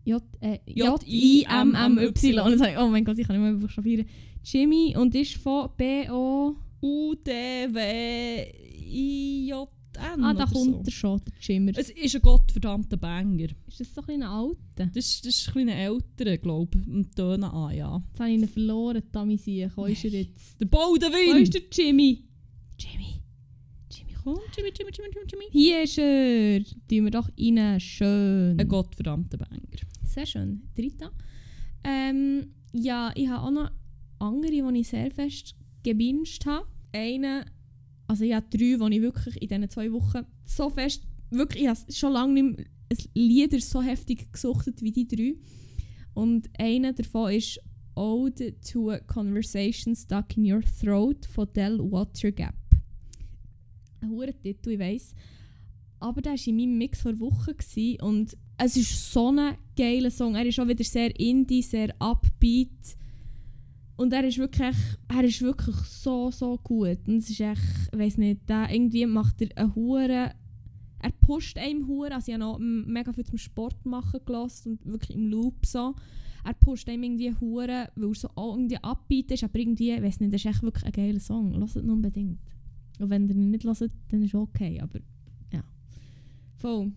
J, 0.06 0.22
äh, 0.42 0.60
J 0.66 1.02
I 1.08 1.46
M 1.50 1.76
M 1.76 1.98
Y. 1.98 2.78
Oh 2.78 2.88
mein 2.88 3.06
Gott, 3.06 3.18
ich 3.18 3.28
kann 3.28 3.42
nicht 3.42 3.52
mehr 3.52 3.60
buchstabieren. 3.60 4.06
Jimmy 4.44 4.96
und 4.98 5.16
ist 5.16 5.36
von 5.36 5.70
B 5.78 6.10
O 6.10 6.56
U 9.98 10.02
D 10.02 10.06
W 10.06 10.06
I 10.06 10.12
J 10.12 10.18
N. 10.18 10.24
Ah, 10.24 10.34
da 10.34 10.46
kommt 10.46 10.76
so. 10.76 10.82
er 10.86 10.92
schon, 10.92 11.22
der 11.26 11.34
Jimmer. 11.40 11.72
Es 11.76 11.90
ist 11.90 12.16
ein 12.16 12.22
gottverdammter 12.22 12.98
Banger. 12.98 13.50
Ist 13.68 13.80
das 13.80 13.94
so 13.94 14.02
ein 14.08 14.24
alter? 14.24 14.88
Das, 14.94 15.22
das 15.22 15.26
ist 15.26 15.56
ein 15.56 15.68
älterer, 15.68 16.38
glaube 16.38 16.78
ich. 16.80 16.88
Im 16.88 17.12
Tönen 17.12 17.44
an, 17.44 17.76
ja. 17.76 18.04
Jetzt 18.08 18.20
habe 18.20 18.30
ich 18.30 18.42
ihn 18.42 18.48
verloren, 18.48 19.04
Tommy 19.12 19.38
Sieg. 19.38 19.72
Wo 19.76 19.86
ist 19.86 20.04
er 20.04 20.12
jetzt? 20.12 20.60
Der 20.60 20.66
Bodewin! 20.66 21.34
Wo 21.34 21.38
ist 21.38 21.54
der 21.54 21.62
Jimmy? 21.72 22.24
Jimmy. 22.80 23.22
Jimmy, 23.92 24.14
komm. 24.24 24.40
Jimmy, 24.56 24.72
Jimmy, 24.78 24.92
Jimmy, 24.94 25.10
Jimmy, 25.14 25.26
Jimmy. 25.30 25.46
Hier 25.52 25.84
ist 25.84 25.98
er. 25.98 26.64
Tun 26.64 27.04
wir 27.04 27.12
doch 27.12 27.30
rein. 27.38 27.80
Schön. 27.80 28.60
Ein 28.60 28.68
gottverdammter 28.68 29.38
Banger. 29.38 29.62
Sehr 30.06 30.26
schön. 30.26 30.64
Dritter. 30.76 31.12
Ähm, 31.84 32.54
ja, 32.72 33.12
ich 33.16 33.28
habe 33.28 33.46
auch 33.46 33.52
noch 33.52 33.72
andere, 34.20 34.52
die 34.52 34.80
ich 34.80 34.88
sehr 34.88 35.12
fest 35.12 35.56
gebinged 35.84 36.46
habe. 36.46 36.66
Eine, 36.94 37.46
also 38.08 38.24
ich 38.24 38.34
habe 38.34 38.46
drei, 38.50 38.90
die 38.90 38.96
ich 38.96 39.02
wirklich 39.02 39.42
in 39.42 39.48
diesen 39.48 39.70
zwei 39.70 39.92
Wochen 39.92 40.26
so 40.44 40.70
fest, 40.70 41.04
wirklich, 41.30 41.64
ich 41.64 41.70
habe 41.70 41.80
schon 41.92 42.14
lange 42.14 42.34
nicht 42.34 42.58
mehr 42.58 42.66
Lieder 43.16 43.60
so 43.60 43.82
heftig 43.82 44.32
gesuchtet 44.32 44.82
wie 44.82 44.92
die 44.92 45.08
drei. 45.08 45.36
Und 46.14 46.50
einer 46.60 46.94
davon 46.94 47.32
ist 47.32 47.60
Ode 47.96 48.60
to 48.62 48.92
a 48.92 49.00
Conversation 49.00 49.96
Stuck 49.96 50.38
in 50.38 50.52
Your 50.52 50.62
Throat 50.62 51.26
von 51.26 51.48
Del 51.54 51.80
Watergap. 51.80 52.56
Ein 54.02 54.10
hoher 54.10 54.34
Titel, 54.42 54.72
ich 54.72 54.80
weiss. 54.80 55.16
Aber 56.00 56.22
der 56.22 56.34
war 56.34 56.48
in 56.48 56.56
meinem 56.56 56.78
Mix 56.78 57.02
vor 57.02 57.18
Wochen 57.20 57.56
und 58.02 58.38
es 58.58 58.78
ist 58.78 59.12
so 59.14 59.30
ein 59.32 59.58
geiler 59.76 60.12
Song. 60.12 60.36
Er 60.36 60.46
ist 60.46 60.60
auch 60.60 60.68
wieder 60.68 60.84
sehr 60.84 61.18
indie, 61.20 61.62
sehr 61.62 61.96
upbeat. 62.00 62.98
Und 64.04 64.14
er 64.14 64.24
ist 64.24 64.38
wirklich, 64.38 64.76
er 65.08 65.24
ist 65.24 65.42
wirklich 65.42 65.76
so, 65.76 66.30
so 66.30 66.58
gut. 66.64 67.00
Und 67.08 67.18
es 67.18 67.30
ist 67.30 67.40
echt, 67.40 67.62
ich 67.92 68.00
weiss 68.00 68.18
nicht, 68.18 68.48
der, 68.50 68.70
irgendwie 68.70 69.06
macht 69.06 69.42
er 69.42 69.58
eine 69.58 69.76
hure 69.76 70.32
er 71.04 71.12
pusht 71.12 71.58
einem 71.58 71.86
hure, 71.88 72.14
also 72.14 72.32
ich 72.32 72.34
habe 72.34 72.44
noch 72.44 72.60
mega 72.60 73.12
viel 73.12 73.26
zum 73.26 73.38
Sport 73.38 73.86
machen 73.86 74.22
gelassen 74.26 74.80
und 74.84 74.86
wirklich 74.94 75.18
im 75.18 75.28
Loop 75.28 75.66
so. 75.66 75.94
Er 76.46 76.54
pusht 76.54 76.88
einem 76.88 77.04
irgendwie 77.04 77.36
hure, 77.42 77.90
weil 77.96 78.10
er 78.10 78.16
so 78.16 78.30
auch 78.36 78.56
irgendwie 78.56 78.78
upbeat 78.82 79.32
ist, 79.32 79.44
aber 79.44 79.60
irgendwie, 79.60 79.92
ich 79.92 80.02
weiß 80.02 80.22
nicht, 80.22 80.34
das 80.34 80.42
ist 80.44 80.50
echt 80.50 80.64
wirklich 80.64 80.86
ein 80.86 80.92
geiler 80.94 81.20
Song. 81.20 81.54
Hört 81.56 81.76
ihn 81.76 81.90
unbedingt. 81.90 82.40
Und 83.00 83.10
wenn 83.10 83.28
ihr 83.28 83.36
ihn 83.36 83.52
nicht 83.52 83.66
hört, 83.66 83.92
dann 84.10 84.22
ist 84.22 84.34
es 84.34 84.36
okay, 84.36 84.80
aber 84.80 85.00
ja. 85.52 85.64
Voll. 86.56 86.94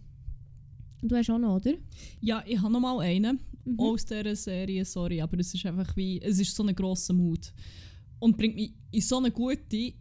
Du 1.02 1.16
hast 1.16 1.30
auch 1.30 1.38
noch, 1.38 1.57
oder? 1.57 1.74
Ja, 2.20 2.44
ich 2.46 2.61
habe 2.61 2.72
noch 2.72 2.80
mal 2.80 3.00
einen 3.00 3.40
Mhm. 3.66 3.80
aus 3.80 4.04
dieser 4.04 4.36
Serie, 4.36 4.84
sorry, 4.84 5.20
aber 5.20 5.38
es 5.38 5.52
ist 5.52 5.66
einfach 5.66 5.96
wie, 5.96 6.20
es 6.22 6.38
ist 6.38 6.54
so 6.54 6.64
ein 6.64 6.74
grosser 6.74 7.14
Mut. 7.14 7.52
Und 8.18 8.36
bringt 8.36 8.54
mich 8.54 8.72
in 8.92 9.00
so 9.00 9.18
eine 9.18 9.30
gute 9.30 9.92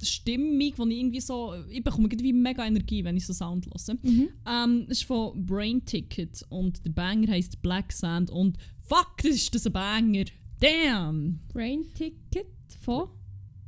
Stimmung, 0.00 0.72
wo 0.76 0.86
ich 0.86 0.98
irgendwie 0.98 1.20
so, 1.20 1.54
ich 1.68 1.82
bekomme 1.82 2.08
irgendwie 2.08 2.32
mega 2.32 2.64
Energie, 2.64 3.04
wenn 3.04 3.16
ich 3.16 3.26
so 3.26 3.32
Sound 3.32 3.66
höre. 3.66 3.96
Mhm. 4.02 4.28
Ähm, 4.46 4.84
das 4.88 4.98
ist 4.98 5.04
von 5.04 5.44
Brain 5.44 5.84
Ticket 5.84 6.44
und 6.48 6.84
der 6.84 6.90
Banger 6.90 7.32
heißt 7.32 7.62
Black 7.62 7.92
Sand 7.92 8.30
und 8.30 8.58
fuck, 8.80 9.16
das 9.22 9.32
ist 9.32 9.54
das 9.54 9.66
ein 9.66 9.72
Banger. 9.72 10.24
Damn! 10.60 11.40
Brain 11.52 11.84
Ticket 11.94 12.46
von? 12.80 13.08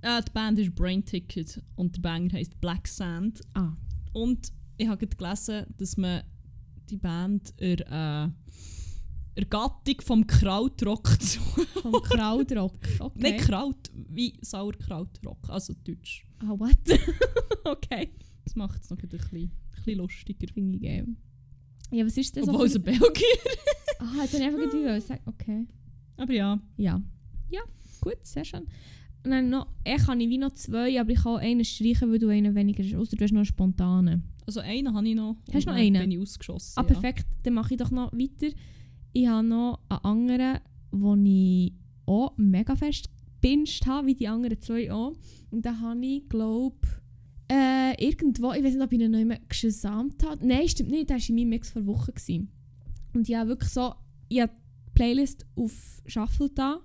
Äh, 0.00 0.22
die 0.22 0.32
Band 0.32 0.58
ist 0.58 0.74
Brain 0.74 1.04
Ticket 1.04 1.62
und 1.76 1.96
der 1.96 2.02
Banger 2.02 2.32
heißt 2.32 2.60
Black 2.60 2.86
Sand. 2.88 3.40
Ah. 3.54 3.76
Und 4.12 4.52
ich 4.76 4.88
habe 4.88 5.06
gerade 5.06 5.16
gelesen, 5.16 5.66
dass 5.76 5.96
man 5.96 6.22
die 6.90 6.96
Band 6.96 7.54
er, 7.58 8.26
äh, 8.26 8.30
Ergattung 9.36 10.00
vom 10.00 10.26
Krautrock 10.26 11.08
zu. 11.20 11.40
Vom 11.82 11.92
Krautrock. 12.02 12.78
Okay. 12.98 13.32
Nicht 13.32 13.46
Kraut, 13.46 13.90
wie 14.08 14.34
Sauerkrautrock, 14.40 15.48
also 15.48 15.74
Deutsch. 15.84 16.26
Ah, 16.40 16.50
what? 16.58 16.78
okay. 17.64 18.10
Das 18.44 18.54
macht 18.54 18.82
es 18.82 18.90
noch 18.90 18.98
ein 18.98 19.08
bisschen, 19.08 19.42
ein 19.42 19.50
bisschen 19.74 19.98
lustiger. 19.98 20.46
Finde 20.52 20.76
ich 20.76 20.82
geil. 20.82 21.06
Ja, 21.90 22.04
was 22.04 22.16
ist 22.16 22.36
das? 22.36 22.48
Obwohl 22.48 22.66
es 22.66 22.76
ein 22.76 22.82
Belgier 22.82 23.08
Ah, 23.98 24.22
jetzt 24.22 24.34
habe 24.34 24.44
ich 24.44 24.48
einfach 24.48 24.70
gedacht, 24.70 25.02
sagen. 25.02 25.22
Okay. 25.26 25.66
Aber 26.16 26.32
ja. 26.32 26.60
Ja. 26.76 27.00
Ja, 27.50 27.60
gut, 28.00 28.18
sehr 28.22 28.44
schön. 28.44 28.66
Dann 29.22 29.48
noch, 29.48 29.66
ich 29.84 30.06
habe 30.06 30.18
wie 30.18 30.38
noch 30.38 30.52
zwei, 30.52 31.00
aber 31.00 31.10
ich 31.10 31.22
kann 31.22 31.36
auch 31.36 31.38
einen 31.38 31.64
streichen, 31.64 32.10
weil 32.10 32.18
du 32.18 32.28
einen 32.28 32.54
weniger 32.54 32.84
hast. 32.84 32.94
Außer 32.94 33.16
du 33.16 33.24
hast 33.24 33.32
noch 33.32 33.38
einen 33.38 33.46
spontanen. 33.46 34.24
Also 34.46 34.60
einen 34.60 34.94
habe 34.94 35.08
ich 35.08 35.14
noch. 35.14 35.36
Hast 35.52 35.66
du 35.66 35.70
noch 35.70 35.76
einen? 35.76 36.00
bin 36.00 36.10
ich 36.10 36.18
ausgeschossen. 36.18 36.74
Ah, 36.76 36.82
ja. 36.82 36.86
perfekt. 36.86 37.26
Dann 37.42 37.54
mache 37.54 37.74
ich 37.74 37.78
doch 37.78 37.90
noch 37.90 38.12
weiter. 38.12 38.54
Ich 39.14 39.28
habe 39.28 39.46
noch 39.46 39.80
einen 39.88 40.04
anderen, 40.04 40.58
den 40.92 41.26
ich 41.26 41.72
auch 42.04 42.36
mega 42.36 42.74
fest 42.74 43.08
gebinged 43.40 43.86
habe, 43.86 44.08
wie 44.08 44.14
die 44.14 44.28
anderen 44.28 44.60
zwei 44.60 44.92
auch. 44.92 45.12
Und 45.50 45.64
da 45.64 45.78
habe 45.78 46.04
ich, 46.04 46.28
glaube 46.28 46.76
äh, 47.50 47.94
irgendwo, 48.04 48.52
ich 48.52 48.64
weiß 48.64 48.74
nicht, 48.74 48.82
ob 48.82 48.92
ich 48.92 49.00
ihn 49.00 49.10
noch 49.10 49.18
immer 49.20 49.38
gesamt 49.48 50.24
habe. 50.24 50.46
Nein, 50.46 50.68
stimmt 50.68 50.90
nicht, 50.90 51.10
der 51.10 51.18
war 51.18 51.28
in 51.28 51.34
meinem 51.36 51.48
Mix 51.50 51.70
vor 51.70 51.86
Wochen. 51.86 52.12
Gewesen. 52.12 52.50
Und 53.12 53.28
ich 53.28 53.36
habe 53.36 53.50
wirklich 53.50 53.70
so, 53.70 53.94
ich 54.28 54.40
habe 54.40 54.52
die 54.52 54.92
Playlist 54.94 55.46
auf 55.54 56.02
Shuffle 56.06 56.50
da, 56.50 56.80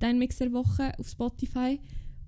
den 0.00 0.18
Mix 0.18 0.38
der 0.38 0.52
Woche 0.52 0.98
auf 0.98 1.08
Spotify. 1.08 1.80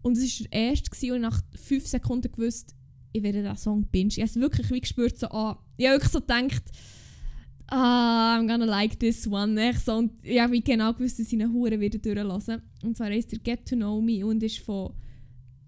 Und 0.02 0.18
es 0.18 0.40
war 0.40 0.48
der 0.48 0.60
erste 0.68 0.90
gewesen, 0.90 1.12
und 1.12 1.20
nach 1.22 1.40
fünf 1.54 1.86
Sekunden 1.86 2.30
gewusst, 2.30 2.74
ich 3.12 3.22
werde 3.22 3.40
diesen 3.40 3.56
Song 3.56 3.86
bingen. 3.90 4.10
Ich 4.10 4.18
habe 4.18 4.26
es 4.26 4.36
wirklich 4.36 4.70
wie 4.70 4.80
gespürt, 4.80 5.18
so, 5.18 5.28
ah, 5.28 5.58
ich 5.78 5.86
habe 5.86 5.96
wirklich 5.96 6.12
so 6.12 6.20
gedacht, 6.20 6.64
ah, 7.68 8.36
I'm 8.38 8.46
gonna 8.46 8.64
like 8.64 8.98
this 8.98 9.26
one. 9.26 9.60
Echt 9.60 9.84
so. 9.84 9.96
Und 9.96 10.12
ich 10.22 10.40
habe 10.40 10.52
wie 10.52 10.62
genau 10.62 10.92
gewusst, 10.92 11.18
dass 11.18 11.26
ich 11.26 11.32
ihn 11.32 11.52
Huren 11.52 11.80
wieder 11.80 11.98
durchlassen. 11.98 12.62
Und 12.82 12.96
zwar 12.96 13.08
heisst 13.08 13.32
er 13.32 13.38
Get 13.38 13.66
to 13.66 13.76
Know 13.76 14.00
Me 14.00 14.24
und 14.26 14.42
ist 14.42 14.58
von 14.58 14.92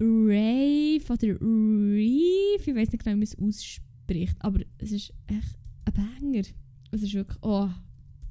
Rave 0.00 1.04
oder 1.08 1.40
Reef. 1.40 2.66
Ich 2.66 2.74
weiß 2.74 2.92
nicht 2.92 3.04
genau, 3.04 3.16
wie 3.16 3.20
man 3.20 3.22
es 3.22 3.38
ausspricht, 3.38 4.36
aber 4.40 4.60
es 4.78 4.92
ist 4.92 5.12
echt 5.26 5.58
ein 5.84 5.94
Banger. 5.94 6.42
Es 6.90 7.02
ist 7.02 7.14
wirklich, 7.14 7.38
oh, 7.42 7.68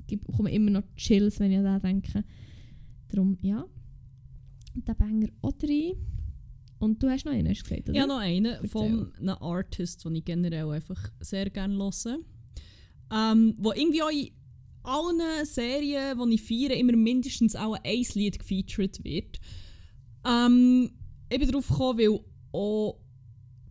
ich 0.07 0.19
bekomme 0.19 0.51
immer 0.51 0.71
noch 0.71 0.83
Chills, 0.95 1.39
wenn 1.39 1.51
ich 1.51 1.57
an 1.59 1.63
das 1.65 1.81
denke. 1.81 2.23
Darum, 3.09 3.37
ja. 3.41 3.65
Und 4.75 4.87
der 4.87 4.93
Banger 4.95 5.27
auch 5.41 5.53
rein. 5.63 5.93
Und 6.79 7.03
du 7.03 7.09
hast 7.09 7.25
noch 7.25 7.33
einen, 7.33 7.49
hast 7.49 7.61
du 7.61 7.69
gesagt, 7.69 7.89
oder? 7.89 7.99
Habe 7.99 8.07
noch 8.07 8.19
einen 8.19 8.45
Erzähl. 8.45 8.69
von 8.69 9.13
einem 9.19 9.35
Artist, 9.41 10.05
den 10.05 10.15
ich 10.15 10.25
generell 10.25 10.69
einfach 10.69 11.11
sehr 11.19 11.49
gerne 11.49 11.75
höre. 11.75 12.19
Ähm, 13.11 13.55
wo 13.57 13.71
irgendwie 13.71 14.03
auch 14.03 14.09
in 14.11 14.31
allen 14.83 15.45
Serien, 15.45 16.17
die 16.29 16.35
ich 16.35 16.41
feiere, 16.43 16.77
immer 16.77 16.95
mindestens 16.95 17.55
auch 17.55 17.75
ein 17.83 18.05
Lied 18.13 18.39
gefeatured 18.39 19.03
wird. 19.03 19.39
Ähm, 20.25 20.91
ich 21.29 21.39
bin 21.39 21.47
darauf 21.49 21.67
gekommen, 21.67 21.99
weil 21.99 22.19
auch 22.51 22.99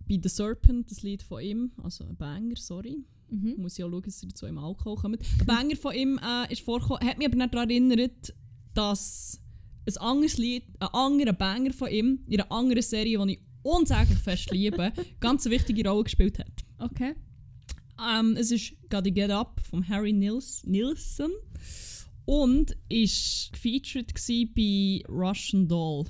bei 0.09 0.19
The 0.23 0.29
Serpent, 0.29 0.91
das 0.91 1.03
Lied 1.03 1.23
von 1.23 1.43
ihm, 1.43 1.73
also 1.83 2.05
ein 2.05 2.17
Banger, 2.17 2.57
sorry, 2.57 3.05
Mhm. 3.31 3.57
muss 3.59 3.79
ich 3.79 3.85
auch 3.85 3.91
schauen, 3.91 4.03
dass 4.03 4.21
sie 4.21 4.29
dazu 4.29 4.47
im 4.47 4.57
Alkohol 4.57 4.97
kommen. 4.97 5.19
Ein 5.41 5.47
Banger 5.47 5.77
von 5.77 5.95
ihm 5.95 6.19
äh, 6.19 6.51
ist 6.51 6.63
vorgekommen, 6.63 7.07
hat 7.07 7.19
mich 7.19 7.27
aber 7.27 7.37
nicht 7.37 7.53
daran 7.53 7.69
erinnert, 7.69 8.33
dass 8.73 9.39
ein 9.87 9.97
anderes 9.99 10.39
Lied, 10.39 10.65
ein 10.79 10.89
anderer 10.89 11.33
Banger 11.35 11.73
von 11.75 11.91
ihm, 11.91 12.21
in 12.27 12.41
einer 12.41 12.51
anderen 12.51 12.83
Serie, 12.83 13.19
die 13.27 13.33
ich 13.35 13.41
unsäglich 13.63 14.19
fest 14.19 14.51
liebe, 14.51 14.93
ganz 15.21 15.45
eine 15.45 15.55
wichtige 15.55 15.87
Rolle 15.89 16.05
gespielt 16.05 16.39
hat. 16.39 16.65
Okay. 16.79 17.15
Ähm, 18.01 18.37
es 18.39 18.51
ist 18.51 18.73
Gotta 18.89 19.11
Get 19.11 19.31
Up 19.31 19.61
von 19.69 19.89
Harry 19.89 20.13
Nils 20.13 20.63
Nilsson 20.65 21.31
und 22.25 22.77
ist 22.89 23.51
gefeatured 23.53 24.13
bei 24.55 25.03
Russian 25.09 25.67
Doll. 25.67 26.05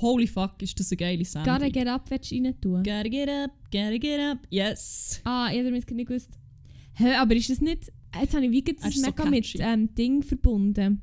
Holy 0.00 0.26
fuck, 0.26 0.60
ist 0.62 0.78
das 0.80 0.90
eine 0.90 0.96
geile 0.96 1.24
Sendung. 1.24 1.54
Gotta 1.54 1.68
Get 1.68 1.86
Up 1.86 2.10
willst 2.10 2.30
du 2.30 2.36
rein 2.36 2.60
tun? 2.60 2.82
Gotta 2.82 3.08
get 3.08 3.28
up, 3.28 3.50
gotta 3.70 3.98
get 3.98 4.20
up, 4.20 4.38
yes. 4.50 5.20
Ah, 5.24 5.48
ich 5.50 5.58
habe 5.58 5.70
damit 5.70 5.90
nicht 5.90 6.08
gewusst. 6.08 6.38
Hä, 6.94 7.14
aber 7.14 7.34
ist 7.36 7.50
es 7.50 7.60
nicht... 7.60 7.92
Jetzt 8.18 8.34
habe 8.34 8.46
ich 8.46 8.50
wie 8.50 8.62
das 8.62 8.84
ist 8.86 9.04
so 9.04 9.06
mega 9.10 9.24
mit 9.24 9.44
catchy. 9.44 9.58
ähm, 9.60 9.94
Ding 9.94 10.22
verbunden. 10.22 11.02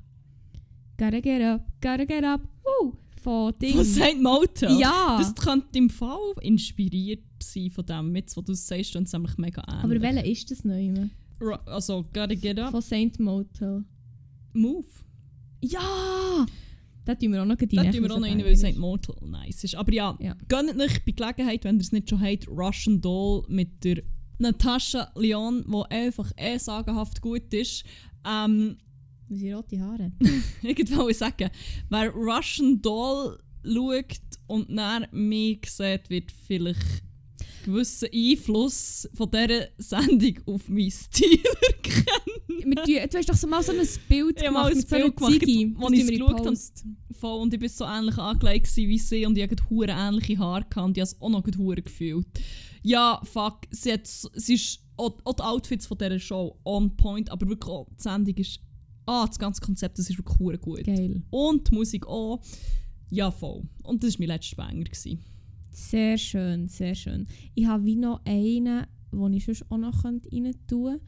Gotta 0.98 1.20
get 1.20 1.42
up, 1.42 1.66
gotta 1.82 2.06
get 2.06 2.24
up, 2.24 2.42
woo! 2.64 2.98
Von 3.28 3.54
Ding. 3.62 3.76
Von 3.76 3.84
St. 3.84 4.22
Motel? 4.22 4.80
Ja, 4.80 5.18
Das 5.20 5.36
könnte 5.36 5.78
im 5.78 5.90
Fall 5.90 6.18
inspiriert 6.42 7.24
sein 7.44 7.70
von 7.70 7.86
dem, 7.86 8.16
jetzt, 8.16 8.38
wo 8.38 8.42
du 8.42 8.54
es 8.54 8.66
sagst, 8.66 8.96
und 8.96 9.04
es 9.04 9.12
nämlich 9.14 9.38
mega 9.38 9.62
ähnlich. 9.68 9.84
aber 9.84 10.02
welcher 10.02 10.26
ist 10.26 10.50
das 10.50 10.64
neu? 10.64 11.08
Also, 11.66 12.04
gotta 12.14 12.34
get 12.36 12.58
up, 12.60 12.72
Von 12.72 12.82
Saint 12.82 13.20
Motel. 13.20 13.84
move. 14.54 14.86
Ja! 15.62 16.46
Da 17.06 17.16
tun 17.16 17.32
wir 17.34 17.42
auch 17.42 17.46
noch 17.46 17.56
die 17.58 17.68
Da 17.68 17.84
tun 17.84 18.04
wir 18.04 18.12
auch 18.14 18.20
noch 18.20 18.28
rein, 18.28 18.40
weil 18.40 18.52
ist. 18.54 18.66
St. 18.66 18.78
Motel 18.78 19.16
nice 19.26 19.64
ist. 19.64 19.76
Aber 19.76 19.94
ja, 19.94 20.18
Ja. 20.22 20.36
gönnt 20.48 20.80
euch 20.80 21.04
bei 21.06 21.12
Gelegenheit, 21.12 21.64
wenn 21.64 21.76
ihr 21.76 21.82
es 21.82 21.92
nicht 21.92 22.10
schon 22.10 22.22
habt, 22.22 22.48
Russian 22.48 23.02
Doll 23.02 23.44
mit 23.50 23.84
der 23.84 24.04
Natascha 24.40 25.12
Leon, 25.16 25.66
die 25.68 25.92
einfach 25.96 26.32
eh 26.38 26.58
sagenhaft 26.58 27.22
gut 27.22 27.54
ist. 27.54 27.84
Ähm, 28.28 28.78
Weil 29.30 29.38
sie 29.38 29.52
rote 29.52 29.80
Haare. 29.80 30.12
ich 30.62 30.96
wollte 30.96 31.18
sagen, 31.18 31.50
wer 31.90 32.10
Russian 32.12 32.82
Doll 32.82 33.40
schaut 33.64 34.20
und 34.48 34.76
dann 34.76 35.08
mich 35.12 35.70
sieht, 35.70 36.10
wird 36.10 36.32
vielleicht 36.32 37.04
gewissen 37.66 38.08
Einfluss 38.14 39.10
von 39.14 39.30
dieser 39.30 39.68
Sendung 39.78 40.40
auf 40.46 40.70
meinen 40.70 40.92
Stil 40.92 41.44
erkennen. 41.68 42.76
Du 42.86 43.18
hast 43.18 43.30
doch 43.30 43.36
so 43.36 43.48
mal 43.48 43.62
so 43.62 43.74
ein 43.74 43.88
Bild 44.08 44.42
Ich 44.42 44.48
habe 44.48 44.54
gemacht 44.54 44.72
ein 44.72 44.78
mit 44.78 44.90
so 44.90 44.96
einer 44.96 45.10
Bild 45.10 45.40
Ziege. 45.40 45.74
Das 45.80 45.92
ich 45.92 46.00
in 46.00 46.08
geschaut 46.08 46.46
habe. 47.22 47.36
Und 47.42 47.54
ich 47.54 47.62
war 47.62 47.70
so 47.70 47.86
ähnlich 47.86 48.18
angelegt 48.18 48.76
wie 48.76 48.98
sie 48.98 49.26
und 49.26 49.38
ich 49.38 49.44
hatte 49.44 49.70
hure 49.70 49.92
ähnliche 49.92 50.38
Haare 50.38 50.66
gehabt 50.70 50.88
und 50.88 50.98
ich 50.98 51.02
habe 51.02 51.12
es 51.12 51.22
auch 51.22 51.30
noch 51.30 51.44
gut 51.44 51.58
hure 51.58 51.82
gefühlt. 51.82 52.28
Ja, 52.84 53.22
fuck, 53.24 53.62
sie, 53.72 53.94
hat, 53.94 54.08
sie 54.08 54.54
ist 54.54 54.80
auch, 54.96 55.18
auch 55.26 55.34
die 55.34 55.44
Outfits 55.44 55.88
von 55.88 55.98
dieser 55.98 56.20
Show 56.20 56.58
on 56.64 56.96
point, 56.96 57.30
aber 57.30 57.48
wirklich 57.48 57.70
auch 57.70 57.88
die 57.98 58.04
Sendung 58.04 58.36
ist, 58.36 58.60
ah, 59.08 59.26
das 59.26 59.40
ganze 59.40 59.62
Konzept, 59.62 59.98
das 59.98 60.10
ist 60.10 60.18
wirklich 60.18 60.40
hure 60.40 60.58
gut. 60.58 60.84
Geil. 60.84 61.24
Und 61.30 61.70
die 61.70 61.76
Musik 61.76 62.06
auch. 62.08 62.42
Ja, 63.10 63.32
voll. 63.32 63.64
Und 63.84 64.04
das 64.04 64.14
war 64.14 64.20
mein 64.20 64.36
letzter 64.36 64.58
Banger. 64.58 64.84
Gewesen. 64.84 65.20
Sehr 65.72 66.18
schön, 66.18 66.68
sehr 66.68 66.96
schön. 66.96 67.28
Ich 67.56 67.68
habe 67.68 67.86
wie 67.86 67.96
noch 67.96 68.22
einen, 68.26 68.86
den 69.12 69.34
ich 69.34 69.46
sonst 69.46 69.70
auch 69.72 69.78
noch 69.78 70.04
rein 70.04 70.22
tun 70.22 70.54
könnte. 70.68 71.02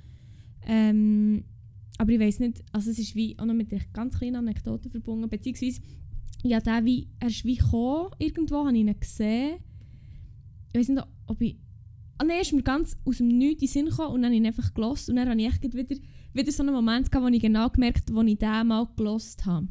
Ähm, 0.66 1.44
aber 1.98 2.12
ich 2.12 2.20
weiß 2.20 2.40
nicht, 2.40 2.64
also 2.72 2.92
es 2.92 3.00
ist 3.00 3.16
wie 3.16 3.38
auch 3.40 3.46
noch 3.46 3.54
mit 3.54 3.74
einer 3.74 3.82
ganz 3.92 4.18
kleinen 4.18 4.38
Anekdote 4.38 4.90
verbunden, 4.90 5.30
beziehungsweise 5.30 5.82
ja, 6.44 6.62
der 6.62 6.86
wie, 6.86 7.10
er 7.20 7.28
ist 7.28 7.44
wie 7.44 7.56
gekommen, 7.56 8.12
irgendwo 8.20 8.66
habe 8.66 8.72
ich 8.72 8.82
ihn 8.86 9.00
gesehen. 9.00 9.58
Ich 10.72 10.80
weiß 10.80 10.90
nicht, 10.90 11.04
ob 11.28 11.42
ich... 11.42 11.58
Ah 12.18 12.24
nein, 12.24 12.38
er 12.38 12.42
ist 12.42 12.54
mir 12.54 12.64
ganz 12.64 12.98
aus 13.06 13.18
dem 13.18 13.28
Nichts 13.28 13.64
in 13.64 13.68
den 13.68 13.68
Sinn 13.68 13.86
gekommen 13.90 14.14
und 14.14 14.22
dann 14.22 14.32
habe 14.32 14.36
ich 14.36 14.42
ihn 14.42 14.48
einfach 14.48 14.74
gelost 14.74 15.10
und 15.10 15.16
dann 15.16 15.30
habe 15.30 15.42
ich 15.42 15.48
echt 15.48 15.64
wieder, 15.64 15.96
wieder 16.40 16.52
so 16.52 16.64
einen 16.64 16.74
Moment 16.74 17.12
gehabt, 17.12 17.26
wo 17.26 17.34
ich 17.34 17.42
genau 17.42 17.70
gemerkt 17.70 18.10
habe, 18.10 18.16
wo 18.16 18.22
ich 18.22 18.38
den 18.38 18.68
mal 18.68 18.88
gelost 18.96 19.46
habe. 19.46 19.68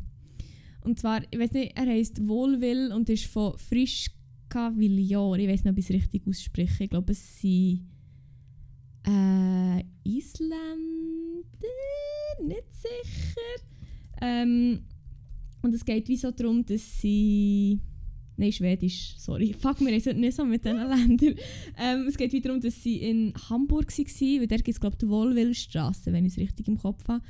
Und 0.82 0.98
zwar, 0.98 1.22
ich 1.30 1.38
weiß 1.38 1.52
nicht, 1.52 1.76
er 1.76 1.86
heisst 1.86 2.26
Wohlwill 2.26 2.92
und 2.92 3.08
ist 3.08 3.26
von 3.26 3.56
Frischka 3.58 4.72
Villior. 4.76 5.38
Ich 5.38 5.48
weiß 5.48 5.64
nicht, 5.64 5.72
ob 5.72 5.78
ich 5.78 5.84
es 5.84 5.94
richtig 5.94 6.26
ausspreche. 6.26 6.84
Ich 6.84 6.90
glaube, 6.90 7.12
es 7.12 7.40
sind 7.40 7.88
äh, 9.06 9.84
Isländer, 10.04 10.58
nicht 12.42 12.72
sicher. 12.72 13.64
Ähm, 14.20 14.84
und 15.62 15.74
es 15.74 15.84
geht 15.84 16.08
wie 16.08 16.16
so 16.16 16.30
darum, 16.30 16.64
dass 16.64 17.00
sie. 17.00 17.80
Nein, 18.38 18.52
Schwedisch, 18.52 19.14
sorry. 19.18 19.52
Fuck, 19.52 19.80
wir 19.80 20.00
sind 20.00 20.20
nicht 20.20 20.36
so 20.36 20.44
mit 20.44 20.64
diesen 20.64 20.78
Ländern. 20.78 21.34
Ähm, 21.76 22.06
es 22.06 22.16
geht 22.16 22.32
wie 22.32 22.40
darum, 22.40 22.60
dass 22.60 22.80
sie 22.82 22.96
in 22.96 23.34
Hamburg 23.50 23.86
waren, 23.98 24.40
weil 24.40 24.46
dort 24.46 24.64
gibt 24.64 24.76
es, 24.76 24.80
glaube 24.80 24.94
ich, 24.94 24.98
die 25.00 25.08
Wohlwillstraße, 25.08 26.12
wenn 26.12 26.24
ich 26.24 26.32
es 26.34 26.38
richtig 26.38 26.68
im 26.68 26.78
Kopf 26.78 27.06
habe. 27.08 27.22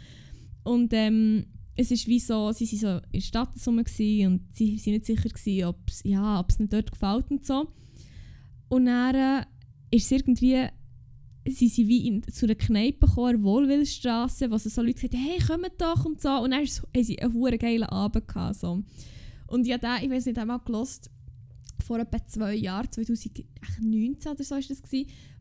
Und 0.65 0.93
ähm, 0.93 1.47
es 1.77 1.91
ist 1.91 2.07
wie 2.09 2.19
so, 2.21 2.53
sie 2.53 2.67
waren 2.67 2.79
so 2.79 3.07
in 3.07 3.13
der 3.13 3.21
Stadt 3.21 3.55
zusammen 3.57 3.85
gewesen 3.85 4.27
und 4.33 4.55
sie 4.55 4.77
waren 4.85 4.93
nicht 4.93 5.07
sicher, 5.07 5.29
gewesen, 5.31 5.65
ob 5.65 5.79
es 5.89 6.03
ja, 6.05 6.41
ob's 6.41 6.59
nicht 6.59 6.73
dort 6.75 6.93
gefällt 6.93 7.31
und 7.31 7.47
so. 7.47 7.69
Und 8.69 8.85
dann 8.85 9.15
äh, 9.15 9.45
ist 9.91 10.05
es 10.07 10.11
irgendwie, 10.13 10.67
sie 11.47 11.69
sind 11.69 11.89
wie 11.89 12.07
in, 12.07 12.23
zu 12.25 12.45
einer 12.45 12.55
Kneipe 12.55 13.07
gekommen, 13.07 13.37
der 13.37 13.43
Wohlwillstraße, 13.45 14.51
wo 14.51 14.59
so 14.59 14.83
Leute 14.83 14.95
gesagt 14.95 15.15
haben, 15.15 15.23
hey, 15.25 15.39
kommt 15.39 15.81
doch 15.81 16.05
und 16.05 16.21
so. 16.21 16.29
Und 16.43 16.51
dann 16.51 16.65
ist- 16.65 16.83
haben 16.95 17.03
sie 17.05 17.19
einen 17.19 17.59
geilen 17.59 17.85
Abend 17.85 18.29
gehabt, 18.29 18.57
so. 18.57 18.83
Und 19.49 19.66
habe 19.73 19.81
den, 19.81 20.05
ich 20.05 20.11
weiß 20.11 20.27
nicht, 20.27 20.39
einmal 20.39 20.61
gelost 20.65 21.11
vor 21.85 21.99
etwa 21.99 22.25
zwei 22.27 22.55
Jahren, 22.55 22.91
2019 22.91 24.33
oder 24.33 24.45
so 24.45 24.55
war 24.55 24.61
das, 24.61 24.83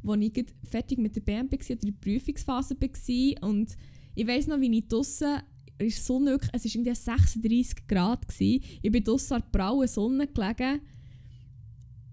wo 0.03 0.13
ich 0.13 0.45
fertig 0.69 0.97
mit 0.99 1.15
der 1.15 1.21
BMP 1.21 1.53
war, 1.53 1.59
oder 1.59 1.83
in 1.83 1.93
der 1.93 1.99
Prüfungsphase 1.99 2.75
war. 2.79 3.49
Und 3.49 3.77
ich 4.15 4.27
weiß 4.27 4.47
noch, 4.47 4.59
wie 4.59 4.77
ich 4.77 4.87
draussen 4.87 5.41
ist 5.79 6.05
Sonne 6.05 6.31
wirklich, 6.31 6.51
es 6.53 6.65
war 6.65 6.71
irgendwie 6.73 6.95
36 6.95 7.87
Grad. 7.87 8.27
Gewesen. 8.27 8.63
Ich 8.81 8.91
bin 8.91 9.03
draussen 9.03 9.33
an 9.33 9.43
der 9.43 9.59
prauen 9.59 9.87
Sonne 9.87 10.27
gelegen, 10.27 10.81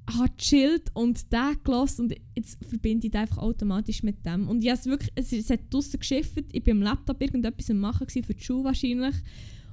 habe 0.06 0.30
gechillt 0.36 0.90
und 0.94 1.32
den 1.32 1.56
gelassen 1.64 2.02
und 2.02 2.14
jetzt 2.36 2.62
verbinde 2.62 3.06
ich 3.06 3.10
den 3.10 3.22
einfach 3.22 3.38
automatisch 3.38 4.02
mit 4.02 4.24
dem. 4.26 4.48
Und 4.48 4.62
ich 4.62 4.70
wirklich, 4.84 5.10
es, 5.14 5.32
es 5.32 5.48
hat 5.48 5.72
draussen 5.72 5.98
geschifft, 5.98 6.44
ich 6.52 6.66
war 6.66 6.72
am 6.72 6.82
Laptop 6.82 7.22
irgendetwas 7.22 7.70
am 7.70 7.78
machen 7.78 8.06
gewesen, 8.06 8.24
für 8.26 8.34
die 8.34 8.44
Schule 8.44 8.64
wahrscheinlich. 8.64 9.14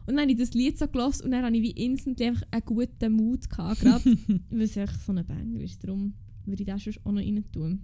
Und 0.07 0.15
dann 0.15 0.21
habe 0.21 0.31
ich 0.31 0.37
das 0.37 0.53
Lied 0.53 0.77
so 0.77 0.87
gelassen 0.87 1.25
und 1.25 1.31
dann 1.31 1.43
hatte 1.43 1.55
ich 1.55 1.61
wie 1.61 1.85
instantly 1.85 2.27
einfach 2.27 2.47
einen 2.51 2.65
guten 2.65 3.13
Mut 3.13 3.49
gehabt, 3.49 3.81
gerade 3.81 4.03
weil 4.49 4.61
es 4.61 4.77
einfach 4.77 4.99
so 4.99 5.11
ein 5.11 5.25
Banger 5.25 5.61
ist. 5.61 5.83
Darum 5.83 6.13
würde 6.45 6.63
ich 6.63 6.67
das 6.67 6.83
sonst 6.83 7.05
auch 7.05 7.11
noch 7.11 7.21
rein 7.21 7.43
tun. 7.51 7.81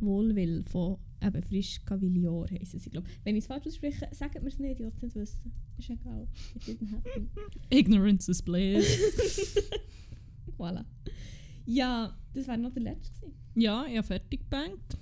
Wohlwill 0.00 0.64
von 0.64 0.98
eben 1.22 1.42
Frisch 1.42 1.80
Cavillor 1.84 2.48
heissen 2.50 2.80
sie, 2.80 2.90
glaube 2.90 3.08
Wenn 3.22 3.36
ich 3.36 3.42
es 3.42 3.46
falsch 3.46 3.66
ausspreche, 3.66 4.08
sagt 4.10 4.42
mir 4.42 4.48
es 4.48 4.58
nicht, 4.58 4.72
ich 4.72 4.80
will 4.80 4.92
es 4.94 5.02
nicht 5.02 5.14
wissen. 5.14 5.52
Ist 5.78 5.90
egal. 5.90 6.26
It 6.56 6.62
didn't 6.64 6.92
happen. 6.92 7.30
Ignorance 7.70 8.30
is 8.30 8.42
bliss. 8.42 9.56
Voilà. 10.58 10.84
Ja, 11.64 12.16
das 12.34 12.48
wäre 12.48 12.58
noch 12.58 12.72
der 12.72 12.82
letzte 12.82 13.20
gewesen. 13.20 13.36
ja, 13.54 13.86
ich 13.88 13.96
habe 13.96 14.06
fertig 14.06 14.40
gebankt. 14.40 14.96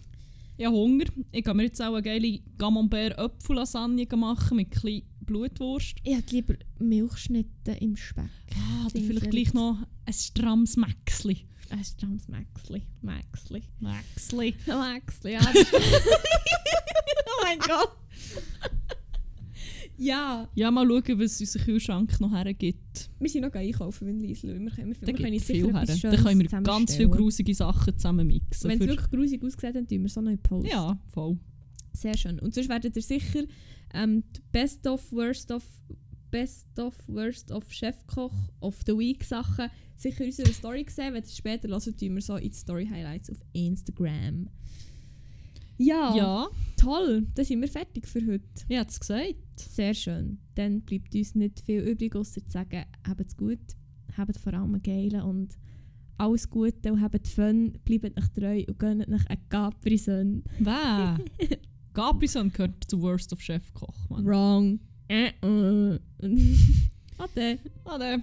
Ich 0.56 0.66
habe 0.66 0.76
Hunger. 0.76 1.06
Ich 1.32 1.42
kann 1.42 1.56
mir 1.56 1.64
jetzt 1.64 1.80
auch 1.80 1.94
eine 1.94 2.02
geile 2.02 2.38
Camembert 2.58 3.18
Apfel-Lasagne 3.18 4.06
machen 4.14 4.56
mit 4.56 4.76
ein 4.84 5.02
Blutwurst. 5.30 5.94
Ich 6.02 6.16
hätte 6.16 6.34
lieber 6.34 6.54
Milchschnitte 6.80 7.70
im 7.80 7.94
Speck. 7.96 8.24
Ah, 8.56 8.88
dann 8.92 9.02
vielleicht 9.04 9.30
gleich 9.30 9.54
noch 9.54 9.78
ein 10.04 10.12
strammes 10.12 10.76
Mäxli. 10.76 11.46
Ein 11.68 11.84
strammes 11.84 12.26
Maxli. 12.26 12.82
Maxli. 13.00 13.62
Mäxli. 13.78 14.54
Maxli, 14.66 15.32
ja. 15.34 15.38
das- 15.38 15.72
oh 15.72 17.44
mein 17.44 17.58
Gott. 17.60 17.92
ja, 19.96 20.48
Ja, 20.56 20.70
mal 20.72 20.84
schauen, 20.84 21.20
was 21.20 21.40
unser 21.40 21.60
Kühlschrank 21.60 22.18
noch 22.20 22.32
hergibt. 22.32 23.08
wir 23.20 23.28
sind 23.30 23.42
noch 23.42 23.52
einkaufen, 23.52 24.08
wenn 24.08 24.18
Liesl. 24.18 24.48
Wir 24.60 24.70
können, 24.70 24.88
wir, 24.88 24.94
Da 25.00 25.06
wir 25.06 25.14
können 25.14 25.38
sicher 25.38 25.52
viel 25.66 25.72
her. 25.72 25.86
Da 26.10 26.16
können 26.16 26.40
wir 26.40 26.48
ganz 26.62 26.96
viele 26.96 27.08
grusige 27.10 27.54
Sachen 27.54 27.96
zusammen 27.96 28.26
mixen. 28.26 28.68
Wenn 28.68 28.80
es 28.80 28.88
wirklich 28.88 29.10
grusig 29.10 29.44
aussieht, 29.44 29.76
dann 29.76 29.86
tun 29.86 30.02
wir 30.02 30.08
so 30.08 30.20
noch 30.20 30.32
in 30.32 30.38
Post. 30.42 30.68
Ja, 30.68 30.98
voll. 31.12 31.38
Sehr 32.00 32.16
schön. 32.16 32.38
Und 32.38 32.54
sonst 32.54 32.70
werdet 32.70 32.96
ihr 32.96 33.02
sicher 33.02 33.42
ähm, 33.92 34.24
die 34.34 34.40
Best 34.52 34.86
of, 34.86 35.12
Worst 35.12 35.50
of, 35.52 35.62
Best 36.30 36.78
of, 36.78 36.94
Worst 37.08 37.50
of 37.52 37.70
Chefkoch 37.70 38.32
of 38.60 38.80
the 38.86 38.96
Week 38.96 39.22
Sachen 39.22 39.68
sicher 39.96 40.20
in 40.22 40.30
unserer 40.30 40.52
Story 40.52 40.86
sehen. 40.88 41.12
Wenn 41.12 41.22
ihr 41.22 41.28
später 41.28 41.68
hören, 41.68 41.96
tun 41.96 42.14
wir 42.14 42.22
so 42.22 42.36
in 42.36 42.50
die 42.50 42.56
Story 42.56 42.86
Highlights 42.86 43.30
auf 43.30 43.36
Instagram. 43.52 44.48
Ja, 45.76 46.14
Ja, 46.16 46.48
toll. 46.78 47.26
Dann 47.34 47.44
sind 47.44 47.60
wir 47.60 47.68
fertig 47.68 48.06
für 48.06 48.26
heute. 48.26 48.44
ich 48.68 48.78
habe 48.78 48.88
es 48.88 48.98
gesagt. 48.98 49.34
Sehr 49.56 49.92
schön. 49.92 50.38
Dann 50.54 50.80
bleibt 50.80 51.14
uns 51.14 51.34
nicht 51.34 51.60
viel 51.60 51.80
übrig, 51.80 52.16
außer 52.16 52.44
zu 52.44 52.50
sagen, 52.50 52.84
habt 53.06 53.26
es 53.26 53.36
gut, 53.36 53.76
habt 54.16 54.38
vor 54.38 54.54
allem 54.54 54.74
einen 54.74 54.82
geilen 54.82 55.22
und 55.22 55.58
alles 56.16 56.48
Gute 56.48 56.92
und 56.92 57.00
habt 57.00 57.28
Fun, 57.28 57.78
bleibt 57.84 58.18
euch 58.18 58.28
treu 58.28 58.64
und 58.68 58.78
gönnt 58.78 59.08
euch 59.08 59.26
einen 59.26 59.48
Capri-Sonne. 59.48 60.42
Wer? 60.58 61.18
Gabrison 61.94 62.52
gehört 62.52 62.84
zu 62.88 63.02
Worst 63.02 63.32
of 63.32 63.40
Chefkoch, 63.40 64.08
Mann. 64.08 64.24
Wrong. 64.26 64.80
Äh, 65.08 65.32
äh. 65.42 65.98
Ade. 67.18 67.58
Ade. 67.84 68.22